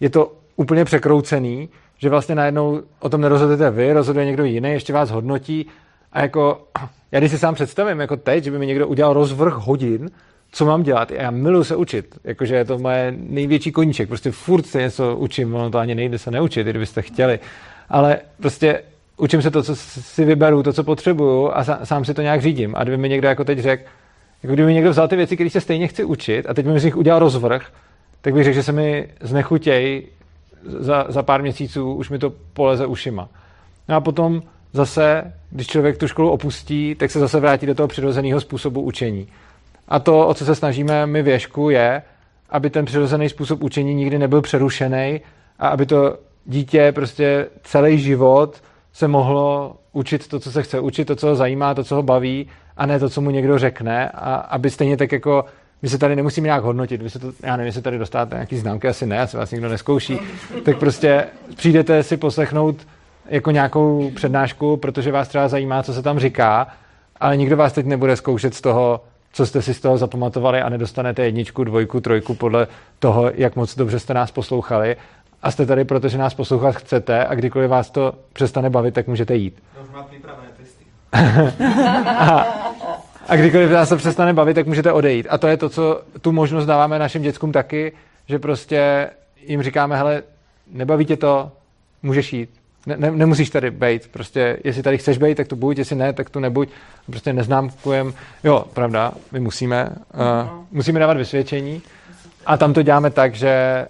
je 0.00 0.10
to 0.10 0.32
úplně 0.56 0.84
překroucený, 0.84 1.68
že 2.04 2.10
vlastně 2.10 2.34
najednou 2.34 2.82
o 3.00 3.08
tom 3.08 3.20
nerozhodujete 3.20 3.70
vy, 3.70 3.92
rozhoduje 3.92 4.26
někdo 4.26 4.44
jiný, 4.44 4.70
ještě 4.70 4.92
vás 4.92 5.10
hodnotí 5.10 5.66
a 6.12 6.22
jako, 6.22 6.68
já 7.12 7.20
když 7.20 7.30
si 7.30 7.38
sám 7.38 7.54
představím, 7.54 8.00
jako 8.00 8.16
teď, 8.16 8.44
že 8.44 8.50
by 8.50 8.58
mi 8.58 8.66
někdo 8.66 8.88
udělal 8.88 9.12
rozvrh 9.12 9.52
hodin, 9.52 10.10
co 10.52 10.64
mám 10.64 10.82
dělat. 10.82 11.10
Já 11.10 11.30
miluji 11.30 11.64
se 11.64 11.76
učit, 11.76 12.18
jakože 12.24 12.54
je 12.54 12.64
to 12.64 12.78
moje 12.78 13.14
největší 13.16 13.72
koníček. 13.72 14.08
Prostě 14.08 14.30
furt 14.30 14.66
se 14.66 14.78
něco 14.78 15.16
učím, 15.16 15.54
ono 15.54 15.70
to 15.70 15.78
ani 15.78 15.94
nejde 15.94 16.18
se 16.18 16.30
neučit, 16.30 16.66
kdybyste 16.66 17.02
chtěli. 17.02 17.38
Ale 17.88 18.18
prostě 18.40 18.82
učím 19.16 19.42
se 19.42 19.50
to, 19.50 19.62
co 19.62 19.76
si 19.76 20.24
vyberu, 20.24 20.62
to, 20.62 20.72
co 20.72 20.84
potřebuju 20.84 21.50
a 21.54 21.64
sám 21.84 22.04
si 22.04 22.14
to 22.14 22.22
nějak 22.22 22.42
řídím. 22.42 22.74
A 22.76 22.82
kdyby 22.82 22.96
mi 22.96 23.08
někdo 23.08 23.28
jako 23.28 23.44
teď 23.44 23.58
řekl, 23.58 23.82
jako 24.42 24.54
kdyby 24.54 24.66
mi 24.66 24.74
někdo 24.74 24.90
vzal 24.90 25.08
ty 25.08 25.16
věci, 25.16 25.36
které 25.36 25.50
se 25.50 25.60
stejně 25.60 25.88
chci 25.88 26.04
učit 26.04 26.46
a 26.48 26.54
teď 26.54 26.66
mi 26.66 26.80
z 26.80 26.84
nich 26.84 26.96
udělal 26.96 27.20
rozvrh, 27.20 27.66
tak 28.20 28.34
bych 28.34 28.44
řekl, 28.44 28.54
že 28.54 28.62
se 28.62 28.72
mi 28.72 29.08
znechutěj 29.20 30.02
za, 30.66 31.06
za 31.08 31.22
pár 31.22 31.42
měsíců, 31.42 31.94
už 31.94 32.10
mi 32.10 32.18
to 32.18 32.32
poleze 32.52 32.86
ušima. 32.86 33.28
No 33.88 33.96
a 33.96 34.00
potom 34.00 34.42
zase, 34.72 35.32
když 35.50 35.66
člověk 35.66 35.98
tu 35.98 36.08
školu 36.08 36.30
opustí, 36.30 36.94
tak 36.94 37.10
se 37.10 37.20
zase 37.20 37.40
vrátí 37.40 37.66
do 37.66 37.74
toho 37.74 37.88
přirozeného 37.88 38.40
způsobu 38.40 38.80
učení. 38.80 39.28
A 39.88 39.98
to, 39.98 40.26
o 40.26 40.34
co 40.34 40.44
se 40.44 40.54
snažíme 40.54 41.06
my 41.06 41.22
věšku, 41.22 41.70
je, 41.70 42.02
aby 42.50 42.70
ten 42.70 42.84
přirozený 42.84 43.28
způsob 43.28 43.62
učení 43.62 43.94
nikdy 43.94 44.18
nebyl 44.18 44.42
přerušený 44.42 45.20
a 45.58 45.68
aby 45.68 45.86
to 45.86 46.18
dítě 46.44 46.92
prostě 46.92 47.46
celý 47.62 47.98
život 47.98 48.62
se 48.92 49.08
mohlo 49.08 49.76
učit 49.92 50.28
to, 50.28 50.40
co 50.40 50.52
se 50.52 50.62
chce 50.62 50.80
učit, 50.80 51.04
to, 51.04 51.16
co 51.16 51.26
ho 51.26 51.34
zajímá, 51.34 51.74
to, 51.74 51.84
co 51.84 51.94
ho 51.94 52.02
baví, 52.02 52.46
a 52.76 52.86
ne 52.86 52.98
to, 52.98 53.08
co 53.08 53.20
mu 53.20 53.30
někdo 53.30 53.58
řekne. 53.58 54.08
A 54.08 54.34
aby 54.34 54.70
stejně 54.70 54.96
tak 54.96 55.12
jako 55.12 55.44
my 55.84 55.90
se 55.90 55.98
tady 55.98 56.16
nemusíme 56.16 56.44
nějak 56.44 56.62
hodnotit, 56.62 57.02
vy 57.02 57.10
se 57.10 57.18
to, 57.18 57.32
já 57.42 57.56
nevím, 57.56 57.66
jestli 57.66 57.82
tady 57.82 57.98
dostáte 57.98 58.36
nějaký 58.36 58.56
známky, 58.56 58.88
asi 58.88 59.06
ne, 59.06 59.20
asi 59.20 59.36
vás 59.36 59.50
nikdo 59.50 59.68
neskouší, 59.68 60.18
tak 60.64 60.78
prostě 60.78 61.26
přijdete 61.56 62.02
si 62.02 62.16
poslechnout 62.16 62.76
jako 63.26 63.50
nějakou 63.50 64.10
přednášku, 64.14 64.76
protože 64.76 65.12
vás 65.12 65.28
třeba 65.28 65.48
zajímá, 65.48 65.82
co 65.82 65.94
se 65.94 66.02
tam 66.02 66.18
říká, 66.18 66.66
ale 67.20 67.36
nikdo 67.36 67.56
vás 67.56 67.72
teď 67.72 67.86
nebude 67.86 68.16
zkoušet 68.16 68.54
z 68.54 68.60
toho, 68.60 69.00
co 69.32 69.46
jste 69.46 69.62
si 69.62 69.74
z 69.74 69.80
toho 69.80 69.98
zapamatovali 69.98 70.60
a 70.60 70.68
nedostanete 70.68 71.24
jedničku, 71.24 71.64
dvojku, 71.64 72.00
trojku 72.00 72.34
podle 72.34 72.66
toho, 72.98 73.30
jak 73.34 73.56
moc 73.56 73.76
dobře 73.76 73.98
jste 73.98 74.14
nás 74.14 74.30
poslouchali. 74.30 74.96
A 75.42 75.50
jste 75.50 75.66
tady, 75.66 75.84
protože 75.84 76.18
nás 76.18 76.34
poslouchat 76.34 76.76
chcete 76.76 77.26
a 77.26 77.34
kdykoliv 77.34 77.70
vás 77.70 77.90
to 77.90 78.12
přestane 78.32 78.70
bavit, 78.70 78.94
tak 78.94 79.06
můžete 79.06 79.34
jít. 79.34 79.62
No, 79.94 80.06
testy. 80.56 80.84
a, 82.18 82.46
a 83.28 83.36
kdykoliv 83.36 83.70
vás 83.70 83.88
to 83.88 83.96
přestane 83.96 84.32
bavit, 84.32 84.54
tak 84.54 84.66
můžete 84.66 84.92
odejít. 84.92 85.26
A 85.30 85.38
to 85.38 85.48
je 85.48 85.56
to, 85.56 85.68
co 85.68 86.02
tu 86.20 86.32
možnost 86.32 86.66
dáváme 86.66 86.98
našim 86.98 87.22
dětskům 87.22 87.52
taky, 87.52 87.92
že 88.28 88.38
prostě 88.38 89.10
jim 89.46 89.62
říkáme, 89.62 89.96
hele, 89.96 90.22
nebaví 90.72 91.04
tě 91.04 91.16
to, 91.16 91.52
můžeš 92.02 92.32
jít. 92.32 92.50
Ne, 92.86 92.96
ne, 92.98 93.10
nemusíš 93.10 93.50
tady 93.50 93.70
být. 93.70 94.08
Prostě, 94.08 94.56
jestli 94.64 94.82
tady 94.82 94.98
chceš 94.98 95.18
být, 95.18 95.36
tak 95.36 95.48
tu 95.48 95.56
buď, 95.56 95.78
jestli 95.78 95.96
ne, 95.96 96.12
tak 96.12 96.30
tu 96.30 96.40
nebuď. 96.40 96.68
Prostě 97.06 97.32
neznámkujem. 97.32 98.14
Jo, 98.44 98.64
pravda, 98.74 99.12
my 99.32 99.40
musíme. 99.40 99.88
Uh, 100.14 100.50
musíme 100.72 101.00
dávat 101.00 101.16
vysvědčení. 101.16 101.82
A 102.46 102.56
tam 102.56 102.72
to 102.72 102.82
děláme 102.82 103.10
tak, 103.10 103.34
že 103.34 103.86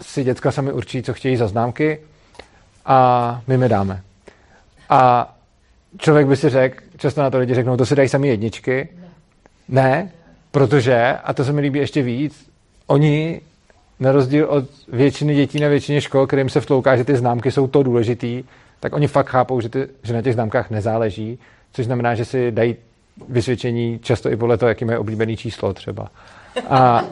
si 0.00 0.24
děcka 0.24 0.50
sami 0.50 0.72
určí, 0.72 1.02
co 1.02 1.14
chtějí 1.14 1.36
za 1.36 1.48
známky 1.48 1.98
a 2.86 3.40
my 3.46 3.58
mi 3.58 3.68
dáme. 3.68 4.02
A 4.90 5.34
člověk 5.98 6.26
by 6.26 6.36
si 6.36 6.48
řekl, 6.48 6.82
často 7.02 7.22
na 7.22 7.30
to 7.30 7.38
lidi 7.38 7.54
řeknou, 7.54 7.76
to 7.76 7.86
si 7.86 7.94
dají 7.96 8.08
sami 8.08 8.28
jedničky. 8.28 8.88
Ne, 9.68 10.10
protože, 10.50 11.16
a 11.24 11.32
to 11.32 11.44
se 11.44 11.52
mi 11.52 11.60
líbí 11.60 11.78
ještě 11.78 12.02
víc, 12.02 12.50
oni 12.86 13.40
na 14.00 14.12
rozdíl 14.12 14.46
od 14.46 14.64
většiny 14.88 15.34
dětí 15.34 15.60
na 15.60 15.68
většině 15.68 16.00
škol, 16.00 16.26
kterým 16.26 16.48
se 16.48 16.60
vtlouká, 16.60 16.96
že 16.96 17.04
ty 17.04 17.16
známky 17.16 17.50
jsou 17.50 17.66
to 17.66 17.82
důležitý, 17.82 18.44
tak 18.80 18.92
oni 18.92 19.06
fakt 19.06 19.26
chápou, 19.28 19.60
že, 19.60 19.68
ty, 19.68 19.88
že 20.02 20.14
na 20.14 20.22
těch 20.22 20.34
známkách 20.34 20.70
nezáleží, 20.70 21.38
což 21.72 21.86
znamená, 21.86 22.14
že 22.14 22.24
si 22.24 22.50
dají 22.50 22.76
vysvědčení 23.28 23.98
často 23.98 24.30
i 24.30 24.36
podle 24.36 24.58
toho, 24.58 24.68
jaký 24.68 24.84
mají 24.84 24.98
oblíbený 24.98 25.36
číslo 25.36 25.72
třeba. 25.72 26.08
A 26.68 27.04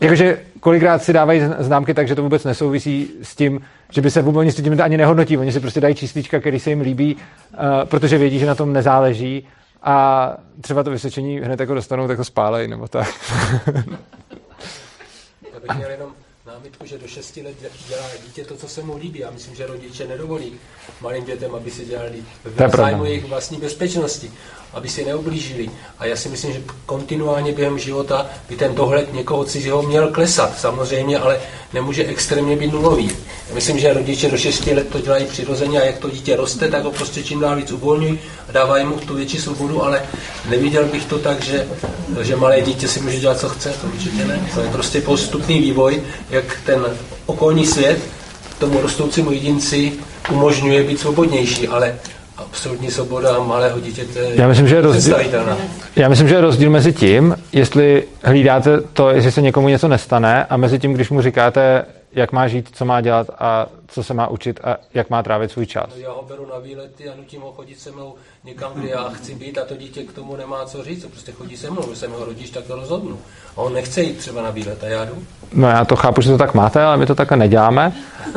jakože 0.00 0.42
kolikrát 0.60 1.02
si 1.02 1.12
dávají 1.12 1.42
známky 1.58 1.94
tak, 1.94 2.08
že 2.08 2.14
to 2.14 2.22
vůbec 2.22 2.44
nesouvisí 2.44 3.10
s 3.22 3.36
tím, 3.36 3.60
že 3.90 4.00
by 4.00 4.10
se 4.10 4.22
vůbec 4.22 4.38
oni 4.38 4.52
s 4.52 4.56
tím 4.56 4.80
ani 4.82 4.96
nehodnotí. 4.96 5.38
Oni 5.38 5.52
si 5.52 5.60
prostě 5.60 5.80
dají 5.80 5.94
číslička, 5.94 6.40
který 6.40 6.60
se 6.60 6.70
jim 6.70 6.80
líbí, 6.80 7.16
uh, 7.16 7.20
protože 7.84 8.18
vědí, 8.18 8.38
že 8.38 8.46
na 8.46 8.54
tom 8.54 8.72
nezáleží 8.72 9.48
a 9.82 10.36
třeba 10.60 10.82
to 10.82 10.90
vysvědčení 10.90 11.40
hned 11.40 11.60
jako 11.60 11.74
dostanou, 11.74 12.08
tak 12.08 12.16
to 12.16 12.24
spálej, 12.24 12.68
nebo 12.68 12.88
tak. 12.88 13.08
Já 15.54 15.60
bych 15.60 15.76
měl 15.76 15.90
jenom 15.90 16.10
námitku, 16.46 16.86
že 16.86 16.98
do 16.98 17.08
6 17.08 17.36
let 17.36 17.54
dělá 17.88 18.06
dítě 18.26 18.44
to, 18.44 18.56
co 18.56 18.68
se 18.68 18.82
mu 18.82 18.96
líbí. 18.96 19.18
Já 19.18 19.30
myslím, 19.30 19.54
že 19.54 19.66
rodiče 19.66 20.06
nedovolí 20.06 20.52
malým 21.00 21.24
dětem, 21.24 21.54
aby 21.54 21.70
si 21.70 21.84
dělali 21.84 22.22
v 22.44 22.76
zájmu 22.76 23.04
jejich 23.04 23.24
vlastní 23.24 23.58
bezpečnosti, 23.58 24.32
aby 24.72 24.88
si 24.88 25.04
neublížili. 25.04 25.70
A 25.98 26.06
já 26.06 26.16
si 26.16 26.28
myslím, 26.28 26.52
že 26.52 26.62
kontinuálně 26.86 27.52
během 27.52 27.78
života 27.78 28.26
by 28.48 28.56
ten 28.56 28.74
dohled 28.74 29.14
někoho 29.14 29.44
cizího 29.44 29.82
měl 29.82 30.08
klesat. 30.08 30.58
Samozřejmě, 30.58 31.18
ale 31.18 31.38
nemůže 31.72 32.04
extrémně 32.04 32.56
být 32.56 32.72
nulový. 32.72 33.10
Myslím, 33.52 33.78
že 33.78 33.92
rodiče 33.92 34.30
do 34.30 34.38
6 34.38 34.66
let 34.66 34.88
to 34.88 35.00
dělají 35.00 35.24
přirozeně 35.24 35.80
a 35.80 35.84
jak 35.84 35.98
to 35.98 36.10
dítě 36.10 36.36
roste, 36.36 36.68
tak 36.68 36.84
ho 36.84 36.90
prostě 36.90 37.22
čím 37.22 37.40
dál 37.40 37.56
víc 37.56 37.72
uvolňují 37.72 38.18
a 38.48 38.52
dávají 38.52 38.84
mu 38.84 38.96
tu 38.96 39.14
větší 39.14 39.38
svobodu, 39.38 39.84
ale 39.84 40.02
neviděl 40.48 40.84
bych 40.84 41.04
to 41.04 41.18
tak, 41.18 41.42
že, 41.42 41.68
že 42.20 42.36
malé 42.36 42.60
dítě 42.60 42.88
si 42.88 43.00
může 43.00 43.20
dělat, 43.20 43.40
co 43.40 43.48
chce, 43.48 43.74
to 43.80 43.86
určitě 43.86 44.24
ne. 44.24 44.50
To 44.54 44.60
je 44.60 44.68
prostě 44.68 45.00
postupný 45.00 45.60
vývoj, 45.60 46.02
jak 46.30 46.44
ten 46.66 46.86
okolní 47.26 47.66
svět 47.66 47.98
tomu 48.58 48.80
rostoucímu 48.80 49.32
jedinci 49.32 49.92
umožňuje 50.30 50.82
být 50.82 51.00
svobodnější, 51.00 51.68
ale 51.68 51.98
absolutní 52.36 52.90
svoboda 52.90 53.38
malého 53.38 53.80
dítěte 53.80 54.20
já 54.34 54.48
myslím, 54.48 54.68
že 54.68 54.74
je 54.74 54.80
rozdíl, 54.80 55.16
já 55.96 56.08
myslím, 56.08 56.28
že 56.28 56.34
je 56.34 56.40
rozdíl 56.40 56.70
mezi 56.70 56.92
tím, 56.92 57.36
jestli 57.52 58.04
hlídáte 58.22 58.80
to, 58.80 59.10
jestli 59.10 59.32
se 59.32 59.42
někomu 59.42 59.68
něco 59.68 59.88
nestane 59.88 60.44
a 60.44 60.56
mezi 60.56 60.78
tím, 60.78 60.92
když 60.92 61.10
mu 61.10 61.22
říkáte, 61.22 61.84
jak 62.12 62.32
má 62.32 62.48
žít, 62.48 62.68
co 62.72 62.84
má 62.84 63.00
dělat 63.00 63.26
a 63.38 63.66
co 63.88 64.02
se 64.02 64.14
má 64.14 64.28
učit 64.28 64.60
a 64.64 64.76
jak 64.94 65.10
má 65.10 65.22
trávit 65.22 65.50
svůj 65.50 65.66
čas. 65.66 65.96
Já 65.96 66.10
ho 66.10 66.24
beru 66.28 66.46
na 66.46 66.58
výlety 66.58 67.08
a 67.08 67.16
nutím 67.16 67.42
ho 67.42 67.52
chodit 67.52 67.80
se 67.80 67.90
mnou 67.90 68.14
někam, 68.44 68.72
kde 68.74 68.88
já 68.88 69.08
chci 69.08 69.34
být 69.34 69.58
a 69.58 69.64
to 69.64 69.76
dítě 69.76 70.02
k 70.02 70.12
tomu 70.12 70.36
nemá 70.36 70.64
co 70.64 70.84
říct, 70.84 71.06
prostě 71.06 71.32
chodí 71.32 71.56
se 71.56 71.70
mnou, 71.70 71.82
když 71.82 71.98
jsem 71.98 72.12
ho 72.12 72.24
rodič, 72.24 72.50
tak 72.50 72.64
to 72.64 72.76
rozhodnu. 72.76 73.18
A 73.56 73.58
on 73.58 73.74
nechce 73.74 74.02
jít 74.02 74.18
třeba 74.18 74.42
na 74.42 74.50
výlet 74.50 74.84
a 74.84 74.86
já 74.86 75.04
jdu. 75.04 75.22
No 75.52 75.68
já 75.68 75.84
to 75.84 75.96
chápu, 75.96 76.20
že 76.20 76.30
to 76.30 76.38
tak 76.38 76.54
máte, 76.54 76.82
ale 76.82 76.96
my 76.96 77.06
to 77.06 77.14
takhle 77.14 77.36
neděláme. 77.36 77.92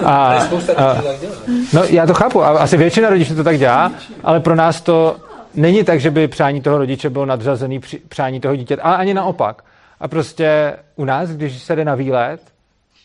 A, 0.06 0.38
a 0.38 0.46
spousta 0.46 0.74
a, 0.74 1.02
tak 1.02 1.20
dělá. 1.20 1.36
No 1.74 1.84
já 1.84 2.06
to 2.06 2.14
chápu, 2.14 2.44
a 2.44 2.48
asi 2.48 2.78
většina 2.78 3.10
rodičů 3.10 3.36
to 3.36 3.44
tak 3.44 3.58
dělá, 3.58 3.92
ale 4.24 4.40
pro 4.40 4.56
nás 4.56 4.82
to 4.82 5.16
není 5.54 5.84
tak, 5.84 6.00
že 6.00 6.12
by 6.12 6.28
přání 6.28 6.62
toho 6.62 6.78
rodiče 6.78 7.10
bylo 7.10 7.26
nadřazený 7.26 7.82
přání 8.10 8.40
toho 8.40 8.56
dítěte, 8.56 8.82
ale 8.82 8.98
ani 8.98 9.14
naopak. 9.14 9.64
A 10.00 10.08
prostě 10.08 10.76
u 10.96 11.06
nás, 11.06 11.30
když 11.30 11.62
se 11.62 11.76
jde 11.76 11.86
na 11.86 11.96
výlet, 11.96 12.42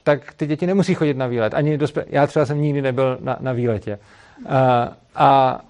tak 0.05 0.35
ty 0.37 0.47
děti 0.47 0.67
nemusí 0.67 0.95
chodit 0.95 1.17
na 1.17 1.27
výlet. 1.27 1.55
Ani 1.55 1.79
dospě... 1.79 2.05
Já 2.09 2.27
třeba 2.27 2.47
jsem 2.47 2.63
nikdy 2.63 2.83
nebyl 2.83 3.19
na, 3.21 3.37
na 3.41 3.53
výletě. 3.53 3.99
A, 4.49 4.93
a, 5.15 5.61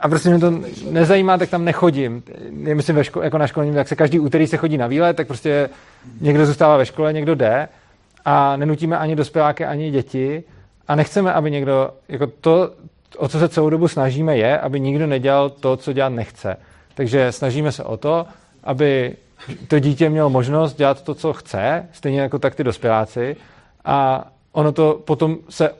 a 0.00 0.08
prostě 0.08 0.28
mě 0.30 0.38
to 0.38 0.60
nezajímá, 0.90 1.38
tak 1.38 1.50
tam 1.50 1.64
nechodím. 1.64 2.22
Já 2.62 2.74
myslím, 2.74 2.96
ve 2.96 3.02
ško- 3.02 3.22
jako 3.22 3.38
na 3.38 3.46
školním, 3.46 3.76
jak 3.76 3.88
se 3.88 3.96
každý 3.96 4.20
úterý 4.20 4.46
se 4.46 4.56
chodí 4.56 4.78
na 4.78 4.86
výlet, 4.86 5.16
tak 5.16 5.26
prostě 5.26 5.68
někdo 6.20 6.46
zůstává 6.46 6.76
ve 6.76 6.86
škole, 6.86 7.12
někdo 7.12 7.34
jde 7.34 7.68
a 8.24 8.56
nenutíme 8.56 8.98
ani 8.98 9.16
dospěláky, 9.16 9.64
ani 9.64 9.90
děti 9.90 10.44
a 10.88 10.94
nechceme, 10.94 11.32
aby 11.32 11.50
někdo, 11.50 11.90
jako 12.08 12.26
to, 12.26 12.70
o 13.16 13.28
co 13.28 13.38
se 13.38 13.48
celou 13.48 13.70
dobu 13.70 13.88
snažíme, 13.88 14.36
je, 14.36 14.58
aby 14.58 14.80
nikdo 14.80 15.06
nedělal 15.06 15.50
to, 15.50 15.76
co 15.76 15.92
dělat 15.92 16.08
nechce. 16.08 16.56
Takže 16.94 17.32
snažíme 17.32 17.72
se 17.72 17.84
o 17.84 17.96
to, 17.96 18.26
aby 18.64 19.16
to 19.68 19.78
dítě 19.78 20.10
mělo 20.10 20.30
možnost 20.30 20.74
dělat 20.74 21.02
to, 21.02 21.14
co 21.14 21.32
chce, 21.32 21.88
stejně 21.92 22.20
jako 22.20 22.38
tak 22.38 22.54
ty 22.54 22.64
dospěláci, 22.64 23.36
a 23.84 24.26
ono 24.52 24.72
to 24.72 25.02
potom 25.04 25.36
se 25.48 25.70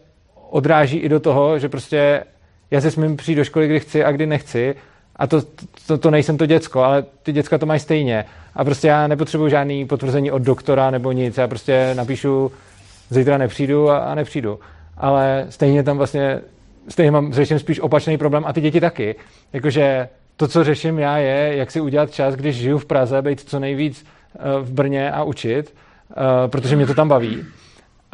odráží 0.51 0.99
i 0.99 1.09
do 1.09 1.21
toho, 1.21 1.59
že 1.59 1.69
prostě 1.69 2.25
já 2.71 2.81
se 2.81 2.91
smím 2.91 3.17
přijít 3.17 3.37
do 3.37 3.45
školy, 3.45 3.69
kdy 3.69 3.81
chci 3.81 4.05
a 4.05 4.13
kdy 4.13 4.27
nechci 4.27 4.75
a 5.17 5.27
to, 5.27 5.43
to, 5.87 5.99
to 5.99 6.11
nejsem 6.11 6.37
to 6.37 6.47
děcko, 6.47 6.83
ale 6.83 7.05
ty 7.23 7.33
děcka 7.33 7.59
to 7.59 7.67
mají 7.67 7.81
stejně. 7.81 8.25
A 8.55 8.65
prostě 8.65 8.89
já 8.89 9.07
nepotřebuji 9.07 9.49
žádný 9.49 9.87
potvrzení 9.87 10.31
od 10.31 10.43
doktora 10.43 10.91
nebo 10.91 11.13
nic. 11.13 11.39
Já 11.39 11.49
prostě 11.49 11.91
napíšu, 11.95 12.53
zítra 13.11 13.39
nepřijdu 13.39 13.91
a, 13.91 13.99
a 13.99 14.15
nepřijdu. 14.15 14.59
Ale 14.97 15.47
stejně 15.49 15.83
tam 15.83 15.99
vlastně, 15.99 16.41
stejně 16.89 17.11
mám, 17.11 17.33
řeším 17.33 17.59
spíš 17.59 17.81
opačný 17.81 18.19
problém 18.19 18.45
a 18.47 18.53
ty 18.53 18.61
děti 18.61 18.81
taky. 18.81 19.15
Jakože 19.53 20.09
to, 20.37 20.49
co 20.49 20.65
řeším 20.65 20.99
já, 20.99 21.19
je, 21.19 21.57
jak 21.57 21.71
si 21.71 21.81
udělat 21.81 22.11
čas, 22.11 22.35
když 22.35 22.57
žiju 22.57 22.79
v 22.79 22.85
Praze, 22.85 23.23
být 23.23 23.41
co 23.41 23.59
nejvíc 23.59 24.07
eh, 24.07 24.39
v 24.61 24.73
Brně 24.73 25.11
a 25.11 25.23
učit, 25.23 25.75
eh, 26.11 26.49
protože 26.49 26.77
mě 26.77 26.87
to 26.87 26.95
tam 26.95 27.09
baví. 27.09 27.45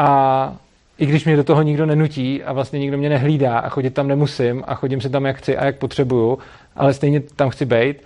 A 0.01 0.55
i 0.99 1.07
když 1.07 1.25
mě 1.25 1.37
do 1.37 1.45
toho 1.45 1.63
nikdo 1.63 1.87
nenutí 1.87 2.43
a 2.43 2.53
vlastně 2.53 2.79
nikdo 2.79 2.99
mě 2.99 3.09
nehlídá 3.09 3.59
a 3.59 3.69
chodit 3.69 3.91
tam 3.91 4.09
nemusím 4.09 4.65
a 4.67 4.75
chodím 4.75 5.01
si 5.01 5.11
tam 5.11 5.25
jak 5.25 5.37
chci 5.37 5.57
a 5.57 5.65
jak 5.65 5.77
potřebuju, 5.77 6.39
ale 6.77 6.95
stejně 6.95 7.21
tam 7.21 7.51
chci 7.51 7.65
být. 7.65 7.97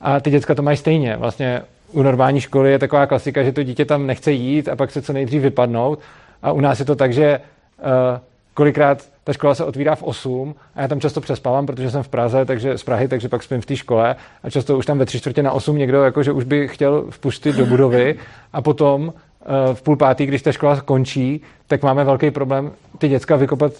A 0.00 0.20
ty 0.20 0.30
děcka 0.30 0.54
to 0.54 0.62
mají 0.62 0.76
stejně. 0.76 1.16
Vlastně 1.16 1.62
u 1.92 2.02
normální 2.02 2.40
školy 2.40 2.70
je 2.70 2.78
taková 2.78 3.06
klasika, 3.06 3.42
že 3.42 3.52
to 3.52 3.62
dítě 3.62 3.84
tam 3.84 4.06
nechce 4.06 4.32
jít 4.32 4.68
a 4.68 4.76
pak 4.76 4.90
se 4.90 5.02
co 5.02 5.12
nejdřív 5.12 5.42
vypadnout. 5.42 5.98
A 6.42 6.52
u 6.52 6.60
nás 6.60 6.78
je 6.78 6.84
to 6.84 6.96
tak, 6.96 7.12
že 7.12 7.40
uh, 7.78 8.20
kolikrát 8.54 9.08
ta 9.24 9.32
škola 9.32 9.54
se 9.54 9.64
otvírá 9.64 9.94
v 9.94 10.02
8 10.02 10.54
a 10.74 10.82
já 10.82 10.88
tam 10.88 11.00
často 11.00 11.20
přespávám, 11.20 11.66
protože 11.66 11.90
jsem 11.90 12.02
v 12.02 12.08
Praze, 12.08 12.44
takže 12.44 12.78
z 12.78 12.84
Prahy, 12.84 13.08
takže 13.08 13.28
pak 13.28 13.42
spím 13.42 13.60
v 13.60 13.66
té 13.66 13.76
škole 13.76 14.16
a 14.42 14.50
často 14.50 14.78
už 14.78 14.86
tam 14.86 14.98
ve 14.98 15.06
tři 15.06 15.18
čtvrtě 15.18 15.42
na 15.42 15.52
8 15.52 15.78
někdo, 15.78 16.02
jako, 16.02 16.22
že 16.22 16.32
už 16.32 16.44
by 16.44 16.68
chtěl 16.68 17.04
vpustit 17.10 17.56
do 17.56 17.66
budovy 17.66 18.14
a 18.52 18.62
potom 18.62 19.12
v 19.74 19.82
půl 19.82 19.96
pátý, 19.96 20.26
když 20.26 20.42
ta 20.42 20.52
škola 20.52 20.80
končí, 20.80 21.40
tak 21.66 21.82
máme 21.82 22.04
velký 22.04 22.30
problém 22.30 22.72
ty 22.98 23.08
děcka 23.08 23.36
vykopat 23.36 23.72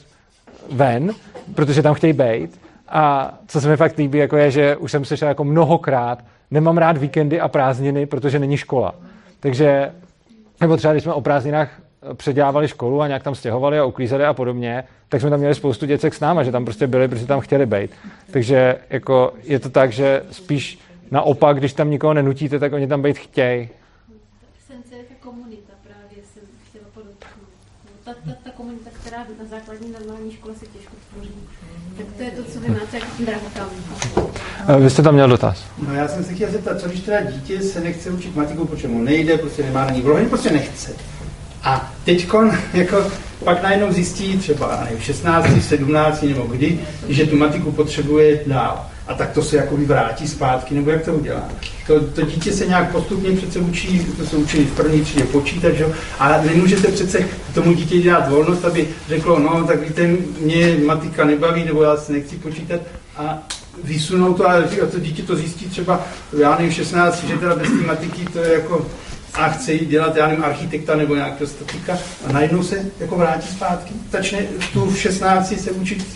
ven, 0.72 1.10
protože 1.54 1.82
tam 1.82 1.94
chtějí 1.94 2.12
být. 2.12 2.60
A 2.88 3.34
co 3.46 3.60
se 3.60 3.68
mi 3.68 3.76
fakt 3.76 3.98
líbí, 3.98 4.18
jako 4.18 4.36
je, 4.36 4.50
že 4.50 4.76
už 4.76 4.92
jsem 4.92 5.04
slyšel 5.04 5.28
jako 5.28 5.44
mnohokrát, 5.44 6.24
nemám 6.50 6.78
rád 6.78 6.96
víkendy 6.96 7.40
a 7.40 7.48
prázdniny, 7.48 8.06
protože 8.06 8.38
není 8.38 8.56
škola. 8.56 8.94
Takže, 9.40 9.92
nebo 10.60 10.76
třeba 10.76 10.92
když 10.92 11.02
jsme 11.02 11.12
o 11.12 11.20
prázdninách 11.20 11.70
předělávali 12.14 12.68
školu 12.68 13.02
a 13.02 13.06
nějak 13.06 13.22
tam 13.22 13.34
stěhovali 13.34 13.78
a 13.78 13.84
uklízeli 13.84 14.24
a 14.24 14.32
podobně, 14.32 14.84
tak 15.08 15.20
jsme 15.20 15.30
tam 15.30 15.38
měli 15.38 15.54
spoustu 15.54 15.86
děcek 15.86 16.14
s 16.14 16.20
náma, 16.20 16.42
že 16.42 16.52
tam 16.52 16.64
prostě 16.64 16.86
byli, 16.86 17.08
protože 17.08 17.26
tam 17.26 17.40
chtěli 17.40 17.66
být. 17.66 17.90
Takže 18.30 18.76
jako 18.90 19.32
je 19.42 19.58
to 19.58 19.70
tak, 19.70 19.92
že 19.92 20.22
spíš 20.30 20.78
naopak, 21.10 21.56
když 21.56 21.72
tam 21.72 21.90
nikoho 21.90 22.14
nenutíte, 22.14 22.58
tak 22.58 22.72
oni 22.72 22.86
tam 22.86 23.02
být 23.02 23.18
chtějí 23.18 23.68
ta, 28.04 28.12
ta, 28.24 28.32
ta 28.44 28.50
komunita, 28.50 28.90
která 29.00 29.18
na 29.18 29.44
základní 29.50 29.92
normální 29.92 30.32
škole 30.32 30.54
se 30.54 30.66
těžko 30.66 30.92
tvoří. 31.12 31.30
Tak 31.96 32.06
to 32.16 32.22
je 32.22 32.30
to, 32.30 32.42
co 32.52 32.60
vy 32.60 32.68
máte 32.68 32.96
jako 32.96 33.06
drahokam. 33.18 33.68
Vy 34.82 34.90
jste 34.90 35.02
tam 35.02 35.14
měl 35.14 35.28
dotaz. 35.28 35.64
No 35.88 35.94
já 35.94 36.08
jsem 36.08 36.24
se 36.24 36.34
chtěl 36.34 36.50
zeptat, 36.50 36.80
co 36.80 36.88
když 36.88 37.00
teda 37.00 37.20
dítě 37.20 37.62
se 37.62 37.80
nechce 37.80 38.10
učit 38.10 38.36
matiku, 38.36 38.66
protože 38.66 38.88
mu 38.88 39.02
nejde, 39.02 39.38
prostě 39.38 39.62
nemá 39.62 39.84
na 39.84 39.90
ní 39.90 40.00
vlohy, 40.00 40.26
prostě 40.26 40.50
nechce. 40.50 40.92
A 41.62 41.92
teď 42.04 42.28
jako, 42.74 43.10
pak 43.44 43.62
najednou 43.62 43.92
zjistí 43.92 44.38
třeba 44.38 44.86
v 44.98 45.04
16, 45.04 45.46
17 45.60 46.22
nebo 46.22 46.42
kdy, 46.42 46.80
že 47.08 47.26
tu 47.26 47.36
matiku 47.36 47.72
potřebuje 47.72 48.40
dál 48.46 48.86
a 49.06 49.14
tak 49.14 49.30
to 49.30 49.42
se 49.42 49.56
jako 49.56 49.76
vrátí 49.76 50.28
zpátky, 50.28 50.74
nebo 50.74 50.90
jak 50.90 51.04
to 51.04 51.14
udělá. 51.14 51.48
To, 51.86 52.00
to 52.00 52.22
dítě 52.22 52.52
se 52.52 52.66
nějak 52.66 52.92
postupně 52.92 53.36
přece 53.36 53.58
učí, 53.58 54.06
to 54.18 54.26
se 54.26 54.36
učí 54.36 54.64
v 54.64 54.76
první 54.76 55.00
třídě 55.00 55.24
počítat, 55.24 55.72
že? 55.72 55.86
ale 56.18 56.44
nemůžete 56.44 56.88
přece 56.88 57.28
tomu 57.54 57.72
dítě 57.72 57.98
dělat 57.98 58.28
volnost, 58.28 58.64
aby 58.64 58.88
řeklo, 59.08 59.38
no 59.38 59.64
tak 59.66 59.88
víte, 59.88 60.16
mě 60.40 60.76
matika 60.86 61.24
nebaví, 61.24 61.64
nebo 61.64 61.82
já 61.82 61.96
se 61.96 62.12
nechci 62.12 62.36
počítat 62.36 62.80
a 63.16 63.38
vysunou 63.84 64.34
to 64.34 64.48
a 64.50 64.54
to 64.90 65.00
dítě 65.00 65.22
to 65.22 65.36
zjistí 65.36 65.66
třeba, 65.66 66.06
já 66.38 66.56
nevím, 66.56 66.72
16, 66.72 67.24
že 67.24 67.38
teda 67.38 67.56
bez 67.56 67.68
té 67.68 67.86
matiky 67.86 68.24
to 68.32 68.38
je 68.38 68.52
jako 68.52 68.86
a 69.34 69.48
chce 69.48 69.72
jít 69.72 69.88
dělat, 69.88 70.16
já 70.16 70.28
nevím, 70.28 70.44
architekta 70.44 70.96
nebo 70.96 71.14
nějakého 71.14 71.46
statika 71.46 71.98
a 72.28 72.32
najednou 72.32 72.62
se 72.62 72.84
jako 73.00 73.16
vrátí 73.16 73.48
zpátky. 73.48 73.92
Začne 74.10 74.38
tu 74.72 74.90
v 74.90 74.98
16 74.98 75.60
se 75.60 75.70
učit 75.70 76.06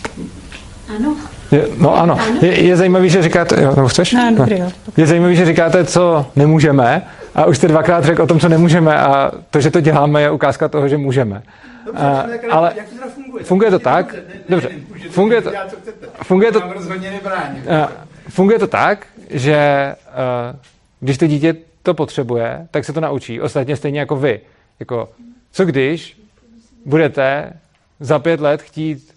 ano. 0.95 1.15
Je, 1.51 1.67
no 1.77 1.97
ano. 1.97 2.17
Je, 2.41 2.63
je 2.63 2.77
zajímavý, 2.77 3.09
že 3.09 3.21
říkáte, 3.21 3.63
jo, 3.63 3.73
nebo 3.75 3.87
chceš? 3.87 4.13
No, 4.13 4.35
dobrý, 4.37 4.59
jo. 4.59 4.71
Je 4.97 5.07
zajímavý, 5.07 5.35
že 5.35 5.45
říkáte, 5.45 5.85
co 5.85 6.25
nemůžeme 6.35 7.07
a 7.35 7.45
už 7.45 7.57
jste 7.57 7.67
dvakrát 7.67 8.05
řekl 8.05 8.21
o 8.21 8.27
tom, 8.27 8.39
co 8.39 8.49
nemůžeme 8.49 8.97
a 8.97 9.31
to, 9.49 9.61
že 9.61 9.71
to 9.71 9.81
děláme, 9.81 10.21
je 10.21 10.31
ukázka 10.31 10.67
toho, 10.67 10.87
že 10.87 10.97
můžeme. 10.97 11.43
Dobře, 11.85 12.03
a, 12.03 12.25
ale 12.51 12.73
jak 12.75 12.89
to 12.89 12.95
teda 12.95 13.07
funguje? 13.09 13.43
Funguje 13.43 13.71
to 13.71 13.79
tak, 13.79 14.15
dobře, 14.49 14.69
funguje 15.09 15.41
to, 15.41 15.51
funguje 16.23 16.51
to, 16.51 16.61
funguje 18.29 18.59
to 18.59 18.67
tak, 18.67 19.07
že 19.29 19.95
uh, 20.07 20.59
když 20.99 21.17
to 21.17 21.27
dítě 21.27 21.55
to 21.83 21.93
potřebuje, 21.93 22.67
tak 22.71 22.85
se 22.85 22.93
to 22.93 23.01
naučí. 23.01 23.41
Ostatně 23.41 23.75
stejně 23.75 23.99
jako 23.99 24.15
vy. 24.15 24.39
Jako, 24.79 25.09
co 25.51 25.65
když 25.65 26.17
budete 26.85 27.53
za 27.99 28.19
pět 28.19 28.39
let 28.41 28.61
chtít 28.61 29.13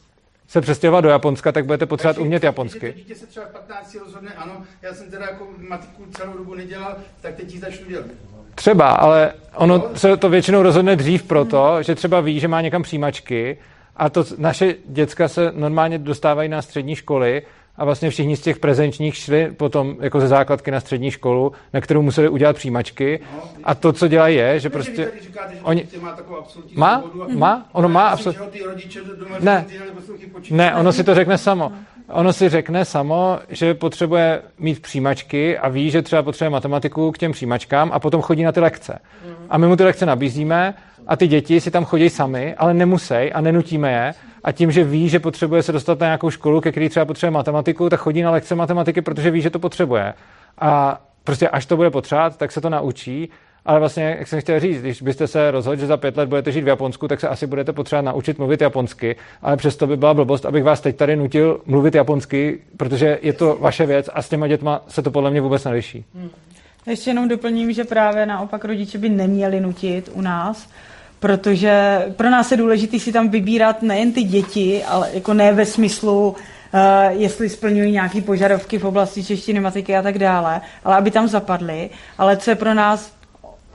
se 0.50 0.60
přestěhovat 0.60 1.04
do 1.04 1.10
Japonska, 1.10 1.52
tak 1.52 1.66
budete 1.66 1.86
potřebovat 1.86 2.14
takže, 2.14 2.26
umět 2.26 2.44
japonsky. 2.44 2.80
Takže 2.80 2.98
dítě 2.98 3.14
se 3.14 3.26
třeba 3.26 3.46
15 3.46 3.96
rozhodne, 4.04 4.30
ano, 4.36 4.62
já 4.82 4.94
jsem 4.94 5.10
teda 5.10 5.24
jako 5.24 5.46
matiku 5.68 6.06
celou 6.10 6.32
dobu 6.32 6.54
nedělal, 6.54 6.96
tak 7.20 7.34
teď 7.34 7.52
ji 7.52 7.60
začnu 7.60 7.88
dělat. 7.88 8.06
Třeba, 8.54 8.90
ale 8.90 9.32
ono 9.54 9.90
se 9.94 10.16
to 10.16 10.28
většinou 10.28 10.62
rozhodne 10.62 10.96
dřív 10.96 11.22
proto, 11.22 11.82
že 11.82 11.94
třeba 11.94 12.20
ví, 12.20 12.40
že 12.40 12.48
má 12.48 12.60
někam 12.60 12.82
přijímačky 12.82 13.58
a 13.96 14.10
to 14.10 14.24
naše 14.38 14.74
děcka 14.86 15.28
se 15.28 15.52
normálně 15.54 15.98
dostávají 15.98 16.48
na 16.48 16.62
střední 16.62 16.96
školy 16.96 17.42
a 17.80 17.84
vlastně 17.84 18.10
všichni 18.10 18.36
z 18.36 18.40
těch 18.40 18.58
prezenčních 18.58 19.16
šli 19.16 19.52
potom 19.56 19.96
jako 20.00 20.20
ze 20.20 20.28
základky 20.28 20.70
na 20.70 20.80
střední 20.80 21.10
školu, 21.10 21.52
na 21.72 21.80
kterou 21.80 22.02
museli 22.02 22.28
udělat 22.28 22.56
přijímačky. 22.56 23.20
A 23.64 23.74
to, 23.74 23.92
co 23.92 24.08
dělají, 24.08 24.36
je, 24.36 24.60
že 24.60 24.70
prostě... 24.70 25.10
oni... 25.62 25.86
má 26.00 26.16
má? 26.74 27.04
Má? 27.34 27.66
Ono 27.72 27.88
má 27.88 28.08
absolutně... 28.08 28.60
Ne. 29.40 29.66
ne, 30.50 30.74
ono 30.76 30.92
si 30.92 31.04
to 31.04 31.14
řekne 31.14 31.38
samo. 31.38 31.72
Ono 32.08 32.32
si 32.32 32.48
řekne 32.48 32.84
samo, 32.84 33.38
že 33.48 33.74
potřebuje 33.74 34.42
mít 34.58 34.82
přijímačky 34.82 35.58
a 35.58 35.68
ví, 35.68 35.90
že 35.90 36.02
třeba 36.02 36.22
potřebuje 36.22 36.50
matematiku 36.50 37.12
k 37.12 37.18
těm 37.18 37.32
přijímačkám 37.32 37.90
a 37.92 37.98
potom 37.98 38.22
chodí 38.22 38.42
na 38.42 38.52
ty 38.52 38.60
lekce. 38.60 38.98
A 39.50 39.58
my 39.58 39.66
mu 39.66 39.76
ty 39.76 39.84
lekce 39.84 40.06
nabízíme 40.06 40.74
a 41.06 41.16
ty 41.16 41.26
děti 41.26 41.60
si 41.60 41.70
tam 41.70 41.84
chodí 41.84 42.10
sami, 42.10 42.54
ale 42.54 42.74
nemusí 42.74 43.14
a 43.14 43.40
nenutíme 43.40 43.92
je. 43.92 44.14
A 44.44 44.52
tím, 44.52 44.70
že 44.70 44.84
ví, 44.84 45.08
že 45.08 45.18
potřebuje 45.18 45.62
se 45.62 45.72
dostat 45.72 46.00
na 46.00 46.06
nějakou 46.06 46.30
školu, 46.30 46.60
ke 46.60 46.70
který 46.70 46.88
třeba 46.88 47.04
potřebuje 47.06 47.30
matematiku, 47.30 47.88
tak 47.88 48.00
chodí 48.00 48.22
na 48.22 48.30
lekce 48.30 48.54
matematiky, 48.54 49.02
protože 49.02 49.30
ví, 49.30 49.40
že 49.40 49.50
to 49.50 49.58
potřebuje. 49.58 50.14
A 50.58 51.00
prostě 51.24 51.48
až 51.48 51.66
to 51.66 51.76
bude 51.76 51.90
potřebovat, 51.90 52.36
tak 52.36 52.52
se 52.52 52.60
to 52.60 52.70
naučí. 52.70 53.30
Ale 53.64 53.78
vlastně, 53.78 54.16
jak 54.18 54.28
jsem 54.28 54.40
chtěl 54.40 54.60
říct, 54.60 54.80
když 54.80 55.02
byste 55.02 55.26
se 55.26 55.50
rozhodli, 55.50 55.80
že 55.80 55.86
za 55.86 55.96
pět 55.96 56.16
let 56.16 56.28
budete 56.28 56.52
žít 56.52 56.64
v 56.64 56.68
Japonsku, 56.68 57.08
tak 57.08 57.20
se 57.20 57.28
asi 57.28 57.46
budete 57.46 57.72
potřebovat 57.72 58.12
naučit 58.12 58.38
mluvit 58.38 58.60
japonsky, 58.60 59.16
ale 59.42 59.56
přesto 59.56 59.86
by 59.86 59.96
byla 59.96 60.14
blbost, 60.14 60.46
abych 60.46 60.64
vás 60.64 60.80
teď 60.80 60.96
tady 60.96 61.16
nutil 61.16 61.60
mluvit 61.66 61.94
japonsky, 61.94 62.58
protože 62.76 63.18
je 63.22 63.32
to 63.32 63.58
vaše 63.60 63.86
věc 63.86 64.10
a 64.14 64.22
s 64.22 64.28
těma 64.28 64.48
dětma 64.48 64.82
se 64.88 65.02
to 65.02 65.10
podle 65.10 65.30
mě 65.30 65.40
vůbec 65.40 65.64
neliší. 65.64 66.04
Hmm. 66.14 66.30
Ještě 66.86 67.10
jenom 67.10 67.28
doplním, 67.28 67.72
že 67.72 67.84
právě 67.84 68.26
naopak 68.26 68.64
rodiče 68.64 68.98
by 68.98 69.08
neměli 69.08 69.60
nutit 69.60 70.10
u 70.14 70.20
nás, 70.20 70.68
protože 71.20 72.02
pro 72.16 72.30
nás 72.30 72.50
je 72.50 72.56
důležité 72.56 72.98
si 72.98 73.12
tam 73.12 73.28
vybírat 73.28 73.82
nejen 73.82 74.12
ty 74.12 74.22
děti, 74.22 74.84
ale 74.84 75.08
jako 75.12 75.34
ne 75.34 75.52
ve 75.52 75.66
smyslu, 75.66 76.36
Uh, 76.74 77.20
jestli 77.20 77.48
splňují 77.48 77.92
nějaké 77.92 78.20
požadavky 78.20 78.78
v 78.78 78.84
oblasti 78.84 79.24
češtiny, 79.24 79.60
matiky 79.60 79.96
a 79.96 80.02
tak 80.02 80.18
dále, 80.18 80.60
ale 80.84 80.96
aby 80.96 81.10
tam 81.10 81.28
zapadly. 81.28 81.90
Ale 82.18 82.36
co 82.36 82.50
je 82.50 82.54
pro 82.54 82.74
nás 82.74 83.12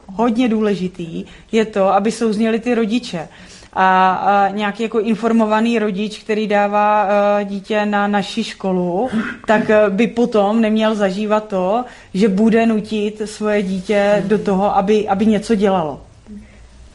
hodně 0.06 0.50
důležitý, 0.50 1.26
je 1.52 1.66
to, 1.66 1.94
aby 1.94 2.12
souzněli 2.12 2.60
ty 2.60 2.76
rodiče. 2.76 3.28
A, 3.74 4.14
a 4.14 4.50
nějaký 4.50 4.84
jako 4.84 5.00
informovaný 5.00 5.80
rodič, 5.80 6.20
který 6.20 6.48
dává 6.48 7.06
uh, 7.06 7.48
dítě 7.48 7.86
na 7.86 8.08
naši 8.08 8.44
školu, 8.44 9.10
tak 9.48 9.62
uh, 9.70 9.94
by 9.94 10.08
potom 10.08 10.62
neměl 10.62 10.96
zažívat 10.96 11.48
to, 11.48 11.86
že 12.14 12.28
bude 12.28 12.66
nutit 12.66 13.22
svoje 13.26 13.64
dítě 13.64 14.24
do 14.28 14.40
toho, 14.40 14.78
aby, 14.78 15.08
aby 15.08 15.26
něco 15.26 15.56
dělalo. 15.56 16.02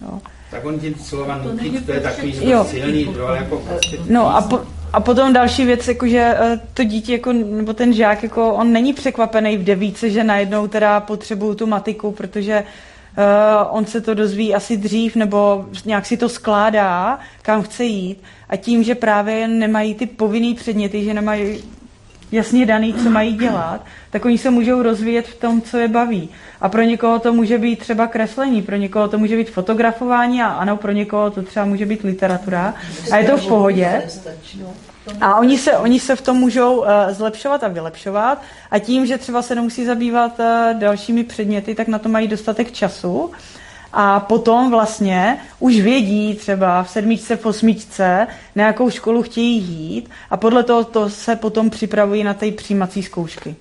Jo. 0.02 0.20
Tak 0.50 0.64
on 0.64 0.78
tím 0.78 0.94
slova 0.94 1.38
nutit, 1.38 1.86
to 1.86 1.92
je 1.92 2.00
takový 2.00 2.50
jo. 2.50 2.64
silný, 2.64 3.08
ale 3.26 3.36
jako 3.36 3.56
prostě... 3.56 3.98
No 4.08 4.36
a, 4.36 4.40
po, 4.40 4.60
a 4.92 5.00
potom 5.00 5.32
další 5.32 5.64
věc, 5.64 5.88
jakože 5.88 6.36
to 6.74 6.84
dítě, 6.84 7.12
jako, 7.12 7.32
nebo 7.32 7.72
ten 7.72 7.92
žák, 7.92 8.22
jako 8.22 8.54
on 8.54 8.72
není 8.72 8.92
překvapený 8.92 9.56
v 9.56 9.64
devíce, 9.64 10.10
že 10.10 10.24
najednou 10.24 10.68
teda 10.68 11.00
potřebuju 11.00 11.54
tu 11.54 11.66
matiku, 11.66 12.12
protože 12.12 12.64
Uh, 13.18 13.76
on 13.76 13.86
se 13.86 14.00
to 14.00 14.14
dozví 14.14 14.54
asi 14.54 14.76
dřív, 14.76 15.16
nebo 15.16 15.66
nějak 15.84 16.06
si 16.06 16.16
to 16.16 16.28
skládá, 16.28 17.18
kam 17.42 17.62
chce 17.62 17.84
jít. 17.84 18.22
A 18.48 18.56
tím, 18.56 18.82
že 18.82 18.94
právě 18.94 19.48
nemají 19.48 19.94
ty 19.94 20.06
povinné 20.06 20.54
předměty, 20.54 21.04
že 21.04 21.14
nemají 21.14 21.58
jasně 22.32 22.66
daný, 22.66 22.94
co 22.94 23.10
mají 23.10 23.36
dělat, 23.36 23.84
tak 24.10 24.24
oni 24.24 24.38
se 24.38 24.50
můžou 24.50 24.82
rozvíjet 24.82 25.26
v 25.26 25.34
tom, 25.34 25.62
co 25.62 25.78
je 25.78 25.88
baví. 25.88 26.28
A 26.60 26.68
pro 26.68 26.82
někoho 26.82 27.18
to 27.18 27.32
může 27.32 27.58
být 27.58 27.78
třeba 27.78 28.06
kreslení, 28.06 28.62
pro 28.62 28.76
někoho 28.76 29.08
to 29.08 29.18
může 29.18 29.36
být 29.36 29.50
fotografování 29.50 30.42
a 30.42 30.46
ano, 30.46 30.76
pro 30.76 30.92
někoho 30.92 31.30
to 31.30 31.42
třeba 31.42 31.64
může 31.64 31.86
být 31.86 32.02
literatura. 32.02 32.74
A 33.12 33.16
je 33.16 33.30
to 33.30 33.36
v 33.36 33.48
pohodě. 33.48 34.02
A 35.20 35.36
oni 35.38 35.58
se, 35.58 35.76
oni 35.76 36.00
se 36.00 36.16
v 36.16 36.20
tom 36.20 36.36
můžou 36.36 36.76
uh, 36.76 36.86
zlepšovat 37.10 37.64
a 37.64 37.68
vylepšovat 37.68 38.42
a 38.70 38.78
tím, 38.78 39.06
že 39.06 39.18
třeba 39.18 39.42
se 39.42 39.54
nemusí 39.54 39.84
zabývat 39.84 40.38
uh, 40.38 40.80
dalšími 40.80 41.24
předměty, 41.24 41.74
tak 41.74 41.88
na 41.88 41.98
to 41.98 42.08
mají 42.08 42.28
dostatek 42.28 42.72
času 42.72 43.30
a 43.92 44.20
potom 44.20 44.70
vlastně 44.70 45.38
už 45.58 45.80
vědí 45.80 46.34
třeba 46.34 46.82
v 46.82 46.90
sedmičce, 46.90 47.36
v 47.36 47.46
osmičce, 47.46 48.26
na 48.56 48.66
jakou 48.66 48.90
školu 48.90 49.22
chtějí 49.22 49.62
jít 49.62 50.10
a 50.30 50.36
podle 50.36 50.62
toho 50.62 50.84
to 50.84 51.10
se 51.10 51.36
potom 51.36 51.70
připravují 51.70 52.24
na 52.24 52.34
ty 52.34 52.52
přijímací 52.52 53.02
zkoušky 53.02 53.56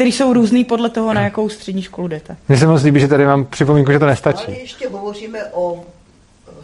které 0.00 0.10
jsou 0.10 0.32
různý 0.32 0.64
podle 0.64 0.90
toho, 0.90 1.14
na 1.14 1.20
jakou 1.20 1.48
střední 1.48 1.82
školu 1.82 2.08
jdete. 2.08 2.36
Mně 2.48 2.58
se 2.58 2.66
moc 2.66 2.82
líbí, 2.82 3.00
že 3.00 3.08
tady 3.08 3.26
mám 3.26 3.44
připomínku, 3.44 3.92
že 3.92 3.98
to 3.98 4.06
nestačí. 4.06 4.46
Ale 4.46 4.56
ještě 4.56 4.88
hovoříme 4.88 5.44
o 5.52 5.84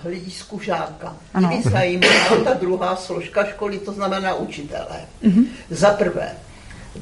hledisku 0.02 0.60
žáka. 0.60 1.16
Mě 1.38 1.62
zajímá 1.62 2.06
ta 2.44 2.54
druhá 2.54 2.96
složka 2.96 3.44
školy, 3.44 3.78
to 3.78 3.92
znamená 3.92 4.34
učitelé. 4.34 5.00
Mm-hmm. 5.24 5.44
Za 5.70 5.90
prvé, 5.90 6.28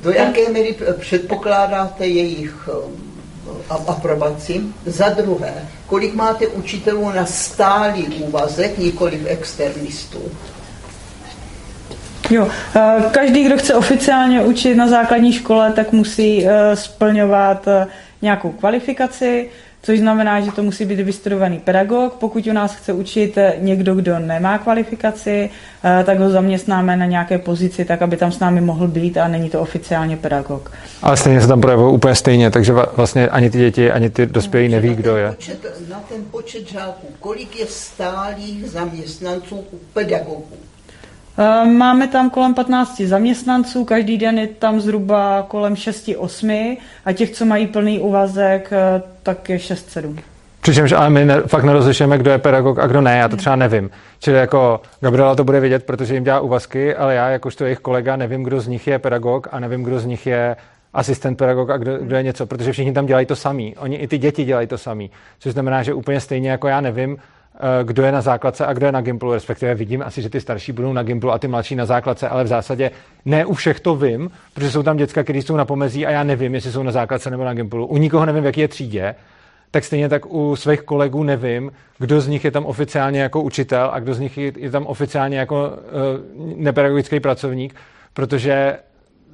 do 0.02 0.10
jaké 0.10 0.48
míry 0.48 0.76
předpokládáte 0.98 2.06
jejich 2.06 2.68
um, 2.68 3.86
aprobaci? 3.88 4.60
Za 4.86 5.08
druhé, 5.08 5.68
kolik 5.94 6.14
máte 6.14 6.46
učitelů 6.46 7.10
na 7.10 7.26
stálý 7.26 8.02
úvazek, 8.02 8.78
nikoli 8.78 9.20
externistů? 9.26 10.18
Jo, 12.30 12.48
eh, 12.76 13.02
každý, 13.10 13.44
kdo 13.44 13.58
chce 13.58 13.74
oficiálně 13.74 14.42
učit 14.42 14.74
na 14.74 14.88
základní 14.88 15.32
škole, 15.32 15.72
tak 15.72 15.92
musí 15.92 16.46
eh, 16.46 16.76
splňovat 16.76 17.68
eh, 17.68 17.86
nějakou 18.22 18.50
kvalifikaci, 18.50 19.50
což 19.84 19.98
znamená, 19.98 20.40
že 20.40 20.52
to 20.52 20.62
musí 20.62 20.84
být 20.84 21.00
vystudovaný 21.00 21.58
pedagog. 21.58 22.14
Pokud 22.14 22.46
u 22.46 22.52
nás 22.52 22.74
chce 22.74 22.92
učit 22.92 23.38
někdo, 23.58 23.94
kdo 23.94 24.18
nemá 24.18 24.58
kvalifikaci, 24.58 25.50
tak 26.04 26.18
ho 26.18 26.30
zaměstnáme 26.30 26.96
na 26.96 27.06
nějaké 27.06 27.38
pozici, 27.38 27.84
tak 27.84 28.02
aby 28.02 28.16
tam 28.16 28.32
s 28.32 28.38
námi 28.38 28.60
mohl 28.60 28.88
být 28.88 29.16
a 29.16 29.28
není 29.28 29.50
to 29.50 29.60
oficiálně 29.60 30.16
pedagog. 30.16 30.72
Ale 31.02 31.16
stejně 31.16 31.40
se 31.40 31.48
tam 31.48 31.60
projevuje 31.60 31.92
úplně 31.92 32.14
stejně, 32.14 32.50
takže 32.50 32.72
vlastně 32.96 33.28
ani 33.28 33.50
ty 33.50 33.58
děti, 33.58 33.90
ani 33.90 34.10
ty 34.10 34.26
dospělí 34.26 34.68
neví, 34.68 34.94
kdo 34.94 35.16
je. 35.16 35.30
Počet, 35.30 35.66
na 35.90 36.00
ten 36.08 36.24
počet 36.30 36.68
žáků, 36.68 37.06
kolik 37.20 37.60
je 37.60 37.66
stálých 37.66 38.70
zaměstnanců 38.70 39.56
u 39.56 39.78
pedagogů? 39.92 40.44
Eh, 41.38 41.64
máme 41.64 42.08
tam 42.08 42.30
kolem 42.30 42.54
15 42.54 43.00
zaměstnanců, 43.06 43.84
každý 43.84 44.18
den 44.18 44.38
je 44.38 44.46
tam 44.46 44.80
zhruba 44.80 45.42
kolem 45.48 45.76
6-8 45.76 46.76
a 47.04 47.12
těch, 47.12 47.30
co 47.30 47.44
mají 47.44 47.66
plný 47.66 48.00
úvazek, 48.00 48.72
eh, 48.72 49.02
tak 49.22 49.48
je 49.48 49.58
6-7. 49.58 50.18
Přičemž 50.60 50.92
ale 50.92 51.10
my 51.10 51.24
ne, 51.24 51.40
fakt 51.40 51.64
nerozlišujeme, 51.64 52.18
kdo 52.18 52.30
je 52.30 52.38
pedagog 52.38 52.78
a 52.78 52.86
kdo 52.86 53.00
ne, 53.00 53.18
já 53.18 53.28
to 53.28 53.36
třeba 53.36 53.56
nevím. 53.56 53.90
Čili 54.18 54.36
jako 54.36 54.80
Gabriela 55.00 55.34
to 55.34 55.44
bude 55.44 55.60
vědět, 55.60 55.84
protože 55.86 56.14
jim 56.14 56.24
dělá 56.24 56.40
úvazky, 56.40 56.94
ale 56.94 57.14
já 57.14 57.28
jakožto 57.28 57.64
jejich 57.64 57.78
kolega 57.78 58.16
nevím, 58.16 58.42
kdo 58.42 58.60
z 58.60 58.68
nich 58.68 58.86
je 58.86 58.98
pedagog 58.98 59.48
a 59.52 59.60
nevím, 59.60 59.82
kdo 59.82 60.00
z 60.00 60.06
nich 60.06 60.26
je 60.26 60.56
asistent 60.94 61.38
pedagog 61.38 61.70
a 61.70 61.76
kdo, 61.76 61.98
kdo 61.98 62.16
je 62.16 62.22
něco, 62.22 62.46
protože 62.46 62.72
všichni 62.72 62.92
tam 62.92 63.06
dělají 63.06 63.26
to 63.26 63.36
samý. 63.36 63.76
Oni 63.76 63.96
i 63.96 64.08
ty 64.08 64.18
děti 64.18 64.44
dělají 64.44 64.66
to 64.66 64.78
samý. 64.78 65.10
Což 65.38 65.52
znamená, 65.52 65.82
že 65.82 65.94
úplně 65.94 66.20
stejně 66.20 66.50
jako 66.50 66.68
já 66.68 66.80
nevím, 66.80 67.18
kdo 67.82 68.02
je 68.02 68.12
na 68.12 68.20
základce 68.20 68.66
a 68.66 68.72
kdo 68.72 68.86
je 68.86 68.92
na 68.92 69.00
Gimplu, 69.00 69.32
respektive 69.32 69.74
vidím 69.74 70.02
asi, 70.02 70.22
že 70.22 70.30
ty 70.30 70.40
starší 70.40 70.72
budou 70.72 70.92
na 70.92 71.02
Gimplu 71.02 71.32
a 71.32 71.38
ty 71.38 71.48
mladší 71.48 71.76
na 71.76 71.86
základce, 71.86 72.28
ale 72.28 72.44
v 72.44 72.46
zásadě 72.46 72.90
ne 73.24 73.44
u 73.46 73.54
všech 73.54 73.80
to 73.80 73.96
vím, 73.96 74.30
protože 74.54 74.70
jsou 74.70 74.82
tam 74.82 74.96
děcka, 74.96 75.22
které 75.22 75.38
jsou 75.38 75.56
na 75.56 75.64
pomezí 75.64 76.06
a 76.06 76.10
já 76.10 76.24
nevím, 76.24 76.54
jestli 76.54 76.72
jsou 76.72 76.82
na 76.82 76.92
základce 76.92 77.30
nebo 77.30 77.44
na 77.44 77.54
Gimplu. 77.54 77.86
U 77.86 77.96
nikoho 77.96 78.26
nevím, 78.26 78.42
v 78.42 78.46
jaký 78.46 78.60
je 78.60 78.68
třídě, 78.68 79.14
tak 79.70 79.84
stejně 79.84 80.08
tak 80.08 80.32
u 80.32 80.56
svých 80.56 80.82
kolegů 80.82 81.22
nevím, 81.22 81.72
kdo 81.98 82.20
z 82.20 82.28
nich 82.28 82.44
je 82.44 82.50
tam 82.50 82.66
oficiálně 82.66 83.20
jako 83.20 83.42
učitel 83.42 83.90
a 83.92 84.00
kdo 84.00 84.14
z 84.14 84.20
nich 84.20 84.38
je 84.38 84.70
tam 84.70 84.86
oficiálně 84.86 85.38
jako 85.38 85.70
uh, 86.36 86.56
nepedagogický 86.56 87.20
pracovník, 87.20 87.74
protože 88.12 88.78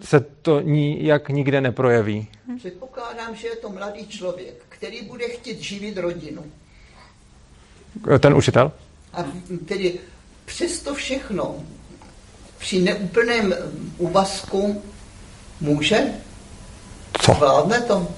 se 0.01 0.21
to 0.21 0.61
nijak 0.61 1.29
nikde 1.29 1.61
neprojeví. 1.61 2.29
Předpokládám, 2.59 3.35
že 3.35 3.49
je 3.49 3.57
to 3.57 3.69
mladý 3.69 4.07
člověk, 4.07 4.55
který 4.69 5.03
bude 5.03 5.29
chtít 5.29 5.61
živit 5.61 5.99
rodinu. 5.99 6.43
Ten 8.21 8.35
učitel? 8.35 8.73
A 9.13 9.25
tedy 9.65 9.99
přesto 10.45 10.95
všechno 10.95 11.55
při 12.59 12.81
neúplném 12.83 13.55
úvazku 13.99 14.83
může? 15.61 15.99
Co? 17.21 17.33
Zvládne 17.35 17.81
to? 17.81 18.09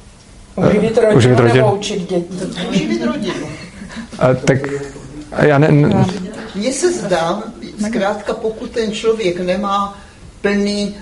Uživit 0.56 0.96
rodinu 0.96 1.16
Uživit 1.16 1.38
rodinu. 1.38 1.56
nebo 1.64 1.76
učit 1.76 1.98
děti? 2.10 2.24
Uživit 2.70 3.02
rodinu. 3.04 3.48
A, 4.18 4.34
tak 4.34 4.58
já 5.42 5.58
ne... 5.58 5.68
Mně 6.54 6.72
se 6.72 6.92
zdá, 6.92 7.42
zkrátka 7.88 8.34
pokud 8.34 8.70
ten 8.70 8.92
člověk 8.92 9.40
nemá 9.40 9.98
plný 10.40 10.96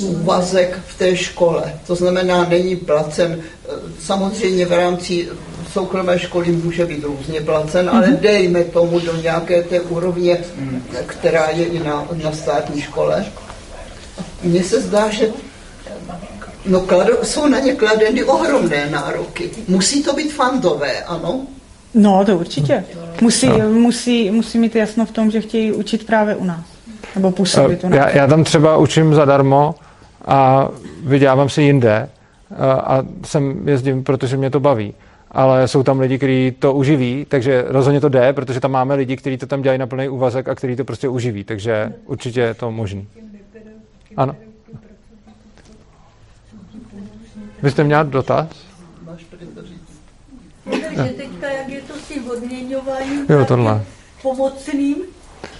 úvazek 0.00 0.78
v 0.86 0.98
té 0.98 1.16
škole, 1.16 1.74
to 1.86 1.94
znamená 1.94 2.46
není 2.48 2.76
placen, 2.76 3.40
samozřejmě 4.00 4.66
v 4.66 4.72
rámci 4.72 5.28
soukromé 5.72 6.18
školy 6.18 6.52
může 6.52 6.86
být 6.86 7.04
různě 7.04 7.40
placen, 7.40 7.90
ale 7.90 8.06
mhm. 8.06 8.16
dejme 8.16 8.64
tomu 8.64 9.00
do 9.00 9.16
nějaké 9.16 9.62
té 9.62 9.80
úrovně, 9.80 10.38
která 11.06 11.50
je 11.50 11.64
i 11.64 11.78
na, 11.78 12.08
na 12.24 12.32
státní 12.32 12.82
škole. 12.82 13.24
Mně 14.42 14.64
se 14.64 14.80
zdá, 14.80 15.10
že 15.10 15.28
no, 16.66 16.80
kladu, 16.80 17.12
jsou 17.22 17.46
na 17.46 17.58
ně 17.58 17.74
kladeny 17.74 18.24
ohromné 18.24 18.90
nároky. 18.90 19.50
Musí 19.68 20.02
to 20.02 20.12
být 20.12 20.32
fandové, 20.32 21.02
ano? 21.02 21.40
No, 21.94 22.24
to 22.24 22.38
určitě. 22.38 22.84
Musí, 23.20 23.48
no. 23.48 23.68
musí, 23.68 24.30
musí 24.30 24.58
mít 24.58 24.76
jasno 24.76 25.06
v 25.06 25.10
tom, 25.10 25.30
že 25.30 25.40
chtějí 25.40 25.72
učit 25.72 26.06
právě 26.06 26.36
u 26.36 26.44
nás. 26.44 26.64
Nebo 27.14 27.30
působit 27.30 27.84
u 27.84 27.88
nás. 27.88 27.98
Já, 27.98 28.08
já 28.08 28.26
tam 28.26 28.44
třeba 28.44 28.76
učím 28.76 29.14
zadarmo 29.14 29.74
a 30.28 30.68
vydělávám 31.04 31.48
si 31.48 31.62
jinde 31.62 32.08
a, 32.60 33.02
sem 33.24 33.68
jezdím, 33.68 34.04
protože 34.04 34.36
mě 34.36 34.50
to 34.50 34.60
baví 34.60 34.94
ale 35.30 35.68
jsou 35.68 35.82
tam 35.82 36.00
lidi, 36.00 36.18
kteří 36.18 36.54
to 36.58 36.74
uživí, 36.74 37.26
takže 37.28 37.64
rozhodně 37.68 38.00
to 38.00 38.08
jde, 38.08 38.32
protože 38.32 38.60
tam 38.60 38.70
máme 38.70 38.94
lidi, 38.94 39.16
kteří 39.16 39.36
to 39.38 39.46
tam 39.46 39.62
dělají 39.62 39.78
na 39.78 39.86
plný 39.86 40.08
úvazek 40.08 40.48
a 40.48 40.54
kteří 40.54 40.76
to 40.76 40.84
prostě 40.84 41.08
uživí, 41.08 41.44
takže 41.44 41.92
určitě 42.06 42.40
je 42.40 42.54
to 42.54 42.70
možný. 42.70 43.08
Ano. 44.16 44.36
Vy 47.62 47.70
jste 47.70 47.84
měl 47.84 48.04
dotaz? 48.04 48.48
že 51.04 51.12
teďka, 51.16 51.50
jak 51.50 51.68
je 51.68 51.80
to 51.80 51.94
s 51.94 52.08
tím 52.08 52.30
odměňováním, 52.30 53.26
jo, 53.28 53.44
tohle. 53.44 53.84
pomocným 54.22 54.96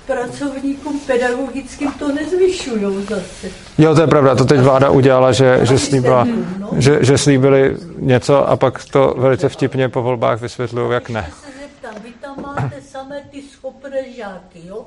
pracovníkům 0.09 1.01
pedagogickým 1.01 1.93
to 1.93 2.13
nezvyšují 2.13 3.07
zase. 3.09 3.49
Jo, 3.79 3.95
to 3.95 4.01
je 4.01 4.07
pravda, 4.07 4.35
to 4.35 4.45
teď 4.45 4.61
vláda 4.61 4.91
udělala, 4.91 5.33
že, 5.33 5.61
že, 5.63 5.79
slíbila, 5.79 6.27
no. 6.59 6.71
že, 6.77 6.99
že 7.01 7.19
slíbili 7.19 7.77
něco 7.99 8.49
a 8.49 8.57
pak 8.57 8.85
to 8.85 9.15
velice 9.19 9.49
vtipně 9.49 9.89
po 9.89 10.03
volbách 10.03 10.41
vysvětlují, 10.41 10.93
jak 10.93 11.11
ne. 11.11 11.31
Se 11.43 11.51
zeptám, 11.61 12.03
vy 12.03 12.11
tam 12.21 12.43
máte 12.43 12.81
samé 12.81 13.23
ty 13.31 13.43
schopné 13.43 14.13
žáky, 14.17 14.61
jo? 14.65 14.87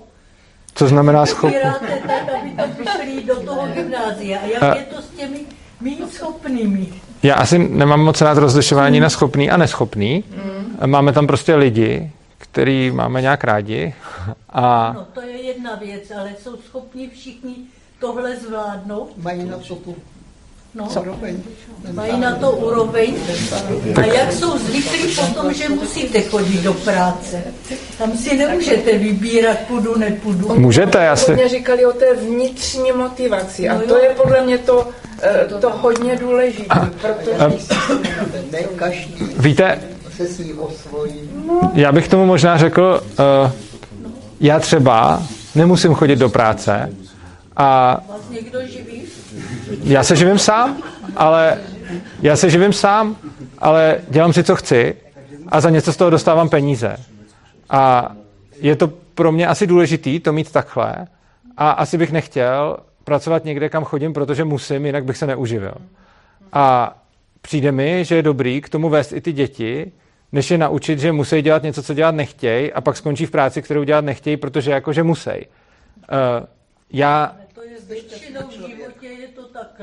Co 0.76 0.88
znamená 0.88 1.26
schopný? 1.26 1.57
tak, 2.07 2.35
aby 2.41 2.49
tam 2.49 2.69
přišli 2.72 3.23
do 3.23 3.35
toho 3.35 3.68
gymnázia. 3.73 4.39
A 4.39 4.45
jak 4.45 4.64
a... 4.64 4.76
je 4.76 4.84
to 4.84 5.02
s 5.02 5.07
těmi 5.07 5.39
méně 5.81 6.07
schopnými? 6.11 6.88
Já 7.23 7.35
asi 7.35 7.60
nemám 7.60 7.99
moc 8.02 8.22
rád 8.22 8.38
rozlišování 8.38 8.98
mm. 8.98 9.03
na 9.03 9.10
schopný 9.10 9.52
a 9.52 9.57
neschopný. 9.57 10.23
Mm. 10.30 10.91
Máme 10.91 11.14
tam 11.14 11.27
prostě 11.27 11.56
lidi, 11.56 12.11
který 12.52 12.91
máme 12.91 13.22
nějak 13.22 13.44
rádi. 13.44 13.94
A... 14.49 14.94
No, 14.94 15.07
to 15.14 15.22
je 15.22 15.41
jedna 15.41 15.76
věc, 15.76 16.11
ale 16.11 16.32
jsou 16.41 16.57
schopni 16.57 17.10
všichni 17.10 17.56
tohle 17.99 18.36
zvládnout? 18.36 19.14
Mají 19.18 19.44
na 19.44 19.57
to 19.57 19.76
tu 19.76 19.95
No, 20.76 20.88
mají 21.94 22.19
na 22.19 22.36
to 22.36 22.52
úroveň. 22.52 23.15
A 23.95 24.06
jak 24.06 24.34
jsou 24.34 24.57
zvyklí 24.57 25.15
potom, 25.15 25.53
že 25.53 25.69
musíte 25.69 26.22
chodit 26.22 26.61
do 26.61 26.73
práce? 26.73 27.44
Tam 27.98 28.18
si 28.18 28.38
nemůžete 28.38 28.98
vybírat, 28.98 29.57
půjdu, 29.68 29.98
nepůjdu. 29.98 30.60
Můžete, 30.60 31.03
já 31.03 31.15
si... 31.15 31.32
Hodně 31.32 31.49
říkali 31.49 31.86
o 31.86 31.91
té 31.91 32.15
vnitřní 32.15 32.91
motivaci 32.91 33.69
a 33.69 33.73
no 33.73 33.82
to 33.82 33.98
je 33.98 34.10
podle 34.10 34.45
mě 34.45 34.57
to, 34.57 34.88
eh, 35.22 35.48
to 35.61 35.69
hodně 35.69 36.15
důležité, 36.15 36.90
protože... 37.02 37.60
Ne 38.52 38.60
každý 38.76 39.26
Víte, 39.38 39.82
se 40.17 40.53
osvojí. 40.53 41.29
Já 41.73 41.91
bych 41.91 42.07
tomu 42.07 42.25
možná 42.25 42.57
řekl, 42.57 43.01
uh, 43.03 43.51
já 44.39 44.59
třeba 44.59 45.23
nemusím 45.55 45.93
chodit 45.93 46.15
do 46.15 46.29
práce 46.29 46.89
a... 47.57 47.97
Já 49.83 50.03
se 50.03 50.15
živím 50.15 50.39
sám, 50.39 50.77
ale 51.15 51.57
já 52.21 52.35
se 52.35 52.49
živím 52.49 52.73
sám, 52.73 53.15
ale 53.59 53.99
dělám 54.09 54.33
si, 54.33 54.43
co 54.43 54.55
chci 54.55 54.95
a 55.47 55.61
za 55.61 55.69
něco 55.69 55.93
z 55.93 55.97
toho 55.97 56.09
dostávám 56.09 56.49
peníze. 56.49 56.97
A 57.69 58.11
je 58.59 58.75
to 58.75 58.88
pro 59.15 59.31
mě 59.31 59.47
asi 59.47 59.67
důležitý 59.67 60.19
to 60.19 60.33
mít 60.33 60.51
takhle 60.51 61.07
a 61.57 61.71
asi 61.71 61.97
bych 61.97 62.11
nechtěl 62.11 62.77
pracovat 63.03 63.45
někde, 63.45 63.69
kam 63.69 63.83
chodím, 63.83 64.13
protože 64.13 64.43
musím, 64.43 64.85
jinak 64.85 65.05
bych 65.05 65.17
se 65.17 65.27
neuživil. 65.27 65.73
A 66.53 66.95
přijde 67.41 67.72
mi, 67.72 68.05
že 68.05 68.15
je 68.15 68.22
dobrý 68.22 68.61
k 68.61 68.69
tomu 68.69 68.89
vést 68.89 69.13
i 69.13 69.22
ty 69.22 69.34
děti, 69.34 69.91
než 70.31 70.51
je 70.51 70.57
naučit, 70.57 70.99
že 70.99 71.11
musí 71.11 71.41
dělat 71.41 71.63
něco, 71.63 71.84
co 71.84 71.93
dělat 71.93 72.15
nechtějí 72.15 72.73
a 72.73 72.81
pak 72.81 72.97
skončí 72.97 73.26
v 73.26 73.31
práci, 73.31 73.61
kterou 73.61 73.84
dělat 73.84 74.05
nechtějí, 74.05 74.38
protože 74.38 74.72
jakože 74.72 75.03
musí. 75.03 75.30
Uh, 75.30 76.47
já 76.93 77.35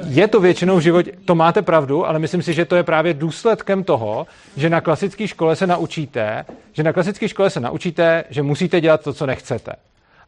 je 0.05 0.29
to 0.29 0.41
většinou 0.41 0.77
v 0.77 0.81
životě, 0.81 1.13
to 1.25 1.35
máte 1.35 1.63
pravdu, 1.63 2.07
ale 2.07 2.19
myslím 2.19 2.43
si, 2.43 2.53
že 2.53 2.65
to 2.65 2.77
je 2.77 2.83
právě 2.83 3.15
důsledkem 3.15 3.85
toho, 3.85 4.27
že 4.57 4.71
na 4.71 4.81
klasické 4.81 5.29
škole 5.29 5.57
se 5.57 5.67
naučíte, 5.67 6.45
že 6.73 6.83
na 6.83 6.93
klasické 6.93 7.29
škole 7.29 7.51
se 7.51 7.61
naučíte, 7.61 8.25
že 8.31 8.43
musíte 8.43 8.81
dělat 8.81 9.03
to, 9.03 9.13
co 9.13 9.27
nechcete. 9.27 9.73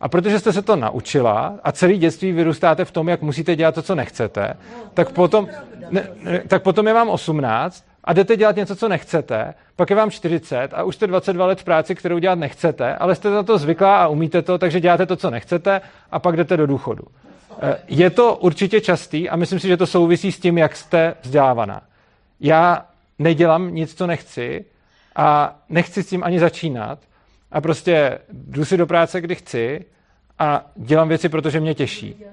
A 0.01 0.09
protože 0.09 0.39
jste 0.39 0.52
se 0.52 0.62
to 0.62 0.77
naučila 0.77 1.59
a 1.65 1.73
celý 1.73 1.98
dětství 1.98 2.32
vyrůstáte 2.32 2.85
v 2.85 2.90
tom, 2.90 3.09
jak 3.09 3.23
musíte 3.23 3.57
dělat 3.57 3.74
to, 3.74 3.82
co 3.82 3.94
nechcete, 3.94 4.55
no, 4.73 4.90
tak, 4.94 5.12
potom, 5.12 5.48
ne, 5.91 6.09
ne, 6.23 6.43
tak 6.49 6.62
potom 6.62 6.87
je 6.87 6.95
vám 6.95 7.09
18 7.09 7.85
a 8.05 8.12
jdete 8.12 8.37
dělat 8.37 8.57
něco, 8.57 8.77
co 8.77 8.89
nechcete, 8.89 9.55
pak 9.77 9.91
je 9.91 9.97
vám 9.97 10.11
40 10.11 10.75
a 10.75 10.83
už 10.83 10.95
jste 10.95 11.07
22 11.07 11.47
let 11.47 11.61
v 11.61 11.65
práci, 11.65 11.95
kterou 11.95 12.19
dělat 12.19 12.39
nechcete, 12.39 12.95
ale 12.95 13.15
jste 13.15 13.31
za 13.31 13.43
to 13.43 13.59
zvyklá 13.59 14.03
a 14.03 14.09
umíte 14.09 14.43
to, 14.43 14.59
takže 14.59 14.81
děláte 14.81 15.07
to, 15.07 15.17
co 15.17 15.31
nechcete 15.31 15.81
a 16.11 16.19
pak 16.19 16.37
jdete 16.37 16.57
do 16.57 16.67
důchodu. 16.67 17.03
Eh, 17.62 17.77
je 17.89 18.11
to 18.11 18.37
určitě 18.37 18.81
častý 18.81 19.29
a 19.29 19.37
myslím 19.37 19.59
si, 19.59 19.69
že 19.69 19.77
to 19.77 19.87
souvisí 19.87 20.33
s 20.33 20.41
tím, 20.41 20.59
jak 20.59 20.77
jste 20.77 21.15
vzdělávaná. 21.23 21.81
Já 22.41 22.87
nedělám 23.19 23.75
nic, 23.75 23.95
co 23.95 24.07
nechci 24.07 24.65
a 25.17 25.59
nechci 25.69 26.03
s 26.03 26.09
tím 26.09 26.25
ani 26.25 26.41
začínat 26.41 26.99
a 27.53 27.61
prostě 27.61 28.19
jdu 28.33 28.65
si 28.65 28.77
do 28.77 28.87
práce, 28.87 29.21
kdy 29.21 29.35
chci 29.35 29.85
a 30.41 30.67
dělám 30.77 31.09
věci, 31.09 31.29
protože 31.29 31.61
mě 31.61 31.75
těší. 31.75 32.25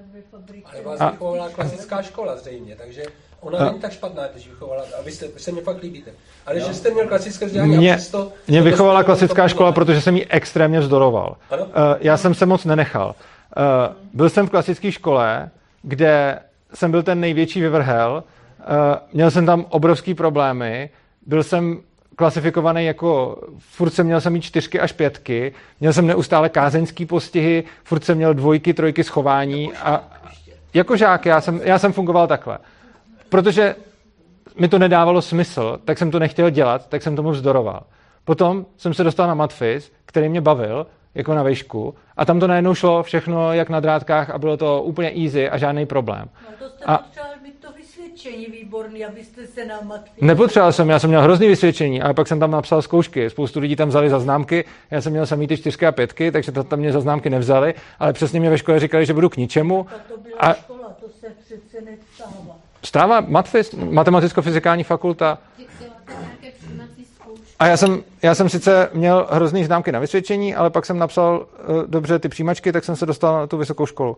Ale 0.64 0.82
vás 0.82 1.00
a... 1.00 1.10
vychovala 1.10 1.48
klasická 1.48 2.02
škola 2.02 2.36
zřejmě, 2.36 2.76
takže 2.76 3.02
ona 3.40 3.58
a... 3.58 3.64
není 3.64 3.80
tak 3.80 3.92
špatná, 3.92 4.22
když 4.32 4.48
vychovala, 4.48 4.82
a 4.98 5.02
vy, 5.02 5.12
jste, 5.12 5.28
vy 5.28 5.40
se 5.40 5.52
mě 5.52 5.62
fakt 5.62 5.82
líbíte. 5.82 6.10
Ale 6.46 6.58
jo. 6.58 6.66
že 6.66 6.74
jste 6.74 6.90
měl 6.90 7.06
klasické 7.06 7.46
vzdělání 7.46 7.76
mě, 7.76 7.92
a 7.92 7.96
přesto... 7.96 8.32
Mě 8.48 8.62
vychovala 8.62 9.04
klasická 9.04 9.48
škola, 9.48 9.72
protože 9.72 10.00
jsem 10.00 10.16
ji 10.16 10.26
extrémně 10.26 10.80
vzdoroval. 10.80 11.36
Ano? 11.50 11.64
Uh, 11.64 11.70
já 12.00 12.16
jsem 12.16 12.34
se 12.34 12.46
moc 12.46 12.64
nenechal. 12.64 13.14
Uh, 13.56 13.94
byl 14.14 14.30
jsem 14.30 14.46
v 14.46 14.50
klasické 14.50 14.92
škole, 14.92 15.50
kde 15.82 16.38
jsem 16.74 16.90
byl 16.90 17.02
ten 17.02 17.20
největší 17.20 17.60
vyvrhel, 17.60 18.24
uh, 18.58 18.64
měl 19.12 19.30
jsem 19.30 19.46
tam 19.46 19.66
obrovský 19.68 20.14
problémy, 20.14 20.90
byl 21.26 21.42
jsem 21.42 21.80
klasifikovaný 22.18 22.84
jako, 22.84 23.38
furt 23.58 23.90
jsem 23.90 24.06
měl 24.06 24.20
jsem 24.20 24.32
mít 24.32 24.40
čtyřky 24.40 24.80
až 24.80 24.92
pětky, 24.92 25.54
měl 25.80 25.92
jsem 25.92 26.06
neustále 26.06 26.48
kázeňský 26.48 27.06
postihy, 27.06 27.64
furt 27.84 28.04
jsem 28.04 28.16
měl 28.16 28.34
dvojky, 28.34 28.74
trojky 28.74 29.04
schování 29.04 29.72
a 29.72 30.04
jako 30.74 30.96
žák 30.96 31.26
já 31.26 31.40
jsem, 31.40 31.60
já 31.64 31.78
jsem 31.78 31.92
fungoval 31.92 32.26
takhle. 32.26 32.58
Protože 33.28 33.76
mi 34.58 34.68
to 34.68 34.78
nedávalo 34.78 35.22
smysl, 35.22 35.78
tak 35.84 35.98
jsem 35.98 36.10
to 36.10 36.18
nechtěl 36.18 36.50
dělat, 36.50 36.88
tak 36.88 37.02
jsem 37.02 37.16
tomu 37.16 37.30
vzdoroval. 37.30 37.82
Potom 38.24 38.66
jsem 38.76 38.94
se 38.94 39.04
dostal 39.04 39.28
na 39.28 39.34
matfis, 39.34 39.92
který 40.06 40.28
mě 40.28 40.40
bavil 40.40 40.86
jako 41.14 41.34
na 41.34 41.42
vejšku. 41.42 41.94
A 42.16 42.24
tam 42.24 42.40
to 42.40 42.46
najednou 42.46 42.74
šlo 42.74 43.02
všechno 43.02 43.52
jak 43.52 43.68
na 43.68 43.80
drátkách 43.80 44.30
a 44.30 44.38
bylo 44.38 44.56
to 44.56 44.82
úplně 44.82 45.12
easy 45.24 45.50
a 45.50 45.58
žádný 45.58 45.86
problém. 45.86 46.28
No 46.50 46.56
to 46.58 46.74
jste 46.74 46.84
a... 46.84 47.04
to 48.22 48.28
vysvědčení 48.28 48.46
výborný, 48.46 49.04
abyste 49.04 49.46
se 49.46 49.64
na 49.64 49.80
matky... 49.84 50.10
Nepotřeboval 50.20 50.72
jsem, 50.72 50.88
já 50.88 50.98
jsem 50.98 51.10
měl 51.10 51.22
hrozný 51.22 51.48
vysvědčení 51.48 52.02
a 52.02 52.14
pak 52.14 52.28
jsem 52.28 52.40
tam 52.40 52.50
napsal 52.50 52.82
zkoušky. 52.82 53.30
Spoustu 53.30 53.60
lidí 53.60 53.76
tam 53.76 53.88
vzali 53.88 54.10
za 54.10 54.20
známky, 54.20 54.64
já 54.90 55.00
jsem 55.00 55.12
měl 55.12 55.26
samý 55.26 55.46
ty 55.46 55.56
čtyřky 55.56 55.86
a 55.86 55.92
pětky, 55.92 56.32
takže 56.32 56.52
to 56.52 56.64
tam 56.64 56.78
mě 56.78 56.92
za 56.92 57.00
známky 57.00 57.30
nevzali, 57.30 57.74
ale 57.98 58.12
přesně 58.12 58.40
mě 58.40 58.50
ve 58.50 58.58
škole 58.58 58.80
říkali, 58.80 59.06
že 59.06 59.14
budu 59.14 59.28
k 59.28 59.36
ničemu. 59.36 59.86
To 60.08 60.16
byla 60.18 60.36
a... 60.38 60.54
škola, 60.54 60.96
to 61.00 61.08
se 61.08 61.26
přece 61.44 61.84
nestává. 61.84 62.56
Stává 62.84 63.20
matfis, 63.20 63.74
matematicko-fyzikální 63.74 64.84
fakulta. 64.84 65.38
A 67.58 67.66
já 67.66 67.76
jsem, 67.76 68.02
já 68.22 68.34
jsem 68.34 68.48
sice 68.48 68.90
měl 68.92 69.26
hrozný 69.30 69.64
známky 69.64 69.92
na 69.92 69.98
vysvědčení, 69.98 70.54
ale 70.54 70.70
pak 70.70 70.86
jsem 70.86 70.98
napsal 70.98 71.46
uh, 71.68 71.82
dobře 71.86 72.18
ty 72.18 72.28
přijímačky, 72.28 72.72
tak 72.72 72.84
jsem 72.84 72.96
se 72.96 73.06
dostal 73.06 73.34
na 73.34 73.46
tu 73.46 73.56
vysokou 73.56 73.86
školu. 73.86 74.16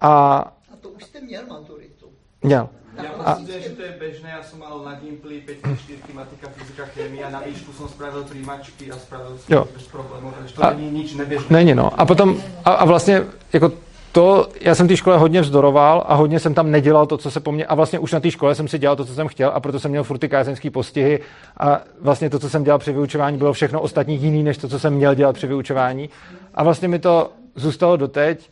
A, 0.00 0.36
a 0.72 0.76
to 0.80 0.88
už 0.88 1.04
jste 1.04 1.20
měl 1.20 1.42
maturitu? 1.48 2.06
Měl. 2.42 2.68
Já 3.02 3.38
myslím, 3.38 3.62
že 3.62 3.68
to 3.68 3.82
je 3.82 3.96
bežné, 3.98 4.30
já 4.30 4.42
jsem 4.42 4.58
mal 4.58 4.82
na 4.84 4.94
Gimply 4.94 5.40
5 5.40 5.58
4 5.78 5.98
matika, 6.12 6.48
fyzika, 6.48 6.84
chemie 6.84 7.24
a 7.24 7.30
na 7.30 7.40
výšku 7.40 7.72
jsem 7.72 7.88
spravil 7.88 8.24
přijímačky 8.24 8.90
a 8.90 8.96
spravil 8.96 9.38
jsem 9.38 9.64
bez 9.74 9.86
problémů, 9.86 10.32
takže 10.38 10.54
to 10.54 10.64
a, 10.64 10.70
není 10.70 10.90
nič 10.90 11.14
neběžné. 11.14 11.46
Není, 11.50 11.74
no. 11.74 12.00
A 12.00 12.06
potom, 12.06 12.36
a, 12.64 12.72
a 12.72 12.84
vlastně 12.84 13.22
jako 13.52 13.72
to, 14.12 14.48
já 14.60 14.74
jsem 14.74 14.88
té 14.88 14.96
škole 14.96 15.18
hodně 15.18 15.40
vzdoroval 15.40 16.04
a 16.08 16.14
hodně 16.14 16.40
jsem 16.40 16.54
tam 16.54 16.70
nedělal 16.70 17.06
to, 17.06 17.18
co 17.18 17.30
se 17.30 17.40
po 17.40 17.52
mně, 17.52 17.66
a 17.66 17.74
vlastně 17.74 17.98
už 17.98 18.12
na 18.12 18.20
té 18.20 18.30
škole 18.30 18.54
jsem 18.54 18.68
si 18.68 18.78
dělal 18.78 18.96
to, 18.96 19.04
co 19.04 19.14
jsem 19.14 19.28
chtěl 19.28 19.50
a 19.54 19.60
proto 19.60 19.80
jsem 19.80 19.90
měl 19.90 20.04
furt 20.04 20.18
ty 20.18 20.28
kázeňský 20.28 20.70
postihy 20.70 21.20
a 21.56 21.80
vlastně 22.00 22.30
to, 22.30 22.38
co 22.38 22.50
jsem 22.50 22.64
dělal 22.64 22.78
při 22.78 22.92
vyučování, 22.92 23.38
bylo 23.38 23.52
všechno 23.52 23.80
ostatní 23.80 24.16
jiný, 24.16 24.42
než 24.42 24.58
to, 24.58 24.68
co 24.68 24.78
jsem 24.78 24.94
měl 24.94 25.14
dělat 25.14 25.32
při 25.32 25.46
vyučování. 25.46 26.10
A 26.54 26.64
vlastně 26.64 26.88
mi 26.88 26.98
to 26.98 27.30
zůstalo 27.54 27.96
doteď, 27.96 28.50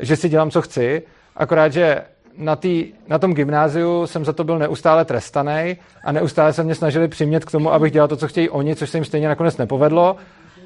že 0.00 0.16
si 0.16 0.28
dělám, 0.28 0.50
co 0.50 0.62
chci, 0.62 1.02
akorát, 1.36 1.72
že 1.72 2.02
na, 2.38 2.56
tý, 2.56 2.92
na 3.08 3.18
tom 3.18 3.34
gymnáziu 3.34 4.06
jsem 4.06 4.24
za 4.24 4.32
to 4.32 4.44
byl 4.44 4.58
neustále 4.58 5.04
trestaný 5.04 5.76
a 6.04 6.12
neustále 6.12 6.52
se 6.52 6.62
mě 6.62 6.74
snažili 6.74 7.08
přimět 7.08 7.44
k 7.44 7.50
tomu, 7.50 7.72
abych 7.72 7.92
dělal 7.92 8.08
to, 8.08 8.16
co 8.16 8.28
chtějí 8.28 8.50
oni, 8.50 8.76
což 8.76 8.90
se 8.90 8.98
jim 8.98 9.04
stejně 9.04 9.28
nakonec 9.28 9.56
nepovedlo. 9.56 10.16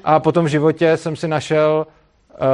A 0.03 0.19
potom 0.19 0.45
v 0.45 0.47
životě 0.47 0.97
jsem 0.97 1.15
si 1.15 1.27
našel 1.27 1.87
uh, 2.29 2.45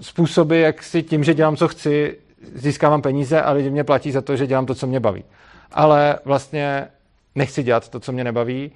způsoby, 0.00 0.62
jak 0.62 0.82
si 0.82 1.02
tím, 1.02 1.24
že 1.24 1.34
dělám, 1.34 1.56
co 1.56 1.68
chci, 1.68 2.18
získávám 2.54 3.02
peníze 3.02 3.42
a 3.42 3.52
lidi 3.52 3.70
mě 3.70 3.84
platí 3.84 4.12
za 4.12 4.20
to, 4.20 4.36
že 4.36 4.46
dělám 4.46 4.66
to, 4.66 4.74
co 4.74 4.86
mě 4.86 5.00
baví. 5.00 5.24
Ale 5.72 6.18
vlastně 6.24 6.86
nechci 7.34 7.62
dělat 7.62 7.88
to, 7.88 8.00
co 8.00 8.12
mě 8.12 8.24
nebaví 8.24 8.72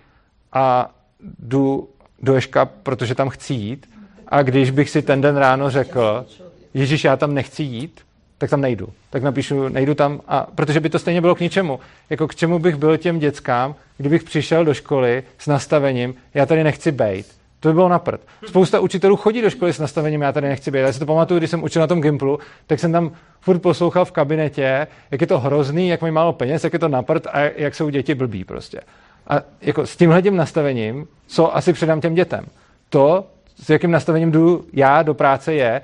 a 0.52 0.90
jdu 1.38 1.88
do 2.22 2.34
Ješka, 2.34 2.64
protože 2.64 3.14
tam 3.14 3.28
chci 3.28 3.54
jít. 3.54 3.90
A 4.28 4.42
když 4.42 4.70
bych 4.70 4.90
si 4.90 5.02
ten 5.02 5.20
den 5.20 5.36
ráno 5.36 5.70
řekl, 5.70 6.26
Ježíš, 6.74 7.04
já 7.04 7.16
tam 7.16 7.34
nechci 7.34 7.62
jít, 7.62 8.00
tak 8.39 8.51
tam 8.51 8.60
nejdu. 8.60 8.89
Tak 9.10 9.23
napíšu, 9.23 9.69
nejdu 9.69 9.94
tam, 9.94 10.20
a, 10.28 10.47
protože 10.55 10.81
by 10.81 10.90
to 10.90 10.98
stejně 10.98 11.20
bylo 11.20 11.35
k 11.35 11.40
ničemu. 11.40 11.81
Jako 12.10 12.28
k 12.28 12.35
čemu 12.35 12.59
bych 12.59 12.77
byl 12.77 12.97
těm 12.97 13.19
dětskám, 13.19 13.74
kdybych 13.97 14.23
přišel 14.23 14.65
do 14.65 14.74
školy 14.74 15.23
s 15.39 15.47
nastavením, 15.47 16.15
já 16.35 16.47
tady 16.47 16.65
nechci 16.65 16.93
bejt. 16.93 17.27
To 17.60 17.69
by 17.69 17.74
bylo 17.74 17.89
na 17.89 17.98
prd. 17.98 18.20
Spousta 18.47 18.81
učitelů 18.81 19.16
chodí 19.16 19.43
do 19.43 19.51
školy 19.51 19.73
s 19.73 19.78
nastavením, 19.78 20.23
já 20.23 20.32
tady 20.32 20.48
nechci 20.48 20.70
být. 20.70 20.78
Já 20.78 20.93
si 20.93 20.98
to 20.98 21.06
pamatuju, 21.06 21.39
když 21.39 21.51
jsem 21.51 21.62
učil 21.62 21.81
na 21.81 21.86
tom 21.86 22.01
Gimplu, 22.01 22.39
tak 22.66 22.81
jsem 22.81 22.93
tam 22.93 23.12
furt 23.40 23.59
poslouchal 23.59 24.05
v 24.05 24.12
kabinetě, 24.12 24.86
jak 25.10 25.20
je 25.20 25.27
to 25.27 25.39
hrozný, 25.39 25.89
jak 25.89 26.01
mají 26.01 26.12
málo 26.12 26.32
peněz, 26.32 26.65
jak 26.65 26.73
je 26.73 26.78
to 26.78 26.89
na 26.89 27.02
prd 27.02 27.27
a 27.27 27.40
jak 27.40 27.74
jsou 27.74 27.90
děti 27.90 28.15
blbí 28.15 28.44
prostě. 28.44 28.81
A 29.27 29.40
jako 29.60 29.86
s 29.86 29.97
tímhle 29.97 30.23
nastavením, 30.23 31.06
co 31.27 31.56
asi 31.56 31.73
předám 31.73 32.01
těm 32.01 32.15
dětem? 32.15 32.44
To, 32.89 33.27
s 33.62 33.70
jakým 33.70 33.90
nastavením 33.90 34.32
jdu 34.32 34.65
já 34.73 35.02
do 35.02 35.15
práce 35.15 35.55
je, 35.55 35.81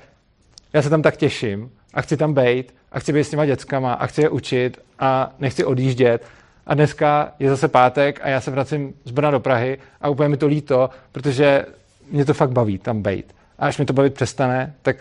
já 0.72 0.82
se 0.82 0.90
tam 0.90 1.02
tak 1.02 1.16
těším 1.16 1.70
a 1.94 2.02
chci 2.02 2.16
tam 2.16 2.34
být 2.34 2.74
a 2.92 2.98
chci 3.00 3.12
být 3.12 3.24
s 3.24 3.30
těma 3.30 3.46
dětskama 3.46 3.92
a 3.92 4.06
chci 4.06 4.20
je 4.22 4.28
učit 4.28 4.78
a 4.98 5.34
nechci 5.38 5.64
odjíždět. 5.64 6.26
A 6.66 6.74
dneska 6.74 7.32
je 7.38 7.50
zase 7.50 7.68
pátek 7.68 8.20
a 8.22 8.28
já 8.28 8.40
se 8.40 8.50
vracím 8.50 8.94
z 9.04 9.10
Brna 9.10 9.30
do 9.30 9.40
Prahy 9.40 9.78
a 10.00 10.08
úplně 10.08 10.28
mi 10.28 10.36
to 10.36 10.46
líto, 10.46 10.90
protože 11.12 11.64
mě 12.10 12.24
to 12.24 12.34
fakt 12.34 12.50
baví 12.50 12.78
tam 12.78 13.02
být. 13.02 13.34
A 13.58 13.66
až 13.66 13.78
mi 13.78 13.84
to 13.84 13.92
bavit 13.92 14.14
přestane, 14.14 14.74
tak 14.82 14.96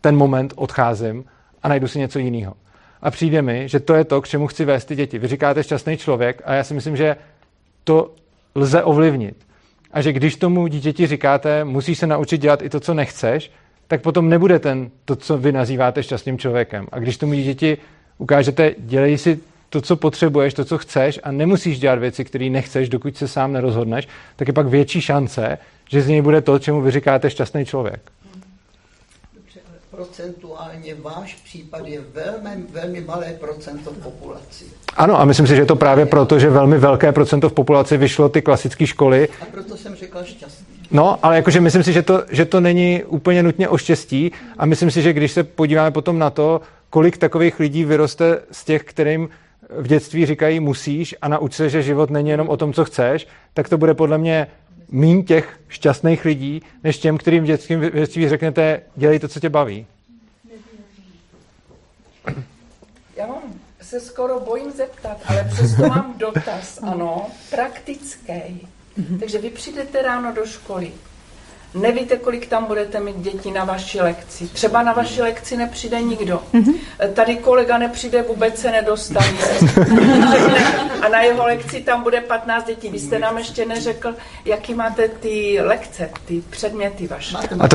ten 0.00 0.16
moment 0.16 0.52
odcházím 0.56 1.24
a 1.62 1.68
najdu 1.68 1.88
si 1.88 1.98
něco 1.98 2.18
jiného. 2.18 2.54
A 3.02 3.10
přijde 3.10 3.42
mi, 3.42 3.68
že 3.68 3.80
to 3.80 3.94
je 3.94 4.04
to, 4.04 4.22
k 4.22 4.28
čemu 4.28 4.46
chci 4.46 4.64
vést 4.64 4.84
ty 4.84 4.96
děti. 4.96 5.18
Vy 5.18 5.26
říkáte 5.28 5.62
šťastný 5.62 5.96
člověk 5.96 6.42
a 6.44 6.54
já 6.54 6.64
si 6.64 6.74
myslím, 6.74 6.96
že 6.96 7.16
to 7.84 8.10
lze 8.54 8.82
ovlivnit. 8.82 9.36
A 9.92 10.00
že 10.00 10.12
když 10.12 10.36
tomu 10.36 10.66
dítěti 10.66 11.06
říkáte, 11.06 11.64
musíš 11.64 11.98
se 11.98 12.06
naučit 12.06 12.38
dělat 12.38 12.62
i 12.62 12.68
to, 12.68 12.80
co 12.80 12.94
nechceš, 12.94 13.50
tak 13.88 14.02
potom 14.02 14.28
nebude 14.28 14.58
ten, 14.58 14.90
to, 15.04 15.16
co 15.16 15.38
vy 15.38 15.52
nazýváte 15.52 16.02
šťastným 16.02 16.38
člověkem. 16.38 16.86
A 16.92 16.98
když 16.98 17.16
tomu 17.16 17.34
dítěti 17.34 17.78
ukážete, 18.18 18.74
dělej 18.78 19.18
si 19.18 19.40
to, 19.70 19.80
co 19.80 19.96
potřebuješ, 19.96 20.54
to, 20.54 20.64
co 20.64 20.78
chceš 20.78 21.20
a 21.22 21.32
nemusíš 21.32 21.78
dělat 21.78 21.98
věci, 21.98 22.24
které 22.24 22.50
nechceš, 22.50 22.88
dokud 22.88 23.16
se 23.16 23.28
sám 23.28 23.52
nerozhodneš, 23.52 24.08
tak 24.36 24.48
je 24.48 24.54
pak 24.54 24.66
větší 24.66 25.00
šance, 25.00 25.58
že 25.90 26.02
z 26.02 26.08
něj 26.08 26.22
bude 26.22 26.40
to, 26.40 26.58
čemu 26.58 26.80
vy 26.80 26.90
říkáte 26.90 27.30
šťastný 27.30 27.64
člověk 27.64 28.00
procentuálně 29.98 30.94
váš 30.94 31.34
případ 31.34 31.86
je 31.86 32.00
velmi, 32.00 32.62
velmi 32.70 33.00
malé 33.00 33.26
procento 33.26 33.90
v 33.90 33.98
populaci. 33.98 34.64
Ano, 34.96 35.20
a 35.20 35.24
myslím 35.24 35.46
si, 35.46 35.56
že 35.56 35.62
je 35.62 35.66
to 35.66 35.76
právě 35.76 36.06
proto, 36.06 36.38
že 36.38 36.50
velmi 36.50 36.78
velké 36.78 37.12
procento 37.12 37.48
v 37.48 37.52
populaci 37.52 37.96
vyšlo 37.96 38.28
ty 38.28 38.42
klasické 38.42 38.86
školy. 38.86 39.28
A 39.42 39.44
proto 39.44 39.76
jsem 39.76 39.94
řekla 39.94 40.24
šťastný. 40.24 40.77
No, 40.90 41.18
ale 41.22 41.36
jakože 41.36 41.60
myslím 41.60 41.82
si, 41.82 41.92
že 41.92 42.02
to, 42.02 42.24
že 42.30 42.44
to 42.44 42.60
není 42.60 43.04
úplně 43.04 43.42
nutně 43.42 43.68
o 43.68 43.78
štěstí 43.78 44.32
a 44.58 44.66
myslím 44.66 44.90
si, 44.90 45.02
že 45.02 45.12
když 45.12 45.32
se 45.32 45.44
podíváme 45.44 45.90
potom 45.90 46.18
na 46.18 46.30
to, 46.30 46.60
kolik 46.90 47.18
takových 47.18 47.60
lidí 47.60 47.84
vyroste 47.84 48.40
z 48.52 48.64
těch, 48.64 48.84
kterým 48.84 49.28
v 49.78 49.86
dětství 49.86 50.26
říkají 50.26 50.60
musíš 50.60 51.14
a 51.22 51.28
nauč 51.28 51.54
se, 51.54 51.70
že 51.70 51.82
život 51.82 52.10
není 52.10 52.30
jenom 52.30 52.48
o 52.48 52.56
tom, 52.56 52.72
co 52.72 52.84
chceš, 52.84 53.26
tak 53.54 53.68
to 53.68 53.78
bude 53.78 53.94
podle 53.94 54.18
mě 54.18 54.46
míň 54.90 55.24
těch 55.24 55.60
šťastných 55.68 56.24
lidí, 56.24 56.62
než 56.84 56.98
těm, 56.98 57.18
kterým 57.18 57.44
v 57.44 57.46
dětském 57.46 57.80
dětství 57.80 58.28
řeknete, 58.28 58.82
dělej 58.96 59.18
to, 59.18 59.28
co 59.28 59.40
tě 59.40 59.48
baví. 59.48 59.86
Já 63.16 63.26
mám, 63.26 63.42
se 63.82 64.00
skoro 64.00 64.40
bojím 64.40 64.72
zeptat, 64.72 65.16
ale 65.26 65.48
přesto 65.52 65.88
mám 65.88 66.14
dotaz, 66.18 66.78
ano, 66.82 67.26
praktický. 67.50 68.68
Takže 69.20 69.38
vy 69.38 69.50
přijdete 69.50 70.02
ráno 70.02 70.32
do 70.32 70.46
školy, 70.46 70.92
Nevíte, 71.74 72.16
kolik 72.16 72.46
tam 72.46 72.64
budete 72.64 73.00
mít 73.00 73.16
dětí 73.16 73.50
na 73.50 73.64
vaší 73.64 74.00
lekci. 74.00 74.48
Třeba 74.48 74.82
na 74.82 74.92
vaší 74.92 75.22
lekci 75.22 75.56
nepřijde 75.56 76.02
nikdo. 76.02 76.42
Mm-hmm. 76.54 76.74
Tady 77.12 77.36
kolega 77.36 77.78
nepřijde, 77.78 78.22
vůbec 78.22 78.58
se 78.58 78.70
nedostane. 78.70 79.26
A 81.02 81.08
na 81.08 81.20
jeho 81.20 81.46
lekci 81.46 81.80
tam 81.80 82.02
bude 82.02 82.20
15 82.20 82.66
dětí. 82.66 82.88
Vy 82.88 82.98
jste 82.98 83.18
nám 83.18 83.38
ještě 83.38 83.66
neřekl, 83.66 84.14
jaký 84.44 84.74
máte 84.74 85.08
ty 85.08 85.58
lekce, 85.60 86.10
ty 86.24 86.42
předměty 86.50 87.06
vaše. 87.06 87.36
A 87.60 87.68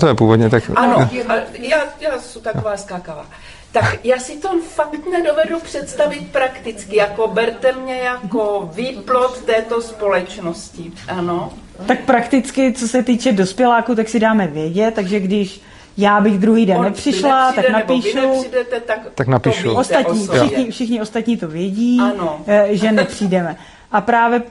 to 0.00 0.06
je 0.06 0.14
původně 0.14 0.50
tak. 0.50 0.70
Ano, 0.74 1.10
já, 1.58 1.84
já 2.00 2.18
jsem 2.18 2.42
taková 2.42 2.76
skákavá. 2.76 3.26
Tak 3.72 4.04
já 4.04 4.18
si 4.18 4.36
to 4.36 4.48
fakt 4.60 5.06
nedovedu 5.10 5.60
představit 5.60 6.32
prakticky, 6.32 6.96
jako 6.96 7.28
berte 7.28 7.72
mě 7.72 7.96
jako 7.96 8.70
výplod 8.74 9.42
této 9.42 9.82
společnosti. 9.82 10.92
Ano. 11.08 11.52
Tak 11.86 12.00
prakticky, 12.00 12.72
co 12.72 12.88
se 12.88 13.02
týče 13.02 13.32
dospěláků, 13.32 13.94
tak 13.94 14.08
si 14.08 14.20
dáme 14.20 14.46
vědět, 14.46 14.94
takže 14.94 15.20
když 15.20 15.60
já 15.96 16.20
bych 16.20 16.38
druhý 16.38 16.66
den 16.66 16.76
On 16.76 16.84
nepřišla, 16.84 17.52
tak 17.52 17.70
napíšu. 17.70 18.44
tak, 18.86 19.00
tak 19.14 19.26
napíšu. 19.26 19.74
Ostatní, 19.74 20.26
všichni, 20.26 20.70
všichni 20.70 21.00
ostatní 21.00 21.36
to 21.36 21.48
vědí, 21.48 22.00
ano. 22.00 22.40
Eh, 22.46 22.68
že 22.70 22.92
nepřijdeme. 22.92 23.56
A 23.92 24.00
právě 24.00 24.42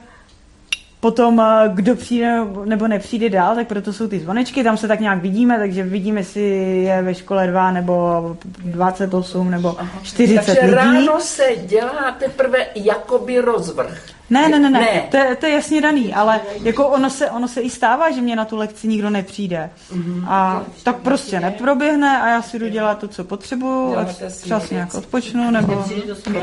Potom, 1.00 1.40
eh, 1.40 1.70
kdo 1.74 1.96
přijde 1.96 2.40
nebo 2.64 2.88
nepřijde 2.88 3.30
dál, 3.30 3.54
tak 3.54 3.66
proto 3.66 3.92
jsou 3.92 4.08
ty 4.08 4.20
zvonečky, 4.20 4.64
tam 4.64 4.76
se 4.76 4.88
tak 4.88 5.00
nějak 5.00 5.22
vidíme, 5.22 5.58
takže 5.58 5.82
vidíme, 5.82 6.20
jestli 6.20 6.42
je 6.84 7.02
ve 7.02 7.14
škole 7.14 7.46
2 7.46 7.70
nebo 7.70 8.36
28 8.58 9.50
nebo 9.50 9.76
40 10.02 10.46
takže 10.46 10.60
lidí. 10.60 10.74
ráno 10.74 11.20
se 11.20 11.46
dělá 11.66 12.16
teprve 12.18 12.66
jakoby 12.74 13.38
rozvrh. 13.38 14.16
Ne, 14.30 14.48
ne, 14.48 14.58
ne, 14.58 14.70
ne. 14.70 14.80
ne. 14.80 15.08
To, 15.10 15.16
je, 15.16 15.36
to 15.36 15.46
je 15.46 15.52
jasně 15.52 15.80
daný, 15.80 16.14
ale 16.14 16.40
jako 16.62 16.88
ono 16.88 17.10
se, 17.10 17.30
ono 17.30 17.48
se 17.48 17.60
i 17.60 17.70
stává, 17.70 18.10
že 18.10 18.20
mě 18.20 18.36
na 18.36 18.44
tu 18.44 18.56
lekci 18.56 18.88
nikdo 18.88 19.10
nepřijde. 19.10 19.70
Mm-hmm. 19.92 20.24
A 20.28 20.62
tak 20.82 20.96
prostě 20.96 21.40
neproběhne 21.40 22.20
a 22.22 22.28
já 22.28 22.42
si 22.42 22.58
jdu 22.58 22.68
dělat 22.68 22.98
to, 22.98 23.08
co 23.08 23.24
potřebuju 23.24 23.96
a 23.96 24.06
čas 24.46 24.70
nějak 24.70 24.94
odpočnu, 24.94 25.50
nebo 25.50 25.84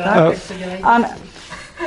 tak. 0.04 0.36
A, 0.84 1.00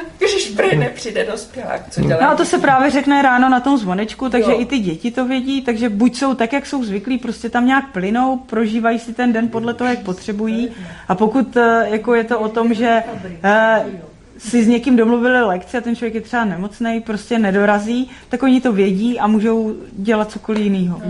když 0.18 0.52
prý 0.56 0.76
nepřijde 0.76 1.26
dospělák, 1.30 1.90
co 1.90 2.00
dělá? 2.00 2.20
No 2.22 2.30
a 2.30 2.34
to 2.34 2.44
se 2.44 2.58
právě 2.58 2.90
řekne 2.90 3.22
ráno 3.22 3.48
na 3.48 3.60
tom 3.60 3.78
zvonečku, 3.78 4.28
takže 4.28 4.50
jo. 4.50 4.60
i 4.60 4.66
ty 4.66 4.78
děti 4.78 5.10
to 5.10 5.26
vědí, 5.26 5.62
takže 5.62 5.88
buď 5.88 6.16
jsou 6.16 6.34
tak, 6.34 6.52
jak 6.52 6.66
jsou 6.66 6.84
zvyklí, 6.84 7.18
prostě 7.18 7.50
tam 7.50 7.66
nějak 7.66 7.92
plynou, 7.92 8.36
prožívají 8.36 8.98
si 8.98 9.12
ten 9.12 9.32
den 9.32 9.48
podle 9.48 9.74
toho, 9.74 9.90
jak 9.90 9.98
potřebují. 9.98 10.70
A 11.08 11.14
pokud 11.14 11.56
eh, 11.56 11.86
jako 11.90 12.14
je 12.14 12.24
to 12.24 12.40
o 12.40 12.48
tom, 12.48 12.74
že 12.74 13.02
eh, 13.44 13.86
si 14.38 14.64
s 14.64 14.68
někým 14.68 14.96
domluvili 14.96 15.42
lekci 15.42 15.78
a 15.78 15.80
ten 15.80 15.96
člověk 15.96 16.14
je 16.14 16.20
třeba 16.20 16.44
nemocný, 16.44 17.00
prostě 17.00 17.38
nedorazí, 17.38 18.10
tak 18.28 18.42
oni 18.42 18.60
to 18.60 18.72
vědí 18.72 19.18
a 19.18 19.26
můžou 19.26 19.76
dělat 19.92 20.30
cokoliv 20.30 20.62
jiného. 20.62 21.02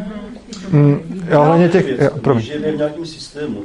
Mm, 0.71 1.25
jo, 1.31 1.43
hlavně 1.43 1.69
těch... 1.69 1.87
Jo, 2.27 2.39
žijeme 2.39 2.73
v 2.73 2.77
nějakém 2.77 3.07
systému 3.07 3.63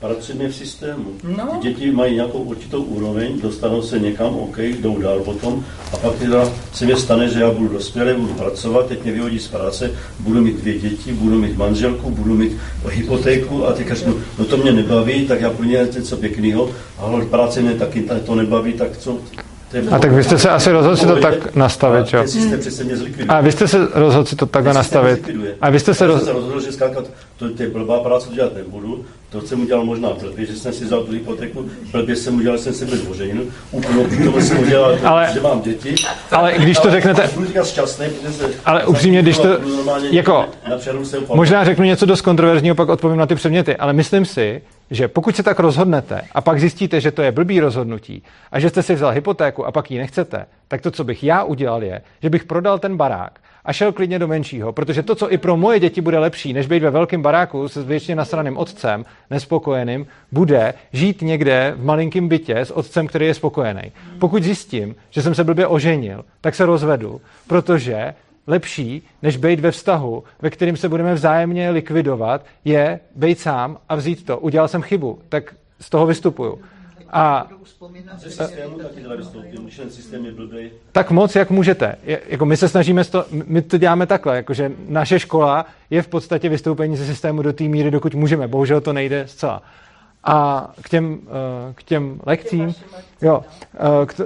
pracujeme 0.00 0.48
v 0.48 0.54
systému. 0.54 1.04
No. 1.36 1.58
Ty 1.62 1.68
děti 1.68 1.90
mají 1.90 2.14
nějakou 2.14 2.38
určitou 2.38 2.82
úroveň, 2.82 3.40
dostanou 3.40 3.82
se 3.82 3.98
někam, 3.98 4.34
OK, 4.34 4.58
jdou 4.58 4.98
dál 4.98 5.20
potom 5.20 5.64
a 5.92 5.96
pak 5.96 6.14
teda 6.14 6.50
se 6.72 6.86
mi 6.86 6.96
stane, 6.96 7.28
že 7.28 7.40
já 7.40 7.50
budu 7.50 7.68
dospělý, 7.68 8.20
budu 8.20 8.34
pracovat, 8.34 8.86
teď 8.86 9.02
mě 9.02 9.12
vyhodí 9.12 9.38
z 9.38 9.48
práce, 9.48 9.90
budu 10.20 10.40
mít 10.40 10.56
dvě 10.56 10.78
děti, 10.78 11.12
budu 11.12 11.38
mít 11.38 11.56
manželku, 11.56 12.10
budu 12.10 12.34
mít 12.34 12.56
hypotéku 12.90 13.66
a 13.66 13.72
teď 13.72 13.88
řeknu, 13.88 14.14
no 14.38 14.44
to 14.44 14.56
mě 14.56 14.72
nebaví, 14.72 15.26
tak 15.26 15.40
já 15.40 15.50
pro 15.50 15.64
ně 15.64 15.88
něco 15.96 16.16
pěkného, 16.16 16.70
ale 16.98 17.24
práce 17.24 17.62
mě 17.62 17.74
taky 17.74 18.08
to 18.26 18.34
nebaví, 18.34 18.72
tak 18.72 18.98
co, 18.98 19.18
a 19.90 19.98
tak 19.98 20.12
vy 20.12 20.24
jste 20.24 20.38
se 20.38 20.50
asi 20.50 20.72
rozhodli 20.72 20.96
si 20.96 21.06
to 21.06 21.16
tak 21.16 21.56
nastavit, 21.56 22.12
jo? 22.12 22.24
A 23.28 23.40
vy 23.40 23.52
jste 23.52 23.68
se 23.68 23.88
rozhodli 23.94 24.26
si 24.26 24.36
to 24.36 24.46
takhle 24.46 24.74
nastavit. 24.74 25.30
A 25.60 25.70
vy 25.70 25.80
jste 25.80 25.94
se 25.94 26.06
rozhodl, 26.06 26.60
že 26.60 26.72
skákat, 26.72 27.04
to 27.36 27.62
je 27.62 27.70
blbá 27.70 28.00
práce, 28.00 28.28
to 28.28 28.34
dělat 28.34 28.54
nebudu 28.54 29.04
to 29.40 29.46
jsem 29.46 29.62
udělal 29.62 29.84
možná 29.84 30.10
blbě, 30.10 30.46
že 30.46 30.56
jsem 30.56 30.72
si 30.72 30.84
vzal 30.84 31.04
tu 31.04 31.12
hypotéku, 31.12 31.70
blbě 31.92 32.16
jsem 32.16 32.36
udělal, 32.36 32.58
jsem 32.58 32.74
se 32.74 32.84
byl 32.84 32.96
dvořeninu, 32.96 33.42
úplně 33.70 34.30
to 34.32 34.40
jsem 34.40 34.58
udělal, 34.58 34.98
ale, 35.04 35.30
že 35.34 35.40
mám 35.40 35.60
děti. 35.60 35.94
Ale 36.30 36.54
když 36.58 36.78
to 36.78 36.90
řeknete... 36.90 37.30
šťastný, 37.64 38.06
se, 38.30 38.50
ale 38.64 38.86
upřímně, 38.86 39.22
když 39.22 39.38
to... 39.38 39.48
Jako, 40.10 40.44
možná 41.34 41.64
řeknu 41.64 41.84
něco 41.84 42.06
dost 42.06 42.20
kontroverzního, 42.20 42.74
pak 42.74 42.88
odpovím 42.88 43.18
na 43.18 43.26
ty 43.26 43.34
předměty, 43.34 43.76
ale 43.76 43.92
myslím 43.92 44.24
si, 44.24 44.62
že 44.90 45.08
pokud 45.08 45.36
se 45.36 45.42
tak 45.42 45.58
rozhodnete 45.60 46.22
a 46.32 46.40
pak 46.40 46.60
zjistíte, 46.60 47.00
že 47.00 47.10
to 47.10 47.22
je 47.22 47.32
blbý 47.32 47.60
rozhodnutí 47.60 48.22
a 48.52 48.60
že 48.60 48.70
jste 48.70 48.82
si 48.82 48.94
vzal 48.94 49.10
hypotéku 49.10 49.66
a 49.66 49.72
pak 49.72 49.90
ji 49.90 49.98
nechcete, 49.98 50.46
tak 50.68 50.80
to, 50.80 50.90
co 50.90 51.04
bych 51.04 51.24
já 51.24 51.44
udělal, 51.44 51.82
je, 51.82 52.02
že 52.22 52.30
bych 52.30 52.44
prodal 52.44 52.78
ten 52.78 52.96
barák 52.96 53.38
a 53.66 53.72
šel 53.72 53.92
klidně 53.92 54.18
do 54.18 54.28
menšího, 54.28 54.72
protože 54.72 55.02
to, 55.02 55.14
co 55.14 55.32
i 55.32 55.38
pro 55.38 55.56
moje 55.56 55.80
děti 55.80 56.00
bude 56.00 56.18
lepší, 56.18 56.52
než 56.52 56.66
být 56.66 56.82
ve 56.82 56.90
velkém 56.90 57.22
baráku 57.22 57.68
se 57.68 57.82
většině 57.82 58.16
nasraným 58.16 58.56
otcem, 58.56 59.04
nespokojeným, 59.30 60.06
bude 60.32 60.74
žít 60.92 61.22
někde 61.22 61.74
v 61.76 61.84
malinkém 61.84 62.28
bytě 62.28 62.58
s 62.58 62.70
otcem, 62.70 63.06
který 63.06 63.26
je 63.26 63.34
spokojený. 63.34 63.92
Pokud 64.18 64.42
zjistím, 64.42 64.96
že 65.10 65.22
jsem 65.22 65.34
se 65.34 65.44
blbě 65.44 65.66
oženil, 65.66 66.24
tak 66.40 66.54
se 66.54 66.66
rozvedu, 66.66 67.20
protože 67.46 68.14
lepší, 68.46 69.02
než 69.22 69.36
být 69.36 69.60
ve 69.60 69.70
vztahu, 69.70 70.24
ve 70.42 70.50
kterým 70.50 70.76
se 70.76 70.88
budeme 70.88 71.14
vzájemně 71.14 71.70
likvidovat, 71.70 72.44
je 72.64 73.00
být 73.16 73.40
sám 73.40 73.78
a 73.88 73.94
vzít 73.94 74.26
to. 74.26 74.38
Udělal 74.38 74.68
jsem 74.68 74.82
chybu, 74.82 75.18
tak 75.28 75.54
z 75.80 75.90
toho 75.90 76.06
vystupuju. 76.06 76.58
A 77.10 77.48
tak 80.92 81.10
moc, 81.10 81.36
jak 81.36 81.50
můžete. 81.50 81.96
jako 82.26 82.46
my 82.46 82.56
se 82.56 82.68
snažíme, 82.68 83.04
to, 83.04 83.24
my 83.30 83.62
to 83.62 83.78
děláme 83.78 84.06
takhle, 84.06 84.36
jakože 84.36 84.72
naše 84.88 85.18
škola 85.18 85.66
je 85.90 86.02
v 86.02 86.08
podstatě 86.08 86.48
vystoupení 86.48 86.96
ze 86.96 87.06
systému 87.06 87.42
do 87.42 87.52
té 87.52 87.64
míry, 87.64 87.90
dokud 87.90 88.14
můžeme. 88.14 88.48
Bohužel 88.48 88.80
to 88.80 88.92
nejde 88.92 89.24
zcela. 89.28 89.62
A 90.24 90.68
k 90.82 90.88
těm, 90.88 91.18
eh, 91.26 91.72
k 91.74 91.82
těm 91.82 92.20
lekcím, 92.26 92.74
jo, 93.22 93.44
eh, 93.74 94.06
k, 94.06 94.20
eh, 94.20 94.24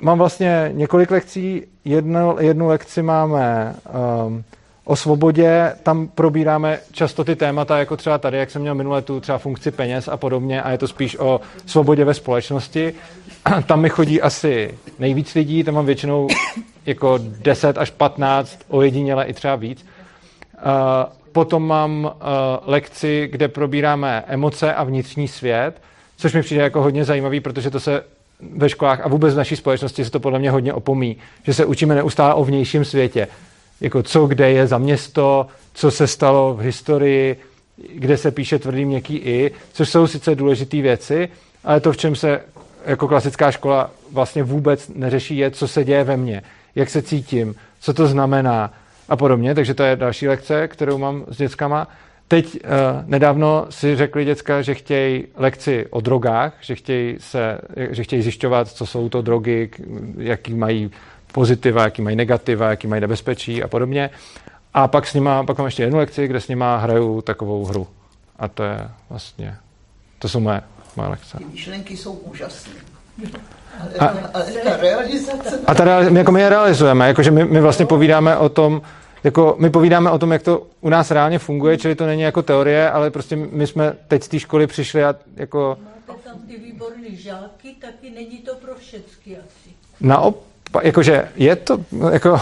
mám 0.00 0.18
vlastně 0.18 0.70
několik 0.72 1.10
lekcí. 1.10 1.62
Jednu, 1.84 2.36
jednu 2.40 2.66
lekci 2.66 3.02
máme 3.02 3.74
um, 4.26 4.44
O 4.84 4.96
svobodě 4.96 5.72
tam 5.82 6.08
probíráme 6.08 6.78
často 6.92 7.24
ty 7.24 7.36
témata, 7.36 7.78
jako 7.78 7.96
třeba 7.96 8.18
tady, 8.18 8.38
jak 8.38 8.50
jsem 8.50 8.62
měl 8.62 8.74
minule 8.74 9.02
tu 9.02 9.20
třeba 9.20 9.38
funkci 9.38 9.70
peněz 9.70 10.08
a 10.08 10.16
podobně, 10.16 10.62
a 10.62 10.70
je 10.70 10.78
to 10.78 10.88
spíš 10.88 11.18
o 11.18 11.40
svobodě 11.66 12.04
ve 12.04 12.14
společnosti. 12.14 12.94
Tam 13.66 13.80
mi 13.80 13.88
chodí 13.88 14.22
asi 14.22 14.78
nejvíc 14.98 15.34
lidí, 15.34 15.64
tam 15.64 15.74
mám 15.74 15.86
většinou 15.86 16.28
jako 16.86 17.18
10 17.22 17.78
až 17.78 17.90
15, 17.90 18.58
ojediněle 18.68 19.24
i 19.24 19.32
třeba 19.32 19.56
víc. 19.56 19.86
Potom 21.32 21.66
mám 21.66 22.12
lekci, 22.66 23.28
kde 23.32 23.48
probíráme 23.48 24.24
emoce 24.26 24.74
a 24.74 24.84
vnitřní 24.84 25.28
svět, 25.28 25.82
což 26.16 26.34
mi 26.34 26.42
přijde 26.42 26.62
jako 26.62 26.82
hodně 26.82 27.04
zajímavý, 27.04 27.40
protože 27.40 27.70
to 27.70 27.80
se 27.80 28.04
ve 28.56 28.68
školách 28.68 29.00
a 29.00 29.08
vůbec 29.08 29.34
v 29.34 29.36
naší 29.36 29.56
společnosti 29.56 30.04
se 30.04 30.10
to 30.10 30.20
podle 30.20 30.38
mě 30.38 30.50
hodně 30.50 30.72
opomí, 30.72 31.16
že 31.42 31.54
se 31.54 31.64
učíme 31.64 31.94
neustále 31.94 32.34
o 32.34 32.44
vnějším 32.44 32.84
světě. 32.84 33.28
Jako 33.82 34.02
co, 34.02 34.26
kde 34.26 34.50
je 34.50 34.66
za 34.66 34.78
město, 34.78 35.46
co 35.74 35.90
se 35.90 36.06
stalo 36.06 36.54
v 36.54 36.60
historii, 36.60 37.36
kde 37.94 38.16
se 38.16 38.30
píše 38.30 38.58
tvrdý 38.58 38.84
měkký 38.84 39.16
i, 39.16 39.50
což 39.72 39.88
jsou 39.88 40.06
sice 40.06 40.34
důležité 40.34 40.82
věci, 40.82 41.28
ale 41.64 41.80
to, 41.80 41.92
v 41.92 41.96
čem 41.96 42.16
se 42.16 42.40
jako 42.86 43.08
klasická 43.08 43.50
škola 43.50 43.90
vlastně 44.12 44.42
vůbec 44.42 44.88
neřeší, 44.94 45.36
je, 45.36 45.50
co 45.50 45.68
se 45.68 45.84
děje 45.84 46.04
ve 46.04 46.16
mně, 46.16 46.42
jak 46.74 46.90
se 46.90 47.02
cítím, 47.02 47.54
co 47.80 47.94
to 47.94 48.06
znamená 48.06 48.72
a 49.08 49.16
podobně. 49.16 49.54
Takže 49.54 49.74
to 49.74 49.82
je 49.82 49.96
další 49.96 50.28
lekce, 50.28 50.68
kterou 50.68 50.98
mám 50.98 51.24
s 51.28 51.36
dětskama. 51.36 51.88
Teď 52.28 52.54
uh, 52.54 52.60
nedávno 53.06 53.66
si 53.70 53.96
řekli 53.96 54.24
děcka, 54.24 54.62
že 54.62 54.74
chtějí 54.74 55.24
lekci 55.36 55.86
o 55.90 56.00
drogách, 56.00 56.54
že 56.60 56.74
chtějí, 56.74 57.16
se, 57.18 57.58
že 57.90 58.04
chtějí 58.04 58.22
zjišťovat, 58.22 58.68
co 58.68 58.86
jsou 58.86 59.08
to 59.08 59.22
drogy, 59.22 59.70
jaký 60.18 60.54
mají 60.54 60.90
pozitiva, 61.32 61.84
jaký 61.84 62.02
mají 62.02 62.16
negativa, 62.16 62.70
jaký 62.70 62.86
mají 62.86 63.00
nebezpečí 63.00 63.62
a 63.62 63.68
podobně. 63.68 64.10
A 64.74 64.88
pak 64.88 65.06
s 65.06 65.14
nima, 65.14 65.44
pak 65.44 65.58
mám 65.58 65.66
ještě 65.66 65.82
jednu 65.82 65.98
lekci, 65.98 66.28
kde 66.28 66.40
s 66.40 66.48
nima 66.48 66.76
hraju 66.76 67.22
takovou 67.22 67.64
hru. 67.64 67.86
A 68.38 68.48
to 68.48 68.62
je 68.62 68.78
vlastně, 69.10 69.56
to 70.18 70.28
jsou 70.28 70.40
moje, 70.40 70.62
moje 70.96 71.08
lekce. 71.08 71.38
Ty 71.38 71.44
myšlenky 71.44 71.96
jsou 71.96 72.12
úžasné. 72.12 72.72
A, 73.98 74.06
a 74.06 74.40
ta 74.64 74.76
realizace... 74.76 75.60
A 75.66 75.74
ta 75.74 75.84
realizace, 75.84 76.18
jako 76.18 76.32
my 76.32 76.40
je 76.40 76.48
realizujeme, 76.48 77.08
jakože 77.08 77.30
my, 77.30 77.44
my 77.44 77.60
vlastně 77.60 77.86
povídáme 77.86 78.36
o 78.36 78.48
tom, 78.48 78.82
jako 79.24 79.56
my 79.58 79.70
povídáme 79.70 80.10
o 80.10 80.18
tom, 80.18 80.32
jak 80.32 80.42
to 80.42 80.66
u 80.80 80.88
nás 80.88 81.10
reálně 81.10 81.38
funguje, 81.38 81.78
čili 81.78 81.94
to 81.94 82.06
není 82.06 82.22
jako 82.22 82.42
teorie, 82.42 82.90
ale 82.90 83.10
prostě 83.10 83.36
my 83.36 83.66
jsme 83.66 83.92
teď 84.08 84.22
z 84.22 84.28
té 84.28 84.38
školy 84.38 84.66
přišli 84.66 85.04
a 85.04 85.14
jako... 85.36 85.78
Máte 86.08 86.20
tam 86.24 86.38
ty 86.48 86.56
výborný 86.56 87.16
žáky, 87.16 87.74
taky 87.80 88.10
není 88.10 88.38
to 88.38 88.54
pro 88.54 88.74
všechny 88.74 89.36
asi. 89.36 89.70
Naopak, 90.00 90.51
jakože 90.82 91.28
je 91.36 91.56
to, 91.56 91.78
jako, 92.12 92.40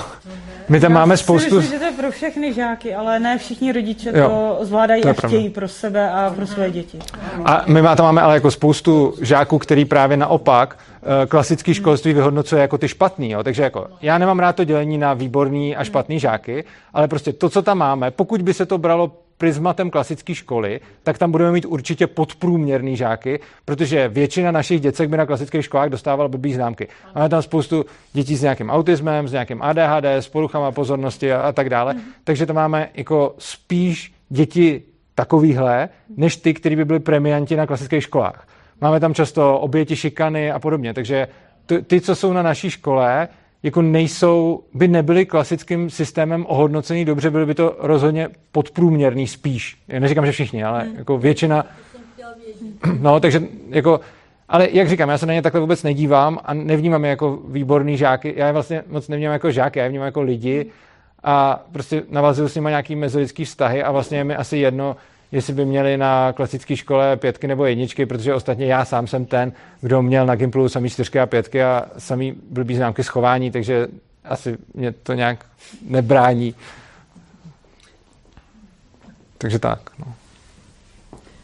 my 0.71 0.81
tam 0.81 0.93
Já 0.93 0.99
máme 0.99 1.17
spoustu... 1.17 1.57
Myslím, 1.57 1.73
že 1.73 1.79
to 1.79 1.85
je 1.85 1.93
pro 1.93 2.11
všechny 2.11 2.53
žáky, 2.53 2.95
ale 2.95 3.21
ne 3.21 3.39
všichni 3.39 3.73
rodiče 3.73 4.13
jo, 4.15 4.29
to 4.29 4.65
zvládají 4.65 5.03
to 5.03 5.09
a 5.09 5.13
chtějí 5.13 5.51
pro 5.51 5.69
sebe 5.69 6.11
a 6.11 6.33
pro 6.37 6.47
své 6.47 6.71
děti. 6.71 6.99
A 7.45 7.65
my 7.67 7.83
tam 7.83 8.07
máme 8.07 8.23
ale 8.23 8.35
jako 8.35 8.51
spoustu 8.51 9.15
žáků, 9.21 9.59
který 9.59 9.85
právě 9.85 10.17
naopak 10.17 10.79
eh, 10.79 11.27
klasický 11.27 11.75
školství 11.75 12.13
vyhodnocuje 12.13 12.63
jako 12.63 12.79
ty 12.79 12.89
špatný. 12.89 13.31
Jo. 13.31 13.43
Takže 13.43 13.63
jako, 13.63 13.87
já 14.03 14.19
nemám 14.19 14.39
rád 14.39 14.57
to 14.57 14.65
dělení 14.65 14.99
na 14.99 15.15
výborný 15.15 15.77
a 15.77 15.85
špatný 15.85 16.21
žáky, 16.21 16.65
ale 16.95 17.09
prostě 17.09 17.33
to, 17.33 17.49
co 17.49 17.63
tam 17.63 17.79
máme, 17.79 18.11
pokud 18.11 18.43
by 18.43 18.55
se 18.55 18.67
to 18.67 18.79
bralo 18.79 19.13
prismatem 19.41 19.91
klasické 19.91 20.35
školy, 20.35 20.81
tak 21.03 21.19
tam 21.19 21.33
budeme 21.33 21.53
mít 21.53 21.65
určitě 21.65 22.07
podprůměrný 22.07 22.97
žáky, 22.97 23.41
protože 23.65 24.09
většina 24.09 24.51
našich 24.51 24.81
děcek 24.81 25.09
by 25.09 25.17
na 25.17 25.27
klasických 25.27 25.65
školách 25.65 25.89
dostávala 25.89 26.29
blbý 26.29 26.55
známky. 26.55 26.89
Máme 27.15 27.29
tam 27.29 27.43
spoustu 27.43 27.85
dětí 28.13 28.37
s 28.37 28.43
nějakým 28.43 28.71
autismem, 28.71 29.29
s 29.29 29.33
nějakým 29.33 29.63
ADHD, 29.63 30.05
s 30.05 30.29
poruchama 30.29 30.73
pozornosti 30.73 31.33
a, 31.33 31.41
a 31.41 31.53
tak 31.53 31.71
dále. 31.71 31.95
Mm. 31.95 32.01
Takže 32.25 32.47
to 32.47 32.55
máme 32.55 32.89
jako 32.95 33.35
spíš 33.39 34.13
děti 34.29 34.83
takovýhle, 35.15 35.89
než 36.17 36.37
ty, 36.37 36.55
kteří 36.55 36.77
by 36.77 36.85
byli 36.85 37.01
premianti 37.01 37.57
na 37.57 37.67
klasických 37.67 38.03
školách. 38.03 38.47
Máme 38.81 39.01
tam 39.01 39.15
často 39.15 39.59
oběti 39.59 39.97
šikany 39.97 40.53
a 40.53 40.59
podobně, 40.59 40.95
takže 40.95 41.29
ty, 41.87 42.01
co 42.01 42.15
jsou 42.15 42.33
na 42.33 42.43
naší 42.43 42.71
škole, 42.71 43.29
jako 43.63 43.83
nejsou, 43.83 44.65
by 44.75 44.89
nebyly 44.89 45.27
klasickým 45.27 45.91
systémem 45.91 46.47
ohodnocený 46.49 47.05
dobře, 47.05 47.31
byly 47.31 47.47
by 47.47 47.55
to 47.55 47.77
rozhodně 47.79 48.29
podprůměrný 48.53 49.27
spíš. 49.27 49.79
Já 49.89 50.01
neříkám, 50.01 50.27
že 50.27 50.33
všichni, 50.33 50.65
ale 50.65 50.83
hmm. 50.83 50.97
jako 50.97 51.19
většina. 51.19 51.67
No, 53.01 53.21
takže 53.21 53.43
jako, 53.69 54.01
ale 54.49 54.69
jak 54.73 54.89
říkám, 54.89 55.09
já 55.09 55.19
se 55.19 55.27
na 55.27 55.35
ně 55.35 55.43
takhle 55.43 55.61
vůbec 55.61 55.83
nedívám 55.83 56.39
a 56.45 56.55
nevnímám 56.55 57.05
je 57.05 57.11
jako 57.11 57.39
výborný 57.49 57.97
žáky. 57.97 58.35
Já 58.37 58.47
je 58.47 58.53
vlastně 58.53 58.83
moc 58.89 59.09
nevnímám 59.09 59.33
jako 59.33 59.51
žáky, 59.51 59.79
já 59.79 59.83
je 59.83 59.89
vnímám 59.89 60.07
jako 60.07 60.23
lidi 60.23 60.67
a 61.25 61.65
prostě 61.73 62.03
navazuju 62.11 62.49
s 62.49 62.55
nimi 62.55 62.69
nějaký 62.69 62.97
mezolidský 62.97 63.45
vztahy 63.45 63.83
a 63.83 63.93
vlastně 63.93 64.19
je 64.19 64.25
mi 64.25 64.37
asi 64.37 64.59
jedno, 64.59 64.97
jestli 65.33 65.53
by 65.53 65.65
měli 65.65 65.97
na 65.97 66.33
klasické 66.33 66.77
škole 66.77 67.17
pětky 67.17 67.49
nebo 67.49 67.67
jedničky, 67.67 68.07
protože 68.07 68.35
ostatně 68.35 68.67
já 68.67 68.85
sám 68.85 69.07
jsem 69.07 69.27
ten, 69.27 69.53
kdo 69.81 70.03
měl 70.03 70.27
na 70.27 70.35
Gimplu 70.35 70.69
samý 70.69 70.91
čtyřky 70.91 71.21
a 71.21 71.27
pětky 71.27 71.63
a 71.63 71.87
samý 71.99 72.33
blbý 72.51 72.77
známky 72.77 73.05
schování, 73.05 73.51
takže 73.51 73.89
asi 74.25 74.59
mě 74.75 74.93
to 74.93 75.13
nějak 75.13 75.47
nebrání. 75.83 76.55
Takže 79.39 79.59
tak. 79.59 79.91
No. 79.99 80.15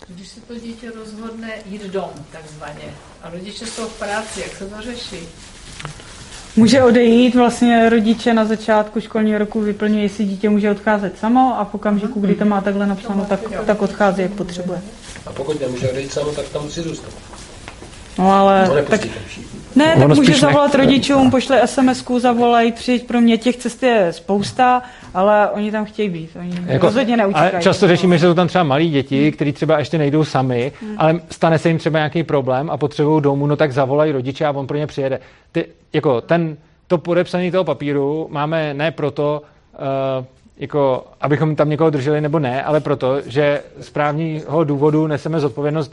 Když 0.08 0.28
se 0.28 0.40
to 0.40 0.58
dítě 0.58 0.90
rozhodne 0.90 1.52
jít 1.66 1.82
dom, 1.82 2.10
takzvaně, 2.32 2.94
a 3.22 3.30
rodiče 3.30 3.66
jsou 3.66 3.88
v 3.88 3.98
práci, 3.98 4.40
jak 4.40 4.50
se 4.50 4.66
to 4.66 4.82
řeší? 4.82 5.28
Může 6.56 6.82
odejít, 6.82 7.34
vlastně 7.34 7.88
rodiče 7.88 8.34
na 8.34 8.44
začátku 8.44 9.00
školního 9.00 9.38
roku 9.38 9.60
vyplňují, 9.60 10.02
jestli 10.02 10.24
dítě 10.24 10.48
může 10.48 10.70
odcházet 10.70 11.18
samo 11.18 11.60
a 11.60 11.64
v 11.64 11.74
okamžiku, 11.74 12.20
kdy 12.20 12.34
to 12.34 12.44
má 12.44 12.60
takhle 12.60 12.86
napsáno, 12.86 13.24
tak, 13.24 13.40
tak 13.66 13.82
odchází, 13.82 14.22
jak 14.22 14.32
potřebuje. 14.32 14.82
A 15.26 15.32
pokud 15.32 15.60
nemůže 15.60 15.90
odejít 15.90 16.12
samo, 16.12 16.32
tak 16.32 16.48
tam 16.48 16.64
musí 16.64 16.80
zůstat. 16.80 17.14
No 18.18 18.32
ale... 18.32 18.68
No, 18.68 18.82
tak, 18.82 19.00
ne, 19.76 19.94
tak 19.98 20.08
může 20.08 20.34
zavolat 20.34 20.72
ne... 20.74 20.84
rodičům, 20.84 21.30
pošle 21.30 21.62
SMS-ku, 21.64 22.18
zavolají, 22.18 22.72
přijď 22.72 23.06
pro 23.06 23.20
mě, 23.20 23.38
těch 23.38 23.56
cest 23.56 23.82
je 23.82 24.12
spousta, 24.12 24.82
ale 25.14 25.50
oni 25.50 25.72
tam 25.72 25.84
chtějí 25.84 26.08
být, 26.08 26.30
oni 26.40 26.52
jako, 26.66 26.86
rozhodně 26.86 27.16
neutíkají. 27.16 27.52
Ale 27.52 27.62
často 27.62 27.88
řešíme, 27.88 28.18
že 28.18 28.26
jsou 28.26 28.34
tam 28.34 28.48
třeba 28.48 28.64
malí 28.64 28.90
děti, 28.90 29.22
hmm. 29.22 29.32
kteří 29.32 29.52
třeba 29.52 29.78
ještě 29.78 29.98
nejdou 29.98 30.24
sami, 30.24 30.72
hmm. 30.82 30.94
ale 30.98 31.20
stane 31.30 31.58
se 31.58 31.68
jim 31.68 31.78
třeba 31.78 31.98
nějaký 31.98 32.22
problém 32.22 32.70
a 32.70 32.76
potřebují 32.76 33.22
domů, 33.22 33.46
no 33.46 33.56
tak 33.56 33.72
zavolají 33.72 34.12
rodiče 34.12 34.46
a 34.46 34.50
on 34.50 34.66
pro 34.66 34.76
ně 34.76 34.86
přijede. 34.86 35.20
Ty, 35.52 35.64
jako 35.92 36.20
ten, 36.20 36.56
to 36.86 36.98
podepsaný 36.98 37.50
toho 37.50 37.64
papíru 37.64 38.28
máme 38.30 38.74
ne 38.74 38.90
proto, 38.90 39.42
uh, 40.18 40.24
jako, 40.58 41.06
abychom 41.20 41.56
tam 41.56 41.70
někoho 41.70 41.90
drželi 41.90 42.20
nebo 42.20 42.38
ne, 42.38 42.62
ale 42.62 42.80
proto, 42.80 43.20
že 43.26 43.62
z 43.80 43.90
právního 43.90 44.64
důvodu 44.64 45.06
neseme 45.06 45.40
zodpovědnost 45.40 45.92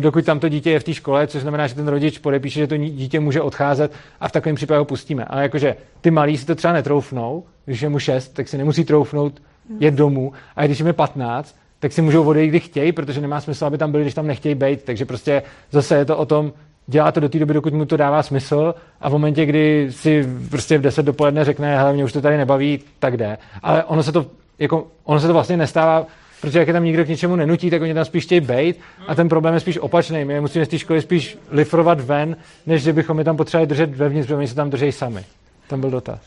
dokud 0.00 0.24
tam 0.24 0.40
to 0.40 0.48
dítě 0.48 0.70
je 0.70 0.80
v 0.80 0.84
té 0.84 0.94
škole, 0.94 1.26
což 1.26 1.42
znamená, 1.42 1.66
že 1.66 1.74
ten 1.74 1.88
rodič 1.88 2.18
podepíše, 2.18 2.60
že 2.60 2.66
to 2.66 2.76
dítě 2.76 3.20
může 3.20 3.40
odcházet 3.40 3.92
a 4.20 4.28
v 4.28 4.32
takovém 4.32 4.56
případě 4.56 4.78
ho 4.78 4.84
pustíme. 4.84 5.24
Ale 5.24 5.42
jakože 5.42 5.76
ty 6.00 6.10
malí 6.10 6.38
si 6.38 6.46
to 6.46 6.54
třeba 6.54 6.72
netroufnou, 6.72 7.44
když 7.64 7.82
je 7.82 7.88
mu 7.88 7.98
6, 7.98 8.28
tak 8.28 8.48
si 8.48 8.58
nemusí 8.58 8.84
troufnout 8.84 9.42
jet 9.80 9.94
domů, 9.94 10.32
a 10.56 10.66
když 10.66 10.78
jim 10.78 10.86
je 10.86 10.92
15, 10.92 11.56
tak 11.80 11.92
si 11.92 12.02
můžou 12.02 12.24
odejít, 12.24 12.48
kdy 12.48 12.60
chtějí, 12.60 12.92
protože 12.92 13.20
nemá 13.20 13.40
smysl, 13.40 13.64
aby 13.64 13.78
tam 13.78 13.90
byli, 13.90 14.04
když 14.04 14.14
tam 14.14 14.26
nechtějí 14.26 14.54
být. 14.54 14.82
Takže 14.84 15.04
prostě 15.04 15.42
zase 15.70 15.96
je 15.96 16.04
to 16.04 16.16
o 16.16 16.26
tom, 16.26 16.52
dělá 16.86 17.12
to 17.12 17.20
do 17.20 17.28
té 17.28 17.38
doby, 17.38 17.54
dokud 17.54 17.74
mu 17.74 17.84
to 17.84 17.96
dává 17.96 18.22
smysl 18.22 18.74
a 19.00 19.08
v 19.08 19.12
momentě, 19.12 19.46
kdy 19.46 19.86
si 19.90 20.28
prostě 20.50 20.78
v 20.78 20.80
10 20.80 21.02
dopoledne 21.02 21.44
řekne, 21.44 21.78
hele, 21.78 21.92
mě 21.92 22.04
už 22.04 22.12
to 22.12 22.20
tady 22.20 22.36
nebaví, 22.36 22.80
tak 22.98 23.16
jde. 23.16 23.38
Ale 23.62 23.84
ono 23.84 24.02
se 24.02 24.12
to, 24.12 24.26
jako, 24.58 24.86
ono 25.04 25.20
se 25.20 25.26
to 25.26 25.32
vlastně 25.32 25.56
nestává 25.56 26.06
protože 26.40 26.58
jak 26.58 26.68
je 26.68 26.74
tam 26.74 26.84
nikdo 26.84 27.04
k 27.04 27.08
něčemu 27.08 27.36
nenutí, 27.36 27.70
tak 27.70 27.82
oni 27.82 27.94
tam 27.94 28.04
spíš 28.04 28.24
chtějí 28.24 28.40
být 28.40 28.80
a 29.06 29.14
ten 29.14 29.28
problém 29.28 29.54
je 29.54 29.60
spíš 29.60 29.78
opačný. 29.78 30.24
My 30.24 30.34
je 30.34 30.40
musíme 30.40 30.64
z 30.64 30.68
té 30.68 30.78
školy 30.78 31.02
spíš 31.02 31.38
lifrovat 31.50 32.00
ven, 32.00 32.36
než 32.66 32.82
že 32.82 32.92
bychom 32.92 33.18
je 33.18 33.24
tam 33.24 33.36
potřebovali 33.36 33.66
držet 33.66 33.96
vevnitř, 33.96 34.26
protože 34.26 34.36
oni 34.36 34.48
se 34.48 34.54
tam 34.54 34.70
drží 34.70 34.92
sami. 34.92 35.24
Tam 35.68 35.80
byl 35.80 35.90
dotaz. 35.90 36.20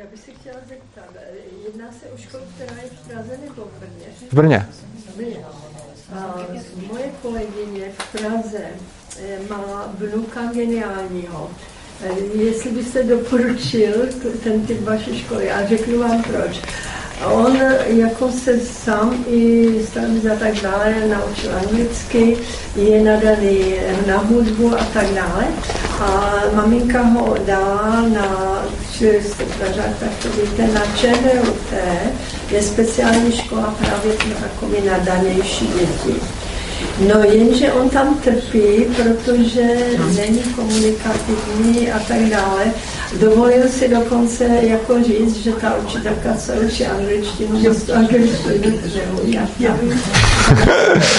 Já 0.00 0.06
bych 0.10 0.20
si 0.20 0.30
chtěla 0.40 0.56
zeptat, 0.68 1.04
jedná 1.66 1.92
se 1.92 2.06
o 2.06 2.16
školu, 2.16 2.42
která 2.56 2.82
je 2.82 2.88
v 2.88 3.08
Praze 3.08 3.38
nebo 3.48 3.62
v 3.62 3.80
Brně? 3.80 4.06
V 4.30 5.16
Brně. 5.16 5.44
A 6.14 6.36
moje 6.92 7.04
kolegyně 7.22 7.84
v 7.98 8.12
Praze 8.12 8.64
eh, 9.18 9.38
má 9.50 9.94
vnuka 9.98 10.40
geniálního. 10.54 11.50
Eh, 12.02 12.20
jestli 12.34 12.70
byste 12.70 13.02
doporučil 13.02 13.94
ten 14.44 14.66
typ 14.66 14.80
vaší 14.80 15.18
školy, 15.18 15.50
a 15.50 15.66
řeknu 15.66 15.98
vám 15.98 16.22
proč. 16.22 16.60
On 17.22 17.56
jako 17.86 18.30
se 18.30 18.60
sám 18.60 19.24
i 19.30 19.70
stavit 19.88 20.26
a 20.26 20.36
tak 20.36 20.60
dále 20.62 20.94
naučil 21.08 21.50
anglicky, 21.56 22.36
je 22.76 23.04
nadaný 23.04 23.74
na 24.06 24.18
hudbu 24.18 24.74
a 24.74 24.84
tak 24.84 25.06
dále. 25.06 25.44
A 26.00 26.34
maminka 26.54 27.02
ho 27.02 27.36
dala 27.46 28.04
na, 28.08 28.62
čili 28.92 29.22
tak 30.00 30.10
to 30.22 30.28
víte, 30.28 30.66
na 30.66 30.80
ČVUT 30.96 31.72
je 32.50 32.62
speciální 32.62 33.32
škola 33.32 33.74
právě 33.78 34.12
pro 34.12 34.48
takové 34.48 34.90
nadanější 34.90 35.66
děti. 35.66 36.43
No 36.98 37.22
jenže 37.22 37.72
on 37.72 37.88
tam 37.88 38.14
trpí, 38.14 38.84
protože 38.96 39.62
není 40.16 40.38
komunikativní 40.38 41.92
a 41.92 41.98
tak 41.98 42.20
dále. 42.20 42.64
Dovolil 43.20 43.68
si 43.68 43.88
dokonce 43.88 44.44
jako 44.44 45.02
říct, 45.02 45.36
že 45.36 45.52
ta 45.52 45.76
učitelka 45.76 46.34
se 46.34 46.52
učí 46.52 46.86
angličtinu, 46.86 47.58
místo 47.58 47.94
angličtinu, 47.94 48.78
já 49.24 49.48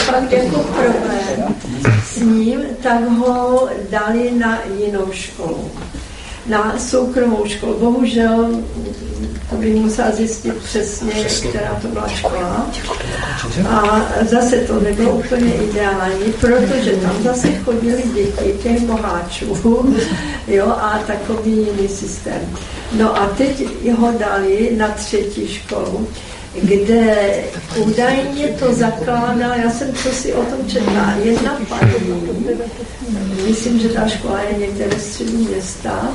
Pak 0.06 0.32
jako 0.32 0.60
problém 0.60 1.56
s 2.06 2.20
ním, 2.20 2.62
tak 2.84 3.10
ho 3.10 3.70
dali 3.90 4.32
na 4.32 4.60
jinou 4.78 5.08
školu 5.12 5.72
na 6.48 6.80
soukromou 6.80 7.46
školu. 7.46 7.80
Bohužel 7.80 8.62
to 9.50 9.56
bych 9.56 9.76
musela 9.76 10.12
zjistit 10.12 10.56
přesně, 10.56 11.12
přesně, 11.12 11.50
která 11.50 11.80
to 11.82 11.88
byla 11.88 12.08
škola. 12.08 12.72
A 13.70 14.02
zase 14.22 14.58
to 14.58 14.80
nebylo 14.80 15.12
úplně 15.12 15.54
ideální, 15.54 16.34
protože 16.42 16.92
tam 16.92 17.24
zase 17.24 17.48
chodili 17.56 18.04
děti 18.14 18.54
těch 18.64 18.82
boháčů 18.82 19.58
jo, 20.48 20.68
a 20.68 21.00
takový 21.08 21.52
jiný 21.52 21.88
systém. 21.88 22.42
No 22.98 23.18
a 23.18 23.28
teď 23.28 23.68
ho 23.98 24.14
dali 24.20 24.72
na 24.78 24.88
třetí 24.88 25.48
školu, 25.48 26.08
kde 26.62 27.16
údajně 27.76 28.48
to 28.48 28.74
zakládá, 28.74 29.56
já 29.56 29.70
jsem 29.70 29.94
co 29.94 30.10
si 30.10 30.34
o 30.34 30.44
tom 30.44 30.68
četla, 30.68 31.14
jedna 31.24 31.58
paní, 31.70 31.92
myslím, 33.48 33.80
že 33.80 33.90
ta 33.90 34.08
škola 34.08 34.42
je 34.42 34.58
někde 34.58 34.88
ve 34.88 35.00
středu 35.00 35.38
města, 35.38 36.10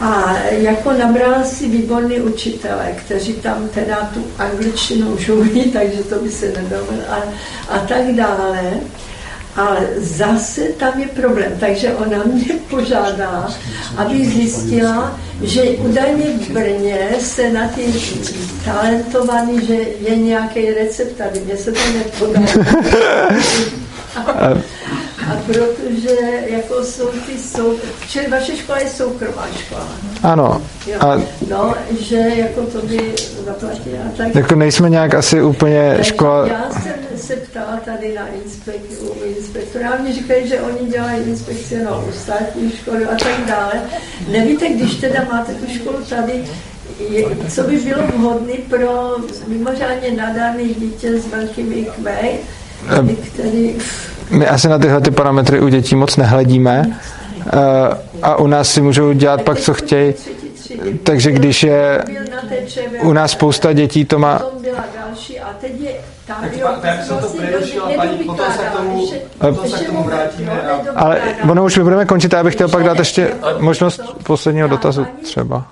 a 0.00 0.38
jako 0.50 0.92
nabral 0.92 1.44
si 1.44 1.68
výborný 1.68 2.20
učitele, 2.20 2.94
kteří 2.96 3.32
tam 3.32 3.68
teda 3.68 4.10
tu 4.14 4.26
angličtinu 4.38 5.10
už 5.10 5.28
umí, 5.28 5.64
takže 5.72 6.02
to 6.02 6.18
by 6.18 6.30
se 6.30 6.46
nedovedl 6.46 7.02
a, 7.08 7.22
a 7.68 7.78
tak 7.78 8.14
dále. 8.14 8.72
Ale 9.56 9.88
zase 9.96 10.60
tam 10.60 11.00
je 11.00 11.08
problém, 11.08 11.52
takže 11.60 11.94
ona 11.94 12.24
mě 12.24 12.54
požádá, 12.70 13.48
aby 13.96 14.26
zjistila, 14.26 15.20
že 15.42 15.62
údajně 15.62 16.24
v 16.24 16.50
Brně 16.50 17.08
se 17.20 17.52
na 17.52 17.68
ty 17.68 17.94
talentovaný, 18.64 19.66
že 19.66 19.74
je 20.00 20.16
nějaký 20.16 20.70
recept 20.70 21.16
tady, 21.16 21.40
mně 21.40 21.56
se 21.56 21.72
to 21.72 21.80
nepodá. 21.96 22.40
A 25.30 25.36
protože 25.46 26.16
jako 26.46 26.84
jsou 26.84 27.08
ty 27.08 27.38
sou... 27.38 27.78
Čili 28.08 28.28
vaše 28.28 28.56
škola 28.56 28.78
je 28.78 28.88
soukromá 28.88 29.46
škola. 29.58 29.88
Ano. 30.22 30.62
Jo. 30.86 30.98
A... 31.00 31.22
No, 31.50 31.74
že 32.00 32.16
jako 32.16 32.62
to 32.62 32.86
by 32.86 33.14
zaplatili 33.44 33.98
a 33.98 34.16
tak. 34.16 34.34
Jako 34.34 34.54
nejsme 34.54 34.90
nějak 34.90 35.14
asi 35.14 35.42
úplně 35.42 35.92
Takže 35.96 36.10
škola... 36.10 36.46
Já 36.46 36.70
jsem 36.70 36.92
se 37.16 37.36
ptala 37.36 37.80
tady 37.84 38.14
na 38.14 38.26
inspek, 38.44 38.80
inspektora 39.36 39.96
mě 39.96 40.12
říkají, 40.12 40.48
že 40.48 40.60
oni 40.60 40.90
dělají 40.90 41.22
inspekci 41.22 41.84
no, 41.84 42.04
u 42.08 42.12
státní 42.12 42.70
školy 42.70 43.04
a 43.04 43.14
tak 43.14 43.46
dále. 43.46 43.72
Nevíte, 44.28 44.68
když 44.68 44.94
teda 44.94 45.26
máte 45.32 45.54
tu 45.54 45.66
školu 45.74 45.98
tady, 46.08 46.44
je, 47.10 47.24
co 47.48 47.62
by 47.62 47.76
bylo 47.76 48.02
vhodné 48.02 48.54
pro 48.70 49.16
mimořádně 49.46 50.10
nadaný 50.10 50.74
dítě 50.74 51.20
s 51.20 51.26
velkými 51.26 51.74
IQ, 51.74 52.38
který 53.32 53.76
my 54.30 54.46
asi 54.46 54.68
na 54.68 54.78
tyhle 54.78 55.00
ty 55.00 55.10
parametry 55.10 55.60
u 55.60 55.68
dětí 55.68 55.94
moc 55.94 56.16
nehledíme 56.16 56.98
eh, 57.46 57.58
a 58.22 58.36
u 58.36 58.46
nás 58.46 58.68
si 58.68 58.80
můžou 58.80 59.12
dělat 59.12 59.42
pak, 59.42 59.60
co 59.60 59.74
chtějí. 59.74 60.14
Takže 61.02 61.32
když 61.32 61.62
je 61.62 62.04
u 63.02 63.12
nás 63.12 63.30
spousta 63.30 63.72
dětí, 63.72 64.04
to 64.04 64.18
má... 64.18 64.42
Ale 70.94 71.20
ono 71.50 71.64
už 71.64 71.76
my 71.76 71.82
budeme 71.82 72.04
končit, 72.04 72.32
já 72.32 72.44
bych 72.44 72.54
chtěl 72.54 72.68
pak 72.68 72.84
dát 72.84 72.98
ještě 72.98 73.30
možnost 73.58 74.00
posledního 74.22 74.68
dotazu 74.68 75.06
třeba. 75.22 75.66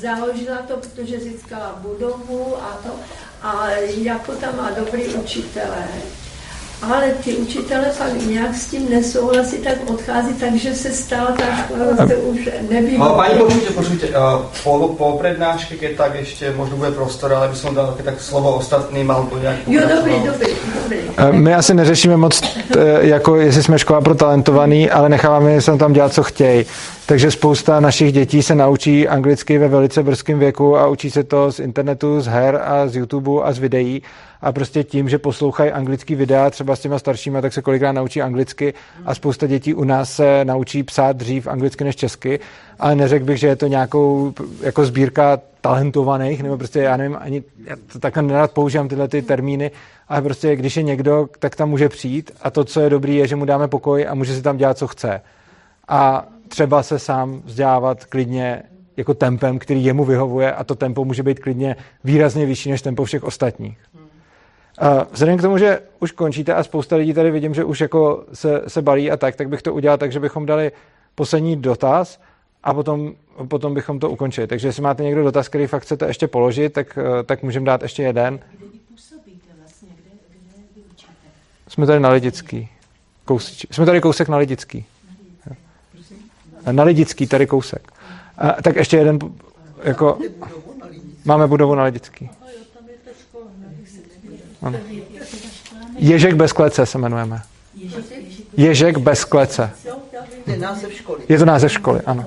Založila 0.00 0.56
to, 0.68 0.74
protože 0.76 1.20
získala 1.20 1.78
budovu 1.82 2.54
a 2.62 2.78
to, 2.82 2.90
a 3.42 3.66
jako 4.02 4.32
tam 4.32 4.56
má 4.56 4.70
dobrý 4.76 5.04
učitele 5.04 5.84
ale 6.82 7.10
ty 7.24 7.34
učitele 7.36 7.84
fakt 7.90 8.26
nějak 8.26 8.54
s 8.54 8.66
tím 8.66 8.90
nesouhlasí, 8.90 9.56
tak 9.56 9.90
odchází, 9.90 10.34
takže 10.40 10.74
se 10.74 10.90
stala 10.90 11.26
ta 11.26 11.44
škola 11.56 11.96
zase 11.96 12.16
už 12.16 12.48
nevyhovuje. 12.70 12.98
No, 12.98 13.14
pani, 13.14 13.38
počujte, 13.38 13.70
počujte, 13.70 14.06
po, 14.64 14.88
po 14.88 15.18
prednáške, 15.18 15.76
keď 15.76 15.96
tak 15.96 16.14
ještě 16.14 16.52
možno 16.56 16.76
bude 16.76 16.90
prostor, 16.90 17.32
ale 17.32 17.48
by 17.48 17.56
som 17.56 17.74
dal 17.74 17.96
tak 18.04 18.20
slovo 18.20 18.56
ostatným, 18.56 19.10
alebo 19.10 19.38
nějak 19.38 19.56
Jo, 19.66 19.82
dobrý, 19.96 20.12
dobrý, 20.26 20.52
dobrý. 20.82 20.98
My 21.30 21.54
asi 21.54 21.74
neřešíme 21.74 22.16
moc, 22.16 22.42
jako 23.00 23.36
jestli 23.36 23.62
jsme 23.62 23.78
škola 23.78 24.00
pro 24.00 24.14
talentovaný, 24.14 24.90
ale 24.90 25.08
necháváme 25.08 25.60
se 25.60 25.76
tam 25.76 25.92
dělat, 25.92 26.12
co 26.12 26.22
chtějí. 26.22 26.66
Takže 27.08 27.30
spousta 27.30 27.80
našich 27.80 28.12
dětí 28.12 28.42
se 28.42 28.54
naučí 28.54 29.08
anglicky 29.08 29.58
ve 29.58 29.68
velice 29.68 30.02
brzkém 30.02 30.38
věku 30.38 30.76
a 30.76 30.86
učí 30.86 31.10
se 31.10 31.24
to 31.24 31.52
z 31.52 31.60
internetu, 31.60 32.20
z 32.20 32.26
her 32.26 32.60
a 32.64 32.88
z 32.88 32.96
YouTube 32.96 33.42
a 33.42 33.52
z 33.52 33.58
videí. 33.58 34.02
A 34.40 34.52
prostě 34.52 34.84
tím, 34.84 35.08
že 35.08 35.18
poslouchají 35.18 35.72
anglický 35.72 36.14
videa 36.14 36.50
třeba 36.50 36.76
s 36.76 36.80
těma 36.80 36.98
staršíma, 36.98 37.40
tak 37.40 37.52
se 37.52 37.62
kolikrát 37.62 37.92
naučí 37.92 38.22
anglicky. 38.22 38.74
A 39.04 39.14
spousta 39.14 39.46
dětí 39.46 39.74
u 39.74 39.84
nás 39.84 40.12
se 40.12 40.44
naučí 40.44 40.82
psát 40.82 41.16
dřív 41.16 41.46
anglicky 41.46 41.84
než 41.84 41.96
česky, 41.96 42.40
ale 42.78 42.94
neřekl 42.94 43.24
bych, 43.24 43.38
že 43.38 43.46
je 43.46 43.56
to 43.56 43.66
nějakou 43.66 44.34
jako 44.62 44.84
sbírka 44.84 45.40
talentovaných, 45.60 46.42
nebo 46.42 46.56
prostě 46.56 46.80
já 46.80 46.96
nevím, 46.96 47.16
ani 47.20 47.42
já 47.64 47.76
to 47.92 47.98
takhle 47.98 48.22
nerad 48.22 48.52
používám 48.52 48.88
tyhle 48.88 49.08
ty 49.08 49.22
termíny, 49.22 49.70
ale 50.08 50.22
prostě 50.22 50.56
když 50.56 50.76
je 50.76 50.82
někdo, 50.82 51.28
tak 51.38 51.56
tam 51.56 51.70
může 51.70 51.88
přijít. 51.88 52.30
A 52.42 52.50
to, 52.50 52.64
co 52.64 52.80
je 52.80 52.90
dobrý, 52.90 53.16
je, 53.16 53.26
že 53.26 53.36
mu 53.36 53.44
dáme 53.44 53.68
pokoj 53.68 54.06
a 54.08 54.14
může 54.14 54.34
si 54.34 54.42
tam 54.42 54.56
dělat, 54.56 54.78
co 54.78 54.86
chce. 54.86 55.20
A 55.88 56.26
třeba 56.48 56.82
se 56.82 56.98
sám 56.98 57.42
vzdělávat 57.44 58.04
klidně 58.04 58.62
jako 58.96 59.14
tempem, 59.14 59.58
který 59.58 59.84
jemu 59.84 60.04
vyhovuje 60.04 60.52
a 60.52 60.64
to 60.64 60.74
tempo 60.74 61.04
může 61.04 61.22
být 61.22 61.38
klidně 61.38 61.76
výrazně 62.04 62.46
vyšší 62.46 62.70
než 62.70 62.82
tempo 62.82 63.04
všech 63.04 63.24
ostatních. 63.24 63.78
Vzhledem 65.12 65.38
k 65.38 65.42
tomu, 65.42 65.58
že 65.58 65.80
už 66.00 66.12
končíte 66.12 66.54
a 66.54 66.64
spousta 66.64 66.96
lidí 66.96 67.14
tady 67.14 67.30
vidím, 67.30 67.54
že 67.54 67.64
už 67.64 67.80
jako 67.80 68.24
se, 68.32 68.62
se 68.68 68.82
balí 68.82 69.10
a 69.10 69.16
tak, 69.16 69.36
tak 69.36 69.48
bych 69.48 69.62
to 69.62 69.74
udělal 69.74 69.98
tak, 69.98 70.12
že 70.12 70.20
bychom 70.20 70.46
dali 70.46 70.72
poslední 71.14 71.56
dotaz 71.56 72.20
a 72.64 72.74
potom, 72.74 73.12
potom 73.48 73.74
bychom 73.74 73.98
to 73.98 74.10
ukončili. 74.10 74.46
Takže 74.46 74.68
jestli 74.68 74.82
máte 74.82 75.02
někdo 75.02 75.24
dotaz, 75.24 75.48
který 75.48 75.66
fakt 75.66 75.82
chcete 75.82 76.06
ještě 76.06 76.28
položit, 76.28 76.72
tak, 76.72 76.98
tak 77.26 77.42
můžeme 77.42 77.66
dát 77.66 77.82
ještě 77.82 78.02
jeden. 78.02 78.40
Jsme 81.68 81.86
tady 81.86 82.00
na 82.00 82.08
Lidický. 82.08 82.68
Kous, 83.24 83.66
jsme 83.70 83.86
tady 83.86 84.00
kousek 84.00 84.28
na 84.28 84.36
Lidický. 84.36 84.84
Na 86.72 86.82
Lidický, 86.84 87.26
tady 87.26 87.46
kousek. 87.46 87.92
A, 88.38 88.62
tak 88.62 88.76
ještě 88.76 88.96
jeden, 88.96 89.18
jako, 89.82 90.18
máme 91.24 91.46
budovu 91.46 91.74
na 91.74 91.84
Lidický. 91.84 92.30
Ano. 94.62 94.78
Ježek 95.98 96.34
bez 96.34 96.52
klece 96.52 96.86
se 96.86 96.98
jmenujeme. 96.98 97.42
Ježek 98.56 98.98
bez 98.98 99.24
klece. 99.24 99.70
Je 100.46 100.56
název 100.56 100.92
školy. 100.92 101.22
Je 101.28 101.38
to 101.38 101.44
název 101.44 101.72
školy, 101.72 102.00
ano. 102.00 102.26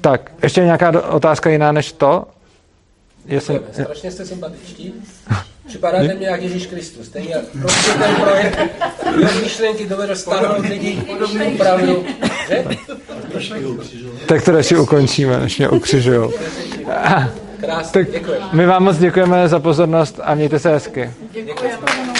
Tak, 0.00 0.32
ještě 0.42 0.64
nějaká 0.64 1.10
otázka 1.10 1.50
jiná 1.50 1.72
než 1.72 1.92
to? 1.92 2.26
Jestli... 3.26 3.60
Strašně 3.72 4.10
jste 4.10 4.26
sympatičtí. 4.26 4.94
Připadáte 5.66 6.14
mě 6.14 6.26
jak 6.26 6.42
Ježíš 6.42 6.66
Kristus. 6.66 7.08
Ten 7.08 7.22
jak 7.22 7.44
prostě 7.44 7.90
ten 7.92 8.14
projekt, 8.14 8.58
jeho 9.20 9.40
myšlenky 9.40 9.86
dovedl 9.86 10.16
stáhnout 10.16 10.66
lidi 10.68 11.02
opravdu. 11.54 12.04
Že? 12.48 12.64
Tak 14.26 14.44
to 14.44 14.52
radši 14.52 14.76
ukončíme, 14.76 15.40
než 15.40 15.58
mě 15.58 15.68
ukřižujou. 15.68 16.32
Krásně, 17.60 18.06
děkuji. 18.12 18.36
my 18.52 18.66
vám 18.66 18.84
moc 18.84 18.98
děkujeme 18.98 19.48
za 19.48 19.60
pozornost 19.60 20.20
a 20.22 20.34
mějte 20.34 20.58
se 20.58 20.70
hezky. 20.70 21.10
Děkuji. 21.32 22.15